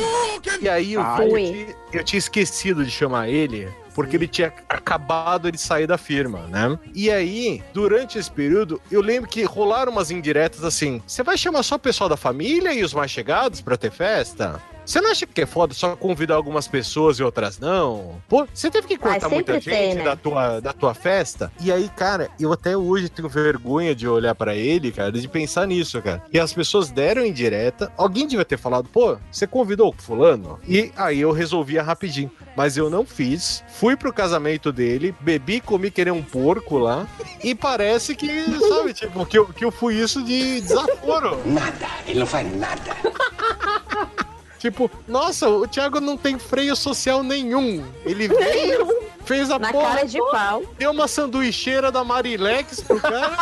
E 0.61 0.69
aí 0.69 0.95
eu, 0.95 1.01
Ai. 1.01 1.29
eu, 1.29 1.37
tinha, 1.37 1.77
eu 1.93 2.05
tinha 2.05 2.19
esquecido 2.19 2.85
de 2.85 2.91
chamar 2.91 3.29
ele. 3.29 3.69
Porque 3.95 4.17
ele 4.17 4.29
tinha 4.29 4.53
acabado 4.69 5.51
de 5.51 5.61
sair 5.61 5.87
da 5.87 5.99
firma, 5.99 6.47
né? 6.49 6.79
E 6.95 7.11
aí, 7.11 7.63
durante 7.73 8.19
esse 8.19 8.31
período, 8.31 8.81
eu 8.91 9.01
lembro 9.01 9.29
que 9.29 9.43
rolaram 9.43 9.93
umas 9.93 10.11
indiretas 10.11 10.65
assim: 10.65 11.03
você 11.07 11.23
vai 11.23 11.37
chamar 11.37 11.63
só 11.65 11.75
o 11.75 11.79
pessoal 11.79 12.09
da 12.09 12.17
família 12.17 12.73
e 12.73 12.83
os 12.83 12.95
mais 12.95 13.11
chegados 13.11 13.61
pra 13.61 13.77
ter 13.77 13.91
festa? 13.91 14.61
Você 14.91 15.01
não 15.01 15.13
acha 15.13 15.25
que 15.25 15.41
é 15.41 15.47
foda 15.47 15.73
só 15.73 15.95
convidar 15.95 16.35
algumas 16.35 16.67
pessoas 16.67 17.17
e 17.21 17.23
outras 17.23 17.61
não? 17.61 18.21
Pô, 18.29 18.45
você 18.53 18.69
teve 18.69 18.89
que 18.89 18.99
cortar 18.99 19.21
sempre 19.21 19.35
muita 19.37 19.53
tem, 19.53 19.63
gente 19.63 19.99
né? 19.99 20.05
da, 20.05 20.17
tua, 20.17 20.59
da 20.59 20.73
tua 20.73 20.95
festa? 20.95 21.53
E 21.61 21.71
aí, 21.71 21.89
cara, 21.91 22.29
eu 22.41 22.53
até 22.53 22.77
hoje 22.77 23.09
tenho 23.09 23.29
vergonha 23.29 23.95
de 23.95 24.09
olhar 24.09 24.35
pra 24.35 24.57
ele, 24.57 24.91
cara, 24.91 25.13
de 25.13 25.29
pensar 25.29 25.65
nisso, 25.69 26.03
cara. 26.03 26.25
E 26.33 26.41
as 26.41 26.53
pessoas 26.53 26.91
deram 26.91 27.25
indireta, 27.25 27.93
alguém 27.97 28.27
devia 28.27 28.45
ter 28.45 28.59
falado, 28.59 28.89
pô, 28.89 29.17
você 29.31 29.47
convidou 29.47 29.91
o 29.91 30.03
fulano? 30.03 30.59
E 30.67 30.91
aí 30.97 31.21
eu 31.21 31.31
resolvia 31.31 31.85
rapidinho. 31.85 32.33
Mas 32.57 32.77
eu 32.77 32.91
não 32.91 33.07
fiz, 33.07 33.63
fui 33.69 33.97
pro 33.97 34.13
casamento 34.13 34.73
dele, 34.73 35.15
bebi, 35.21 35.61
comi 35.61 35.93
que 35.93 36.05
nem 36.05 36.13
um 36.13 36.21
porco 36.21 36.79
lá, 36.79 37.07
e 37.45 37.55
parece 37.55 38.17
que, 38.17 38.27
sabe, 38.69 38.93
tipo, 38.93 39.25
que 39.25 39.39
eu, 39.39 39.47
que 39.47 39.65
eu 39.65 39.71
fui 39.71 39.95
isso 39.95 40.21
de 40.25 40.61
desaforo. 40.61 41.41
Nada, 41.47 41.87
ele 42.09 42.19
não 42.19 42.27
faz 42.27 42.57
nada. 42.57 42.97
Tipo, 44.61 44.91
nossa, 45.09 45.49
o 45.49 45.67
Thiago 45.67 46.01
não 46.01 46.19
tem 46.19 46.39
freio 46.39 46.77
social 46.77 47.23
nenhum. 47.23 47.83
Ele 48.05 48.29
veio, 48.29 48.87
fez 49.25 49.51
a 49.51 49.59
na 49.59 49.73
porra, 49.73 49.89
cara 49.89 50.05
de 50.07 50.19
pau. 50.31 50.63
deu 50.79 50.91
uma 50.91 51.09
sanduicheira 51.09 51.91
da 51.91 52.05
Marilex 52.05 52.83
pro 52.83 53.01
cara. 53.01 53.39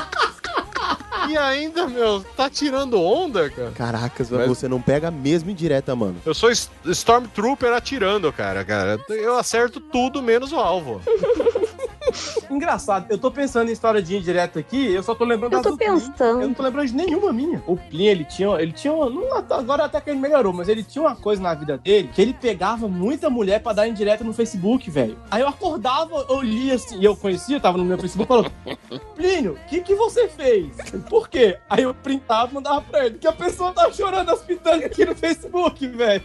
e 1.28 1.36
ainda, 1.36 1.86
meu, 1.86 2.24
tá 2.34 2.48
tirando 2.48 2.98
onda, 2.98 3.50
cara. 3.50 3.72
Caracas, 3.72 4.30
Mas- 4.30 4.48
você 4.48 4.66
não 4.66 4.80
pega 4.80 5.10
mesmo 5.10 5.50
indireta, 5.50 5.94
mano. 5.94 6.16
Eu 6.24 6.32
sou 6.32 6.50
Stormtrooper 6.50 7.70
atirando, 7.74 8.32
cara, 8.32 8.64
cara. 8.64 8.98
Eu 9.10 9.36
acerto 9.36 9.80
tudo 9.80 10.22
menos 10.22 10.50
o 10.50 10.56
alvo. 10.56 11.02
Engraçado, 12.50 13.06
eu 13.08 13.18
tô 13.18 13.30
pensando 13.30 13.68
em 13.68 13.72
história 13.72 14.02
de 14.02 14.16
indireta 14.16 14.60
aqui, 14.60 14.92
eu 14.92 15.02
só 15.02 15.14
tô 15.14 15.24
lembrando 15.24 15.54
Eu 15.54 15.62
tô 15.62 15.70
do 15.70 15.76
Plin. 15.76 15.86
pensando. 15.86 16.42
Eu 16.42 16.48
não 16.48 16.54
tô 16.54 16.62
lembrando 16.62 16.86
de 16.86 16.94
nenhuma 16.94 17.32
minha. 17.32 17.62
O 17.66 17.76
Plin, 17.76 18.06
ele 18.06 18.24
tinha, 18.24 18.48
ele 18.60 18.72
tinha 18.72 18.92
não, 18.92 19.34
agora 19.50 19.84
até 19.84 20.00
que 20.00 20.10
ele 20.10 20.18
melhorou, 20.18 20.52
mas 20.52 20.68
ele 20.68 20.82
tinha 20.82 21.02
uma 21.02 21.16
coisa 21.16 21.42
na 21.42 21.54
vida 21.54 21.78
dele 21.78 22.10
que 22.12 22.20
ele 22.20 22.34
pegava 22.34 22.88
muita 22.88 23.30
mulher 23.30 23.60
pra 23.62 23.72
dar 23.72 23.88
indireta 23.88 24.24
no 24.24 24.32
Facebook, 24.32 24.90
velho. 24.90 25.18
Aí 25.30 25.42
eu 25.42 25.48
acordava, 25.48 26.26
eu 26.28 26.40
lia 26.42 26.74
assim, 26.74 26.98
e 26.98 27.04
eu 27.04 27.16
conhecia, 27.16 27.60
tava 27.60 27.78
no 27.78 27.84
meu 27.84 27.98
Facebook, 27.98 28.28
falando, 28.28 28.52
Plínio, 29.14 29.52
o 29.52 29.68
que 29.68 29.80
que 29.80 29.94
você 29.94 30.28
fez? 30.28 30.74
Por 31.08 31.28
quê? 31.28 31.58
Aí 31.68 31.82
eu 31.82 31.94
printava 31.94 32.50
e 32.50 32.54
mandava 32.54 32.82
pra 32.82 33.06
ele, 33.06 33.18
que 33.18 33.26
a 33.26 33.32
pessoa 33.32 33.72
tava 33.72 33.92
chorando 33.92 34.30
as 34.30 34.40
pitangas 34.40 34.84
aqui 34.84 35.04
no 35.04 35.14
Facebook, 35.14 35.86
velho. 35.88 36.22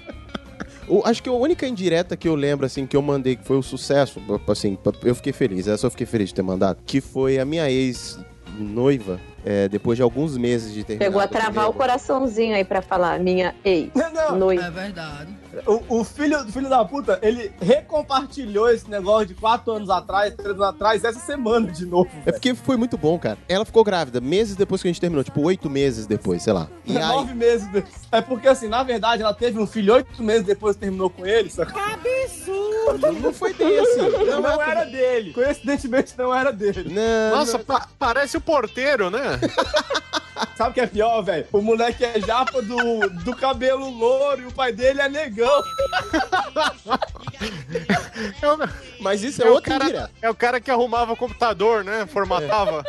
O- 0.88 1.02
acho 1.06 1.22
que 1.22 1.30
a 1.30 1.34
única 1.34 1.68
indireta 1.68 2.16
que 2.16 2.28
eu 2.28 2.36
lembro, 2.36 2.66
assim, 2.66 2.86
que 2.88 2.96
eu 2.96 3.02
mandei, 3.02 3.36
que 3.36 3.44
foi 3.44 3.58
o 3.58 3.64
sucesso, 3.64 4.22
assim, 4.48 4.78
eu 5.04 5.14
fiquei 5.16 5.34
feliz, 5.34 5.68
essa 5.68 5.86
eu 5.88 5.92
fiquei 5.92 6.06
feliz 6.08 6.30
de 6.30 6.36
ter 6.36 6.42
mandado, 6.42 6.80
que 6.86 7.02
foi 7.02 7.38
a 7.40 7.46
minha 7.46 7.70
ex-noiva, 7.70 9.20
é, 9.46 9.68
depois 9.68 9.98
de 9.98 10.02
alguns 10.02 10.38
meses 10.38 10.74
de 10.74 10.84
ter 10.84 10.98
Pegou 10.98 11.22
a 11.22 11.28
travar 11.28 11.70
o 11.70 11.74
coraçãozinho 11.74 12.56
aí 12.56 12.64
pra 12.64 12.82
falar, 12.82 13.20
minha 13.20 13.54
ex. 13.64 13.90
Não, 13.96 14.38
noiva. 14.38 14.64
É 14.64 14.72
verdade. 14.72 15.30
O, 15.66 16.00
o 16.00 16.04
filho, 16.04 16.40
filho 16.52 16.70
da 16.70 16.84
puta, 16.86 17.20
ele 17.22 17.52
recompartilhou 17.62 18.70
esse 18.70 18.90
negócio 18.90 19.28
de 19.28 19.34
quatro 19.34 19.74
anos 19.74 19.90
atrás, 19.90 20.34
três 20.36 20.50
anos 20.52 20.62
atrás, 20.64 21.04
essa 21.04 21.20
semana 21.20 21.72
de 21.72 21.86
novo. 21.86 22.10
É 22.26 22.32
porque 22.32 22.54
foi 22.54 22.78
muito 22.78 22.98
bom, 22.98 23.18
cara. 23.18 23.38
Ela 23.48 23.66
ficou 23.66 23.84
grávida 23.84 24.20
meses 24.22 24.56
depois 24.56 24.82
que 24.82 24.88
a 24.88 24.92
gente 24.92 25.02
terminou, 25.02 25.24
tipo, 25.24 25.42
oito 25.42 25.70
meses 25.70 26.06
depois, 26.06 26.44
sei 26.44 26.54
lá. 26.54 26.68
E 26.86 26.98
aí, 26.98 27.04
Nove 27.08 27.34
meses. 27.34 27.68
de- 27.72 27.84
É 28.12 28.22
porque, 28.22 28.48
assim, 28.48 28.68
na 28.68 28.84
verdade, 28.84 29.22
ela 29.24 29.34
teve 29.34 29.60
um 29.60 29.68
filho 29.68 29.94
oito 29.94 30.22
meses 30.24 30.44
depois 30.46 30.76
que 30.76 30.82
terminou 30.82 31.10
com 31.10 31.26
ele. 31.26 31.50
Só... 31.50 31.64
absurdo! 31.64 33.12
Não 33.22 33.34
foi 33.34 33.54
desse. 33.54 33.98
Não, 33.98 34.42
não 34.42 34.62
era 34.62 34.86
dele. 34.86 35.34
Coincidentemente, 35.34 36.14
não 36.18 36.34
era 36.34 36.52
dele. 36.52 36.90
Não, 36.94 37.38
Nossa, 37.38 37.60
pa- 37.60 37.88
parece 37.98 38.38
o 38.38 38.42
porteiro, 38.42 39.10
né? 39.10 39.40
Sabe 40.56 40.70
o 40.70 40.74
que 40.74 40.82
é 40.82 40.88
pior, 40.88 41.22
velho? 41.24 41.46
O 41.52 41.62
moleque 41.62 42.04
é 42.06 42.20
japa 42.20 42.62
do, 42.62 43.10
do 43.24 43.36
cabelo 43.36 43.90
louro 43.90 44.42
e 44.42 44.46
o 44.46 44.52
pai 44.52 44.72
dele 44.72 45.02
é 45.02 45.10
negão. 45.10 45.47
Mas 49.00 49.24
isso 49.24 49.44
é, 49.44 49.50
o 49.50 49.62
cara, 49.62 50.10
é 50.22 50.30
o 50.30 50.36
cara 50.36 50.60
que 50.60 50.72
arrumava 50.72 51.14
o 51.14 51.18
computador, 51.18 51.84
né? 51.84 52.06
Formatava. 52.08 52.84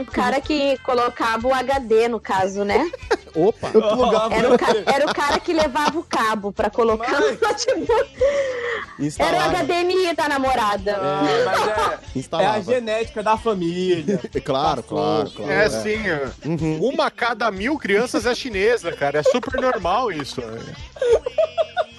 O 0.00 0.06
cara 0.06 0.40
que 0.40 0.76
colocava 0.78 1.46
o 1.46 1.54
HD, 1.54 2.08
no 2.08 2.20
caso, 2.20 2.64
né? 2.64 2.90
Opa! 3.34 3.68
Era 4.34 4.54
o, 4.54 4.58
ca- 4.58 4.82
era 4.94 5.06
o 5.10 5.14
cara 5.14 5.40
que 5.40 5.52
levava 5.52 5.98
o 5.98 6.02
cabo 6.04 6.52
pra 6.52 6.70
colocar 6.70 7.20
no 7.20 7.30
notebook. 7.40 8.16
Era 8.16 8.98
o 8.98 9.02
Instalava. 9.04 9.58
HDMI 9.64 10.14
da 10.14 10.28
namorada. 10.28 10.96
Ah, 10.96 11.22
mas 12.14 12.30
é, 12.40 12.42
é 12.42 12.46
a 12.46 12.60
genética 12.60 13.22
da 13.22 13.36
família. 13.36 14.20
É 14.34 14.40
claro, 14.40 14.82
claro, 14.82 15.30
claro. 15.30 15.50
É 15.52 15.64
assim, 15.64 15.96
ó. 16.10 16.86
uma 16.88 17.06
a 17.06 17.10
cada 17.10 17.50
mil 17.50 17.76
crianças 17.78 18.24
é 18.26 18.34
chinesa, 18.34 18.92
cara. 18.92 19.18
É 19.18 19.22
super 19.22 19.60
normal 19.60 20.12
isso. 20.12 20.40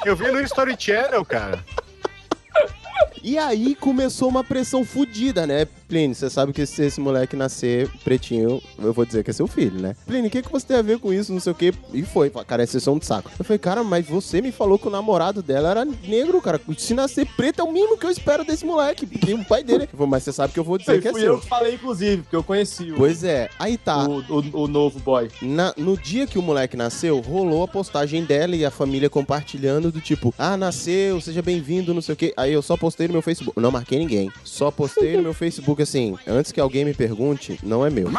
Eu 0.06 0.16
vi 0.16 0.32
no 0.32 0.40
Story 0.42 0.76
Channel, 0.78 1.24
cara. 1.26 1.60
E 3.28 3.40
aí 3.40 3.74
começou 3.74 4.30
uma 4.30 4.44
pressão 4.44 4.86
fodida, 4.86 5.48
né? 5.48 5.66
Plínio, 5.88 6.16
você 6.16 6.30
sabe 6.30 6.54
que 6.54 6.64
se 6.66 6.84
esse 6.84 7.02
moleque 7.02 7.36
nascer 7.36 7.90
pretinho, 8.04 8.62
eu 8.78 8.94
vou 8.94 9.04
dizer 9.04 9.24
que 9.24 9.32
é 9.32 9.34
seu 9.34 9.48
filho, 9.48 9.80
né? 9.82 9.96
Plínio, 10.06 10.28
o 10.28 10.30
que, 10.30 10.44
que 10.44 10.52
você 10.52 10.68
tem 10.68 10.78
a 10.78 10.82
ver 10.84 11.00
com 11.00 11.12
isso? 11.12 11.34
Não 11.34 11.40
sei 11.40 11.52
o 11.52 11.56
quê. 11.56 11.74
E 11.92 12.04
foi, 12.04 12.30
cara, 12.30 12.62
é 12.62 12.66
sessão 12.68 13.00
de 13.00 13.06
saco. 13.06 13.32
Eu 13.40 13.44
falei, 13.44 13.58
cara, 13.58 13.84
mas 13.84 14.06
você 14.08 14.42
me 14.42 14.52
falou 14.52 14.78
que 14.78 14.88
o 14.88 14.92
namorado 14.92 15.42
dela 15.42 15.72
era 15.72 15.84
negro, 15.86 16.40
cara. 16.40 16.62
Se 16.78 16.94
nascer 16.94 17.26
preto 17.36 17.62
é 17.62 17.64
o 17.64 17.72
mínimo 17.72 17.98
que 17.98 18.06
eu 18.06 18.12
espero 18.12 18.44
desse 18.46 18.64
moleque. 18.64 19.08
Porque 19.08 19.34
o 19.34 19.44
pai 19.44 19.64
dele. 19.64 19.88
Falei, 19.88 20.08
mas 20.08 20.22
você 20.24 20.32
sabe 20.32 20.54
que 20.54 20.60
eu 20.60 20.64
vou 20.64 20.78
dizer 20.78 21.02
que 21.02 21.08
é 21.08 21.12
fui 21.12 21.22
seu. 21.22 21.34
eu 21.34 21.40
que 21.40 21.48
falei, 21.48 21.74
inclusive, 21.74 22.22
porque 22.22 22.36
eu 22.36 22.44
conheci 22.44 22.92
o, 22.92 22.96
Pois 22.96 23.24
é, 23.24 23.50
aí 23.58 23.76
tá. 23.76 24.08
o, 24.08 24.20
o- 24.20 24.64
o 24.66 24.68
novo 24.68 25.00
boy. 25.00 25.30
Na- 25.42 25.74
no 25.78 25.98
dia 25.98 26.28
que 26.28 26.38
o 26.38 26.44
moleque 26.44 26.78
nasceu, 26.78 27.20
rolou 27.22 27.64
a 27.64 27.68
postagem 27.68 28.24
dela 28.24 28.56
e 28.56 28.64
a 28.64 28.70
família 28.72 29.10
compartilhando 29.10 29.92
do 29.92 30.00
tipo, 30.00 30.32
ah, 30.38 30.56
nasceu, 30.56 31.20
seja 31.22 31.42
bem-vindo, 31.42 31.92
não 31.92 32.04
sei 32.04 32.14
o 32.14 32.16
quê. 32.16 32.32
Aí 32.38 32.54
eu 32.54 32.62
só 32.62 32.78
postei 32.78 33.08
no 33.08 33.15
meu 33.16 33.22
Facebook. 33.22 33.60
Não 33.60 33.72
marquei 33.72 34.00
ninguém. 34.00 34.32
Só 34.44 34.72
postei 34.72 35.16
no 35.18 35.24
meu 35.24 35.34
Facebook 35.34 35.82
assim, 35.82 36.16
antes 36.28 36.52
que 36.52 36.60
alguém 36.60 36.86
me 36.86 36.94
pergunte, 36.94 37.60
não 37.64 37.86
é 37.86 37.90
meu. 37.90 38.10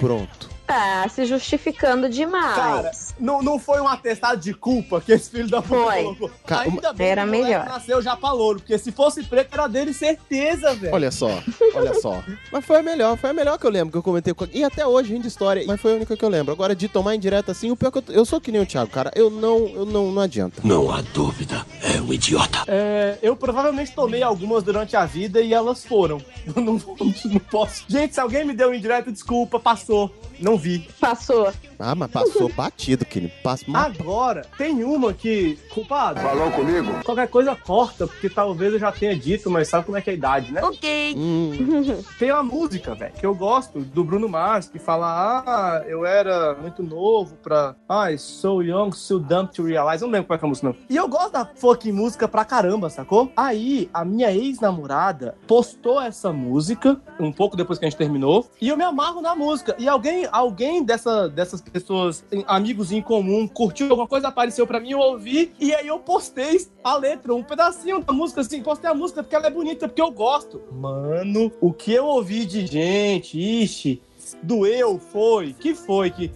Pronto. 0.00 0.55
Ah, 0.68 1.06
se 1.08 1.24
justificando 1.24 2.08
demais. 2.08 2.54
Cara, 2.56 2.90
não, 3.20 3.42
não 3.42 3.58
foi 3.58 3.80
um 3.80 3.88
atestado 3.88 4.40
de 4.40 4.52
culpa 4.52 5.00
que 5.00 5.12
esse 5.12 5.30
filho 5.30 5.48
da 5.48 5.62
puta 5.62 5.84
Foi. 5.84 6.02
colocou. 6.02 6.30
Ca- 6.46 6.60
Ainda 6.60 6.92
bem 6.92 7.08
Era 7.08 7.24
que 7.24 7.30
melhor. 7.30 7.64
nasceu 7.66 8.02
já 8.02 8.16
pra 8.16 8.32
louro, 8.32 8.58
porque 8.60 8.76
se 8.78 8.90
fosse 8.90 9.22
preto 9.22 9.52
era 9.54 9.66
dele, 9.68 9.92
certeza, 9.94 10.74
velho. 10.74 10.94
Olha 10.94 11.10
só, 11.10 11.30
olha 11.74 11.94
só. 11.94 12.22
Mas 12.50 12.64
foi 12.64 12.78
a 12.78 12.82
melhor, 12.82 13.16
foi 13.16 13.30
a 13.30 13.32
melhor 13.32 13.58
que 13.58 13.66
eu 13.66 13.70
lembro 13.70 13.92
que 13.92 13.98
eu 13.98 14.02
comentei 14.02 14.34
com. 14.34 14.46
E 14.52 14.64
até 14.64 14.86
hoje, 14.86 15.10
rindo 15.12 15.22
de 15.22 15.28
história, 15.28 15.62
mas 15.66 15.80
foi 15.80 15.92
a 15.92 15.96
única 15.96 16.16
que 16.16 16.24
eu 16.24 16.28
lembro. 16.28 16.52
Agora, 16.52 16.74
de 16.74 16.88
tomar 16.88 17.14
em 17.14 17.20
direto 17.20 17.50
assim, 17.50 17.70
o 17.70 17.76
pior 17.76 17.90
que 17.90 17.98
eu. 17.98 18.04
Eu 18.08 18.24
sou 18.24 18.40
que 18.40 18.50
nem 18.50 18.60
o 18.60 18.66
Thiago, 18.66 18.90
cara. 18.90 19.10
Eu 19.14 19.30
não, 19.30 19.68
eu 19.68 19.86
não, 19.86 20.10
não 20.10 20.22
adianta. 20.22 20.60
Não 20.64 20.90
há 20.90 21.00
dúvida, 21.00 21.64
é 21.82 22.00
um 22.00 22.12
idiota. 22.12 22.64
É, 22.66 23.18
eu 23.22 23.36
provavelmente 23.36 23.92
tomei 23.92 24.22
algumas 24.22 24.62
durante 24.62 24.96
a 24.96 25.04
vida 25.06 25.40
e 25.40 25.54
elas 25.54 25.84
foram. 25.84 26.20
Eu 26.56 26.62
não, 26.62 26.74
não 26.74 27.40
posso. 27.50 27.84
Gente, 27.88 28.14
se 28.14 28.20
alguém 28.20 28.44
me 28.44 28.54
deu 28.54 28.70
um 28.70 28.74
indireto, 28.74 29.10
desculpa, 29.10 29.58
passou. 29.58 30.14
Não 30.40 30.56
vi. 30.56 30.88
Passou. 31.00 31.52
Ah, 31.78 31.94
mas 31.94 32.10
passou 32.10 32.48
batido, 32.52 33.04
Kini. 33.04 33.32
Passa, 33.42 33.64
Agora, 33.74 34.42
tem 34.56 34.82
uma 34.84 35.12
que. 35.12 35.58
Culpado. 35.72 36.20
Falou 36.20 36.50
comigo? 36.50 37.04
Qualquer 37.04 37.28
coisa 37.28 37.54
corta, 37.54 38.06
porque 38.06 38.28
talvez 38.28 38.72
eu 38.72 38.78
já 38.78 38.90
tenha 38.92 39.14
dito, 39.16 39.50
mas 39.50 39.68
sabe 39.68 39.84
como 39.84 39.96
é 39.96 40.00
que 40.00 40.10
é 40.10 40.12
a 40.12 40.16
idade, 40.16 40.52
né? 40.52 40.62
Ok. 40.62 41.14
Hum. 41.16 42.02
Tem 42.18 42.32
uma 42.32 42.42
música, 42.42 42.94
velho, 42.94 43.12
que 43.12 43.26
eu 43.26 43.34
gosto, 43.34 43.80
do 43.80 44.04
Bruno 44.04 44.28
Mars, 44.28 44.68
que 44.68 44.78
fala: 44.78 45.44
Ah, 45.46 45.84
eu 45.86 46.04
era 46.06 46.54
muito 46.54 46.82
novo 46.82 47.36
pra. 47.36 47.74
Ai, 47.88 48.18
so 48.18 48.62
young, 48.62 48.92
so 48.92 49.18
dumb 49.18 49.48
to 49.52 49.62
realize. 49.62 50.02
Eu 50.02 50.08
não 50.08 50.14
lembro 50.14 50.28
qual 50.28 50.36
é 50.36 50.38
que 50.38 50.44
é 50.44 50.46
a 50.46 50.48
música, 50.48 50.68
não. 50.68 50.76
E 50.88 50.96
eu 50.96 51.08
gosto 51.08 51.32
da 51.32 51.44
fucking 51.44 51.92
música 51.92 52.26
pra 52.26 52.44
caramba, 52.44 52.88
sacou? 52.90 53.30
Aí, 53.36 53.90
a 53.92 54.04
minha 54.04 54.30
ex-namorada 54.32 55.36
postou 55.46 56.00
essa 56.00 56.32
música, 56.32 57.00
um 57.18 57.32
pouco 57.32 57.56
depois 57.56 57.78
que 57.78 57.84
a 57.84 57.88
gente 57.88 57.98
terminou, 57.98 58.48
e 58.60 58.68
eu 58.68 58.76
me 58.76 58.84
amarro 58.84 59.20
na 59.20 59.34
música. 59.34 59.74
E 59.78 59.88
alguém, 59.88 60.26
alguém 60.30 60.82
dessa, 60.84 61.28
dessas 61.28 61.60
pessoas, 61.70 62.24
amigos 62.46 62.92
em 62.92 63.02
comum, 63.02 63.46
curtiu 63.46 63.88
alguma 63.90 64.08
coisa, 64.08 64.28
apareceu 64.28 64.66
pra 64.66 64.80
mim, 64.80 64.90
eu 64.90 64.98
ouvi, 64.98 65.52
e 65.60 65.74
aí 65.74 65.86
eu 65.86 65.98
postei 65.98 66.66
a 66.82 66.96
letra, 66.96 67.34
um 67.34 67.42
pedacinho 67.42 68.02
da 68.02 68.12
música, 68.12 68.40
assim, 68.40 68.62
postei 68.62 68.90
a 68.90 68.94
música 68.94 69.22
porque 69.22 69.36
ela 69.36 69.46
é 69.46 69.50
bonita, 69.50 69.88
porque 69.88 70.02
eu 70.02 70.10
gosto. 70.10 70.62
Mano, 70.72 71.52
o 71.60 71.72
que 71.72 71.92
eu 71.92 72.06
ouvi 72.06 72.44
de 72.44 72.66
gente, 72.66 73.38
ixi, 73.38 74.02
doeu, 74.42 74.98
foi, 74.98 75.52
que 75.52 75.74
foi, 75.74 76.10
que 76.10 76.30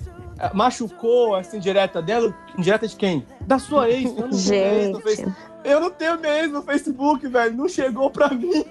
machucou 0.55 1.37
essa 1.37 1.57
indireta 1.57 2.01
dela, 2.01 2.35
indireta 2.57 2.87
de 2.87 2.97
quem? 2.97 3.27
Da 3.43 3.59
sua 3.59 3.89
ex. 3.91 4.05
Eu 4.05 4.29
não 4.29 4.31
tenho 4.39 4.65
ex 5.09 5.17
Gente. 5.19 5.35
Eu 5.63 5.79
não 5.79 5.91
tenho 5.91 6.19
minha 6.19 6.39
ex 6.43 6.51
no 6.51 6.63
Facebook, 6.63 7.27
velho, 7.29 7.55
não 7.55 7.69
chegou 7.69 8.11
pra 8.11 8.31
mim. 8.31 8.65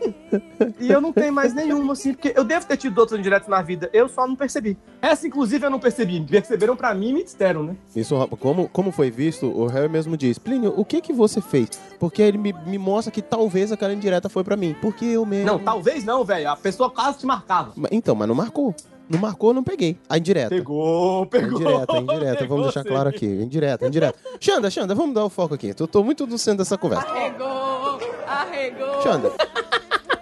E 0.79 0.89
eu 0.91 0.99
não 0.99 1.13
tenio 1.13 1.31
mais 1.31 1.53
nenhuma, 1.53 1.93
assim, 1.93 2.13
porque 2.15 2.33
eu 2.35 2.43
devo 2.43 2.65
ter 2.65 2.77
tido 2.77 2.97
outras 2.97 3.19
indiretas 3.19 3.47
na 3.47 3.61
vida, 3.61 3.91
eu 3.93 4.09
só 4.09 4.25
não 4.25 4.35
percebi. 4.35 4.75
Essa, 4.99 5.27
inclusive, 5.27 5.63
eu 5.63 5.69
não 5.69 5.79
percebi. 5.79 6.19
Perceberam 6.21 6.75
pra 6.75 6.91
mim 6.95 7.09
e 7.09 7.13
me 7.13 7.23
disseram, 7.23 7.61
né? 7.61 7.75
Isso, 7.95 8.15
como, 8.39 8.67
como 8.69 8.91
foi 8.91 9.11
visto, 9.11 9.45
o 9.45 9.67
Harry 9.67 9.87
mesmo 9.87 10.17
diz: 10.17 10.39
Plínio, 10.39 10.73
o 10.75 10.83
que 10.83 10.99
que 10.99 11.13
você 11.13 11.39
fez? 11.41 11.69
Porque 11.99 12.23
ele 12.23 12.39
me, 12.39 12.53
me 12.65 12.79
mostra 12.79 13.11
que 13.11 13.21
talvez 13.21 13.71
aquela 13.71 13.93
indireta 13.93 14.27
foi 14.27 14.43
pra 14.43 14.57
mim. 14.57 14.75
Porque 14.81 15.05
eu 15.05 15.27
mesmo. 15.27 15.45
Não, 15.45 15.59
talvez 15.59 16.03
não, 16.03 16.25
velho. 16.25 16.49
A 16.49 16.55
pessoa 16.57 16.89
quase 16.89 17.19
te 17.19 17.25
marcava. 17.27 17.71
Ma- 17.75 17.89
Então, 17.91 18.15
mas 18.15 18.27
não 18.27 18.33
marcou. 18.33 18.73
Não 19.09 19.19
marcou, 19.19 19.53
não 19.53 19.63
peguei. 19.63 19.97
A 20.07 20.17
indireta. 20.17 20.49
Pegou, 20.49 21.23
A 21.23 21.25
pegou. 21.25 21.59
indireta, 21.61 21.93
a 21.93 21.99
indireta. 21.99 22.35
Pegou, 22.37 22.57
Vamos 22.57 22.65
deixar 22.73 22.83
sim. 22.83 22.89
claro 22.89 23.09
aqui. 23.09 23.25
Indireta, 23.25 23.87
indireta. 23.87 24.19
Xanda, 24.39 24.69
Xanda, 24.69 24.93
vamos 24.93 25.15
dar 25.15 25.25
o 25.25 25.29
foco 25.29 25.55
aqui. 25.55 25.73
Eu 25.77 25.87
tô 25.87 26.03
muito 26.03 26.27
no 26.27 26.37
centro 26.37 26.59
dessa 26.59 26.77
conversa. 26.77 27.07
Arregou, 27.07 27.99
arregou. 28.27 29.01
Xanda. 29.01 29.31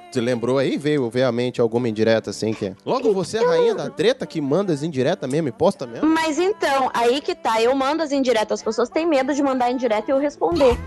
Você 0.09 0.21
lembrou 0.21 0.57
aí? 0.57 0.77
Veio, 0.77 1.09
veio 1.09 1.27
à 1.27 1.31
mente 1.33 1.59
alguma 1.59 1.88
indireta 1.89 2.29
assim 2.29 2.53
que 2.53 2.67
é? 2.67 2.75
Logo 2.85 3.13
você, 3.13 3.38
a 3.39 3.45
rainha 3.47 3.75
da 3.75 3.89
treta, 3.89 4.25
que 4.25 4.39
manda 4.39 4.71
as 4.73 4.81
indiretas 4.81 5.29
mesmo 5.29 5.49
e 5.49 5.51
posta 5.51 5.85
mesmo? 5.85 6.07
Mas 6.07 6.39
então, 6.39 6.89
aí 6.93 7.19
que 7.21 7.35
tá, 7.35 7.61
eu 7.61 7.75
mando 7.75 8.01
as 8.01 8.11
indiretas, 8.13 8.59
as 8.61 8.63
pessoas 8.63 8.88
têm 8.89 9.05
medo 9.05 9.33
de 9.33 9.43
mandar 9.43 9.69
indireta 9.69 10.09
e 10.09 10.13
eu 10.13 10.17
responder. 10.17 10.77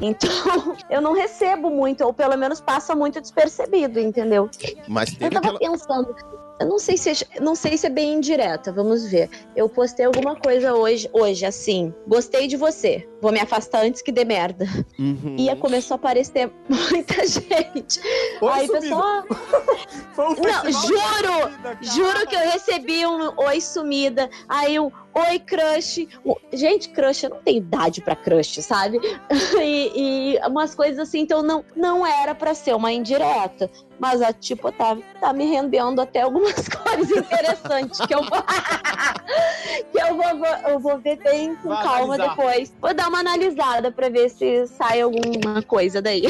Então, 0.00 0.30
eu 0.88 1.00
não 1.00 1.12
recebo 1.12 1.70
muito, 1.70 2.04
ou 2.04 2.12
pelo 2.14 2.36
menos 2.36 2.60
passa 2.60 2.94
muito 2.94 3.20
despercebido, 3.20 3.98
entendeu? 4.00 4.48
Mas 4.88 5.12
Eu 5.12 5.18
teve 5.18 5.34
tava 5.34 5.54
aquela. 5.56 5.58
pensando, 5.72 6.14
eu 6.62 6.68
não 6.68 6.78
sei 6.78 6.96
se 6.96 7.10
é, 7.10 7.40
não 7.40 7.54
sei 7.54 7.76
se 7.76 7.86
é 7.86 7.90
bem 7.90 8.14
indireta, 8.14 8.72
vamos 8.72 9.06
ver. 9.06 9.28
Eu 9.54 9.68
postei 9.68 10.06
alguma 10.06 10.36
coisa 10.36 10.74
hoje, 10.74 11.08
hoje 11.12 11.44
assim. 11.44 11.92
Gostei 12.06 12.46
de 12.46 12.56
você. 12.56 13.08
Vou 13.20 13.32
me 13.32 13.40
afastar 13.40 13.84
antes 13.84 14.02
que 14.02 14.10
dê 14.10 14.24
merda. 14.24 14.66
Uhum. 14.98 15.36
E 15.38 15.54
começou 15.56 15.94
a 15.94 15.96
aparecer 15.96 16.50
muita 16.68 17.26
gente. 17.26 18.00
Oi, 18.40 18.52
aí, 18.52 18.66
sumida. 18.66 18.80
pessoal. 18.80 19.24
Um 20.12 20.34
Não, 20.42 20.70
juro! 20.70 20.98
cara. 21.00 21.78
Juro 21.80 22.26
que 22.26 22.34
eu 22.34 22.50
recebi 22.50 23.06
um 23.06 23.32
oi 23.38 23.60
sumida, 23.62 24.28
aí 24.46 24.78
um 24.78 24.90
oi 25.14 25.38
crush. 25.40 26.06
Gente, 26.52 26.88
crush, 26.90 27.24
eu 27.24 27.30
não 27.30 27.38
tenho 27.42 27.58
idade 27.58 28.00
pra 28.00 28.16
crush, 28.16 28.62
sabe? 28.62 28.98
E, 29.60 29.92
e 30.34 30.38
umas 30.48 30.74
coisas 30.74 30.98
assim, 30.98 31.20
então 31.20 31.42
não, 31.42 31.64
não 31.76 32.04
era 32.06 32.34
pra 32.34 32.54
ser 32.54 32.74
uma 32.74 32.90
indireta. 32.92 33.70
Mas 34.00 34.20
a 34.20 34.32
tipo 34.32 34.72
tá, 34.72 34.96
tá 35.20 35.32
me 35.32 35.44
rendendo 35.46 36.00
até 36.00 36.22
algumas 36.22 36.66
coisas 36.68 37.16
interessantes 37.16 38.00
que 38.00 38.12
eu 38.14 38.22
vou, 38.24 38.42
que 39.92 39.98
eu 39.98 40.16
vou, 40.16 40.38
vou- 40.38 40.70
eu 40.70 40.78
vou 40.80 40.98
ver 40.98 41.16
bem 41.22 41.54
com 41.56 41.68
Vai 41.68 41.82
calma 41.84 42.14
analisar. 42.14 42.36
depois. 42.36 42.74
Vou 42.80 42.94
dar 42.94 43.08
uma 43.08 43.20
analisada 43.20 43.92
pra 43.92 44.08
ver 44.08 44.28
se 44.30 44.66
sai 44.66 45.00
alguma 45.02 45.62
coisa 45.62 46.02
daí. 46.02 46.22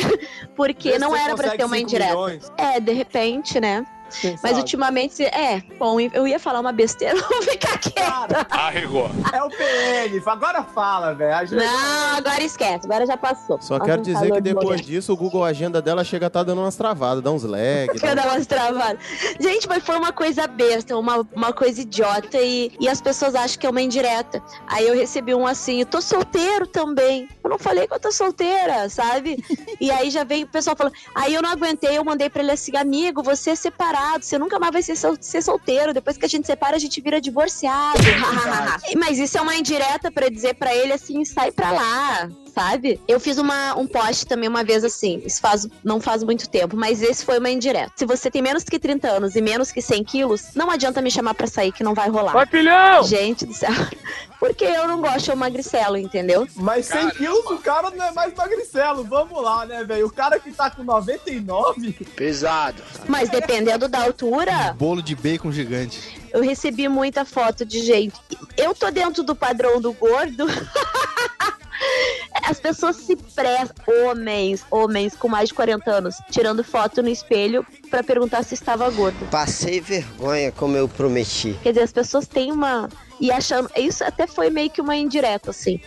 Porque 0.54 0.98
não 0.98 1.14
era 1.16 1.34
pra 1.34 1.44
consegue 1.44 1.58
ter 1.58 1.64
uma 1.64 1.78
indireta. 1.78 2.10
milhões. 2.10 2.52
É, 2.58 2.78
de 2.80 2.92
repente, 2.92 3.58
né? 3.60 3.86
Quem 4.20 4.32
Mas 4.32 4.40
sabe? 4.40 4.54
ultimamente, 4.56 5.22
é, 5.24 5.62
bom, 5.78 5.98
eu 6.00 6.26
ia 6.26 6.38
falar 6.38 6.60
uma 6.60 6.72
besteira, 6.72 7.14
vou 7.20 7.42
ficar 7.42 7.78
quieta. 7.78 8.46
Arregou. 8.50 9.10
É 9.32 9.42
o 9.42 9.48
PN, 9.48 10.22
agora 10.26 10.62
fala, 10.62 11.14
velho. 11.14 11.46
Gente- 11.46 11.64
Não, 11.64 12.16
agora 12.16 12.42
esquece, 12.42 12.86
agora 12.86 13.06
já 13.06 13.16
passou. 13.16 13.60
Só 13.60 13.78
Faz 13.78 13.90
quero 13.90 14.02
dizer 14.02 14.26
que 14.30 14.34
de 14.40 14.40
depois 14.40 14.64
morrer. 14.64 14.82
disso 14.82 15.12
o 15.12 15.16
Google 15.16 15.44
Agenda 15.44 15.80
dela 15.82 16.04
chega 16.04 16.26
a 16.26 16.28
estar 16.28 16.42
dando 16.42 16.60
umas 16.60 16.76
travadas, 16.76 17.22
dá 17.22 17.30
uns 17.30 17.42
lag. 17.44 17.88
Quer 17.98 18.14
dar 18.14 18.26
umas 18.28 18.46
travadas. 18.46 18.98
Gente, 19.40 19.68
mas 19.68 19.82
foi 19.84 19.96
uma 19.96 20.12
coisa 20.12 20.46
besta, 20.46 20.96
uma, 20.96 21.26
uma 21.34 21.52
coisa 21.52 21.80
idiota 21.80 22.38
e, 22.38 22.72
e 22.80 22.88
as 22.88 23.00
pessoas 23.00 23.34
acham 23.34 23.58
que 23.58 23.66
é 23.66 23.70
uma 23.70 23.80
indireta. 23.82 24.42
Aí 24.66 24.86
eu 24.86 24.94
recebi 24.94 25.34
um 25.34 25.46
assim, 25.46 25.80
eu 25.80 25.86
tô 25.86 26.00
solteiro 26.00 26.66
também. 26.66 27.28
Eu 27.42 27.50
não 27.50 27.58
falei 27.58 27.86
que 27.86 27.94
eu 27.94 28.00
tô 28.00 28.12
solteira, 28.12 28.88
sabe? 28.88 29.42
E 29.80 29.90
aí 29.90 30.10
já 30.10 30.24
veio 30.24 30.44
o 30.46 30.48
pessoal 30.48 30.76
falando. 30.76 30.94
Aí 31.14 31.34
eu 31.34 31.42
não 31.42 31.50
aguentei, 31.50 31.96
eu 31.96 32.04
mandei 32.04 32.28
pra 32.30 32.42
ele 32.42 32.52
assim, 32.52 32.76
amigo, 32.76 33.22
você 33.22 33.50
é 33.50 33.54
separado, 33.54 34.01
você 34.20 34.38
nunca 34.38 34.58
mais 34.58 34.72
vai 34.72 34.82
ser, 34.82 34.96
sol- 34.96 35.16
ser 35.20 35.42
solteiro. 35.42 35.92
Depois 35.94 36.16
que 36.16 36.24
a 36.24 36.28
gente 36.28 36.46
separa, 36.46 36.76
a 36.76 36.78
gente 36.78 37.00
vira 37.00 37.20
divorciado. 37.20 37.98
mas 38.96 39.18
isso 39.18 39.38
é 39.38 39.40
uma 39.40 39.54
indireta 39.56 40.10
pra 40.10 40.28
dizer 40.28 40.54
pra 40.54 40.74
ele 40.74 40.92
assim, 40.92 41.24
sai 41.24 41.50
pra 41.52 41.70
lá. 41.72 42.28
Sabe? 42.54 43.00
Eu 43.08 43.18
fiz 43.18 43.38
uma, 43.38 43.74
um 43.76 43.86
post 43.86 44.26
também 44.26 44.48
uma 44.48 44.62
vez 44.62 44.84
assim, 44.84 45.22
isso 45.24 45.40
faz, 45.40 45.66
não 45.82 46.00
faz 46.00 46.22
muito 46.22 46.48
tempo, 46.48 46.76
mas 46.76 47.00
esse 47.02 47.24
foi 47.24 47.38
uma 47.38 47.48
indireta. 47.48 47.92
Se 47.96 48.04
você 48.04 48.30
tem 48.30 48.42
menos 48.42 48.62
que 48.64 48.78
30 48.78 49.08
anos 49.08 49.36
e 49.36 49.40
menos 49.40 49.72
que 49.72 49.80
100 49.80 50.04
quilos, 50.04 50.48
não 50.54 50.70
adianta 50.70 51.00
me 51.00 51.10
chamar 51.10 51.32
pra 51.34 51.46
sair 51.46 51.72
que 51.72 51.82
não 51.82 51.94
vai 51.94 52.10
rolar. 52.10 52.32
Vai, 52.32 52.46
filhão! 52.46 53.02
Gente 53.04 53.46
do 53.46 53.54
céu. 53.54 53.70
Porque 54.38 54.64
eu 54.64 54.88
não 54.88 55.00
gosto, 55.00 55.30
eu 55.30 55.36
magricelo, 55.36 55.96
entendeu? 55.96 56.48
Mas 56.56 56.86
100 56.86 57.10
quilos 57.10 57.46
o 57.46 57.58
cara 57.58 57.90
não 57.90 58.04
é 58.04 58.12
mais 58.12 58.34
magricelo. 58.34 59.04
Vamos 59.04 59.40
lá, 59.40 59.64
né, 59.64 59.84
velho? 59.84 60.06
O 60.06 60.12
cara 60.12 60.38
que 60.38 60.50
tá 60.52 60.68
com 60.68 60.82
99. 60.82 61.92
Pesado. 62.16 62.82
Mas 63.06 63.30
dependendo 63.30 63.88
da 63.88 64.02
altura, 64.02 64.74
Bolo 64.76 65.00
de 65.00 65.14
bacon 65.14 65.52
gigante. 65.52 66.20
eu 66.32 66.42
recebi 66.42 66.88
muita 66.88 67.24
foto 67.24 67.64
de 67.64 67.80
gente. 67.82 68.16
Eu 68.56 68.74
tô 68.74 68.90
dentro 68.90 69.22
do 69.22 69.34
padrão 69.34 69.80
do 69.80 69.92
gordo. 69.92 70.46
As 72.44 72.58
pessoas 72.58 72.96
se 72.96 73.16
prestam, 73.16 73.74
homens, 74.08 74.64
homens 74.70 75.14
com 75.14 75.28
mais 75.28 75.48
de 75.48 75.54
40 75.54 75.90
anos, 75.90 76.16
tirando 76.30 76.64
foto 76.64 77.02
no 77.02 77.08
espelho 77.08 77.64
pra 77.90 78.02
perguntar 78.02 78.42
se 78.42 78.54
estava 78.54 78.88
gordo. 78.90 79.26
Passei 79.30 79.80
vergonha 79.80 80.50
como 80.52 80.76
eu 80.76 80.88
prometi. 80.88 81.58
Quer 81.62 81.70
dizer, 81.70 81.84
as 81.84 81.92
pessoas 81.92 82.26
têm 82.26 82.50
uma. 82.50 82.88
E 83.22 83.30
achando. 83.30 83.70
Isso 83.76 84.02
até 84.02 84.26
foi 84.26 84.50
meio 84.50 84.68
que 84.68 84.80
uma 84.80 84.96
indireta, 84.96 85.50
assim. 85.50 85.80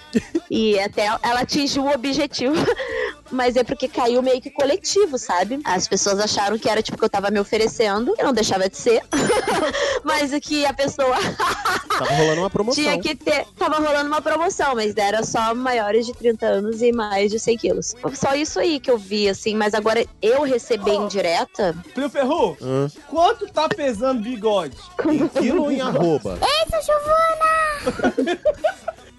E 0.49 0.80
até 0.80 1.07
ela 1.22 1.41
atingiu 1.41 1.84
o 1.84 1.91
objetivo. 1.94 2.56
Mas 3.30 3.57
é 3.57 3.64
porque 3.64 3.88
caiu 3.90 4.22
meio 4.22 4.40
que 4.40 4.49
coletivo, 4.52 5.18
sabe? 5.18 5.60
As 5.66 5.88
pessoas 5.88 6.20
acharam 6.20 6.57
que 6.57 6.70
era 6.70 6.82
tipo 6.82 6.98
que 6.98 7.03
eu 7.03 7.10
tava 7.10 7.32
me 7.32 7.40
oferecendo, 7.40 8.14
e 8.18 8.24
não 8.24 8.32
deixava 8.32 8.70
de 8.70 8.78
ser. 8.78 9.02
mas 10.06 10.32
o 10.32 10.40
que 10.40 10.64
a 10.64 10.72
pessoa 10.74 11.18
Tava 11.98 12.14
rolando 12.14 12.41
uma 12.41 12.49
promoção. 12.49 12.84
tinha 12.84 12.99
que 12.99 13.16
ter. 13.16 13.45
Tava 13.57 13.78
rolando 13.78 14.07
uma 14.07 14.22
promoção, 14.22 14.76
mas 14.76 14.95
era 14.95 15.24
só 15.24 15.56
maiores 15.56 16.06
de 16.06 16.14
30 16.14 16.45
anos 16.45 16.82
e 16.84 16.91
mais 16.91 17.32
de 17.32 17.40
100 17.40 17.57
quilos. 17.57 17.95
Só 18.14 18.36
isso 18.36 18.60
aí 18.60 18.80
que 18.80 18.91
eu 18.91 18.98
vi, 18.98 19.28
assim. 19.28 19.56
Mas 19.56 19.74
agora 19.74 20.06
eu 20.22 20.44
receber 20.44 20.94
indireta. 20.94 21.76
Trio 21.95 22.10
Ferru, 22.10 22.56
Hã? 22.62 22.88
quanto 23.07 23.48
tá 23.48 23.68
pesando 23.68 24.22
bigode? 24.22 24.78
Em 25.07 25.28
quilo 25.28 25.64
ou 25.64 25.72
em 25.72 25.82
arroba? 25.82 26.38
Eita, 26.60 26.82
Giovana! 27.26 28.39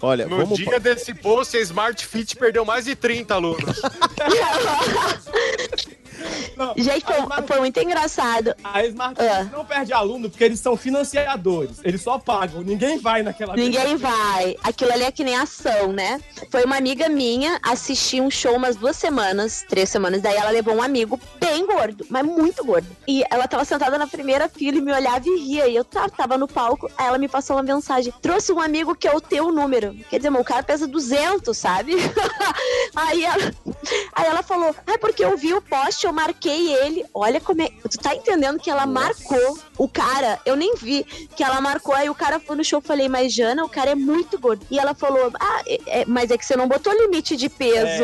Olha, 0.01 0.27
No 0.27 0.37
vamos... 0.37 0.57
dia 0.57 0.79
desse 0.79 1.13
post, 1.13 1.57
a 1.57 1.61
Smart 1.61 2.05
Fit 2.05 2.35
perdeu 2.35 2.63
mais 2.63 2.85
de 2.85 2.95
30 2.95 3.33
alunos. 3.33 3.81
Gente, 6.75 7.05
foi, 7.05 7.47
foi 7.47 7.59
muito 7.59 7.79
engraçado. 7.79 8.55
A 8.63 8.85
Smart 8.85 9.19
Ah. 9.21 9.43
não 9.51 9.65
perde 9.65 9.93
aluno 9.93 10.29
porque 10.29 10.43
eles 10.43 10.59
são 10.59 10.75
financiadores. 10.75 11.79
Eles 11.83 12.01
só 12.01 12.17
pagam. 12.17 12.61
Ninguém 12.61 12.97
vai 12.97 13.23
naquela 13.23 13.55
Ninguém 13.55 13.95
vai. 13.95 14.55
Aquilo 14.63 14.91
ali 14.91 15.03
é 15.03 15.11
que 15.11 15.23
nem 15.23 15.35
ação, 15.35 15.91
né? 15.91 16.19
Foi 16.49 16.63
uma 16.63 16.77
amiga 16.77 17.09
minha 17.09 17.59
assistir 17.63 18.21
um 18.21 18.29
show 18.29 18.55
umas 18.55 18.75
duas 18.75 18.95
semanas, 18.95 19.63
três 19.67 19.89
semanas. 19.89 20.21
Daí 20.21 20.35
ela 20.35 20.49
levou 20.49 20.75
um 20.75 20.81
amigo 20.81 21.19
bem 21.39 21.65
gordo, 21.65 22.05
mas 22.09 22.25
muito 22.25 22.63
gordo. 22.63 22.87
E 23.07 23.23
ela 23.29 23.47
tava 23.47 23.63
sentada 23.65 23.97
na 23.97 24.07
primeira 24.07 24.49
fila 24.49 24.77
e 24.77 24.81
me 24.81 24.91
olhava 24.91 25.27
e 25.27 25.37
ria. 25.39 25.67
E 25.67 25.75
eu 25.75 25.83
tava, 25.83 26.37
no 26.37 26.47
palco. 26.47 26.89
Aí 26.97 27.07
ela 27.07 27.17
me 27.17 27.27
passou 27.27 27.55
uma 27.55 27.63
mensagem: 27.63 28.13
trouxe 28.21 28.51
um 28.51 28.61
amigo 28.61 28.95
que 28.95 29.07
é 29.07 29.15
o 29.15 29.21
teu 29.21 29.51
número. 29.51 29.93
Quer 30.09 30.17
dizer, 30.17 30.29
meu, 30.29 30.41
o 30.41 30.45
cara 30.45 30.63
pesa 30.63 30.87
200, 30.87 31.55
sabe? 31.57 31.95
aí, 32.95 33.23
ela, 33.23 33.51
aí 34.13 34.25
ela 34.25 34.43
falou: 34.43 34.75
ah, 34.85 34.97
porque 34.99 35.23
eu 35.23 35.37
vi 35.37 35.53
o 35.53 35.61
post, 35.61 36.06
eu 36.07 36.13
marquei 36.13 36.73
ele. 36.73 37.05
Olha 37.13 37.39
como 37.39 37.61
é. 37.61 37.69
Tu 37.89 37.97
tá 37.97 38.15
entendendo 38.15 38.59
que 38.59 38.69
ela 38.69 38.85
marcou 38.85 39.59
o 39.77 39.87
cara? 39.87 40.39
Eu 40.45 40.55
nem 40.55 40.75
vi 40.75 41.03
que 41.35 41.43
ela 41.43 41.59
marcou. 41.61 41.93
Aí 41.95 42.09
o 42.09 42.15
cara 42.15 42.39
foi 42.39 42.55
no 42.55 42.63
show. 42.63 42.81
Falei, 42.81 43.07
mas 43.09 43.33
Jana, 43.33 43.63
o 43.65 43.69
cara 43.69 43.91
é 43.91 43.95
muito 43.95 44.39
gordo. 44.39 44.65
E 44.71 44.79
ela 44.79 44.93
falou: 44.93 45.31
ah, 45.39 45.61
é- 45.67 46.01
é- 46.01 46.05
mas 46.05 46.31
é 46.31 46.37
que 46.37 46.45
você 46.45 46.55
não 46.55 46.67
botou 46.67 46.93
limite 46.93 47.35
de 47.35 47.49
peso. 47.49 48.03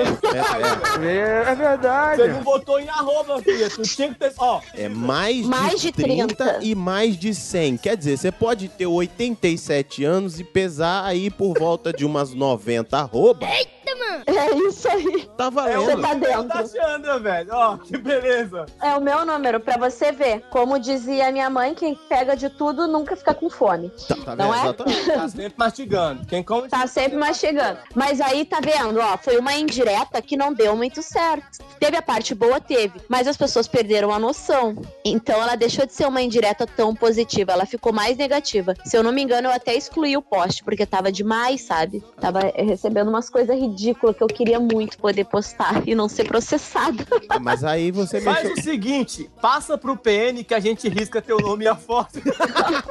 É, 1.01 1.51
é 1.51 1.55
verdade. 1.55 2.21
Você 2.21 2.27
não 2.27 2.41
botou 2.43 2.79
em 2.79 2.89
arroba, 2.89 3.41
filha. 3.41 3.69
Tu 3.69 3.81
tinha 3.83 4.09
que 4.09 4.15
ter. 4.15 4.33
Ó, 4.37 4.59
É 4.73 4.89
mais, 4.89 5.45
Mais 5.45 5.79
de 5.81 5.83
de 5.87 5.91
30, 5.91 6.35
30. 6.35 6.59
e 6.61 6.75
mais 6.75 7.17
de 7.17 7.33
100. 7.33 7.77
Quer 7.77 7.97
dizer, 7.97 8.17
você 8.17 8.31
pode 8.31 8.67
ter 8.69 8.85
87 8.85 10.03
anos 10.03 10.39
e 10.39 10.43
pesar 10.43 11.03
aí 11.05 11.29
por 11.29 11.53
volta 11.57 11.91
de 11.93 12.05
umas 12.05 12.33
90 12.33 12.97
arroba. 12.97 13.47
Eita, 13.47 13.95
mano! 13.95 14.23
É 14.25 14.67
isso 14.67 14.87
aí. 14.89 15.27
Tá 15.37 15.45
é 15.47 15.51
valendo. 15.51 15.85
Você 15.85 15.97
tá 15.97 16.13
dentro. 16.13 16.43
da 16.43 16.65
Xandra, 16.65 17.19
velho. 17.19 17.49
Ó, 17.51 17.77
que 17.77 17.97
beleza. 17.97 18.65
É 18.81 18.95
o 18.95 19.01
meu 19.01 19.25
número, 19.25 19.59
pra 19.59 19.77
você 19.77 20.11
ver. 20.11 20.41
Como 20.49 20.79
dizia 20.79 21.31
minha 21.31 21.49
mãe, 21.49 21.62
quem 21.71 21.93
pega 22.09 22.35
de 22.35 22.49
tudo 22.49 22.87
nunca 22.87 23.15
fica 23.15 23.31
com 23.35 23.47
fome. 23.47 23.91
Tá, 24.07 24.15
tá 24.15 24.35
Não 24.35 24.51
vendo? 24.51 24.55
é? 24.55 24.63
Exatamente. 24.63 25.05
Tá 25.11 25.29
sempre 25.29 25.53
mastigando. 25.55 26.25
Quem 26.25 26.41
come. 26.41 26.67
Tá 26.67 26.87
sempre 26.87 27.17
mastigando. 27.19 27.77
Mas 27.93 28.19
aí, 28.19 28.43
tá 28.43 28.59
vendo, 28.59 28.99
ó, 28.99 29.15
foi 29.19 29.37
uma 29.37 29.53
indireta 29.53 30.19
que 30.19 30.35
não 30.35 30.51
deu 30.51 30.75
muito 30.75 31.03
certo. 31.03 31.59
Teve 31.79 31.95
a 31.97 32.01
parte 32.01 32.33
boa, 32.33 32.59
teve, 32.59 32.99
mas 33.07 33.27
as 33.27 33.37
pessoas 33.37 33.67
perderam 33.67 34.11
a 34.11 34.17
noção. 34.17 34.75
Então 35.05 35.39
ela 35.39 35.55
deixou 35.55 35.85
de 35.85 35.93
ser 35.93 36.07
uma 36.07 36.21
indireta 36.23 36.65
tão 36.65 36.95
positiva, 36.95 37.51
ela 37.51 37.65
ficou 37.67 37.93
mais 37.93 38.17
negativa. 38.17 38.73
Se 38.85 38.97
eu 38.97 39.03
não 39.03 39.11
me 39.11 39.21
engano, 39.21 39.49
eu 39.49 39.51
até 39.51 39.75
excluí 39.75 40.15
o 40.17 40.21
post, 40.21 40.63
porque 40.63 40.85
tava 40.85 41.11
demais, 41.11 41.61
sabe? 41.61 42.01
Tava 42.19 42.39
eh, 42.55 42.63
recebendo 42.63 43.09
umas 43.09 43.29
coisas 43.29 43.55
ridículas 43.59 44.15
que 44.15 44.23
eu 44.23 44.27
queria 44.27 44.59
muito 44.59 44.97
poder 44.97 45.25
postar 45.25 45.83
e 45.85 45.93
não 45.93 46.07
ser 46.07 46.25
processada. 46.25 47.05
Mas 47.41 47.63
aí 47.63 47.91
você 47.91 48.21
Faz 48.21 48.43
mexeu. 48.47 48.57
o 48.57 48.63
seguinte, 48.63 49.29
passa 49.41 49.77
pro 49.77 49.97
PN 49.97 50.41
que 50.47 50.53
a 50.53 50.59
gente 50.59 50.87
risca 50.87 51.21
teu 51.21 51.37
nome 51.37 51.52
e 51.61 51.67
a 51.67 51.75
foto. 51.75 52.19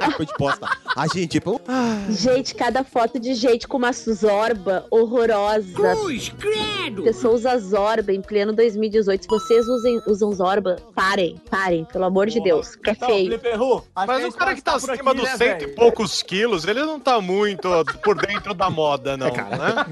Depois 0.07 0.29
de 0.29 0.35
posta. 0.37 0.69
A 0.97 1.07
gente, 1.07 1.29
tipo. 1.29 1.61
Gente, 2.09 2.55
cada 2.55 2.85
foto 2.85 3.19
de 3.19 3.35
gente 3.35 3.67
com 3.67 3.79
uma 3.79 3.93
zorba 3.93 4.87
horrorosa. 4.91 5.73
Cruz, 5.73 6.33
credo! 6.39 7.03
Pessoa 7.03 7.35
usa 7.35 7.59
Zorba 7.59 8.13
em 8.13 8.21
pleno 8.21 8.53
2018. 8.53 9.23
Se 9.23 9.29
vocês 9.29 9.69
usem, 9.69 10.01
usam 10.07 10.33
Zorba, 10.33 10.77
parem, 10.95 11.41
parem, 11.51 11.85
pelo 11.85 12.05
amor 12.05 12.27
de 12.27 12.41
Deus, 12.41 12.77
que 12.77 12.91
é 12.91 12.93
Então, 12.93 13.09
feio. 13.09 13.39
Felipe 13.39 13.49
Mas 14.07 14.25
o 14.35 14.37
cara 14.37 14.55
que 14.55 14.63
tá 14.63 14.75
acima 14.75 14.93
aqui, 15.13 15.21
dos 15.21 15.25
né, 15.25 15.37
cento 15.37 15.63
e 15.63 15.67
velho? 15.67 15.75
poucos 15.77 16.23
quilos, 16.23 16.67
ele 16.67 16.81
não 16.81 17.01
tá 17.01 17.21
muito 17.21 17.69
por 18.03 18.15
dentro 18.21 18.55
da 18.55 18.69
moda, 18.69 19.17
não, 19.17 19.27
né? 19.27 19.87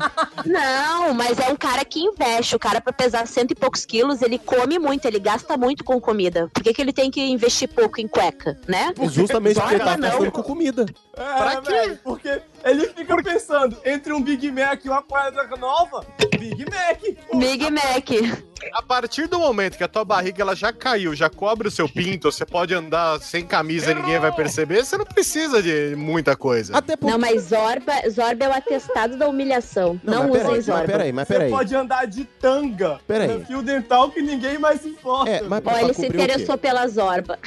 Não, 0.45 1.15
mas 1.15 1.39
é 1.39 1.51
um 1.51 1.57
cara 1.57 1.85
que 1.85 2.01
investe. 2.01 2.57
O 2.57 2.59
cara, 2.59 2.81
pra 2.81 2.93
pesar 2.93 3.27
cento 3.27 3.53
e 3.53 3.55
poucos 3.55 3.85
quilos, 3.85 4.23
ele 4.23 4.39
come 4.39 4.79
muito, 4.79 5.05
ele 5.07 5.19
gasta 5.19 5.57
muito 5.57 5.85
com 5.85 6.01
comida. 6.01 6.51
Por 6.53 6.63
que, 6.63 6.73
que 6.73 6.83
ele 6.83 6.93
tem 6.93 7.11
que 7.11 7.21
investir 7.21 7.69
pouco 7.69 8.01
em 8.01 8.09
cueca, 8.09 8.59
né? 8.69 8.93
Justamente 9.11 9.59
porque 9.59 9.75
ele 9.75 9.85
tá 9.85 9.97
não. 9.97 10.09
gastando 10.09 10.33
com 10.33 10.43
comida. 10.43 10.87
É, 11.21 11.39
Pra 11.39 11.61
quê? 11.61 11.71
velho, 11.73 11.99
porque 12.03 12.41
ele 12.65 12.87
fica 12.89 13.23
pensando 13.23 13.77
entre 13.85 14.13
um 14.13 14.23
Big 14.23 14.51
Mac 14.51 14.83
e 14.85 14.89
uma 14.89 15.03
coisa 15.03 15.47
nova, 15.59 16.05
Big 16.39 16.65
Mac. 16.65 16.99
Pô, 17.31 17.37
Big 17.39 17.71
Mac. 17.71 18.41
A 18.75 18.83
partir 18.83 19.27
do 19.27 19.39
momento 19.39 19.77
que 19.79 19.85
a 19.85 19.89
tua 19.89 20.05
barriga 20.05 20.43
ela 20.43 20.55
já 20.55 20.71
caiu, 20.71 21.15
já 21.15 21.31
cobre 21.31 21.69
o 21.69 21.71
seu 21.71 21.89
pinto, 21.89 22.31
você 22.31 22.45
pode 22.45 22.75
andar 22.75 23.19
sem 23.21 23.47
camisa 23.47 23.91
e 23.91 23.95
ninguém 23.95 24.19
vai 24.19 24.31
perceber, 24.33 24.85
você 24.85 24.99
não 24.99 25.05
precisa 25.07 25.63
de 25.63 25.95
muita 25.97 26.37
coisa. 26.37 26.77
Até 26.77 26.95
porque. 26.97 27.11
Não, 27.11 27.19
mas 27.19 27.45
Zorba, 27.45 27.93
Zorba 28.11 28.45
é 28.45 28.49
o 28.49 28.53
atestado 28.53 29.17
da 29.17 29.27
humilhação. 29.29 29.99
Não, 30.05 30.25
mas 30.29 30.31
usem 30.31 30.43
peraí, 30.45 30.61
Zorba. 30.61 30.81
Mas 30.83 30.91
peraí, 30.91 31.13
mas 31.13 31.29
Você 31.29 31.35
peraí. 31.35 31.51
pode 31.51 31.75
andar 31.77 32.07
de 32.07 32.25
tanga 32.25 33.01
Peraí. 33.07 33.29
no 33.29 33.45
fio 33.47 33.63
dental 33.63 34.11
que 34.11 34.21
ninguém 34.23 34.59
mais 34.59 34.81
se 34.83 34.89
importa. 34.89 35.31
É, 35.31 35.41
mas 35.43 35.59
Ó, 35.59 35.63
pra 35.71 35.83
ele 35.83 35.95
se 35.95 36.07
interessou 36.07 36.57
pela 36.59 36.87
Zorba. 36.89 37.39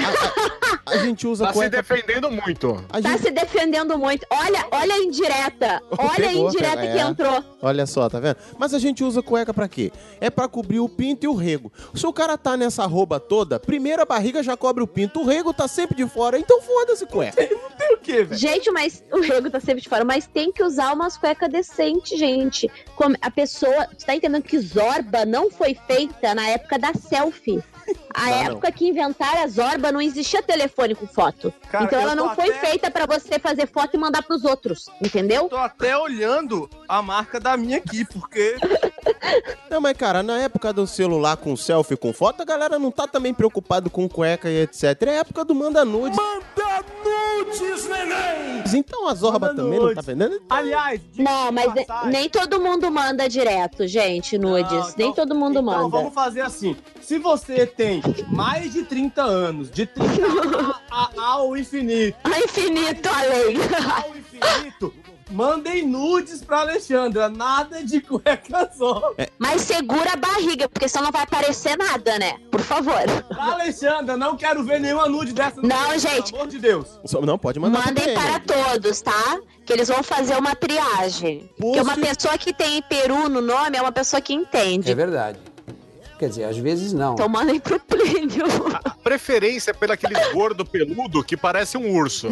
A 0.85 0.97
gente 0.97 1.25
usa 1.27 1.45
Tá 1.45 1.53
se 1.53 1.59
cueca. 1.59 1.77
defendendo 1.77 2.29
muito. 2.31 2.83
A 2.89 3.01
Tá 3.01 3.09
gente... 3.11 3.21
se 3.21 3.31
defendendo 3.31 3.62
muito. 3.97 4.25
Olha, 4.29 4.65
olha 4.71 4.95
a 4.95 4.97
indireta. 4.99 5.81
Olha 5.97 6.29
a 6.29 6.33
indireta 6.33 6.81
que 6.81 6.97
é. 6.97 7.01
entrou. 7.01 7.43
Olha 7.61 7.85
só, 7.85 8.09
tá 8.09 8.19
vendo? 8.19 8.37
Mas 8.57 8.73
a 8.73 8.79
gente 8.79 9.03
usa 9.03 9.21
cueca 9.21 9.53
pra 9.53 9.67
quê? 9.67 9.91
É 10.19 10.29
pra 10.29 10.47
cobrir 10.47 10.79
o 10.79 10.89
pinto 10.89 11.25
e 11.25 11.27
o 11.27 11.33
rego. 11.33 11.71
Se 11.93 12.05
o 12.05 12.13
cara 12.13 12.37
tá 12.37 12.57
nessa 12.57 12.85
rouba 12.85 13.19
toda, 13.19 13.59
primeiro 13.59 14.01
a 14.01 14.05
barriga 14.05 14.43
já 14.43 14.57
cobre 14.57 14.83
o 14.83 14.87
pinto, 14.87 15.21
o 15.21 15.25
rego 15.25 15.53
tá 15.53 15.67
sempre 15.67 15.95
de 15.95 16.07
fora, 16.07 16.37
então 16.37 16.61
foda-se 16.61 17.05
cueca. 17.05 17.37
Tem 17.77 17.93
o 17.93 17.97
quê, 17.97 18.23
velho? 18.23 18.39
Gente, 18.39 18.71
mas 18.71 19.03
o 19.11 19.21
rego 19.21 19.49
tá 19.49 19.59
sempre 19.59 19.81
de 19.81 19.89
fora. 19.89 20.05
Mas 20.05 20.27
tem 20.27 20.51
que 20.51 20.63
usar 20.63 20.93
umas 20.93 21.17
cuecas 21.17 21.49
decentes, 21.49 22.17
gente. 22.17 22.69
Como 22.95 23.15
a 23.21 23.31
pessoa. 23.31 23.87
Você 23.97 24.05
tá 24.05 24.15
entendendo 24.15 24.43
que 24.43 24.59
Zorba 24.59 25.25
não 25.25 25.51
foi 25.51 25.75
feita 25.87 26.33
na 26.33 26.47
época 26.47 26.77
da 26.77 26.93
selfie? 26.93 27.63
A 28.13 28.25
Não, 28.29 28.33
época 28.51 28.71
que 28.71 28.87
inventaram 28.87 29.41
a 29.43 29.47
Zorba 29.47 29.91
não 29.91 30.01
existia 30.01 30.41
telefone 30.41 30.93
com 30.95 31.07
foto. 31.07 31.53
Cara, 31.71 31.85
então 31.85 31.99
eu 31.99 32.03
ela 32.03 32.15
não 32.15 32.33
foi 32.35 32.49
até- 32.49 32.59
feita 32.67 32.91
pra 32.91 33.05
você 33.05 33.39
fazer 33.39 33.67
foto 33.67 33.95
e 33.95 33.97
mandar 33.97 34.21
pros 34.23 34.43
outros. 34.45 34.87
Entendeu? 35.01 35.49
Tô 35.49 35.57
até 35.57 35.97
olhando 35.97 36.69
a 36.87 37.01
marca 37.01 37.39
da 37.39 37.57
minha 37.57 37.77
aqui, 37.77 38.05
porque. 38.05 38.55
Não, 39.69 39.81
mas 39.81 39.97
cara, 39.97 40.21
na 40.23 40.37
época 40.39 40.71
do 40.73 40.85
celular 40.87 41.37
com 41.37 41.55
selfie 41.55 41.97
com 41.97 42.13
foto, 42.13 42.41
a 42.41 42.45
galera 42.45 42.77
não 42.79 42.91
tá 42.91 43.07
também 43.07 43.33
preocupado 43.33 43.89
com 43.89 44.07
cueca 44.07 44.49
e 44.49 44.61
etc. 44.63 44.83
É 45.03 45.09
a 45.09 45.13
época 45.19 45.43
do 45.43 45.55
manda 45.55 45.83
nudes. 45.83 46.17
Manda 46.17 46.83
nudes, 47.03 47.87
neném! 47.87 48.63
Então 48.73 49.07
a 49.07 49.13
Zorba 49.13 49.47
Manda 49.47 49.61
também 49.61 49.79
não 49.79 49.87
nudes. 49.87 49.95
tá 49.95 50.01
vendendo? 50.11 50.41
Aliás, 50.49 51.01
Não, 51.17 51.51
mas 51.51 51.73
passagem- 51.73 52.11
nem 52.11 52.29
todo 52.29 52.59
mundo 52.61 52.89
manda 52.91 53.27
direto, 53.29 53.85
gente, 53.87 54.37
nudes. 54.37 54.71
Não, 54.71 54.79
então- 54.79 54.93
nem 54.97 55.13
todo 55.13 55.35
mundo 55.35 55.51
então 55.59 55.63
manda. 55.63 55.89
vamos 55.89 56.13
fazer 56.13 56.41
assim. 56.41 56.75
Se 57.01 57.19
você 57.19 57.65
tem 57.67 58.01
mais 58.29 58.71
de 58.73 58.83
30 58.83 59.21
anos, 59.23 59.69
de 59.69 59.85
30 59.85 60.25
a- 60.91 61.09
a- 61.17 61.25
ao 61.33 61.55
infinito, 61.57 62.17
A 62.23 62.39
infinito 62.39 63.09
além. 63.09 63.57
ao 64.03 64.15
infinito, 64.17 64.93
mandem 65.31 65.87
nudes 65.87 66.41
pra 66.43 66.61
Alexandra. 66.61 67.29
Nada 67.29 67.83
de 67.83 68.01
cueca 68.01 68.69
só. 68.77 69.13
Mas 69.39 69.61
segura 69.61 70.13
a 70.13 70.15
barriga, 70.15 70.67
porque 70.69 70.87
senão 70.87 71.05
não 71.05 71.11
vai 71.11 71.23
aparecer 71.23 71.77
nada, 71.77 72.17
né? 72.19 72.33
Por 72.51 72.61
favor. 72.61 73.01
Alexandra, 73.37 74.15
não 74.17 74.35
quero 74.35 74.63
ver 74.63 74.79
nenhuma 74.79 75.07
nude 75.07 75.33
dessa. 75.33 75.61
Não, 75.61 75.97
gente. 75.97 76.31
Pelo 76.31 76.41
amor 76.41 76.47
de 76.47 76.59
Deus. 76.59 76.99
Só- 77.05 77.21
Não, 77.21 77.37
pode 77.37 77.59
mandar 77.59 77.85
Mandem 77.85 78.13
para 78.13 78.39
todos, 78.39 79.01
tá? 79.01 79.39
Que 79.65 79.73
eles 79.73 79.87
vão 79.87 80.03
fazer 80.03 80.35
uma 80.37 80.55
triagem. 80.55 81.49
Porque 81.59 81.79
uma 81.79 81.95
pessoa 81.95 82.37
que 82.37 82.53
tem 82.53 82.81
Peru 82.83 83.29
no 83.29 83.41
nome 83.41 83.77
é 83.77 83.81
uma 83.81 83.91
pessoa 83.91 84.21
que 84.21 84.33
entende. 84.33 84.91
É 84.91 84.95
verdade. 84.95 85.39
Quer 86.23 86.29
dizer, 86.29 86.43
às 86.45 86.57
vezes 86.57 86.93
não. 86.93 87.15
Então 87.15 87.27
mandem 87.27 87.59
pro 87.59 87.77
Plínio. 87.77 88.45
A 88.81 88.91
preferência 88.91 89.71
é 89.71 89.73
pelo 89.73 89.91
aquele 89.91 90.15
gordo 90.31 90.65
peludo 90.65 91.21
que 91.21 91.35
parece 91.35 91.77
um 91.77 91.93
urso. 91.93 92.29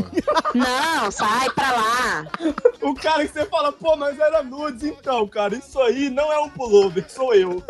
Não, 0.55 1.11
sai 1.11 1.49
pra 1.49 1.72
lá. 1.73 2.26
O 2.81 2.93
cara 2.95 3.27
que 3.27 3.34
você 3.34 3.45
fala, 3.47 3.69
pô, 3.73 3.97
mas 3.97 4.18
era 4.18 4.41
nudes. 4.43 4.84
Então, 4.84 5.27
cara, 5.27 5.55
isso 5.55 5.77
aí 5.81 6.09
não 6.09 6.31
é 6.31 6.39
um 6.39 6.49
pullover, 6.49 7.03
sou 7.09 7.34
eu. 7.34 7.61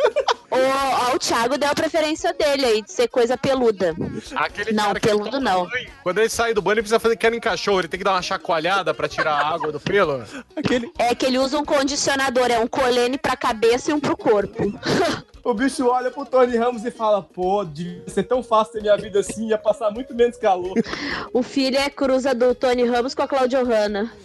O, 0.51 1.11
ó, 1.11 1.15
o 1.15 1.19
Thiago 1.19 1.57
deu 1.57 1.69
a 1.69 1.73
preferência 1.73 2.33
dele 2.33 2.65
aí, 2.65 2.81
de 2.81 2.91
ser 2.91 3.07
coisa 3.07 3.37
peluda. 3.37 3.95
Aquele 4.35 4.73
Não, 4.73 4.93
peludo 4.93 5.39
não. 5.39 5.65
banho, 5.67 5.89
Quando 6.03 6.17
ele 6.17 6.29
sai 6.29 6.53
do 6.53 6.61
banho, 6.61 6.73
ele 6.75 6.81
precisa 6.81 6.99
fazer 6.99 7.15
que 7.15 7.29
nem 7.29 7.39
cachorro. 7.39 7.79
Ele 7.79 7.87
tem 7.87 7.97
que 7.97 8.03
dar 8.03 8.11
uma 8.11 8.21
chacoalhada 8.21 8.93
pra 8.93 9.07
tirar 9.07 9.33
a 9.33 9.47
água 9.47 9.71
do 9.71 9.79
pelo. 9.79 10.23
Aquele... 10.55 10.91
É 10.97 11.15
que 11.15 11.25
ele 11.25 11.39
usa 11.39 11.57
um 11.57 11.63
condicionador, 11.63 12.51
é 12.51 12.59
um 12.59 12.67
colene 12.67 13.17
pra 13.17 13.37
cabeça 13.37 13.91
e 13.91 13.93
um 13.93 13.99
pro 13.99 14.17
corpo. 14.17 14.61
O 15.43 15.55
bicho 15.55 15.87
olha 15.87 16.11
pro 16.11 16.23
Tony 16.23 16.55
Ramos 16.55 16.85
e 16.85 16.91
fala, 16.91 17.23
pô, 17.23 17.65
devia 17.65 18.07
ser 18.07 18.21
tão 18.21 18.43
fácil 18.43 18.73
ter 18.73 18.81
minha 18.81 18.95
vida 18.95 19.21
assim, 19.21 19.47
ia 19.47 19.57
passar 19.57 19.89
muito 19.89 20.13
menos 20.13 20.37
calor. 20.37 20.75
O 21.33 21.41
filho 21.41 21.79
é 21.79 21.89
cruza 21.89 22.35
do 22.35 22.53
Tony 22.53 22.83
Ramos 22.85 23.15
com 23.15 23.23
a 23.23 23.27
Claudio 23.27 23.65
Hanna. 23.65 24.11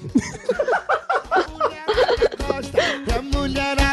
A 3.17 3.23
mulherada 3.23 3.86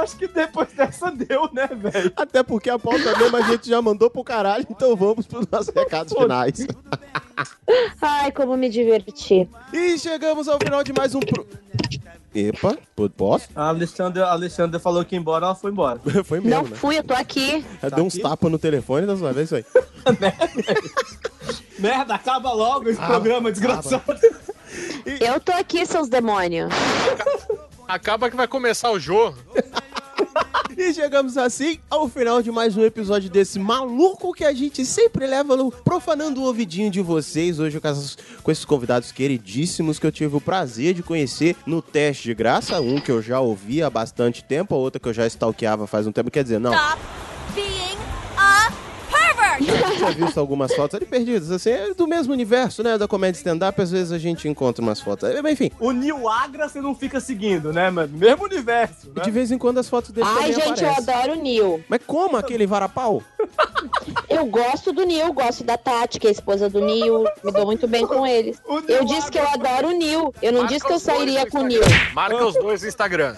Acho 0.00 0.16
que 0.16 0.26
depois 0.28 0.68
dessa 0.72 1.10
deu, 1.10 1.48
né, 1.52 1.66
velho? 1.72 2.12
Até 2.16 2.42
porque 2.42 2.68
a 2.70 2.78
pauta 2.78 3.16
mesmo 3.18 3.36
a 3.36 3.42
gente 3.42 3.68
já 3.68 3.80
mandou 3.82 4.10
pro 4.10 4.22
caralho, 4.24 4.66
então 4.68 4.94
vamos 4.96 5.26
pros 5.26 5.46
nossos 5.50 5.74
recados 5.74 6.12
finais. 6.12 6.66
Ai, 8.00 8.30
como 8.32 8.56
me 8.56 8.68
diverti. 8.68 9.48
E 9.72 9.98
chegamos 9.98 10.48
ao 10.48 10.58
final 10.58 10.82
de 10.84 10.92
mais 10.92 11.14
um. 11.14 11.20
Pro... 11.20 11.46
Epa, 12.34 12.76
posso? 13.16 13.48
A 13.54 13.68
Alexandra, 13.68 14.26
a 14.26 14.32
Alexandra 14.32 14.80
falou 14.80 15.04
que 15.04 15.14
ia 15.14 15.20
embora, 15.20 15.46
ela 15.46 15.54
foi 15.54 15.70
embora. 15.70 16.00
Foi 16.24 16.40
mesmo, 16.40 16.50
Não 16.62 16.68
né? 16.68 16.76
fui, 16.76 16.98
eu 16.98 17.04
tô 17.04 17.14
aqui. 17.14 17.64
Ela 17.80 17.94
deu 17.94 18.04
uns 18.04 18.18
tapas 18.18 18.50
no 18.50 18.58
telefone 18.58 19.06
da 19.06 19.16
sua 19.16 19.32
vez, 19.32 19.52
isso 19.52 19.54
aí. 19.56 19.64
Merda, 21.78 22.14
acaba 22.14 22.52
logo 22.52 22.88
esse 22.88 23.00
Ah, 23.00 23.06
programa, 23.06 23.52
desgraçado. 23.52 24.02
Eu 25.20 25.38
tô 25.40 25.52
aqui, 25.52 25.86
seus 25.86 26.08
demônios. 26.08 26.72
Acaba 27.86 28.30
que 28.30 28.36
vai 28.36 28.46
começar 28.48 28.90
o 28.90 28.98
jogo. 28.98 29.36
E 30.76 30.92
chegamos 30.92 31.36
assim 31.38 31.78
ao 31.88 32.08
final 32.08 32.42
de 32.42 32.50
mais 32.50 32.76
um 32.76 32.82
episódio 32.84 33.30
desse 33.30 33.60
maluco 33.60 34.32
que 34.34 34.44
a 34.44 34.52
gente 34.52 34.84
sempre 34.84 35.24
leva 35.24 35.56
no 35.56 35.70
profanando 35.70 36.40
o 36.40 36.44
ouvidinho 36.44 36.90
de 36.90 37.00
vocês. 37.00 37.60
Hoje 37.60 37.78
com, 37.78 37.86
essas- 37.86 38.18
com 38.42 38.50
esses 38.50 38.64
convidados 38.64 39.12
queridíssimos 39.12 40.00
que 40.00 40.06
eu 40.06 40.10
tive 40.10 40.34
o 40.36 40.40
prazer 40.40 40.92
de 40.92 41.00
conhecer 41.02 41.54
no 41.64 41.80
teste 41.80 42.24
de 42.24 42.34
graça. 42.34 42.80
Um 42.80 43.00
que 43.00 43.12
eu 43.12 43.22
já 43.22 43.38
ouvi 43.38 43.84
há 43.84 43.88
bastante 43.88 44.42
tempo, 44.42 44.74
a 44.74 44.78
outra 44.78 44.98
que 44.98 45.08
eu 45.08 45.12
já 45.14 45.24
stalkeava 45.28 45.86
faz 45.86 46.08
um 46.08 46.12
tempo. 46.12 46.28
Quer 46.28 46.42
dizer, 46.42 46.58
não. 46.58 46.74
A 46.74 46.98
Eu 49.60 49.96
tinha 49.96 50.10
visto 50.12 50.38
algumas 50.38 50.74
fotos 50.74 50.94
ali 50.96 51.06
perdidas, 51.06 51.50
assim, 51.50 51.70
é 51.70 51.94
do 51.94 52.06
mesmo 52.06 52.32
universo, 52.32 52.82
né? 52.82 52.96
Da 52.98 53.06
comédia 53.06 53.38
stand-up, 53.38 53.80
às 53.80 53.90
vezes 53.90 54.12
a 54.12 54.18
gente 54.18 54.48
encontra 54.48 54.82
umas 54.82 55.00
fotos. 55.00 55.28
É, 55.28 55.40
Enfim, 55.50 55.70
O 55.78 55.90
Nil 55.92 56.28
Agra 56.28 56.68
você 56.68 56.80
não 56.80 56.94
fica 56.94 57.20
seguindo, 57.20 57.72
né, 57.72 57.90
mano? 57.90 58.16
Mesmo 58.16 58.44
universo, 58.44 59.12
né? 59.14 59.22
de 59.22 59.30
vez 59.30 59.50
em 59.50 59.58
quando 59.58 59.78
as 59.78 59.88
fotos 59.88 60.10
dele 60.10 60.26
Ai, 60.28 60.52
gente, 60.52 60.82
eu 60.82 60.90
aparecem. 60.90 61.14
adoro 61.14 61.38
o 61.38 61.42
Neil. 61.42 61.84
Mas 61.88 62.00
como 62.06 62.36
aquele 62.36 62.66
varapau? 62.66 63.22
Eu 64.28 64.46
gosto 64.46 64.92
do 64.92 65.04
Neil, 65.04 65.32
gosto 65.32 65.64
da 65.64 65.76
Tati, 65.76 66.18
que 66.18 66.26
é 66.26 66.30
a 66.30 66.32
esposa 66.32 66.68
do 66.68 66.80
Neil. 66.80 67.24
Me 67.42 67.52
dou 67.52 67.66
muito 67.66 67.86
bem 67.86 68.06
com 68.06 68.26
eles. 68.26 68.60
Eu 68.88 69.04
disse 69.04 69.30
que 69.30 69.38
eu 69.38 69.46
adoro 69.48 69.88
o 69.88 69.92
Neil. 69.92 70.34
Eu 70.42 70.52
não 70.52 70.62
Marca 70.62 70.74
disse 70.74 70.86
que 70.86 70.92
eu 70.92 70.98
sairia 70.98 71.46
com 71.48 71.60
o 71.60 71.62
Neil. 71.62 71.82
Marca 72.12 72.44
os 72.44 72.54
dois 72.54 72.82
no 72.82 72.88
Instagram. 72.88 73.34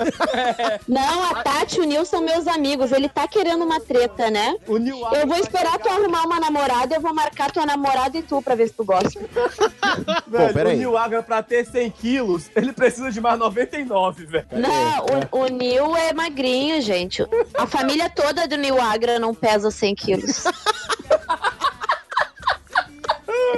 Não, 0.88 1.24
a 1.24 1.42
Tati 1.42 1.78
e 1.78 1.80
o 1.80 1.84
Nil 1.84 2.04
são 2.04 2.22
meus 2.22 2.46
amigos. 2.46 2.92
Ele 2.92 3.08
tá 3.08 3.26
querendo 3.26 3.64
uma 3.64 3.80
treta, 3.80 4.30
né? 4.30 4.56
Eu 4.68 5.26
vou 5.26 5.36
esperar 5.36 5.78
tu 5.78 5.88
arrumar 5.88 6.22
uma 6.22 6.38
namorada, 6.40 6.94
eu 6.94 7.00
vou 7.00 7.12
marcar 7.14 7.50
tua 7.50 7.66
namorada 7.66 8.16
e 8.16 8.22
tu 8.22 8.40
pra 8.40 8.54
ver 8.54 8.68
se 8.68 8.74
tu 8.74 8.84
gosta. 8.84 9.20
velho, 10.26 10.54
peraí. 10.54 10.74
o 10.74 10.78
Nil 10.78 10.96
Agra, 10.96 11.22
pra 11.22 11.42
ter 11.42 11.66
100 11.66 11.90
quilos, 11.90 12.50
ele 12.54 12.72
precisa 12.72 13.10
de 13.10 13.20
mais 13.20 13.38
99, 13.38 14.26
velho. 14.26 14.46
Não, 14.52 15.06
o, 15.32 15.44
o 15.44 15.46
Nil 15.48 15.96
é 15.96 16.12
magrinho, 16.12 16.80
gente. 16.80 17.24
A 17.54 17.66
família 17.66 18.08
toda 18.08 18.46
do 18.46 18.56
Nil 18.56 18.80
Agra 18.80 19.18
não 19.18 19.34
pesa 19.34 19.70
100 19.70 19.94
quilos. 19.96 20.44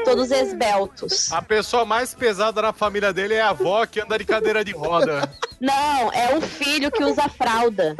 Todos 0.04 0.30
esbeltos. 0.30 1.30
A 1.32 1.42
pessoa 1.42 1.84
mais 1.84 2.14
pesada 2.14 2.62
na 2.62 2.72
família 2.72 3.12
dele 3.12 3.34
é 3.34 3.42
a 3.42 3.50
avó 3.50 3.84
que 3.84 4.00
anda 4.00 4.18
de 4.18 4.24
cadeira 4.24 4.64
de 4.64 4.72
roda. 4.72 5.30
Não, 5.60 6.12
é 6.12 6.34
o 6.34 6.40
filho 6.40 6.90
que 6.90 7.04
usa 7.04 7.28
fralda. 7.28 7.94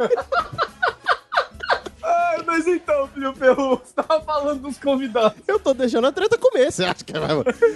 Mas 2.45 2.67
então, 2.67 3.07
filho 3.07 3.33
Perru, 3.33 3.79
você 3.83 3.93
tava 3.95 4.21
falando 4.21 4.61
dos 4.61 4.77
convidados. 4.77 5.37
Eu 5.47 5.59
tô 5.59 5.73
deixando 5.73 6.07
a 6.07 6.11
treta 6.11 6.37
comer. 6.37 6.71
Você 6.71 6.83
acha 6.83 7.03
que, 7.03 7.13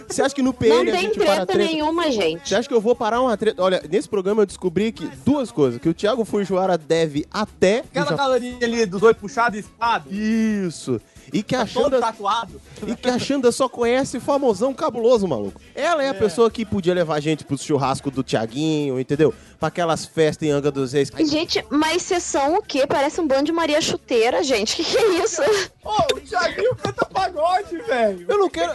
você 0.07 0.21
acha 0.21 0.33
que 0.35 0.41
no 0.41 0.53
PN 0.53 0.69
Não 0.69 0.81
a 0.81 0.97
tem 0.97 1.09
treta 1.11 1.45
treta? 1.45 1.57
nenhuma, 1.71 2.11
gente. 2.11 2.47
Você 2.49 2.55
acha 2.55 2.67
que 2.67 2.73
eu 2.73 2.81
vou 2.81 2.95
parar 2.95 3.21
uma 3.21 3.35
treta? 3.37 3.61
Olha, 3.61 3.81
nesse 3.89 4.09
programa 4.09 4.41
eu 4.41 4.45
descobri 4.45 4.91
que 4.91 5.05
duas 5.25 5.51
coisas. 5.51 5.79
Que 5.81 5.89
o 5.89 5.93
Thiago 5.93 6.25
Fujiwara 6.25 6.77
deve 6.77 7.25
até... 7.31 7.79
Aquela 7.79 8.07
Já- 8.11 8.15
galerinha 8.15 8.57
ali 8.61 8.85
dos 8.85 9.01
dois 9.01 9.15
puxados 9.15 9.57
e 9.57 9.61
espada, 9.61 10.05
Isso. 10.09 10.99
E 11.33 11.41
que 11.41 11.55
a 11.55 11.65
todo 11.65 11.95
Xanda... 11.95 11.99
tatuado. 11.99 12.61
E 12.85 12.95
que 12.95 13.09
a 13.09 13.17
Xanda 13.17 13.51
só 13.51 13.67
conhece 13.67 14.19
famosão 14.19 14.73
cabuloso, 14.73 15.27
maluco. 15.27 15.59
Ela 15.73 16.03
é, 16.03 16.09
a 16.09 16.13
pessoa 16.13 16.51
que 16.51 16.63
podia 16.63 16.93
levar 16.93 17.15
a 17.15 17.19
gente 17.19 17.43
pro 17.43 17.57
churrasco 17.57 18.11
do 18.11 18.21
Tiaguinho, 18.21 18.99
entendeu? 18.99 19.33
Pra 19.59 19.69
aquelas 19.69 20.05
festas 20.05 20.47
em 20.47 20.51
Anga 20.51 20.71
dos 20.71 20.93
Reis. 20.93 21.09
Gente, 21.27 21.65
mas 21.69 22.03
vocês 22.03 22.21
são 22.21 22.57
o 22.57 22.61
quê? 22.61 22.85
Parece 22.85 23.19
um 23.19 23.27
bando 23.27 23.45
de 23.45 23.51
Maria 23.51 23.81
Chuteira, 23.81 24.43
gente. 24.43 24.75
Que 24.75 24.83
que 24.83 24.97
é 24.97 25.23
isso? 25.23 25.41
Ô, 25.83 26.15
o 26.15 26.19
Thiaguinho 26.39 26.75
canta 26.75 27.05
pagode, 27.05 27.77
velho. 27.77 28.25
Eu 28.27 28.37
não 28.37 28.49
quero. 28.49 28.73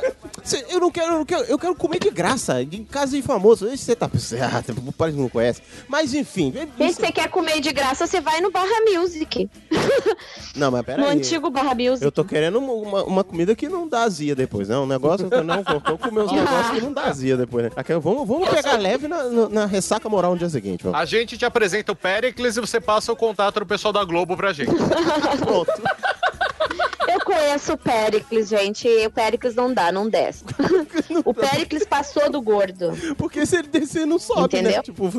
Eu 0.70 0.80
não 0.80 0.90
quero, 0.90 1.12
eu 1.12 1.18
não 1.18 1.24
quero. 1.24 1.44
Eu 1.44 1.58
quero 1.58 1.74
comer 1.74 1.98
de 1.98 2.10
graça, 2.10 2.62
em 2.62 2.84
casa 2.84 3.16
de 3.16 3.22
famoso. 3.22 3.66
Esse 3.68 3.84
Você 3.84 3.96
tá. 3.96 4.06
Ah, 4.06 4.62
parece 4.96 5.16
que 5.16 5.22
não 5.22 5.28
conhece. 5.28 5.62
Mas 5.88 6.14
enfim. 6.14 6.52
isso- 6.78 7.00
você 7.00 7.12
quer 7.12 7.28
comer 7.28 7.60
de 7.60 7.72
graça, 7.72 8.06
você 8.06 8.20
vai 8.20 8.40
no 8.40 8.50
Barra 8.50 8.80
Music. 8.92 9.48
Não, 10.56 10.70
mas 10.70 10.82
pera 10.84 11.02
no 11.02 11.08
aí. 11.08 11.16
antigo 11.18 11.50
Barra 11.50 11.74
Music. 11.74 12.04
Eu 12.04 12.10
tô 12.10 12.24
querendo 12.24 12.58
uma, 12.58 13.04
uma- 13.04 13.24
comida 13.24 13.54
que 13.54 13.68
não 13.68 13.86
dá 13.86 14.02
azia 14.02 14.34
depois, 14.34 14.68
não. 14.68 14.84
Um 14.84 14.86
negócio 14.86 15.28
que 15.28 15.34
eu 15.34 15.44
não 15.44 15.62
vou 15.62 15.80
comer 15.98 16.22
uns 16.22 16.32
negócios 16.32 16.70
que 16.70 16.80
não 16.80 16.92
dá 16.92 17.04
azia 17.04 17.36
depois, 17.36 17.64
né? 17.66 17.70
Aqui, 17.76 17.92
vamos, 17.94 18.26
vamos 18.26 18.48
pegar 18.48 18.76
leve 18.76 19.06
na, 19.06 19.24
na- 19.24 19.48
na 19.48 19.66
ressaca 19.66 20.08
moral 20.08 20.32
no 20.32 20.38
dia 20.38 20.48
seguinte, 20.48 20.82
vamos. 20.84 20.98
A 20.98 21.04
gente 21.04 21.36
te 21.38 21.44
apresenta 21.44 21.92
o 21.92 21.96
Pericles 21.96 22.56
e 22.56 22.60
você 22.60 22.80
passa 22.80 23.12
o 23.12 23.16
contato 23.16 23.60
do 23.60 23.66
pessoal 23.66 23.92
da 23.92 24.04
Globo 24.04 24.36
pra 24.36 24.52
gente. 24.52 24.72
Pronto. 25.44 25.72
Eu 27.28 27.34
conheço 27.34 27.72
o 27.74 27.78
Péricles, 27.78 28.48
gente. 28.48 28.88
O 29.06 29.10
Péricles 29.10 29.54
não 29.54 29.72
dá, 29.72 29.92
não 29.92 30.08
desce. 30.08 30.44
o 31.24 31.34
Péricles 31.34 31.84
passou 31.84 32.30
do 32.30 32.40
gordo. 32.40 32.92
Porque 33.18 33.44
se 33.44 33.58
ele 33.58 33.68
descer, 33.68 34.06
não 34.06 34.18
sobe, 34.18 34.62
né? 34.62 34.70
Entendeu? 34.70 34.82
Tipo, 34.82 35.10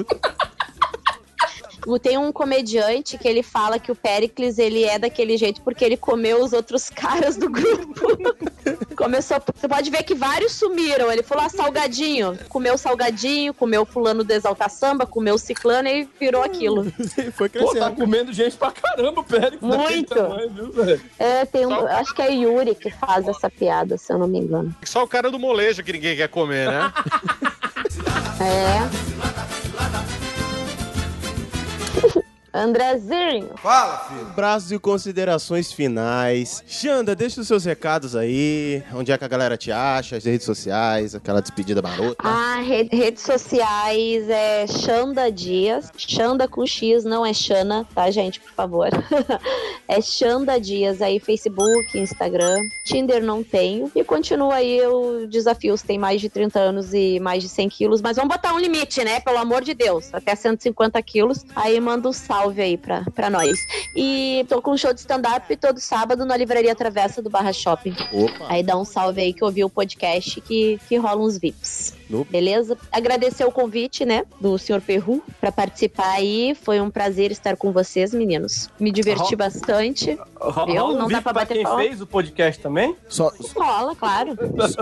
Tem 1.98 2.18
um 2.18 2.32
comediante 2.32 3.18
que 3.18 3.28
ele 3.28 3.42
fala 3.42 3.80
que 3.80 3.92
o 3.92 3.96
Péricles 3.96 4.60
ele 4.60 4.84
é 4.84 5.00
daquele 5.00 5.38
jeito 5.38 5.62
porque 5.62 5.84
ele 5.84 5.98
comeu 5.98 6.44
os 6.44 6.54
outros 6.54 6.90
caras 6.94 7.38
do 7.38 7.50
grupo. 7.50 8.18
Começou, 8.96 9.42
você 9.56 9.68
pode 9.68 9.90
ver 9.90 10.04
que 10.04 10.14
vários 10.14 10.52
sumiram. 10.54 11.12
Ele 11.12 11.24
falou 11.24 11.46
ah, 11.46 11.50
salgadinho, 11.50 12.38
comeu 12.50 12.78
salgadinho, 12.78 13.54
comeu 13.54 13.86
fulano 13.86 14.24
do 14.24 14.32
Exalta 14.32 14.68
Samba, 14.68 15.06
comeu 15.06 15.38
ciclano 15.38 15.88
e 15.88 16.08
virou 16.20 16.44
aquilo. 16.44 16.92
Foi 17.34 17.48
Pô, 17.50 17.74
tá 17.74 17.90
comendo 17.92 18.34
gente 18.34 18.58
pra 18.58 18.72
caramba 18.72 19.22
o 19.22 19.24
Péricles. 19.24 19.62
daquele 19.62 19.96
Muito. 19.96 20.16
tamanho, 20.16 20.50
viu, 20.50 20.72
velho? 20.72 21.02
É, 21.18 21.46
tem 21.46 21.66
um, 21.66 21.74
acho 21.74 22.14
que 22.14 22.22
é 22.22 22.32
Yuri 22.32 22.76
que 22.76 22.92
faz 22.92 23.28
essa 23.28 23.50
piada, 23.50 23.98
se 23.98 24.12
eu 24.12 24.18
não 24.18 24.28
me 24.28 24.40
engano. 24.40 24.76
Só 24.84 25.04
o 25.04 25.08
cara 25.08 25.32
do 25.32 25.40
molejo 25.40 25.84
que 25.84 25.94
ninguém 25.94 26.18
quer 26.18 26.28
comer, 26.28 26.70
né? 26.70 26.94
É. 28.42 29.50
Andrezinho. 32.54 33.50
Fala, 33.62 33.98
filho. 34.08 34.22
Abraços 34.22 34.72
e 34.72 34.80
considerações 34.80 35.72
finais. 35.72 36.64
Xanda, 36.68 37.16
deixa 37.16 37.42
os 37.42 37.48
seus 37.48 37.64
recados 37.66 38.16
aí. 38.16 38.84
Onde 38.94 39.12
é 39.12 39.18
que 39.18 39.24
a 39.24 39.28
galera 39.28 39.56
te 39.58 39.72
acha? 39.72 40.18
As 40.18 40.26
redes 40.26 40.46
sociais, 40.46 41.14
aquela 41.14 41.42
despedida 41.42 41.82
marota. 41.82 42.16
Ah, 42.20 42.60
re- 42.62 42.90
redes 42.92 43.24
sociais 43.24 44.28
é 44.30 44.66
Xanda 44.68 45.32
Dias. 45.32 45.92
Xanda 45.98 46.48
com 46.48 46.66
X, 46.66 47.04
não 47.04 47.26
é 47.26 47.34
Xana, 47.34 47.88
tá, 47.94 48.10
gente? 48.10 48.40
Por 48.40 48.52
favor. 48.54 48.90
é 49.88 50.02
Xanda 50.02 50.60
Dias 50.60 51.02
aí, 51.02 51.20
Facebook, 51.20 51.98
Instagram. 51.98 52.58
Tinder 52.84 53.24
não 53.24 53.44
tenho. 53.44 53.92
E 53.96 54.04
continua 54.04 54.56
aí 54.56 54.82
o 54.86 55.28
desafio. 55.28 55.78
Você 55.78 55.86
tem 55.86 56.00
mais 56.00 56.20
de 56.20 56.30
30 56.30 56.60
anos 56.60 56.94
e 56.94 57.20
mais 57.20 57.44
de 57.44 57.50
100 57.50 57.70
quilos. 57.70 58.02
Mas 58.02 58.18
vamos 58.18 58.34
botar 58.36 58.54
um 58.54 58.60
limite, 58.60 59.04
né? 59.04 59.20
Pelo 59.20 59.38
amor 59.38 59.64
de 59.64 59.74
Deus. 59.74 60.10
Até 60.14 60.36
150 60.36 61.00
quilos. 61.04 61.46
Aí 61.56 61.80
manda 61.80 62.10
um 62.10 62.14
salve 62.14 62.39
aí 62.48 62.78
pra, 62.78 63.04
pra 63.14 63.30
nós. 63.30 63.60
E 63.96 64.46
tô 64.48 64.62
com 64.62 64.72
um 64.72 64.78
show 64.78 64.94
de 64.94 65.00
stand-up 65.00 65.56
todo 65.58 65.80
sábado 65.80 66.26
na 66.26 66.38
Livraria 66.38 66.76
Travessa 66.76 67.22
do 67.22 67.30
Barra 67.30 67.52
Shopping. 67.52 67.96
Opa. 68.12 68.46
Aí 68.48 68.64
dá 68.64 68.78
um 68.78 68.86
salve 68.86 69.22
aí 69.22 69.34
que 69.34 69.44
ouviu 69.44 69.68
o 69.68 69.70
podcast 69.70 70.40
que, 70.42 70.80
que 70.88 70.98
rola 70.98 71.22
uns 71.22 71.38
VIPs. 71.38 71.99
Opa. 72.12 72.26
Beleza? 72.32 72.78
Agradecer 72.92 73.44
o 73.46 73.52
convite, 73.52 74.06
né, 74.06 74.24
do 74.40 74.58
senhor 74.58 74.82
Perru 74.82 75.24
pra 75.40 75.52
participar 75.52 76.12
aí. 76.14 76.56
Foi 76.62 76.80
um 76.82 76.90
prazer 76.90 77.32
estar 77.32 77.56
com 77.58 77.72
vocês, 77.72 78.14
meninos. 78.14 78.70
Me 78.80 78.92
diverti 78.92 79.32
Ro- 79.32 79.38
bastante. 79.38 80.18
Rola 80.40 80.66
Viu? 80.72 80.98
Não 80.98 81.08
dá 81.08 81.22
pra 81.22 81.34
bater 81.34 81.56
quem 81.64 81.76
fez 81.78 82.02
o 82.02 82.08
podcast 82.08 82.62
também? 82.62 82.96
Só, 83.08 83.32
Rola, 83.56 83.96
claro. 83.96 84.36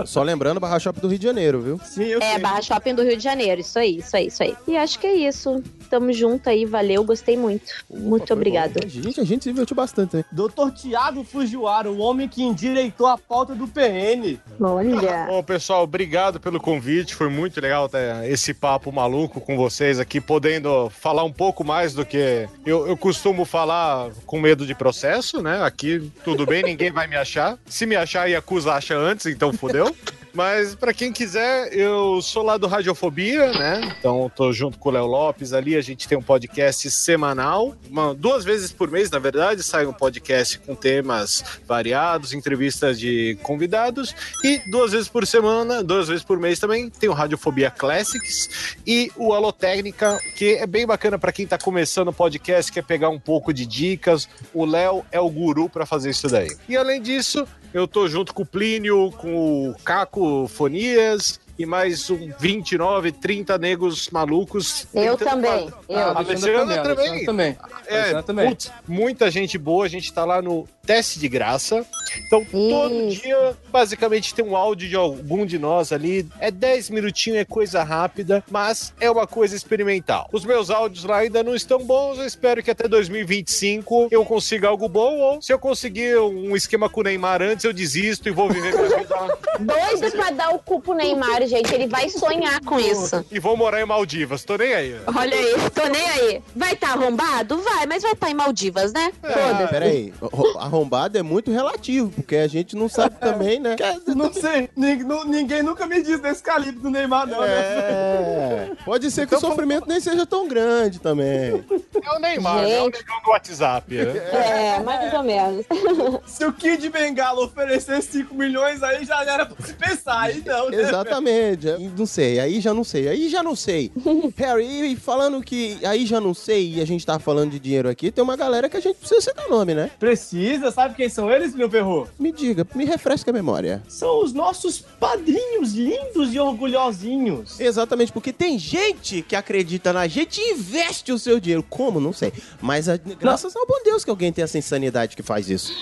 só 0.06 0.22
lembrando, 0.22 0.60
Barra 0.60 0.78
Shop 0.78 1.00
do 1.00 1.08
Rio 1.08 1.18
de 1.18 1.24
Janeiro, 1.24 1.60
viu? 1.60 1.80
Sim, 1.84 2.04
eu 2.04 2.20
É, 2.20 2.32
sei. 2.32 2.38
Barra 2.38 2.62
Shopping 2.62 2.94
do 2.94 3.02
Rio 3.02 3.16
de 3.16 3.22
Janeiro. 3.22 3.60
Isso 3.60 3.78
aí, 3.78 3.96
isso 3.98 4.16
aí, 4.16 4.26
isso 4.28 4.42
aí. 4.42 4.56
E 4.66 4.76
acho 4.76 4.98
que 4.98 5.06
é 5.06 5.14
isso. 5.14 5.62
Tamo 5.90 6.12
junto 6.12 6.48
aí, 6.48 6.64
valeu, 6.66 7.02
gostei 7.04 7.36
muito. 7.36 7.64
Muito 7.90 8.32
obrigada. 8.32 8.80
Gente, 8.86 9.20
a 9.20 9.24
gente 9.24 9.44
se 9.44 9.50
divertiu 9.52 9.74
bastante. 9.74 10.18
hein? 10.18 10.24
Doutor 10.30 10.70
Tiago 10.72 11.24
Fujiwara, 11.24 11.90
o 11.90 11.98
homem 11.98 12.28
que 12.28 12.42
endireitou 12.42 13.06
a 13.06 13.16
pauta 13.18 13.54
do 13.54 13.66
PN. 13.66 14.38
Olha. 14.60 15.26
Bom, 15.26 15.42
pessoal, 15.42 15.82
obrigado 15.84 16.38
pelo 16.38 16.60
convite. 16.60 17.17
Foi 17.18 17.28
muito 17.28 17.60
legal 17.60 17.88
ter 17.88 18.30
esse 18.30 18.54
papo 18.54 18.92
maluco 18.92 19.40
com 19.40 19.56
vocês 19.56 19.98
aqui, 19.98 20.20
podendo 20.20 20.88
falar 20.88 21.24
um 21.24 21.32
pouco 21.32 21.64
mais 21.64 21.92
do 21.92 22.06
que 22.06 22.48
eu, 22.64 22.86
eu 22.86 22.96
costumo 22.96 23.44
falar 23.44 24.12
com 24.24 24.38
medo 24.40 24.64
de 24.64 24.72
processo, 24.72 25.42
né? 25.42 25.64
Aqui 25.64 26.12
tudo 26.22 26.46
bem, 26.46 26.62
ninguém 26.62 26.92
vai 26.92 27.08
me 27.08 27.16
achar. 27.16 27.58
Se 27.66 27.86
me 27.86 27.96
achar, 27.96 28.30
Yakuza 28.30 28.72
acha 28.72 28.96
antes, 28.96 29.26
então 29.26 29.52
fodeu. 29.52 29.92
Mas 30.38 30.72
pra 30.76 30.94
quem 30.94 31.12
quiser, 31.12 31.76
eu 31.76 32.22
sou 32.22 32.44
lá 32.44 32.56
do 32.56 32.68
Radiofobia, 32.68 33.52
né? 33.54 33.92
Então 33.98 34.30
tô 34.36 34.52
junto 34.52 34.78
com 34.78 34.88
o 34.88 34.92
Léo 34.92 35.04
Lopes 35.04 35.52
ali, 35.52 35.74
a 35.74 35.80
gente 35.80 36.06
tem 36.06 36.16
um 36.16 36.22
podcast 36.22 36.88
semanal, 36.92 37.74
uma- 37.90 38.14
duas 38.14 38.44
vezes 38.44 38.70
por 38.70 38.88
mês, 38.88 39.10
na 39.10 39.18
verdade, 39.18 39.64
sai 39.64 39.84
um 39.84 39.92
podcast 39.92 40.60
com 40.60 40.76
temas 40.76 41.42
variados, 41.66 42.32
entrevistas 42.32 43.00
de 43.00 43.36
convidados 43.42 44.14
e 44.44 44.60
duas 44.70 44.92
vezes 44.92 45.08
por 45.08 45.26
semana, 45.26 45.82
duas 45.82 46.06
vezes 46.06 46.22
por 46.22 46.38
mês 46.38 46.60
também, 46.60 46.88
tem 46.88 47.08
o 47.08 47.14
Radiofobia 47.14 47.68
Classics 47.68 48.76
e 48.86 49.10
o 49.16 49.32
Alotécnica, 49.32 50.20
que 50.36 50.54
é 50.54 50.68
bem 50.68 50.86
bacana 50.86 51.18
pra 51.18 51.32
quem 51.32 51.48
tá 51.48 51.58
começando 51.58 52.08
o 52.08 52.12
podcast, 52.12 52.70
quer 52.70 52.84
pegar 52.84 53.08
um 53.08 53.18
pouco 53.18 53.52
de 53.52 53.66
dicas. 53.66 54.28
O 54.54 54.64
Léo 54.64 55.04
é 55.10 55.18
o 55.18 55.28
guru 55.28 55.68
pra 55.68 55.84
fazer 55.84 56.10
isso 56.10 56.28
daí. 56.28 56.56
E 56.68 56.76
além 56.76 57.02
disso, 57.02 57.44
eu 57.72 57.86
tô 57.86 58.08
junto 58.08 58.32
com 58.34 58.42
o 58.42 58.46
Plínio, 58.46 59.10
com 59.12 59.70
o 59.70 59.74
Caco 59.84 60.48
Fonias 60.48 61.38
e 61.58 61.66
mais 61.66 62.08
um 62.08 62.30
29, 62.38 63.12
30 63.12 63.58
negros 63.58 64.08
malucos. 64.10 64.86
Eu 64.94 65.16
também. 65.16 65.68
fazer- 65.68 65.74
Eu. 65.88 65.98
A 65.98 66.08
Alexandre 66.18 66.54
Alexandra 66.56 66.94
também, 66.94 67.24
também. 67.24 67.56
É, 67.86 68.22
também. 68.22 68.48
putz, 68.48 68.70
muita 68.86 69.30
gente 69.30 69.58
boa, 69.58 69.84
a 69.84 69.88
gente 69.88 70.12
tá 70.12 70.24
lá 70.24 70.40
no 70.40 70.66
teste 70.88 71.18
de 71.18 71.28
graça. 71.28 71.84
Então, 72.26 72.42
todo 72.44 73.08
dia, 73.10 73.54
basicamente, 73.70 74.34
tem 74.34 74.42
um 74.42 74.56
áudio 74.56 74.88
de 74.88 74.96
algum 74.96 75.44
de 75.44 75.58
nós 75.58 75.92
ali. 75.92 76.26
É 76.40 76.50
10 76.50 76.88
minutinhos, 76.88 77.38
é 77.38 77.44
coisa 77.44 77.82
rápida, 77.82 78.42
mas 78.50 78.94
é 78.98 79.10
uma 79.10 79.26
coisa 79.26 79.54
experimental. 79.54 80.26
Os 80.32 80.46
meus 80.46 80.70
áudios 80.70 81.04
lá 81.04 81.18
ainda 81.18 81.42
não 81.42 81.54
estão 81.54 81.84
bons, 81.84 82.18
eu 82.18 82.24
espero 82.24 82.62
que 82.62 82.70
até 82.70 82.88
2025 82.88 84.08
eu 84.10 84.24
consiga 84.24 84.68
algo 84.68 84.88
bom, 84.88 85.18
ou 85.18 85.42
se 85.42 85.52
eu 85.52 85.58
conseguir 85.58 86.18
um 86.18 86.56
esquema 86.56 86.88
com 86.88 87.00
o 87.00 87.04
Neymar 87.04 87.42
antes, 87.42 87.64
eu 87.66 87.72
desisto 87.74 88.26
e 88.28 88.32
vou 88.32 88.48
viver 88.48 88.74
minha 88.74 88.88
vida. 88.98 89.38
Doido 89.60 90.10
pra 90.12 90.30
dar 90.30 90.54
o 90.54 90.58
cu 90.58 90.80
pro 90.80 90.94
Neymar, 90.94 91.46
gente. 91.46 91.72
Ele 91.74 91.86
vai 91.86 92.08
sonhar 92.08 92.60
com 92.64 92.80
isso. 92.80 93.22
E 93.30 93.38
vou 93.38 93.54
morar 93.56 93.82
em 93.82 93.84
Maldivas, 93.86 94.44
tô 94.44 94.56
nem 94.56 94.72
aí. 94.72 94.96
Olha 95.14 95.36
aí, 95.36 95.54
tô 95.74 95.86
nem 95.88 96.08
aí. 96.08 96.42
Vai 96.56 96.72
estar 96.72 96.92
arrombado? 96.92 97.58
Vai, 97.62 97.84
mas 97.86 98.02
vai 98.02 98.12
estar 98.12 98.30
em 98.30 98.34
Maldivas, 98.34 98.92
né? 98.94 99.12
Foda-se. 99.20 99.68
Peraí, 99.70 100.12
ro- 100.22 100.58
arrombado 100.78 101.18
é 101.18 101.22
muito 101.22 101.50
relativo, 101.50 102.10
porque 102.10 102.36
a 102.36 102.46
gente 102.46 102.76
não 102.76 102.88
sabe 102.88 103.16
também, 103.20 103.58
né? 103.58 103.76
Não 104.14 104.32
sei, 104.32 104.70
ninguém 104.76 105.62
nunca 105.62 105.86
me 105.86 106.02
disse 106.02 106.22
desse 106.22 106.42
calibre 106.42 106.80
do 106.80 106.90
Neymar, 106.90 107.26
não, 107.26 107.40
né? 107.40 107.48
É, 107.48 108.70
pode 108.84 109.10
ser 109.10 109.26
que 109.26 109.34
o 109.34 109.40
sofrimento 109.40 109.86
nem 109.88 110.00
seja 110.00 110.24
tão 110.24 110.46
grande 110.46 110.98
também. 111.00 111.64
É 112.02 112.16
o 112.16 112.18
Neymar, 112.20 112.64
é 112.64 112.80
o 112.80 112.84
Gente. 112.84 112.98
negão 112.98 113.22
do 113.22 113.30
WhatsApp. 113.30 113.94
né? 113.94 114.76
É, 114.76 114.80
mais 114.80 115.12
ou 115.12 115.22
menos. 115.22 115.66
Se 116.26 116.44
o 116.44 116.52
Kid 116.52 116.88
Bengala 116.90 117.44
oferecesse 117.44 118.12
5 118.18 118.34
milhões, 118.34 118.82
aí 118.82 119.04
já 119.04 119.22
era 119.24 119.46
pra 119.46 119.66
se 119.66 119.72
pensar, 119.74 120.20
aí 120.20 120.42
não, 120.44 120.70
né? 120.70 120.80
Exatamente. 120.80 121.66
Não 121.96 122.06
sei, 122.06 122.38
aí 122.38 122.60
já 122.60 122.72
não 122.72 122.84
sei, 122.84 123.08
aí 123.08 123.28
já 123.28 123.42
não 123.42 123.56
sei. 123.56 123.90
Harry, 124.36 124.92
e 124.92 124.96
falando 124.96 125.42
que 125.42 125.78
aí 125.84 126.06
já 126.06 126.20
não 126.20 126.34
sei 126.34 126.74
e 126.74 126.80
a 126.80 126.86
gente 126.86 127.04
tá 127.04 127.18
falando 127.18 127.50
de 127.50 127.58
dinheiro 127.58 127.88
aqui, 127.88 128.10
tem 128.10 128.22
uma 128.22 128.36
galera 128.36 128.68
que 128.68 128.76
a 128.76 128.80
gente 128.80 128.96
precisa 128.96 129.20
citar 129.20 129.48
nome, 129.48 129.74
né? 129.74 129.90
Precisa, 129.98 130.67
sabe 130.70 130.94
quem 130.94 131.08
são 131.08 131.30
eles, 131.30 131.54
meu 131.54 131.68
perro? 131.68 132.08
Me 132.18 132.32
diga, 132.32 132.66
me 132.74 132.84
refresca 132.84 133.30
a 133.30 133.34
memória. 133.34 133.82
São 133.88 134.22
os 134.22 134.32
nossos 134.32 134.78
padrinhos 134.78 135.72
lindos 135.72 136.32
e 136.34 136.38
orgulhosinhos. 136.38 137.58
Exatamente, 137.60 138.12
porque 138.12 138.32
tem 138.32 138.58
gente 138.58 139.22
que 139.22 139.34
acredita 139.36 139.92
na 139.92 140.06
gente 140.06 140.40
e 140.40 140.52
investe 140.52 141.12
o 141.12 141.18
seu 141.18 141.38
dinheiro. 141.40 141.64
Como? 141.68 142.00
Não 142.00 142.12
sei. 142.12 142.32
Mas 142.60 142.88
a- 142.88 142.96
graças 142.96 143.54
ao 143.56 143.66
bom 143.66 143.80
Deus 143.84 144.04
que 144.04 144.10
alguém 144.10 144.32
tem 144.32 144.44
essa 144.44 144.58
insanidade 144.58 145.16
que 145.16 145.22
faz 145.22 145.48
isso. 145.50 145.72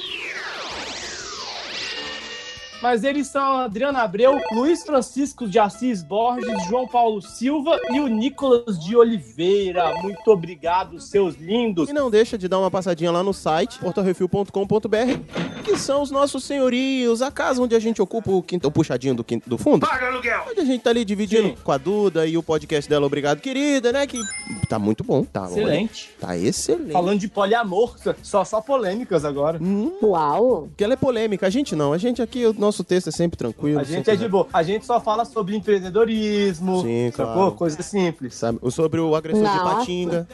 Mas 2.82 3.04
eles 3.04 3.26
são 3.26 3.58
Adriano 3.58 3.98
Abreu, 3.98 4.40
Luiz 4.52 4.82
Francisco 4.82 5.48
de 5.48 5.58
Assis 5.58 6.02
Borges, 6.02 6.64
João 6.68 6.86
Paulo 6.86 7.22
Silva 7.22 7.80
e 7.90 8.00
o 8.00 8.06
Nicolas 8.06 8.78
de 8.78 8.96
Oliveira. 8.96 9.94
Muito 10.02 10.28
obrigado, 10.30 11.00
seus 11.00 11.36
lindos. 11.36 11.88
E 11.88 11.92
não 11.92 12.10
deixa 12.10 12.36
de 12.36 12.48
dar 12.48 12.58
uma 12.58 12.70
passadinha 12.70 13.10
lá 13.10 13.22
no 13.22 13.32
site, 13.32 13.78
portorefil.com.br, 13.78 15.62
que 15.64 15.76
são 15.78 16.02
os 16.02 16.10
nossos 16.10 16.44
senhorios, 16.44 17.22
a 17.22 17.30
casa 17.30 17.62
onde 17.62 17.74
a 17.74 17.80
gente 17.80 18.00
ocupa 18.00 18.30
o, 18.30 18.42
quinto, 18.42 18.68
o 18.68 18.70
puxadinho 18.70 19.14
do, 19.14 19.24
quinto, 19.24 19.48
do 19.48 19.56
fundo. 19.56 19.86
Paga 19.86 20.08
aluguel! 20.08 20.44
Onde 20.50 20.60
a 20.60 20.64
gente 20.64 20.82
tá 20.82 20.90
ali 20.90 21.04
dividindo 21.04 21.48
Sim. 21.48 21.56
com 21.62 21.72
a 21.72 21.78
Duda 21.78 22.26
e 22.26 22.36
o 22.36 22.42
podcast 22.42 22.88
dela, 22.88 23.06
Obrigado 23.06 23.40
Querida, 23.40 23.92
né? 23.92 24.06
Que 24.06 24.20
tá 24.68 24.78
muito 24.78 25.02
bom, 25.02 25.24
tá? 25.24 25.46
Excelente. 25.46 26.10
Tá 26.20 26.36
excelente. 26.36 26.92
Falando 26.92 27.20
de 27.20 27.28
poliamor, 27.28 27.96
só, 28.22 28.44
só 28.44 28.60
polêmicas 28.60 29.24
agora. 29.24 29.58
Uau. 30.02 30.68
Que 30.76 30.84
ela 30.84 30.92
é 30.92 30.96
polêmica, 30.96 31.46
a 31.46 31.50
gente 31.50 31.74
não. 31.74 31.92
A 31.92 31.98
gente 31.98 32.20
aqui, 32.20 32.44
o 32.44 32.65
nosso 32.66 32.84
texto 32.84 33.08
é 33.08 33.12
sempre 33.12 33.36
tranquilo. 33.36 33.80
A 33.80 33.84
gente 33.84 33.96
sempre 33.96 34.12
é 34.12 34.16
de 34.16 34.28
boa. 34.28 34.46
A 34.52 34.62
gente 34.62 34.84
só 34.84 35.00
fala 35.00 35.24
sobre 35.24 35.56
empreendedorismo, 35.56 36.82
Sim, 36.82 37.10
sacou? 37.14 37.34
claro. 37.34 37.52
Coisa 37.52 37.82
simples. 37.82 38.34
Sabe, 38.34 38.58
sobre 38.70 39.00
o 39.00 39.14
agressor 39.14 39.44
de 39.44 39.48
Nossa. 39.48 39.76
Patinga. 39.76 40.28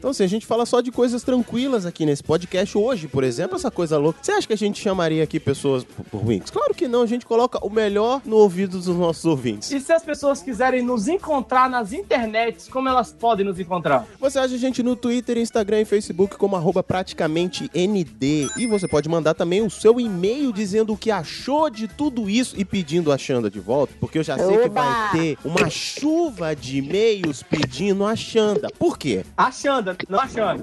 Então, 0.00 0.12
assim, 0.12 0.24
a 0.24 0.26
gente 0.26 0.46
fala 0.46 0.64
só 0.64 0.80
de 0.80 0.90
coisas 0.90 1.22
tranquilas 1.22 1.84
aqui 1.84 2.06
nesse 2.06 2.24
podcast. 2.24 2.76
Hoje, 2.78 3.06
por 3.06 3.22
exemplo, 3.22 3.56
essa 3.56 3.70
coisa 3.70 3.98
louca. 3.98 4.18
Você 4.22 4.32
acha 4.32 4.46
que 4.46 4.54
a 4.54 4.56
gente 4.56 4.80
chamaria 4.80 5.22
aqui 5.22 5.38
pessoas 5.38 5.86
ruins? 6.10 6.48
Claro 6.48 6.72
que 6.72 6.88
não. 6.88 7.02
A 7.02 7.06
gente 7.06 7.26
coloca 7.26 7.58
o 7.62 7.68
melhor 7.68 8.22
no 8.24 8.36
ouvido 8.36 8.78
dos 8.78 8.86
nossos 8.86 9.26
ouvintes. 9.26 9.70
E 9.70 9.78
se 9.78 9.92
as 9.92 10.02
pessoas 10.02 10.40
quiserem 10.40 10.80
nos 10.80 11.06
encontrar 11.06 11.68
nas 11.68 11.92
internets, 11.92 12.66
como 12.66 12.88
elas 12.88 13.12
podem 13.12 13.44
nos 13.44 13.60
encontrar? 13.60 14.06
Você 14.18 14.38
acha 14.38 14.54
a 14.54 14.58
gente 14.58 14.82
no 14.82 14.96
Twitter, 14.96 15.36
Instagram 15.36 15.82
e 15.82 15.84
Facebook 15.84 16.38
como 16.38 16.56
arroba 16.56 16.82
praticamente 16.82 17.70
ND. 17.74 18.48
E 18.56 18.66
você 18.66 18.88
pode 18.88 19.06
mandar 19.06 19.34
também 19.34 19.60
o 19.60 19.68
seu 19.68 20.00
e-mail 20.00 20.50
dizendo 20.50 20.94
o 20.94 20.96
que 21.00 21.10
achou 21.10 21.70
de 21.70 21.88
tudo 21.88 22.28
isso 22.28 22.54
e 22.58 22.64
pedindo 22.64 23.10
a 23.10 23.16
Xanda 23.16 23.50
de 23.50 23.58
volta, 23.58 23.94
porque 23.98 24.18
eu 24.18 24.22
já 24.22 24.36
sei 24.36 24.58
que 24.58 24.66
Oba! 24.66 24.82
vai 24.82 25.10
ter 25.12 25.38
uma 25.42 25.70
chuva 25.70 26.54
de 26.54 26.76
e-mails 26.78 27.42
pedindo 27.42 28.04
a 28.04 28.14
Xanda. 28.14 28.68
Por 28.78 28.98
quê? 28.98 29.24
A 29.36 29.50
Xanda, 29.50 29.96
não 30.08 30.20
a 30.20 30.28
Xanda. 30.28 30.62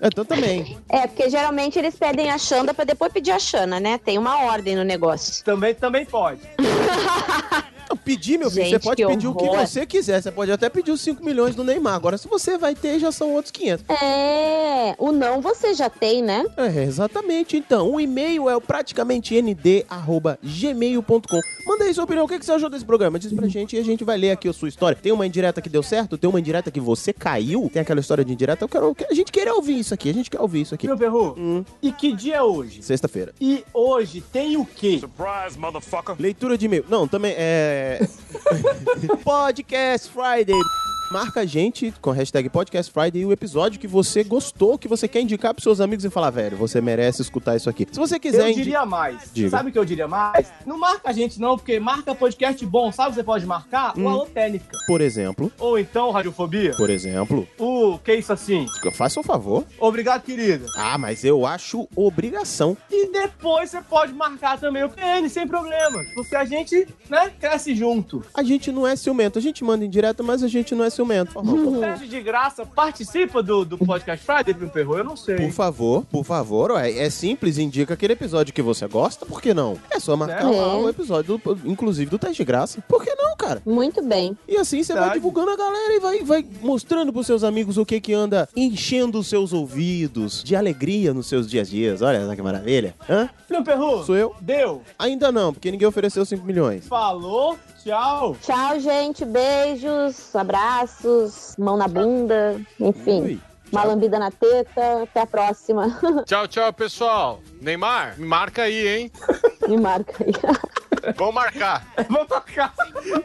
Então 0.00 0.24
também. 0.24 0.78
É, 0.88 1.06
porque 1.06 1.28
geralmente 1.28 1.78
eles 1.78 1.94
pedem 1.94 2.30
a 2.30 2.38
Xanda 2.38 2.72
pra 2.72 2.84
depois 2.84 3.12
pedir 3.12 3.32
a 3.32 3.38
Xana, 3.38 3.78
né? 3.78 3.98
Tem 3.98 4.16
uma 4.16 4.44
ordem 4.44 4.74
no 4.74 4.82
negócio. 4.82 5.44
Também, 5.44 5.74
também 5.74 6.06
pode. 6.06 6.40
Não, 7.94 7.96
pedir, 7.96 8.38
meu 8.38 8.50
filho, 8.50 8.64
Gente, 8.64 8.72
você 8.72 8.78
pode 8.80 9.06
pedir 9.06 9.28
o 9.28 9.34
que 9.34 9.44
horror. 9.44 9.66
você 9.66 9.86
quiser. 9.86 10.20
Você 10.20 10.32
pode 10.32 10.50
até 10.50 10.68
pedir 10.68 10.90
os 10.90 11.00
5 11.00 11.24
milhões 11.24 11.54
do 11.54 11.62
Neymar. 11.62 11.94
Agora, 11.94 12.18
se 12.18 12.26
você 12.26 12.58
vai 12.58 12.74
ter, 12.74 12.98
já 12.98 13.12
são 13.12 13.32
outros 13.32 13.52
500. 13.52 13.84
É, 14.02 14.94
o 14.98 15.12
não 15.12 15.40
você 15.40 15.74
já 15.74 15.88
tem, 15.88 16.22
né? 16.22 16.44
É, 16.56 16.82
exatamente. 16.82 17.56
Então, 17.56 17.92
o 17.92 18.00
e-mail 18.00 18.50
é 18.50 18.56
o 18.56 18.60
praticamente 18.60 19.40
nd@gmail.com. 19.40 21.40
Manda 21.66 21.84
aí 21.84 21.94
sua 21.94 22.04
opinião. 22.04 22.24
O 22.24 22.28
que 22.28 22.38
que 22.38 22.44
você 22.44 22.52
achou 22.52 22.68
desse 22.68 22.84
programa? 22.84 23.18
Diz 23.18 23.32
pra 23.32 23.46
gente 23.48 23.76
e 23.76 23.78
a 23.78 23.84
gente 23.84 24.04
vai 24.04 24.18
ler 24.18 24.32
aqui 24.32 24.48
a 24.48 24.52
sua 24.52 24.68
história. 24.68 24.98
Tem 25.00 25.12
uma 25.12 25.26
indireta 25.26 25.60
que 25.62 25.68
deu 25.68 25.82
certo? 25.82 26.18
Tem 26.18 26.28
uma 26.28 26.38
indireta 26.40 26.70
que 26.70 26.80
você 26.80 27.12
caiu? 27.12 27.70
Tem 27.72 27.80
aquela 27.82 28.00
história 28.00 28.24
de 28.24 28.32
indireta? 28.32 28.64
Eu 28.64 28.68
quero, 28.68 28.96
a 29.10 29.14
gente 29.14 29.32
quer 29.32 29.50
ouvir 29.52 29.78
isso 29.78 29.94
aqui. 29.94 30.10
A 30.10 30.14
gente 30.14 30.30
quer 30.30 30.40
ouvir 30.40 30.62
isso 30.62 30.74
aqui. 30.74 30.86
Meu 30.86 30.98
perru, 30.98 31.64
e 31.82 31.92
que 31.92 32.12
dia 32.12 32.36
é 32.36 32.42
hoje? 32.42 32.82
Sexta-feira. 32.82 33.32
E 33.40 33.64
hoje 33.72 34.20
tem 34.20 34.56
o 34.56 34.64
quê? 34.66 34.98
Surprise, 34.98 35.58
motherfucker. 35.58 36.16
Leitura 36.18 36.58
de 36.58 36.66
e-mail. 36.66 36.84
Não, 36.88 37.06
também 37.08 37.32
é. 37.36 37.83
Podcast 39.24 40.08
Friday. 40.08 40.60
Marca 41.10 41.40
a 41.40 41.44
gente 41.46 41.92
com 42.00 42.10
a 42.10 42.14
hashtag 42.14 42.48
Podcast 42.48 42.90
Friday 42.90 43.22
e 43.22 43.26
o 43.26 43.30
episódio 43.32 43.78
que 43.78 43.86
você 43.86 44.24
gostou, 44.24 44.76
que 44.78 44.88
você 44.88 45.06
quer 45.06 45.20
indicar 45.20 45.52
pros 45.54 45.62
seus 45.62 45.80
amigos 45.80 46.04
e 46.04 46.10
falar, 46.10 46.30
velho, 46.30 46.56
você 46.56 46.80
merece 46.80 47.22
escutar 47.22 47.54
isso 47.56 47.68
aqui. 47.70 47.86
Se 47.92 47.98
você 48.00 48.18
quiser 48.18 48.48
Eu 48.50 48.54
diria 48.54 48.84
mais. 48.86 49.30
Diga. 49.32 49.50
Sabe 49.50 49.68
o 49.68 49.72
que 49.72 49.78
eu 49.78 49.84
diria 49.84 50.08
mais? 50.08 50.50
Não 50.66 50.78
marca 50.78 51.10
a 51.10 51.12
gente 51.12 51.38
não, 51.40 51.56
porque 51.56 51.78
marca 51.78 52.14
podcast 52.14 52.64
bom. 52.66 52.90
Sabe 52.90 53.08
o 53.08 53.12
que 53.12 53.16
você 53.16 53.24
pode 53.24 53.46
marcar? 53.46 53.96
Hum. 53.96 54.04
O 54.04 54.08
Alotênica. 54.08 54.76
Por 54.86 55.00
exemplo, 55.00 55.52
Ou 55.58 55.78
então, 55.78 56.10
Radiofobia. 56.10 56.72
por 56.76 56.90
exemplo, 56.90 57.46
O 57.58 57.98
que 57.98 58.10
é 58.10 58.16
isso 58.16 58.32
assim? 58.32 58.66
faça 58.92 59.20
um 59.20 59.22
favor. 59.22 59.64
Obrigado, 59.78 60.22
querida. 60.22 60.66
Ah, 60.76 60.96
mas 60.98 61.22
eu 61.24 61.46
acho 61.46 61.86
obrigação. 61.94 62.76
E 62.90 63.12
depois 63.12 63.70
você 63.70 63.80
pode 63.82 64.12
marcar 64.12 64.58
também 64.58 64.82
o 64.82 64.88
PN, 64.88 65.28
sem 65.28 65.46
problema. 65.46 66.02
Porque 66.14 66.34
a 66.34 66.44
gente, 66.44 66.88
né, 67.08 67.30
cresce 67.38 67.74
junto. 67.74 68.24
A 68.34 68.42
gente 68.42 68.72
não 68.72 68.86
é 68.86 68.96
ciumento. 68.96 69.38
A 69.38 69.42
gente 69.42 69.62
manda 69.62 69.84
em 69.84 69.90
direto, 69.90 70.24
mas 70.24 70.42
a 70.42 70.48
gente 70.48 70.74
não 70.74 70.84
é 70.84 70.90
ciumento. 70.94 71.32
Por 71.34 71.44
favor, 71.44 71.80
Teste 71.80 72.08
de 72.08 72.20
graça, 72.20 72.64
participa 72.66 73.42
do, 73.42 73.64
do 73.64 73.78
podcast 73.78 74.24
Friday, 74.24 74.54
meu 74.54 74.68
perro? 74.68 74.96
Eu 74.98 75.04
não 75.04 75.16
sei. 75.16 75.36
Por 75.36 75.50
favor, 75.52 76.04
por 76.10 76.24
favor, 76.24 76.70
ué, 76.72 76.90
é 76.98 77.10
simples, 77.10 77.58
indica 77.58 77.94
aquele 77.94 78.12
episódio 78.14 78.52
que 78.54 78.62
você 78.62 78.86
gosta, 78.86 79.26
por 79.26 79.40
que 79.42 79.52
não? 79.52 79.76
É 79.90 79.98
só 80.00 80.16
marcar 80.16 80.42
É. 80.52 80.56
lá 80.56 80.76
o 80.78 80.88
episódio, 80.88 81.38
do- 81.38 81.60
inclusive 81.64 82.10
do 82.10 82.18
teste 82.18 82.38
de 82.38 82.44
graça. 82.44 82.82
Por 82.88 83.02
que 83.04 83.14
não, 83.14 83.36
cara? 83.36 83.60
Muito 83.66 84.02
bem. 84.02 84.36
E 84.48 84.56
assim 84.56 84.82
você 84.82 84.94
vai 84.94 85.12
divulgando 85.12 85.50
a 85.50 85.56
galera 85.56 85.94
e 85.94 86.00
vai, 86.00 86.22
vai 86.22 86.46
mostrando 86.62 87.12
pros 87.12 87.26
seus 87.26 87.42
amigos 87.44 87.76
o 87.76 87.84
que 87.84 88.00
que 88.00 88.12
anda 88.14 88.48
enchendo 88.56 89.18
os 89.18 89.26
seus 89.26 89.52
ouvidos 89.52 90.42
de 90.44 90.54
alegria 90.56 91.12
nos 91.12 91.26
seus 91.26 91.48
dias 91.48 91.68
a 91.68 91.70
dias. 91.70 92.02
Olha 92.02 92.26
só 92.26 92.34
que 92.36 92.42
maravilha. 92.42 92.94
Hã? 93.08 93.28
Meu 93.50 93.62
perro? 93.62 94.04
Sou 94.04 94.16
eu? 94.16 94.34
Deu. 94.40 94.82
Ainda 94.98 95.30
não, 95.32 95.52
porque 95.52 95.70
ninguém 95.70 95.86
ofereceu 95.88 96.24
5 96.24 96.44
milhões. 96.44 96.86
Falou, 96.86 97.56
tchau. 97.84 98.36
Tchau, 98.40 98.80
gente. 98.80 99.24
Beijos, 99.24 100.34
abraços, 100.34 101.54
mão 101.58 101.76
na 101.76 101.86
bunda, 101.86 102.60
enfim. 102.80 103.22
Ui. 103.22 103.40
Uma 103.70 103.84
lambida 103.84 104.18
na 104.18 104.30
teta. 104.30 105.02
Até 105.02 105.20
a 105.20 105.26
próxima. 105.26 106.00
Tchau, 106.26 106.46
tchau, 106.46 106.72
pessoal. 106.72 107.40
Neymar, 107.60 108.14
me 108.18 108.26
marca 108.26 108.62
aí, 108.62 108.86
hein? 108.86 109.12
Me 109.68 109.78
marca 109.78 110.22
aí. 110.22 110.32
Vamos 111.16 111.34
marcar. 111.34 111.86
Vamos 112.08 112.28
marcar. 112.28 112.74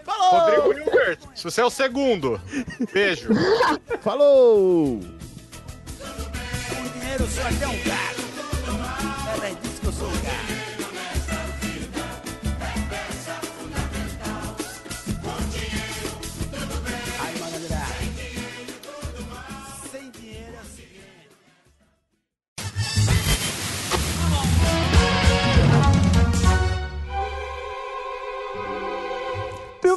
Rodrigo 0.07 0.73
Hilbert, 0.73 1.19
se 1.35 1.43
você 1.43 1.61
é 1.61 1.65
o 1.65 1.69
segundo. 1.69 2.39
Beijo. 2.93 3.29
Falou! 4.01 4.95
O 4.95 4.99
dinheiro 6.93 7.27
só 7.27 7.41
até 7.41 7.67
um 7.67 7.83
gato. 7.83 8.18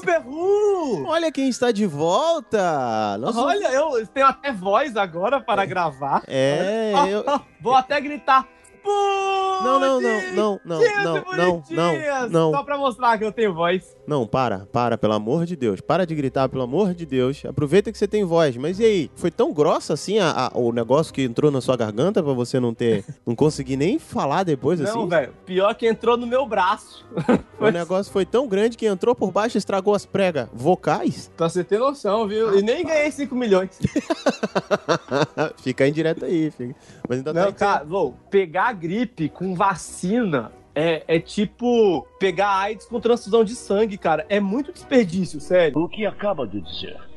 Perru. 0.05 1.05
Olha 1.07 1.31
quem 1.33 1.49
está 1.49 1.71
de 1.71 1.87
volta! 1.87 3.17
Nossa, 3.19 3.41
Olha, 3.41 3.69
eu 3.73 4.07
tenho 4.07 4.27
até 4.27 4.53
voz 4.53 4.97
agora 4.97 5.41
para 5.41 5.65
gravar. 5.65 6.23
É, 6.27 6.93
eu- 7.09 7.25
Vou 7.61 7.75
até 7.75 8.01
gritar. 8.01 8.47
Não, 8.85 9.79
não, 9.79 10.01
não, 10.01 10.01
não, 10.01 10.61
não, 10.65 10.81
não, 10.81 11.25
não, 11.37 11.63
não, 11.71 12.29
não. 12.29 12.51
Só 12.53 12.63
pra 12.65 12.77
mostrar 12.77 13.17
que 13.17 13.25
eu 13.25 13.31
tenho 13.31 13.55
voz. 13.55 13.97
Não, 14.07 14.27
para, 14.27 14.67
para, 14.73 14.99
pelo 14.99 15.13
amor 15.13 15.47
de 15.47 15.55
Deus. 15.55 15.81
Para 15.81 16.05
de 16.05 16.15
gritar, 16.17 16.49
pelo 16.49 16.65
amor 16.65 16.93
de 16.95 17.07
Deus. 17.07 17.45
Aproveita 17.45 17.93
que 17.93 17.97
você 17.99 18.09
tem 18.09 18.25
voz. 18.25 18.57
Mas 18.57 18.81
e 18.81 18.85
aí? 18.85 19.11
Foi 19.15 19.31
tão 19.31 19.53
grossa 19.53 19.93
assim 19.93 20.19
a- 20.19 20.49
a- 20.53 20.59
o 20.59 20.73
negócio 20.73 21.15
que 21.15 21.23
entrou 21.23 21.51
na 21.53 21.61
sua 21.61 21.77
garganta 21.77 22.21
pra 22.23 22.33
você 22.33 22.59
não 22.59 22.75
ter. 22.75 23.05
não 23.25 23.37
conseguir 23.37 23.77
nem 23.77 23.99
falar 24.01 24.43
depois 24.43 24.81
Não, 24.81 24.89
assim? 24.89 25.09
velho. 25.09 25.33
Pior 25.47 25.73
que 25.75 25.87
entrou 25.87 26.17
no 26.17 26.27
meu 26.27 26.45
braço. 26.47 27.05
O 27.63 27.71
negócio 27.71 28.13
foi 28.13 28.27
tão 28.27 28.49
grande 28.49 28.77
que 28.77 28.85
entrou 28.87 29.15
por 29.15 29.31
baixo 29.31 29.57
e 29.57 29.61
estragou 29.61 29.95
as 29.95 30.05
pregas 30.05 30.49
vocais? 30.53 31.31
Pra 31.37 31.49
você 31.49 31.63
ter 31.63 31.79
noção, 31.79 32.27
viu? 32.27 32.59
E 32.59 32.61
nem 32.63 32.85
ganhei 32.85 33.09
5 33.13 33.37
milhões. 33.37 33.79
fica 35.63 35.87
em 35.87 35.93
direto 35.93 36.25
aí, 36.25 36.51
fica. 36.51 36.75
Mas 37.09 37.19
ainda 37.19 37.33
Não, 37.33 37.47
tá. 37.47 37.53
cara, 37.53 37.85
vou 37.85 38.17
pegar 38.31 38.72
gripe 38.73 39.29
com 39.29 39.55
vacina 39.55 40.53
é, 40.75 41.05
é 41.07 41.21
tipo 41.21 42.07
pegar 42.19 42.57
AIDS 42.61 42.87
com 42.87 43.01
transfusão 43.01 43.45
de 43.45 43.55
sangue, 43.55 43.99
cara. 43.99 44.25
É 44.29 44.41
muito 44.41 44.73
desperdício, 44.73 45.41
sério. 45.41 45.79
O 45.79 45.89
que 45.89 46.07
acaba 46.07 46.47
de 46.47 46.61
dizer 46.61 47.12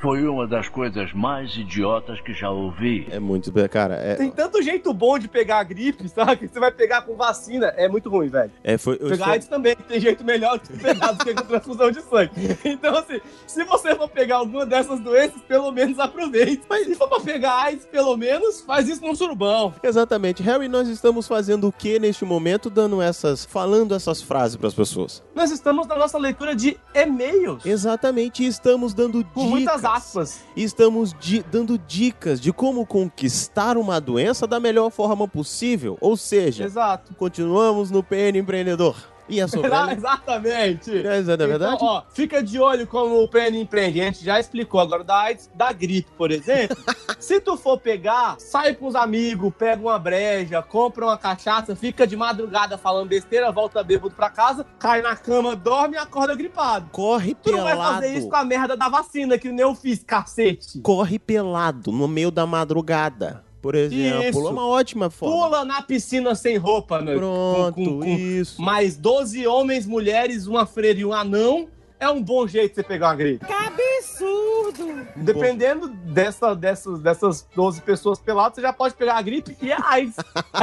foi 0.00 0.26
uma 0.26 0.46
das 0.46 0.68
coisas 0.68 1.12
mais 1.12 1.54
idiotas 1.56 2.20
que 2.20 2.32
já 2.32 2.50
ouvi. 2.50 3.06
É 3.10 3.18
muito. 3.18 3.52
Cara, 3.68 3.94
é. 3.96 4.14
Tem 4.14 4.30
tanto 4.30 4.62
jeito 4.62 4.92
bom 4.94 5.18
de 5.18 5.28
pegar 5.28 5.58
a 5.58 5.62
gripe, 5.64 6.08
sabe? 6.08 6.36
Que 6.36 6.48
você 6.48 6.58
vai 6.58 6.70
pegar 6.72 7.02
com 7.02 7.14
vacina. 7.16 7.66
É 7.76 7.88
muito 7.88 8.08
ruim, 8.08 8.28
velho. 8.28 8.50
é 8.64 8.78
foi, 8.78 8.94
eu 8.94 8.98
Pegar 9.00 9.14
estou- 9.14 9.28
AIDS 9.32 9.48
também 9.48 9.76
tem 9.76 10.00
jeito 10.00 10.24
melhor 10.24 10.58
de 10.58 10.72
pegar 10.82 11.12
do 11.12 11.24
que 11.24 11.34
com 11.34 11.42
transfusão 11.46 11.90
de 11.90 12.00
sangue. 12.02 12.30
Então, 12.64 12.96
assim, 12.96 13.20
se 13.46 13.64
você 13.64 13.94
for 13.94 14.08
pegar 14.08 14.36
alguma 14.36 14.64
dessas 14.64 15.00
doenças, 15.00 15.40
pelo 15.42 15.70
menos 15.72 15.98
aproveite. 15.98 16.62
Mas 16.68 16.86
se 16.86 16.94
for 16.94 17.08
pra 17.08 17.20
pegar 17.20 17.64
AIDS, 17.64 17.84
pelo 17.86 18.16
menos, 18.16 18.60
faz 18.62 18.88
isso 18.88 19.02
num 19.04 19.14
surubão. 19.14 19.74
Exatamente. 19.82 20.42
Harry, 20.42 20.68
nós 20.68 20.88
estamos 20.88 21.26
fazendo 21.26 21.68
o 21.68 21.72
que 21.72 21.98
neste 21.98 22.24
momento? 22.24 22.70
Dando 22.70 23.02
essas. 23.02 23.44
falando 23.44 23.94
essas 23.94 24.22
frases 24.22 24.56
pras 24.56 24.72
pessoas. 24.74 25.22
Nós 25.34 25.50
estamos 25.50 25.86
na 25.86 25.96
nossa 25.96 26.16
leitura 26.18 26.54
de 26.54 26.78
e-mails. 26.94 27.64
Exatamente, 27.66 28.42
e 28.42 28.46
estamos 28.46 28.94
dando 28.94 29.24
Com 29.24 29.40
dicas. 29.40 29.50
muitas 29.50 29.84
aspas. 29.96 30.40
Estamos 30.56 31.14
di- 31.18 31.42
dando 31.50 31.76
dicas 31.78 32.40
de 32.40 32.52
como 32.52 32.86
conquistar 32.86 33.76
uma 33.76 34.00
doença 34.00 34.46
da 34.46 34.58
melhor 34.60 34.90
forma 34.90 35.26
possível. 35.28 35.96
Ou 36.00 36.16
seja, 36.16 36.64
Exato. 36.64 37.14
continuamos 37.14 37.90
no 37.90 38.02
PN 38.02 38.38
Empreendedor. 38.38 38.96
E 39.30 39.40
a 39.40 39.46
sua 39.48 39.64
Exa- 39.66 39.92
Exatamente. 39.92 41.06
É, 41.06 41.18
é 41.18 41.22
da 41.22 41.46
verdade? 41.46 41.74
Então, 41.76 41.86
ó, 41.86 42.02
fica 42.10 42.42
de 42.42 42.58
olho 42.58 42.86
como 42.86 43.22
o 43.22 43.28
PN 43.28 43.56
empreende. 43.60 44.00
A 44.00 44.04
gente 44.06 44.24
já 44.24 44.38
explicou 44.40 44.80
agora 44.80 45.04
da 45.04 45.16
AIDS, 45.20 45.48
da 45.54 45.72
gripe, 45.72 46.10
por 46.18 46.30
exemplo. 46.30 46.76
Se 47.18 47.40
tu 47.40 47.56
for 47.56 47.78
pegar, 47.78 48.36
sai 48.38 48.74
com 48.74 48.86
os 48.86 48.94
amigos, 48.94 49.52
pega 49.56 49.80
uma 49.82 49.98
breja, 49.98 50.62
compra 50.62 51.04
uma 51.04 51.18
cachaça, 51.18 51.76
fica 51.76 52.06
de 52.06 52.16
madrugada 52.16 52.76
falando 52.78 53.08
besteira, 53.08 53.52
volta 53.52 53.82
bêbado 53.84 54.14
pra 54.14 54.30
casa, 54.30 54.66
cai 54.78 55.02
na 55.02 55.14
cama, 55.14 55.54
dorme 55.54 55.94
e 55.96 55.98
acorda 55.98 56.34
gripado. 56.34 56.88
Corre 56.90 57.34
Tu 57.34 57.52
não 57.52 57.62
vai 57.62 57.72
pelado. 57.74 57.94
fazer 57.94 58.14
isso 58.16 58.28
com 58.28 58.36
a 58.36 58.44
merda 58.44 58.76
da 58.76 58.88
vacina, 58.88 59.38
que 59.38 59.50
nem 59.50 59.60
eu 59.60 59.74
fiz, 59.74 60.02
cacete. 60.02 60.80
Corre 60.80 61.18
pelado 61.18 61.92
no 61.92 62.08
meio 62.08 62.30
da 62.30 62.46
madrugada. 62.46 63.44
Por 63.60 63.74
exemplo, 63.74 64.28
Isso. 64.28 64.48
uma 64.50 64.66
ótima 64.66 65.10
forma. 65.10 65.36
Pula 65.36 65.64
na 65.64 65.82
piscina 65.82 66.34
sem 66.34 66.56
roupa, 66.56 67.00
né? 67.02 67.14
Pronto, 67.14 67.74
Com- 67.74 67.84
com- 67.84 68.00
com 68.00 68.06
isso. 68.06 68.60
Mais 68.62 68.96
12 68.96 69.46
homens, 69.46 69.86
mulheres, 69.86 70.46
uma 70.46 70.64
freira 70.64 70.98
e 71.00 71.04
um 71.04 71.12
anão. 71.12 71.68
É 72.00 72.08
um 72.10 72.22
bom 72.22 72.46
jeito 72.48 72.70
de 72.70 72.74
você 72.76 72.82
pegar 72.82 73.08
uma 73.08 73.14
gripe. 73.16 73.44
Que 73.46 73.52
absurdo! 73.52 75.06
Dependendo 75.16 75.88
dessa, 75.88 76.54
dessas, 76.54 76.98
dessas 77.00 77.46
12 77.54 77.82
pessoas 77.82 78.18
peladas, 78.18 78.54
você 78.56 78.62
já 78.62 78.72
pode 78.72 78.94
pegar 78.94 79.16
a 79.16 79.22
gripe 79.22 79.56
e 79.60 79.72
a 79.72 79.78
AIDS. 79.90 80.16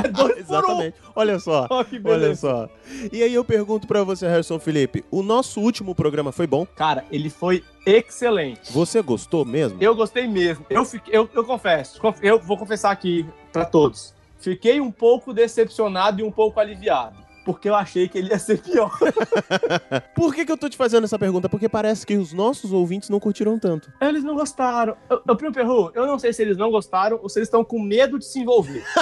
É 0.03 0.07
dois 0.07 0.45
por 0.45 0.55
um. 0.55 0.57
Exatamente. 0.67 0.95
Olha 1.15 1.39
só. 1.39 1.67
Beleza. 2.01 2.09
Olha 2.09 2.35
só. 2.35 2.69
E 3.11 3.23
aí 3.23 3.33
eu 3.33 3.43
pergunto 3.45 3.87
pra 3.87 4.03
você, 4.03 4.27
Harrison 4.27 4.59
Felipe, 4.59 5.05
o 5.11 5.21
nosso 5.21 5.61
último 5.61 5.93
programa 5.93 6.31
foi 6.31 6.47
bom? 6.47 6.65
Cara, 6.75 7.05
ele 7.11 7.29
foi 7.29 7.63
excelente. 7.85 8.71
Você 8.71 9.01
gostou 9.01 9.45
mesmo? 9.45 9.77
Eu 9.81 9.95
gostei 9.95 10.27
mesmo. 10.27 10.65
Eu, 10.69 10.83
fiquei, 10.85 11.15
eu, 11.15 11.29
eu 11.33 11.43
confesso, 11.43 11.99
conf- 12.01 12.19
eu 12.21 12.39
vou 12.39 12.57
confessar 12.57 12.91
aqui 12.91 13.25
pra 13.53 13.65
todos. 13.65 14.13
Fiquei 14.39 14.79
um 14.79 14.91
pouco 14.91 15.33
decepcionado 15.33 16.21
e 16.21 16.23
um 16.23 16.31
pouco 16.31 16.59
aliviado. 16.59 17.17
Porque 17.47 17.67
eu 17.69 17.75
achei 17.75 18.09
que 18.09 18.17
ele 18.17 18.27
ia 18.27 18.37
ser 18.37 18.61
pior. 18.61 18.91
Por 20.13 20.35
que, 20.35 20.45
que 20.45 20.51
eu 20.51 20.57
tô 20.57 20.67
te 20.67 20.75
fazendo 20.75 21.05
essa 21.05 21.17
pergunta? 21.17 21.47
Porque 21.47 21.69
parece 21.69 22.05
que 22.05 22.17
os 22.17 22.33
nossos 22.33 22.73
ouvintes 22.73 23.09
não 23.09 23.21
curtiram 23.21 23.57
tanto. 23.57 23.89
Eles 24.01 24.21
não 24.21 24.35
gostaram. 24.35 24.97
Eu, 25.09 25.21
eu, 25.25 25.35
Primo 25.37 25.53
Perru, 25.53 25.89
eu 25.95 26.05
não 26.05 26.19
sei 26.19 26.33
se 26.33 26.41
eles 26.41 26.57
não 26.57 26.69
gostaram 26.69 27.17
ou 27.23 27.29
se 27.29 27.39
eles 27.39 27.47
estão 27.47 27.63
com 27.63 27.79
medo 27.79 28.19
de 28.19 28.25
se 28.25 28.41
envolver. 28.41 28.83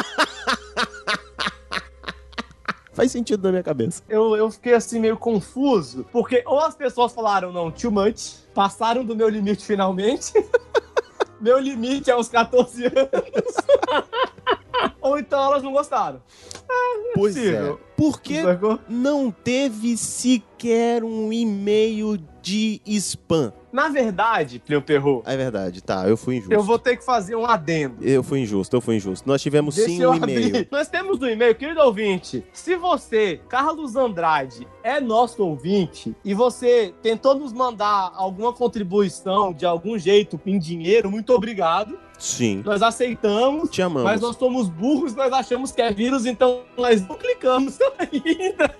Faz 2.93 3.11
sentido 3.11 3.41
na 3.41 3.49
minha 3.49 3.63
cabeça. 3.63 4.03
Eu, 4.07 4.35
eu 4.35 4.51
fiquei 4.51 4.75
assim 4.75 4.99
meio 4.99 5.17
confuso. 5.17 6.05
Porque 6.11 6.43
ou 6.45 6.59
as 6.59 6.75
pessoas 6.75 7.13
falaram, 7.13 7.51
não, 7.51 7.71
too 7.71 7.91
much, 7.91 8.41
passaram 8.53 9.03
do 9.03 9.15
meu 9.15 9.27
limite 9.27 9.65
finalmente. 9.65 10.33
meu 11.41 11.57
limite 11.57 12.11
é 12.11 12.15
uns 12.15 12.29
14 12.29 12.85
anos. 12.85 13.55
Ou 15.01 15.17
então 15.19 15.43
elas 15.43 15.63
não 15.63 15.71
gostaram. 15.71 16.21
Pois 17.13 17.37
é. 17.37 17.41
possível. 17.41 17.79
Porque 17.95 18.41
Sacou? 18.41 18.79
não 18.89 19.31
teve 19.31 19.95
sequer 19.95 21.03
um 21.03 21.31
e-mail 21.31 22.17
de 22.41 22.81
spam. 22.85 23.53
Na 23.71 23.87
verdade, 23.89 24.59
Plio 24.59 24.81
Perru, 24.81 25.23
É 25.25 25.35
verdade, 25.35 25.81
tá, 25.81 26.07
eu 26.07 26.15
fui 26.17 26.35
injusto. 26.35 26.53
eu 26.53 26.61
vou 26.61 26.77
ter 26.77 26.97
que 26.97 27.05
fazer 27.05 27.35
um 27.35 27.45
adendo. 27.45 27.97
Eu 28.01 28.21
fui 28.21 28.39
injusto, 28.39 28.75
eu 28.75 28.81
fui 28.81 28.95
injusto. 28.97 29.27
Nós 29.27 29.41
tivemos 29.41 29.75
Deixa 29.75 29.89
sim 29.89 30.05
um 30.05 30.15
e-mail. 30.15 30.67
Nós 30.71 30.87
temos 30.87 31.21
um 31.21 31.25
e-mail, 31.25 31.55
querido 31.55 31.81
ouvinte. 31.81 32.43
Se 32.53 32.75
você, 32.75 33.39
Carlos 33.49 33.95
Andrade, 33.95 34.67
é 34.83 34.99
nosso 34.99 35.43
ouvinte 35.43 36.15
e 36.23 36.33
você 36.33 36.93
tentou 37.01 37.35
nos 37.35 37.51
mandar 37.53 38.11
alguma 38.15 38.51
contribuição 38.53 39.53
de 39.53 39.65
algum 39.65 39.97
jeito 39.97 40.39
em 40.45 40.59
dinheiro, 40.59 41.09
muito 41.09 41.33
obrigado. 41.33 41.97
Sim. 42.17 42.61
Nós 42.65 42.81
aceitamos. 42.81 43.69
Te 43.69 43.81
amamos. 43.81 44.03
Mas 44.03 44.21
nós 44.21 44.35
somos 44.35 44.67
burros, 44.69 45.15
nós 45.15 45.31
achamos 45.33 45.71
que 45.71 45.81
é 45.81 45.91
vírus, 45.91 46.25
então 46.25 46.61
nós 46.77 47.05
não 47.07 47.15
clicamos 47.15 47.77
ainda. 47.99 48.75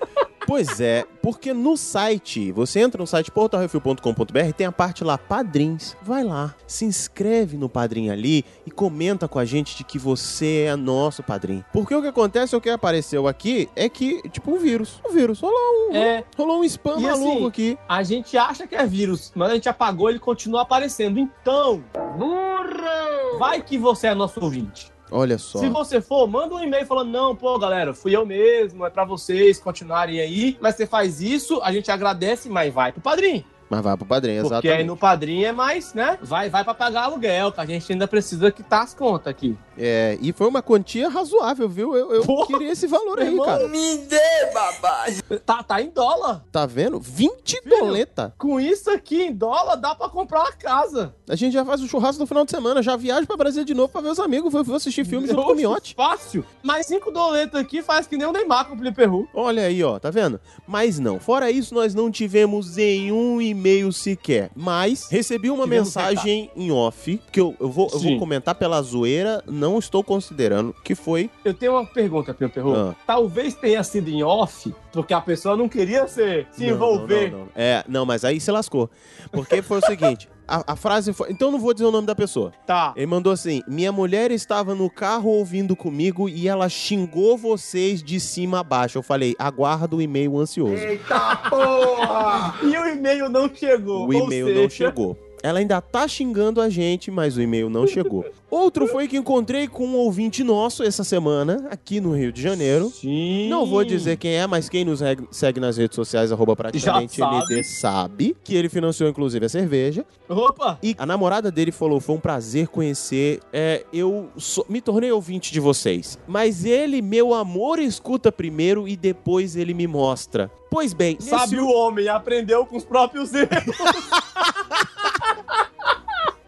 Pois 0.47 0.79
é, 0.79 1.05
porque 1.23 1.53
no 1.53 1.75
site, 1.75 2.51
você 2.51 2.79
entra 2.79 3.01
no 3.01 3.07
site 3.07 3.31
portalrefil.com.br, 3.31 4.53
tem 4.55 4.67
a 4.67 4.71
parte 4.71 5.03
lá 5.03 5.17
Padrins. 5.17 5.95
Vai 6.03 6.23
lá, 6.23 6.53
se 6.67 6.85
inscreve 6.85 7.57
no 7.57 7.67
Padrim 7.67 8.09
ali 8.09 8.45
e 8.65 8.69
comenta 8.71 9.27
com 9.27 9.39
a 9.39 9.45
gente 9.45 9.75
de 9.75 9.83
que 9.83 9.97
você 9.97 10.65
é 10.67 10.75
nosso 10.75 11.23
padrinho. 11.23 11.65
Porque 11.73 11.95
o 11.95 12.01
que 12.01 12.07
acontece, 12.07 12.55
o 12.55 12.61
que 12.61 12.69
apareceu 12.69 13.27
aqui 13.27 13.67
é 13.75 13.89
que, 13.89 14.21
tipo, 14.29 14.51
um 14.51 14.59
vírus. 14.59 15.01
Um 15.07 15.11
vírus, 15.11 15.39
rolou 15.39 15.89
um, 15.89 15.95
É. 15.95 16.23
rolou 16.37 16.59
um 16.59 16.63
spam 16.63 16.99
E 16.99 17.03
maluco 17.03 17.31
assim, 17.31 17.47
aqui. 17.47 17.77
A 17.89 18.03
gente 18.03 18.37
acha 18.37 18.67
que 18.67 18.75
é 18.75 18.85
vírus, 18.85 19.31
mas 19.35 19.49
a 19.51 19.55
gente 19.55 19.67
apagou 19.67 20.09
ele 20.09 20.19
continua 20.19 20.61
aparecendo. 20.61 21.19
Então, 21.19 21.83
burro! 22.17 23.39
Vai 23.39 23.61
que 23.61 23.77
você 23.77 24.07
é 24.07 24.13
nosso 24.15 24.39
ouvinte. 24.41 24.94
Olha 25.11 25.37
só. 25.37 25.59
Se 25.59 25.69
você 25.69 26.01
for, 26.01 26.27
manda 26.27 26.55
um 26.55 26.63
e-mail 26.63 26.85
falando: 26.85 27.11
não, 27.11 27.35
pô, 27.35 27.57
galera, 27.59 27.93
fui 27.93 28.15
eu 28.15 28.25
mesmo, 28.25 28.85
é 28.85 28.89
pra 28.89 29.05
vocês 29.05 29.59
continuarem 29.59 30.19
aí. 30.19 30.57
Mas 30.59 30.75
você 30.75 30.87
faz 30.87 31.21
isso, 31.21 31.61
a 31.63 31.71
gente 31.71 31.91
agradece, 31.91 32.49
mas 32.49 32.73
vai 32.73 32.91
pro 32.91 33.01
padrinho. 33.01 33.43
Mas 33.69 33.81
vai 33.81 33.97
pro 33.97 34.05
padrinho, 34.05 34.41
Porque 34.43 34.53
exatamente. 34.55 34.79
aí 34.81 34.85
no 34.85 34.95
padrinho 34.95 35.45
é 35.47 35.51
mais, 35.51 35.93
né? 35.93 36.17
Vai, 36.21 36.49
vai 36.49 36.63
pra 36.63 36.73
pagar 36.73 37.03
aluguel, 37.03 37.51
que 37.51 37.59
a 37.61 37.65
gente 37.65 37.91
ainda 37.91 38.07
precisa 38.07 38.51
quitar 38.51 38.83
as 38.83 38.93
contas 38.93 39.27
aqui. 39.27 39.57
É, 39.77 40.17
e 40.21 40.31
foi 40.31 40.47
uma 40.47 40.61
quantia 40.61 41.09
razoável, 41.09 41.67
viu? 41.67 41.95
Eu, 41.95 42.13
eu 42.13 42.21
Porra, 42.23 42.47
queria 42.47 42.71
esse 42.71 42.87
valor 42.87 43.19
aí, 43.19 43.27
irmão, 43.27 43.45
cara. 43.45 43.67
Me 43.67 43.97
dê, 43.97 44.19
babá. 44.53 45.05
Tá, 45.45 45.63
tá 45.63 45.81
em 45.81 45.89
dólar. 45.89 46.43
Tá 46.51 46.65
vendo? 46.65 46.99
20 46.99 47.61
doleta. 47.67 48.33
Com 48.37 48.59
isso 48.59 48.89
aqui 48.89 49.23
em 49.23 49.33
dólar, 49.33 49.75
dá 49.75 49.93
pra 49.95 50.07
comprar 50.09 50.41
uma 50.41 50.51
casa. 50.53 51.13
A 51.27 51.35
gente 51.35 51.53
já 51.53 51.65
faz 51.65 51.81
o 51.81 51.87
churrasco 51.87 52.21
no 52.21 52.27
final 52.27 52.45
de 52.45 52.51
semana, 52.51 52.81
já 52.81 52.95
viaja 52.95 53.25
pra 53.27 53.35
Brasília 53.35 53.65
de 53.65 53.73
novo 53.73 53.89
pra 53.89 53.99
ver 54.01 54.09
os 54.09 54.19
amigos, 54.19 54.51
vou, 54.53 54.63
vou 54.63 54.75
assistir 54.75 55.03
filme 55.05 55.27
junto 55.27 55.43
com 55.43 55.51
o 55.51 55.55
Miote. 55.55 55.93
Fácil. 55.95 56.45
Mais 56.63 56.85
cinco 56.85 57.11
doletas 57.11 57.59
aqui 57.59 57.81
faz 57.81 58.07
que 58.07 58.15
nem 58.15 58.27
o 58.27 58.31
Neymar 58.31 58.67
com 58.67 58.75
o 58.75 58.77
Felipe 58.77 58.95
Perru. 58.95 59.27
Olha 59.33 59.63
aí, 59.63 59.83
ó, 59.83 59.99
tá 59.99 60.09
vendo? 60.09 60.39
Mas 60.67 60.99
não, 60.99 61.19
fora 61.19 61.51
isso, 61.51 61.73
nós 61.73 61.93
não 61.93 62.09
tivemos 62.11 62.75
nenhum 62.77 63.41
e-mail 63.41 63.55
sequer. 63.91 64.51
Mas 64.55 65.07
recebi 65.09 65.49
uma 65.49 65.63
Tivemos 65.63 65.87
mensagem 65.87 66.49
em 66.55 66.71
off, 66.71 67.19
que 67.31 67.39
eu, 67.39 67.55
eu, 67.59 67.69
vou, 67.69 67.89
eu 67.91 67.99
vou 67.99 68.19
comentar 68.19 68.55
pela 68.55 68.81
zoeira, 68.81 69.43
não 69.47 69.79
estou 69.79 70.03
considerando, 70.03 70.73
que 70.83 70.95
foi. 70.95 71.29
Eu 71.43 71.53
tenho 71.53 71.73
uma 71.73 71.85
pergunta, 71.85 72.33
Felipe 72.33 72.55
Perru. 72.55 72.75
Ah. 72.75 72.95
Talvez 73.05 73.53
tenha 73.55 73.83
sido 73.83 74.09
em 74.09 74.23
off, 74.23 74.73
porque 74.91 75.13
a 75.13 75.21
pessoa 75.21 75.55
não 75.57 75.67
queria 75.69 76.07
ser, 76.07 76.47
se 76.51 76.65
Não, 76.65 76.75
envolver. 76.75 77.31
não, 77.31 77.39
não. 77.39 77.47
É, 77.55 77.83
não, 77.87 78.05
mas 78.05 78.23
aí 78.23 78.39
se 78.39 78.51
lascou. 78.51 78.89
Porque 79.31 79.61
foi 79.61 79.79
o 79.79 79.85
seguinte. 79.85 80.29
A, 80.47 80.73
a 80.73 80.75
frase 80.75 81.11
foi. 81.13 81.31
Então 81.31 81.47
eu 81.47 81.51
não 81.53 81.59
vou 81.59 81.73
dizer 81.73 81.85
o 81.85 81.91
nome 81.91 82.07
da 82.07 82.15
pessoa. 82.15 82.51
Tá. 82.65 82.93
Ele 82.95 83.05
mandou 83.05 83.31
assim: 83.31 83.61
Minha 83.67 83.91
mulher 83.91 84.31
estava 84.31 84.75
no 84.75 84.89
carro 84.89 85.29
ouvindo 85.29 85.75
comigo 85.75 86.29
e 86.29 86.47
ela 86.47 86.69
xingou 86.69 87.37
vocês 87.37 88.03
de 88.03 88.19
cima 88.19 88.59
a 88.59 88.63
baixo. 88.63 88.97
Eu 88.97 89.03
falei: 89.03 89.35
Aguardo 89.39 89.97
o 89.97 90.01
e-mail 90.01 90.37
ansioso. 90.37 90.75
Eita 90.75 91.35
porra! 91.49 92.55
e 92.63 92.77
o 92.77 92.87
e-mail 92.87 93.29
não 93.29 93.53
chegou. 93.53 94.07
O 94.07 94.13
e-mail 94.13 94.47
seja, 94.47 94.61
não 94.61 94.69
chegou. 94.69 95.17
Ela 95.45 95.59
ainda 95.59 95.79
tá 95.79 96.07
xingando 96.07 96.59
a 96.59 96.69
gente, 96.69 97.11
mas 97.11 97.37
o 97.37 97.41
e-mail 97.41 97.69
não 97.69 97.85
chegou. 97.85 98.25
Outro 98.49 98.87
foi 98.87 99.07
que 99.07 99.15
encontrei 99.15 99.67
com 99.67 99.85
um 99.85 99.95
ouvinte 99.97 100.43
nosso 100.43 100.81
essa 100.81 101.03
semana, 101.03 101.67
aqui 101.69 101.99
no 102.01 102.15
Rio 102.15 102.31
de 102.31 102.41
Janeiro. 102.41 102.89
Sim. 102.89 103.47
Não 103.47 103.63
vou 103.65 103.83
dizer 103.83 104.17
quem 104.17 104.31
é, 104.33 104.47
mas 104.47 104.67
quem 104.69 104.83
nos 104.83 105.01
segue 105.29 105.59
nas 105.59 105.77
redes 105.77 105.95
sociais, 105.95 106.31
arroba 106.31 106.55
praticamente 106.55 107.17
Já 107.17 107.29
ND, 107.43 107.63
sabe 107.63 108.35
que 108.43 108.55
ele 108.55 108.69
financiou 108.69 109.07
inclusive 109.07 109.45
a 109.45 109.49
cerveja. 109.49 110.03
Opa! 110.27 110.79
E 110.81 110.95
a 110.97 111.05
namorada 111.05 111.51
dele 111.51 111.71
falou: 111.71 111.99
foi 111.99 112.15
um 112.15 112.19
prazer 112.19 112.67
conhecer. 112.67 113.39
É, 113.53 113.83
eu 113.93 114.29
sou- 114.37 114.65
me 114.67 114.81
tornei 114.81 115.11
ouvinte 115.11 115.51
de 115.53 115.59
vocês. 115.59 116.17
Mas 116.27 116.65
ele, 116.65 117.03
meu 117.03 117.35
amor, 117.35 117.77
escuta 117.77 118.31
primeiro 118.31 118.87
e 118.87 118.95
depois 118.95 119.55
ele 119.55 119.73
me 119.75 119.85
mostra. 119.85 120.49
Pois 120.71 120.91
bem, 120.93 121.17
Sabe 121.19 121.55
nesse- 121.55 121.59
o 121.59 121.67
homem, 121.69 122.07
aprendeu 122.07 122.65
com 122.65 122.75
os 122.77 122.83
próprios 122.83 123.31
erros. 123.33 123.49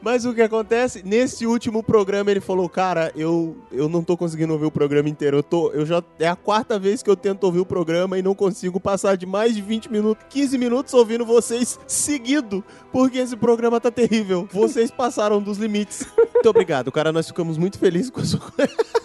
Mas 0.02 0.26
o 0.26 0.34
que 0.34 0.42
acontece? 0.42 1.02
Nesse 1.04 1.46
último 1.46 1.82
programa 1.82 2.30
ele 2.32 2.40
falou, 2.40 2.70
cara, 2.70 3.12
eu, 3.16 3.58
eu 3.72 3.90
não 3.90 4.04
tô 4.04 4.16
conseguindo 4.16 4.54
ouvir 4.54 4.66
o 4.66 4.72
programa 4.72 5.10
inteiro. 5.10 5.38
Eu 5.38 5.44
tô, 5.44 5.72
eu 5.72 5.86
já 5.86 6.04
é 6.20 6.28
a 6.28 6.36
quarta 6.36 6.78
vez 6.78 7.02
que 7.02 7.10
eu 7.10 7.16
tento 7.16 7.44
ouvir 7.44 7.60
o 7.60 7.66
programa 7.66 8.18
e 8.18 8.22
não 8.22 8.36
consigo 8.36 8.80
passar 8.80 9.18
de 9.18 9.26
mais 9.26 9.56
de 9.56 9.62
20 9.62 9.92
minutos, 9.92 10.26
15 10.30 10.58
minutos 10.58 10.94
ouvindo 10.94 11.26
vocês 11.26 11.80
seguido, 11.88 12.64
porque 12.92 13.18
esse 13.18 13.36
programa 13.36 13.80
tá 13.80 13.92
terrível. 13.92 14.48
Vocês 14.52 14.92
passaram 14.92 15.42
dos 15.42 15.58
limites. 15.58 16.06
Muito 16.34 16.50
obrigado, 16.50 16.92
cara, 16.92 17.12
nós 17.12 17.28
ficamos 17.28 17.58
muito 17.58 17.80
felizes 17.80 18.10
com 18.10 18.22
a 18.22 18.26
sua 18.26 18.42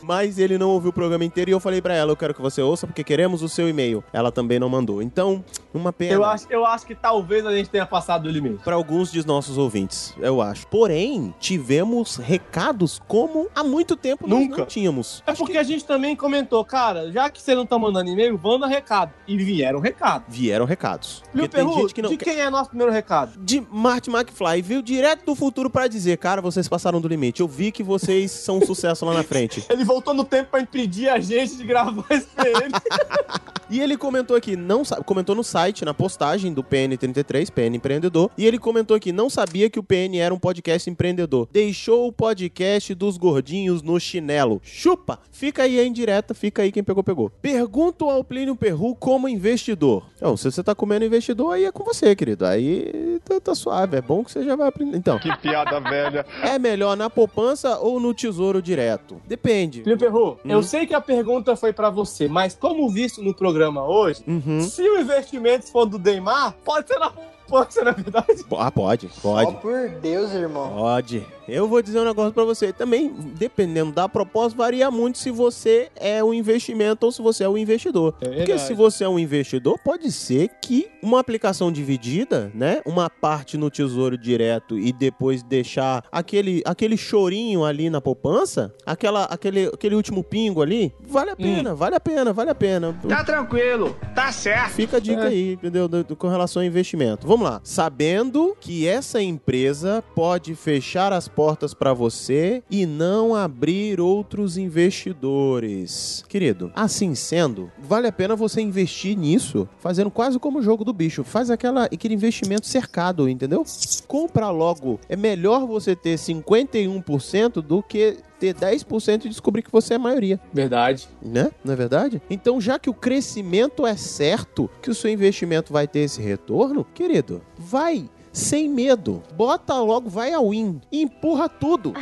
Mas 0.02 0.38
ele 0.38 0.58
não 0.58 0.70
ouviu 0.70 0.90
o 0.90 0.92
programa 0.92 1.24
inteiro 1.24 1.50
e 1.50 1.52
eu 1.52 1.60
falei 1.60 1.80
pra 1.80 1.94
ela, 1.94 2.12
eu 2.12 2.16
quero 2.16 2.34
que 2.34 2.42
você 2.42 2.60
ouça 2.60 2.86
porque 2.86 3.02
queremos 3.02 3.42
o 3.42 3.48
seu 3.48 3.68
e-mail. 3.68 4.04
Ela 4.12 4.30
também 4.30 4.58
não 4.58 4.68
mandou. 4.68 5.00
Então, 5.00 5.44
uma 5.72 5.92
pena. 5.92 6.12
eu, 6.12 6.24
acho, 6.24 6.46
eu 6.50 6.66
acho 6.66 6.86
que 6.86 6.94
talvez 6.94 7.46
a 7.46 7.54
gente 7.54 7.70
tenha 7.70 7.86
passado 7.86 8.24
do 8.24 8.30
limite. 8.30 8.62
Para 8.62 8.74
alguns 8.74 9.10
de 9.10 9.24
nossos 9.26 9.56
ouvintes, 9.56 10.14
eu 10.18 10.42
acho. 10.42 10.66
Porém, 10.66 10.91
tivemos 11.38 12.16
recados 12.16 13.00
como 13.06 13.48
há 13.54 13.62
muito 13.62 13.96
tempo 13.96 14.26
Nunca. 14.26 14.58
não 14.58 14.66
tínhamos. 14.66 15.22
É 15.26 15.32
porque 15.32 15.58
a 15.58 15.62
gente 15.62 15.84
também 15.84 16.14
comentou, 16.14 16.64
cara, 16.64 17.10
já 17.10 17.30
que 17.30 17.40
você 17.40 17.54
não 17.54 17.64
tá 17.64 17.78
mandando 17.78 18.10
e-mail, 18.10 18.38
manda 18.42 18.66
recado. 18.66 19.12
E 19.26 19.36
vieram 19.36 19.80
recado. 19.80 20.24
Vieram 20.28 20.64
recados. 20.64 21.22
Porque 21.32 21.48
tem 21.48 21.64
Perru, 21.64 21.80
gente 21.80 21.94
que 21.94 22.02
não 22.02 22.10
de 22.10 22.16
quem 22.16 22.40
é 22.40 22.50
nosso 22.50 22.70
primeiro 22.70 22.92
recado? 22.92 23.38
De 23.38 23.60
Marty 23.70 24.10
McFly 24.10 24.62
veio 24.62 24.82
direto 24.82 25.24
do 25.24 25.34
futuro 25.34 25.70
pra 25.70 25.86
dizer, 25.86 26.18
cara, 26.18 26.40
vocês 26.40 26.68
passaram 26.68 27.00
do 27.00 27.08
limite. 27.08 27.40
Eu 27.40 27.48
vi 27.48 27.72
que 27.72 27.82
vocês 27.82 28.30
são 28.30 28.58
um 28.58 28.64
sucesso 28.66 29.04
lá 29.04 29.14
na 29.14 29.22
frente. 29.22 29.64
Ele 29.70 29.84
voltou 29.84 30.14
no 30.14 30.24
tempo 30.24 30.50
pra 30.50 30.60
impedir 30.60 31.08
a 31.08 31.18
gente 31.18 31.56
de 31.56 31.64
gravar 31.64 32.04
esse 32.10 32.26
PN. 32.26 32.72
E 33.72 33.80
ele 33.80 33.96
comentou 33.96 34.36
aqui, 34.36 34.54
não 34.54 34.82
comentou 35.06 35.34
no 35.34 35.42
site, 35.42 35.82
na 35.82 35.94
postagem 35.94 36.52
do 36.52 36.62
PN33, 36.62 37.50
PN 37.50 37.74
Empreendedor, 37.76 38.30
e 38.36 38.44
ele 38.44 38.58
comentou 38.58 38.94
aqui, 38.94 39.12
não 39.12 39.30
sabia 39.30 39.70
que 39.70 39.78
o 39.78 39.82
PN 39.82 40.18
era 40.18 40.34
um 40.34 40.38
podcast 40.38 40.71
empreendedor. 40.90 41.48
Deixou 41.52 42.06
o 42.08 42.12
podcast 42.12 42.94
dos 42.94 43.16
gordinhos 43.16 43.82
no 43.82 43.98
chinelo. 44.00 44.60
Chupa! 44.64 45.18
Fica 45.30 45.62
aí 45.64 45.78
a 45.78 45.84
indireta, 45.84 46.34
fica 46.34 46.62
aí 46.62 46.70
quem 46.72 46.82
pegou, 46.82 47.02
pegou. 47.02 47.30
Pergunto 47.42 48.08
ao 48.08 48.22
Plínio 48.24 48.54
Perru 48.56 48.94
como 48.94 49.28
investidor. 49.28 50.04
Então, 50.16 50.36
se 50.36 50.50
você 50.50 50.62
tá 50.62 50.74
comendo 50.74 51.04
investidor, 51.04 51.54
aí 51.54 51.64
é 51.64 51.72
com 51.72 51.84
você, 51.84 52.14
querido. 52.14 52.46
Aí 52.46 53.20
tá, 53.24 53.40
tá 53.40 53.54
suave, 53.54 53.96
é 53.96 54.00
bom 54.02 54.22
que 54.24 54.30
você 54.32 54.44
já 54.44 54.54
vai 54.56 54.68
aprender. 54.68 54.96
Então, 54.96 55.18
que 55.18 55.34
piada 55.38 55.80
velha. 55.80 56.24
é 56.42 56.58
melhor 56.58 56.96
na 56.96 57.10
poupança 57.10 57.78
ou 57.78 57.98
no 58.00 58.14
tesouro 58.14 58.62
direto? 58.62 59.20
Depende. 59.26 59.82
Felipe 59.82 60.04
Perru, 60.04 60.38
Hum. 60.44 60.50
eu 60.50 60.62
sei 60.62 60.86
que 60.86 60.94
a 60.94 61.00
pergunta 61.00 61.54
foi 61.56 61.72
pra 61.72 61.90
você, 61.90 62.28
mas 62.28 62.54
como 62.54 62.88
visto 62.90 63.22
no 63.22 63.34
programa 63.34 63.84
hoje, 63.86 64.22
Uhum. 64.26 64.60
se 64.62 64.82
o 64.82 65.00
investimento 65.00 65.66
for 65.70 65.86
do 65.86 65.98
Neymar, 65.98 66.54
pode 66.64 66.88
ser 66.88 66.98
na 66.98 67.10
poupança, 67.52 67.84
na 67.84 67.90
verdade? 67.92 68.44
Ah, 68.58 68.70
pode, 68.70 69.08
pode. 69.20 69.50
Ó, 69.50 69.52
por 69.52 69.88
Deus, 70.00 70.32
irmão. 70.32 70.70
Pode. 70.74 71.26
Eu 71.48 71.66
vou 71.68 71.82
dizer 71.82 72.00
um 72.00 72.04
negócio 72.04 72.32
pra 72.32 72.44
você. 72.44 72.72
Também, 72.72 73.12
dependendo 73.36 73.92
da 73.92 74.08
proposta, 74.08 74.56
varia 74.56 74.90
muito 74.90 75.18
se 75.18 75.30
você 75.30 75.88
é 75.96 76.22
um 76.22 76.32
investimento 76.32 77.06
ou 77.06 77.12
se 77.12 77.20
você 77.20 77.44
é 77.44 77.48
um 77.48 77.58
investidor. 77.58 78.12
Porque 78.12 78.28
verdade. 78.34 78.62
se 78.62 78.74
você 78.74 79.04
é 79.04 79.08
um 79.08 79.18
investidor, 79.18 79.78
pode 79.84 80.10
ser 80.12 80.48
que 80.60 80.88
uma 81.02 81.18
aplicação 81.20 81.72
dividida, 81.72 82.50
né? 82.54 82.80
Uma 82.86 83.10
parte 83.10 83.56
no 83.56 83.70
tesouro 83.70 84.16
direto 84.16 84.78
e 84.78 84.92
depois 84.92 85.42
deixar 85.42 86.04
aquele, 86.12 86.62
aquele 86.64 86.96
chorinho 86.96 87.64
ali 87.64 87.90
na 87.90 88.00
poupança, 88.00 88.72
aquela, 88.86 89.24
aquele, 89.24 89.66
aquele 89.66 89.94
último 89.94 90.22
pingo 90.22 90.62
ali, 90.62 90.92
vale 91.00 91.30
a 91.30 91.36
pena, 91.36 91.74
vale 91.74 91.96
a 91.96 92.00
pena, 92.00 92.32
vale 92.32 92.50
a 92.50 92.54
pena. 92.54 92.96
Tá 93.08 93.24
tranquilo, 93.24 93.96
tá 94.14 94.30
certo. 94.30 94.72
Fica 94.72 94.96
a 94.98 95.00
dica 95.00 95.24
É. 95.24 95.26
aí, 95.28 95.52
entendeu? 95.54 95.88
Com 96.16 96.28
relação 96.28 96.62
ao 96.62 96.66
investimento. 96.66 97.26
Vamos 97.26 97.48
lá. 97.48 97.60
Sabendo 97.64 98.56
que 98.60 98.86
essa 98.86 99.20
empresa 99.20 100.02
pode 100.14 100.54
fechar 100.54 101.12
as 101.12 101.28
portas 101.34 101.74
para 101.74 101.92
você 101.92 102.62
e 102.70 102.86
não 102.86 103.34
abrir 103.34 104.00
outros 104.00 104.56
investidores. 104.56 106.24
Querido, 106.28 106.70
assim 106.74 107.14
sendo, 107.14 107.70
vale 107.78 108.06
a 108.06 108.12
pena 108.12 108.36
você 108.36 108.60
investir 108.60 109.16
nisso, 109.16 109.68
fazendo 109.78 110.10
quase 110.10 110.38
como 110.38 110.58
o 110.58 110.62
jogo 110.62 110.84
do 110.84 110.92
bicho. 110.92 111.24
Faz 111.24 111.50
aquela, 111.50 111.84
aquele 111.84 112.14
investimento 112.14 112.66
cercado, 112.66 113.28
entendeu? 113.28 113.64
Compra 114.06 114.50
logo. 114.50 115.00
É 115.08 115.16
melhor 115.16 115.66
você 115.66 115.94
ter 115.96 116.16
51% 116.16 117.60
do 117.62 117.82
que 117.82 118.16
ter 118.38 118.54
10% 118.54 119.26
e 119.26 119.28
descobrir 119.28 119.62
que 119.62 119.70
você 119.70 119.92
é 119.92 119.96
a 119.96 120.00
maioria 120.00 120.40
Verdade. 120.52 121.08
né? 121.22 121.52
Não 121.64 121.74
é 121.74 121.76
verdade? 121.76 122.20
Então, 122.28 122.60
já 122.60 122.76
que 122.76 122.90
o 122.90 122.94
crescimento 122.94 123.86
é 123.86 123.96
certo, 123.96 124.68
que 124.82 124.90
o 124.90 124.94
seu 124.94 125.10
investimento 125.10 125.72
vai 125.72 125.86
ter 125.86 126.00
esse 126.00 126.20
retorno, 126.20 126.84
querido, 126.92 127.40
vai 127.56 128.10
sem 128.32 128.68
medo. 128.68 129.22
Bota 129.36 129.74
logo, 129.78 130.08
vai 130.08 130.32
ao 130.32 130.50
win. 130.50 130.80
E 130.90 131.02
empurra 131.02 131.48
tudo. 131.48 131.92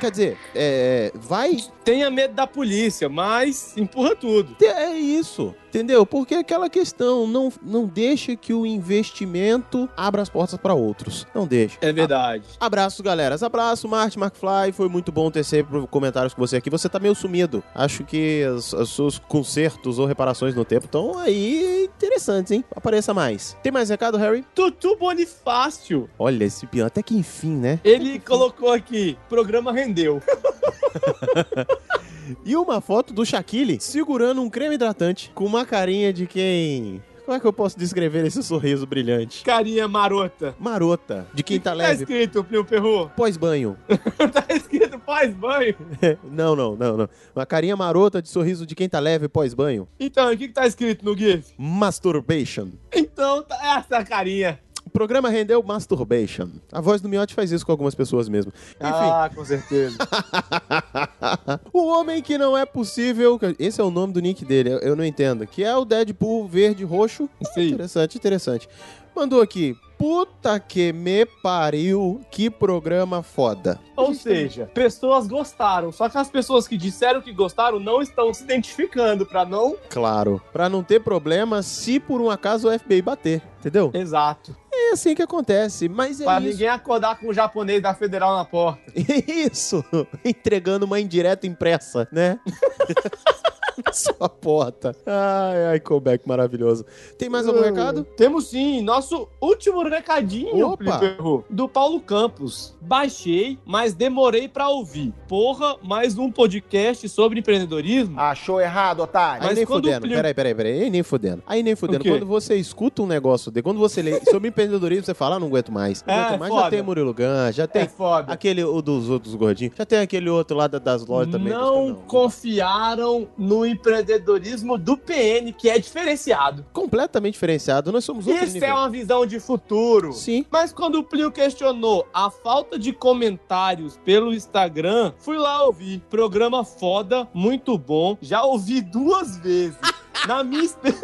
Quer 0.00 0.10
dizer, 0.10 0.38
é, 0.54 1.12
vai. 1.14 1.58
Tenha 1.84 2.10
medo 2.10 2.34
da 2.34 2.46
polícia, 2.46 3.08
mas 3.08 3.76
empurra 3.76 4.16
tudo. 4.16 4.56
É 4.64 4.96
isso. 4.96 5.54
Entendeu? 5.74 6.06
Porque 6.06 6.36
aquela 6.36 6.70
questão, 6.70 7.26
não, 7.26 7.52
não 7.60 7.84
deixa 7.86 8.36
que 8.36 8.54
o 8.54 8.64
investimento 8.64 9.88
abra 9.96 10.22
as 10.22 10.28
portas 10.28 10.56
para 10.56 10.72
outros. 10.72 11.26
Não 11.34 11.48
deixa. 11.48 11.76
É 11.80 11.92
verdade. 11.92 12.44
Abraços, 12.60 13.00
galera. 13.00 13.34
Abraço, 13.44 13.88
Martin 13.88 14.20
McFly. 14.20 14.70
Foi 14.72 14.88
muito 14.88 15.10
bom 15.10 15.32
ter 15.32 15.42
sempre 15.42 15.84
comentários 15.88 16.32
com 16.32 16.40
você 16.40 16.58
aqui. 16.58 16.70
Você 16.70 16.88
tá 16.88 17.00
meio 17.00 17.16
sumido. 17.16 17.60
Acho 17.74 18.04
que 18.04 18.44
os, 18.46 18.72
os 18.72 18.94
seus 18.94 19.18
consertos 19.18 19.98
ou 19.98 20.06
reparações 20.06 20.54
no 20.54 20.64
tempo 20.64 20.86
estão 20.86 21.18
aí 21.18 21.90
interessantes, 21.96 22.52
hein? 22.52 22.64
Apareça 22.70 23.12
mais. 23.12 23.56
Tem 23.60 23.72
mais 23.72 23.88
recado, 23.88 24.16
Harry? 24.16 24.46
Tutu 24.54 24.96
Bonifácio. 24.96 26.08
Olha, 26.16 26.44
esse 26.44 26.68
pião, 26.68 26.86
até 26.86 27.02
que 27.02 27.16
enfim, 27.16 27.56
né? 27.56 27.80
Ele 27.82 28.20
colocou 28.20 28.72
aqui, 28.72 29.18
programa 29.28 29.72
rendeu. 29.72 30.22
E 32.44 32.56
uma 32.56 32.80
foto 32.80 33.12
do 33.12 33.24
Shaquille 33.24 33.78
segurando 33.80 34.40
um 34.42 34.50
creme 34.50 34.74
hidratante 34.74 35.30
com 35.34 35.44
uma 35.44 35.64
carinha 35.64 36.12
de 36.12 36.26
quem. 36.26 37.02
Como 37.24 37.34
é 37.34 37.40
que 37.40 37.46
eu 37.46 37.54
posso 37.54 37.78
descrever 37.78 38.26
esse 38.26 38.42
sorriso 38.42 38.86
brilhante? 38.86 39.42
Carinha 39.44 39.88
marota. 39.88 40.54
Marota. 40.60 41.26
De 41.32 41.42
quem 41.42 41.58
tá 41.58 41.70
Tá 41.70 41.76
leve. 41.76 42.02
escrito, 42.02 42.44
Plio 42.44 42.66
Perru? 42.66 43.08
Pós-banho. 43.16 43.78
tá 44.30 44.44
escrito 44.54 44.98
pós-banho. 44.98 45.74
não, 46.22 46.54
não, 46.54 46.76
não, 46.76 46.96
não. 46.98 47.08
Uma 47.34 47.46
carinha 47.46 47.74
marota 47.78 48.20
de 48.20 48.28
sorriso 48.28 48.66
de 48.66 48.74
quem 48.74 48.90
tá 48.90 48.98
leve 49.00 49.26
pós-banho. 49.26 49.88
Então, 49.98 50.30
o 50.30 50.36
que, 50.36 50.48
que 50.48 50.52
tá 50.54 50.66
escrito 50.66 51.02
no 51.02 51.16
GIF? 51.16 51.54
Masturbation. 51.56 52.68
Então, 52.92 53.42
tá 53.42 53.56
essa 53.78 54.04
carinha. 54.04 54.60
O 54.94 54.96
programa 54.96 55.28
rendeu 55.28 55.60
Masturbation. 55.60 56.50
A 56.70 56.80
voz 56.80 57.00
do 57.00 57.08
Miotti 57.08 57.34
faz 57.34 57.50
isso 57.50 57.66
com 57.66 57.72
algumas 57.72 57.96
pessoas 57.96 58.28
mesmo. 58.28 58.52
Enfim. 58.74 58.78
Ah, 58.80 59.28
com 59.34 59.44
certeza. 59.44 59.98
o 61.74 61.84
homem 61.88 62.22
que 62.22 62.38
não 62.38 62.56
é 62.56 62.64
possível. 62.64 63.36
Esse 63.58 63.80
é 63.80 63.84
o 63.84 63.90
nome 63.90 64.12
do 64.12 64.20
nick 64.20 64.44
dele, 64.44 64.78
eu- 64.80 64.94
não 64.94 65.04
entendo. 65.04 65.48
Que 65.48 65.64
é 65.64 65.76
o 65.76 65.84
Deadpool 65.84 66.46
verde 66.46 66.84
e 66.84 66.86
roxo. 66.86 67.28
Interessante, 67.72 68.16
interessante. 68.16 68.68
Mandou 69.16 69.42
aqui. 69.42 69.76
Puta 70.04 70.60
que 70.60 70.92
me 70.92 71.24
pariu, 71.24 72.20
que 72.30 72.50
programa 72.50 73.22
foda. 73.22 73.80
Ou 73.96 74.12
seja, 74.12 74.66
pessoas 74.74 75.26
gostaram, 75.26 75.90
só 75.90 76.10
que 76.10 76.18
as 76.18 76.28
pessoas 76.28 76.68
que 76.68 76.76
disseram 76.76 77.22
que 77.22 77.32
gostaram 77.32 77.80
não 77.80 78.02
estão 78.02 78.34
se 78.34 78.44
identificando 78.44 79.24
pra 79.24 79.46
não. 79.46 79.78
Claro. 79.88 80.42
Pra 80.52 80.68
não 80.68 80.84
ter 80.84 81.00
problema 81.00 81.62
se 81.62 81.98
por 81.98 82.20
um 82.20 82.28
acaso 82.28 82.68
o 82.68 82.78
FBI 82.78 83.00
bater, 83.00 83.40
entendeu? 83.60 83.90
Exato. 83.94 84.54
É 84.70 84.92
assim 84.92 85.14
que 85.14 85.22
acontece, 85.22 85.88
mas 85.88 86.20
é 86.20 86.24
pra 86.24 86.38
isso. 86.38 86.50
ninguém 86.50 86.68
acordar 86.68 87.18
com 87.18 87.28
o 87.28 87.32
japonês 87.32 87.80
da 87.80 87.94
federal 87.94 88.36
na 88.36 88.44
porta. 88.44 88.82
Isso! 88.94 89.82
Entregando 90.22 90.84
uma 90.84 91.00
indireta 91.00 91.46
impressa, 91.46 92.06
né? 92.12 92.38
Na 93.84 93.92
Sua 93.92 94.28
porta. 94.28 94.94
Ai, 95.06 95.66
ai, 95.72 95.80
comeback 95.80 96.26
maravilhoso. 96.28 96.84
Tem 97.18 97.28
mais 97.28 97.46
algum 97.46 97.60
Uh, 97.60 97.64
recado? 97.64 98.04
Temos 98.16 98.48
sim, 98.48 98.82
nosso 98.82 99.28
último 99.40 99.82
recadinho, 99.82 100.66
Opa. 100.68 101.00
Do 101.48 101.68
Paulo 101.68 102.00
Campos. 102.00 102.74
Baixei, 102.80 103.58
mas 103.64 103.94
demorei 103.94 104.48
pra 104.48 104.68
ouvir. 104.68 105.12
Porra, 105.28 105.76
mais 105.82 106.18
um 106.18 106.30
podcast 106.30 107.08
sobre 107.08 107.40
empreendedorismo. 107.40 108.18
Achou 108.20 108.60
errado, 108.60 109.00
otário. 109.00 109.42
Aí 109.42 109.48
Mas 109.48 109.56
nem 109.56 109.66
quando 109.66 109.84
fudendo. 109.84 110.02
Plio- 110.02 110.16
Peraí, 110.16 110.34
peraí, 110.34 110.54
peraí. 110.54 110.82
Aí 110.82 110.90
nem 110.90 111.02
fudendo. 111.02 111.42
Aí 111.46 111.62
nem 111.62 111.74
fudendo. 111.74 112.04
Quando 112.04 112.26
você 112.26 112.56
escuta 112.56 113.02
um 113.02 113.06
negócio 113.06 113.50
de. 113.50 113.62
Quando 113.62 113.78
você 113.78 114.02
lê 114.02 114.20
sobre 114.26 114.48
empreendedorismo, 114.48 115.04
você 115.04 115.14
fala, 115.14 115.36
ah, 115.36 115.40
não 115.40 115.46
aguento 115.48 115.72
mais. 115.72 116.04
Não 116.06 116.14
É, 116.14 116.18
aguento 116.20 116.40
mais. 116.40 116.50
foda. 116.52 116.64
Já 116.64 116.70
tem 116.70 116.82
Murilo 116.82 117.14
Gun, 117.14 117.52
já 117.52 117.66
tem 117.66 117.82
É 117.82 117.86
foda. 117.88 118.32
aquele 118.32 118.62
o 118.64 118.82
dos 118.82 119.08
outros 119.08 119.34
gordinhos. 119.34 119.74
Já 119.76 119.84
tem 119.86 119.98
aquele 120.00 120.28
outro 120.28 120.56
lá 120.56 120.66
da- 120.66 120.78
das 120.78 121.04
lojas 121.06 121.32
também. 121.32 121.52
não 121.52 121.94
confiaram 122.06 123.26
no 123.38 123.63
empreendedorismo 123.66 124.76
do 124.78 124.96
PN, 124.96 125.52
que 125.56 125.68
é 125.70 125.78
diferenciado. 125.78 126.64
Completamente 126.72 127.34
diferenciado. 127.34 127.90
Nós 127.92 128.04
somos 128.04 128.26
outro 128.26 128.44
Isso 128.44 128.54
nível. 128.54 128.68
é 128.68 128.72
uma 128.74 128.88
visão 128.90 129.24
de 129.26 129.38
futuro. 129.40 130.12
Sim. 130.12 130.44
Mas 130.50 130.72
quando 130.72 130.96
o 130.96 131.04
Plio 131.04 131.30
questionou 131.30 132.06
a 132.12 132.30
falta 132.30 132.78
de 132.78 132.92
comentários 132.92 133.98
pelo 134.04 134.32
Instagram, 134.34 135.12
fui 135.18 135.36
lá 135.38 135.64
ouvir. 135.64 136.00
Programa 136.10 136.64
foda, 136.64 137.28
muito 137.34 137.76
bom. 137.78 138.16
Já 138.20 138.42
ouvi 138.44 138.80
duas 138.80 139.36
vezes. 139.38 139.76
Na 140.26 140.42
minha, 140.42 140.64
expe- 140.64 140.94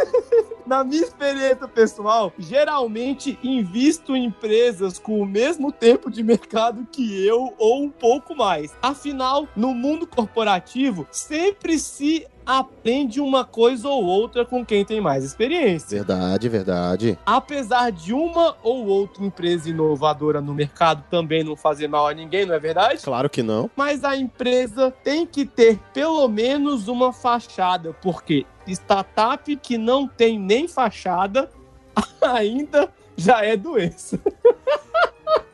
Na 0.70 0.84
minha 0.84 1.02
experiência 1.02 1.66
pessoal, 1.66 2.32
geralmente 2.38 3.36
invisto 3.42 4.14
em 4.14 4.26
empresas 4.26 5.00
com 5.00 5.20
o 5.20 5.26
mesmo 5.26 5.72
tempo 5.72 6.08
de 6.08 6.22
mercado 6.22 6.86
que 6.92 7.26
eu 7.26 7.52
ou 7.58 7.82
um 7.82 7.90
pouco 7.90 8.36
mais. 8.36 8.72
Afinal, 8.80 9.48
no 9.56 9.74
mundo 9.74 10.06
corporativo, 10.06 11.08
sempre 11.10 11.76
se 11.76 12.24
aprende 12.46 13.20
uma 13.20 13.44
coisa 13.44 13.88
ou 13.88 14.04
outra 14.04 14.44
com 14.44 14.64
quem 14.64 14.84
tem 14.84 15.00
mais 15.00 15.24
experiência. 15.24 16.04
Verdade, 16.04 16.48
verdade. 16.48 17.18
Apesar 17.26 17.90
de 17.90 18.12
uma 18.12 18.56
ou 18.62 18.86
outra 18.86 19.24
empresa 19.24 19.68
inovadora 19.68 20.40
no 20.40 20.54
mercado 20.54 21.04
também 21.10 21.42
não 21.42 21.56
fazer 21.56 21.88
mal 21.88 22.06
a 22.06 22.14
ninguém, 22.14 22.46
não 22.46 22.54
é 22.54 22.58
verdade? 22.60 23.02
Claro 23.02 23.28
que 23.28 23.42
não. 23.42 23.68
Mas 23.76 24.04
a 24.04 24.16
empresa 24.16 24.92
tem 25.02 25.26
que 25.26 25.44
ter 25.44 25.78
pelo 25.92 26.26
menos 26.28 26.88
uma 26.88 27.12
fachada, 27.12 27.92
porque 28.02 28.46
startup 28.72 29.54
que 29.56 29.76
não 29.78 30.06
tem 30.06 30.38
nem 30.38 30.68
fachada 30.68 31.50
ainda 32.20 32.92
já 33.16 33.44
é 33.44 33.56
doença. 33.56 34.18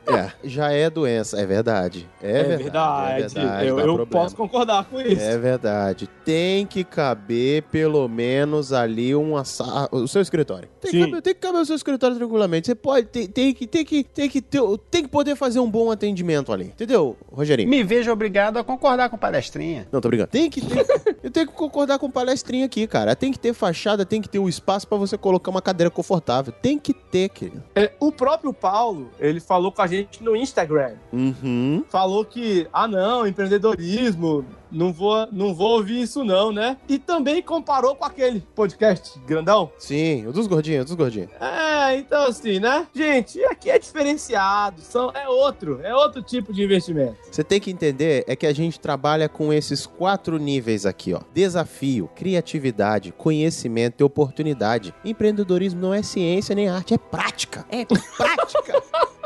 É, 0.07 0.33
já 0.45 0.71
é 0.71 0.89
doença, 0.89 1.41
é 1.41 1.47
verdade. 1.47 2.09
É, 2.23 2.43
verdade. 2.43 3.13
É 3.13 3.29
verdade, 3.29 3.69
eu 3.69 3.79
eu 3.79 4.07
posso 4.07 4.37
concordar 4.37 4.85
com 4.85 5.01
isso. 5.01 5.21
É 5.21 5.37
verdade. 5.37 6.09
Tem 6.25 6.67
que 6.67 6.85
caber 6.85 7.63
pelo 7.65 8.07
menos 8.09 8.73
ali 8.73 9.15
um 9.15 9.37
assa... 9.37 9.89
o 9.91 10.07
seu 10.07 10.23
escritório. 10.23 10.69
Tem 10.81 10.91
que, 10.91 11.01
caber, 11.01 11.23
tem 11.23 11.35
que 11.35 11.41
caber 11.41 11.61
o 11.61 11.67
seu 11.67 11.77
escritório 11.77 12.17
tranquilamente. 12.17 12.67
Você 12.67 12.75
pode 12.75 13.07
tem, 13.07 13.27
tem 13.27 13.55
que 13.55 13.67
tem 13.67 13.85
que 13.85 14.05
tem 14.05 14.29
que 14.29 14.41
ter, 14.41 14.61
tem 14.91 15.03
que 15.03 15.09
poder 15.09 15.37
fazer 15.37 15.61
um 15.61 15.71
bom 15.71 15.91
atendimento 15.91 16.53
ali. 16.53 16.67
Entendeu, 16.67 17.17
Rogerinho? 17.31 17.69
Me 17.69 17.83
vejo 17.83 18.11
obrigado 18.11 18.59
a 18.59 18.65
concordar 18.65 19.09
com 19.09 19.19
palestrinha. 19.19 19.89
Não, 19.91 20.01
tô 20.01 20.09
brincando. 20.09 20.31
Tem 20.31 20.51
que 20.51 20.61
ter. 20.61 20.87
eu 21.23 21.31
tenho 21.31 21.47
que 21.47 21.53
concordar 21.53 21.99
com 21.99 22.11
palestrinha 22.11 22.67
aqui, 22.67 22.87
cara. 22.87 23.17
Tem 23.17 23.33
que 23.33 23.39
ter 23.39 23.53
fachada, 23.53 24.05
tem 24.05 24.21
que 24.21 24.29
ter 24.29 24.39
o 24.39 24.49
espaço 24.49 24.87
pra 24.87 24.99
você 24.99 25.17
colocar 25.17 25.51
uma 25.51 25.63
cadeira 25.63 25.91
confortável. 25.91 26.53
Tem 26.53 26.79
que 26.79 26.93
ter, 26.93 27.29
querido. 27.31 27.63
É, 27.75 27.93
o 27.99 28.13
próprio 28.13 28.53
Paulo, 28.53 29.11
ele 29.19 29.41
falou 29.41 29.73
com 29.73 29.83
a 29.83 29.87
gente 29.87 29.96
no 30.21 30.37
Instagram. 30.37 30.95
Uhum. 31.13 31.85
Falou 31.89 32.25
que, 32.25 32.67
ah 32.73 32.89
não, 32.89 33.27
empreendedorismo, 33.27 34.45
não 34.71 34.93
vou, 34.93 35.27
não 35.33 35.55
vou 35.55 35.73
ouvir 35.77 36.03
isso 36.03 36.25
não, 36.25 36.53
né? 36.53 36.77
E 36.89 36.99
também 36.99 37.43
comparou 37.43 37.95
com 37.95 38.05
aquele 38.05 38.41
podcast 38.55 39.19
grandão. 39.27 39.71
Sim, 39.79 40.27
o 40.27 40.33
dos 40.33 40.47
gordinhos, 40.47 40.85
o 40.85 40.87
dos 40.89 40.95
gordinhos. 40.97 41.31
É, 41.41 41.97
então 41.97 42.27
assim, 42.27 42.59
né? 42.61 42.87
Gente, 42.95 43.43
aqui 43.45 43.71
é 43.71 43.79
diferenciado, 43.79 44.81
são, 44.81 45.11
é 45.15 45.29
outro, 45.29 45.81
é 45.83 45.95
outro 45.95 46.23
tipo 46.23 46.53
de 46.53 46.63
investimento. 46.65 47.17
Você 47.31 47.45
tem 47.45 47.61
que 47.61 47.71
entender 47.71 48.25
é 48.27 48.35
que 48.35 48.47
a 48.47 48.53
gente 48.53 48.81
trabalha 48.81 49.29
com 49.29 49.53
esses 49.53 49.87
quatro 49.87 50.39
níveis 50.39 50.87
aqui, 50.87 51.13
ó. 51.15 51.21
Desafio, 51.33 52.09
criatividade, 52.15 53.13
conhecimento 53.13 54.01
e 54.01 54.05
oportunidade. 54.05 54.95
Empreendedorismo 55.05 55.81
não 55.81 55.95
é 55.95 56.03
ciência 56.03 56.55
nem 56.55 56.69
arte, 56.69 56.95
é 56.95 56.99
prática. 56.99 57.65
É 57.71 57.85
prática. 57.85 58.83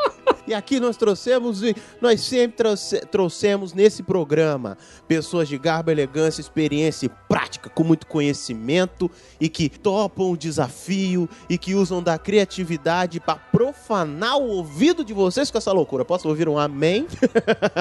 E 0.46 0.54
aqui 0.54 0.80
nós 0.80 0.96
trouxemos, 0.96 1.62
e 1.62 1.76
nós 2.00 2.22
sempre 2.22 2.56
trouxe- 2.56 3.00
trouxemos 3.06 3.72
nesse 3.72 4.02
programa 4.02 4.76
pessoas 5.06 5.29
de 5.48 5.56
garbo, 5.58 5.90
elegância, 5.90 6.40
experiência 6.40 7.06
e 7.06 7.10
prática, 7.28 7.70
com 7.70 7.84
muito 7.84 8.06
conhecimento 8.06 9.10
e 9.40 9.48
que 9.48 9.68
topam 9.68 10.30
o 10.32 10.36
desafio 10.36 11.28
e 11.48 11.56
que 11.56 11.74
usam 11.74 12.02
da 12.02 12.18
criatividade 12.18 13.20
para 13.20 13.36
profanar 13.36 14.36
o 14.38 14.48
ouvido 14.48 15.04
de 15.04 15.14
vocês 15.14 15.50
com 15.50 15.58
essa 15.58 15.72
loucura. 15.72 16.04
Posso 16.04 16.28
ouvir 16.28 16.48
um 16.48 16.58
amém? 16.58 17.06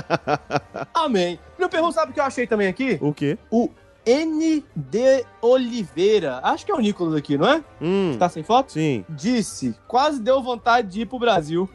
Amém. 0.94 1.40
Meu 1.58 1.70
perro, 1.70 1.92
sabe 1.92 2.12
o 2.12 2.14
que 2.14 2.20
eu 2.20 2.24
achei 2.24 2.46
também 2.48 2.68
aqui? 2.68 2.98
O 3.02 3.14
quê? 3.14 3.38
O 3.52 3.70
N.D. 4.06 5.26
Oliveira. 5.42 6.40
Acho 6.44 6.66
que 6.66 6.72
é 6.72 6.76
o 6.76 6.80
Nicolas 6.80 7.14
aqui, 7.16 7.38
não 7.38 7.48
é? 7.48 7.64
Hum, 7.82 8.16
Tá 8.18 8.28
sem 8.30 8.44
foto? 8.44 8.72
sim. 8.72 9.06
Disse, 9.10 9.76
quase 9.88 10.20
deu 10.22 10.42
vontade 10.42 10.88
de 10.90 11.02
ir 11.02 11.06
pro 11.06 11.20
Brasil. 11.20 11.70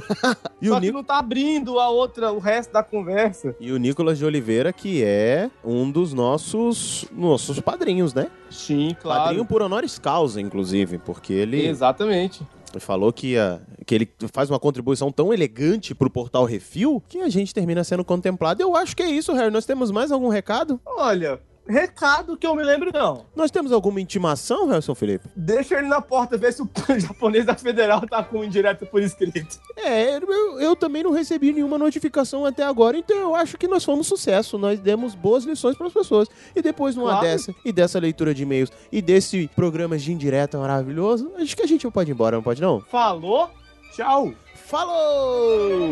E 0.60 0.68
Só 0.68 0.76
o, 0.76 0.80
que 0.80 0.86
Ni- 0.86 0.92
não 0.92 1.04
tá 1.04 1.18
abrindo 1.18 1.78
a 1.78 1.88
outra, 1.88 2.32
o 2.32 2.38
resto 2.38 2.72
da 2.72 2.82
conversa. 2.82 3.54
e 3.60 3.70
o 3.70 3.76
Nicolas 3.76 4.18
de 4.18 4.24
Oliveira, 4.24 4.72
que 4.72 5.04
é 5.04 5.48
um 5.64 5.88
dos 5.90 6.12
nossos, 6.12 7.04
nossos 7.12 7.60
padrinhos, 7.60 8.12
né? 8.12 8.28
Sim, 8.50 8.96
claro. 9.00 9.22
Padrinho 9.24 9.44
por 9.44 9.62
honoris 9.62 9.98
causa, 9.98 10.40
inclusive, 10.40 10.98
porque 10.98 11.32
ele... 11.32 11.64
Exatamente. 11.66 12.42
Falou 12.80 13.12
que, 13.12 13.28
ia- 13.34 13.62
que 13.86 13.94
ele 13.94 14.08
faz 14.32 14.50
uma 14.50 14.58
contribuição 14.58 15.10
tão 15.12 15.32
elegante 15.32 15.94
pro 15.94 16.10
portal 16.10 16.44
Refil 16.44 17.02
que 17.08 17.20
a 17.20 17.28
gente 17.28 17.54
termina 17.54 17.82
sendo 17.84 18.04
contemplado. 18.04 18.60
Eu 18.60 18.76
acho 18.76 18.94
que 18.96 19.02
é 19.02 19.08
isso, 19.10 19.32
Harry. 19.32 19.50
Nós 19.50 19.64
temos 19.64 19.90
mais 19.90 20.10
algum 20.12 20.28
recado? 20.28 20.78
Olha, 20.84 21.40
recado 21.68 22.36
que 22.36 22.46
eu 22.46 22.54
me 22.54 22.62
lembro 22.64 22.90
não. 22.92 23.26
Nós 23.36 23.50
temos 23.50 23.70
alguma 23.72 24.00
intimação, 24.00 24.66
Harrison 24.68 24.94
Felipe? 24.94 25.28
Deixa 25.36 25.78
ele 25.78 25.88
na 25.88 26.00
porta 26.00 26.36
ver 26.36 26.52
se 26.52 26.62
o 26.62 26.68
japonês 26.98 27.44
da 27.44 27.54
Federal 27.54 28.00
tá 28.06 28.22
com 28.24 28.42
indireto 28.42 28.86
por 28.86 29.02
escrito. 29.02 29.58
É, 29.76 30.16
eu, 30.16 30.60
eu 30.60 30.74
também 30.76 31.02
não 31.02 31.12
recebi 31.12 31.52
nenhuma 31.52 31.76
notificação 31.78 32.44
até 32.46 32.64
agora, 32.64 32.96
então 32.96 33.16
eu 33.16 33.34
acho 33.34 33.56
que 33.58 33.68
nós 33.68 33.84
fomos 33.84 34.06
sucesso. 34.06 34.56
Nós 34.58 34.80
demos 34.80 35.14
boas 35.14 35.44
lições 35.44 35.76
para 35.76 35.86
as 35.86 35.92
pessoas. 35.92 36.28
E 36.56 36.62
depois 36.62 36.96
numa 36.96 37.10
Claro. 37.10 37.26
dessa, 37.26 37.54
e 37.64 37.72
dessa 37.72 37.98
leitura 37.98 38.32
de 38.34 38.42
e-mails, 38.42 38.70
e 38.90 39.00
desse 39.02 39.48
programa 39.54 39.96
de 39.98 40.12
indireta 40.12 40.58
maravilhoso, 40.58 41.30
acho 41.36 41.56
que 41.56 41.62
a 41.62 41.66
gente 41.66 41.88
pode 41.90 42.10
ir 42.10 42.14
embora, 42.14 42.36
não 42.36 42.42
pode 42.42 42.60
não? 42.60 42.80
Falou, 42.80 43.50
tchau. 43.94 44.32
Falou! 44.66 45.90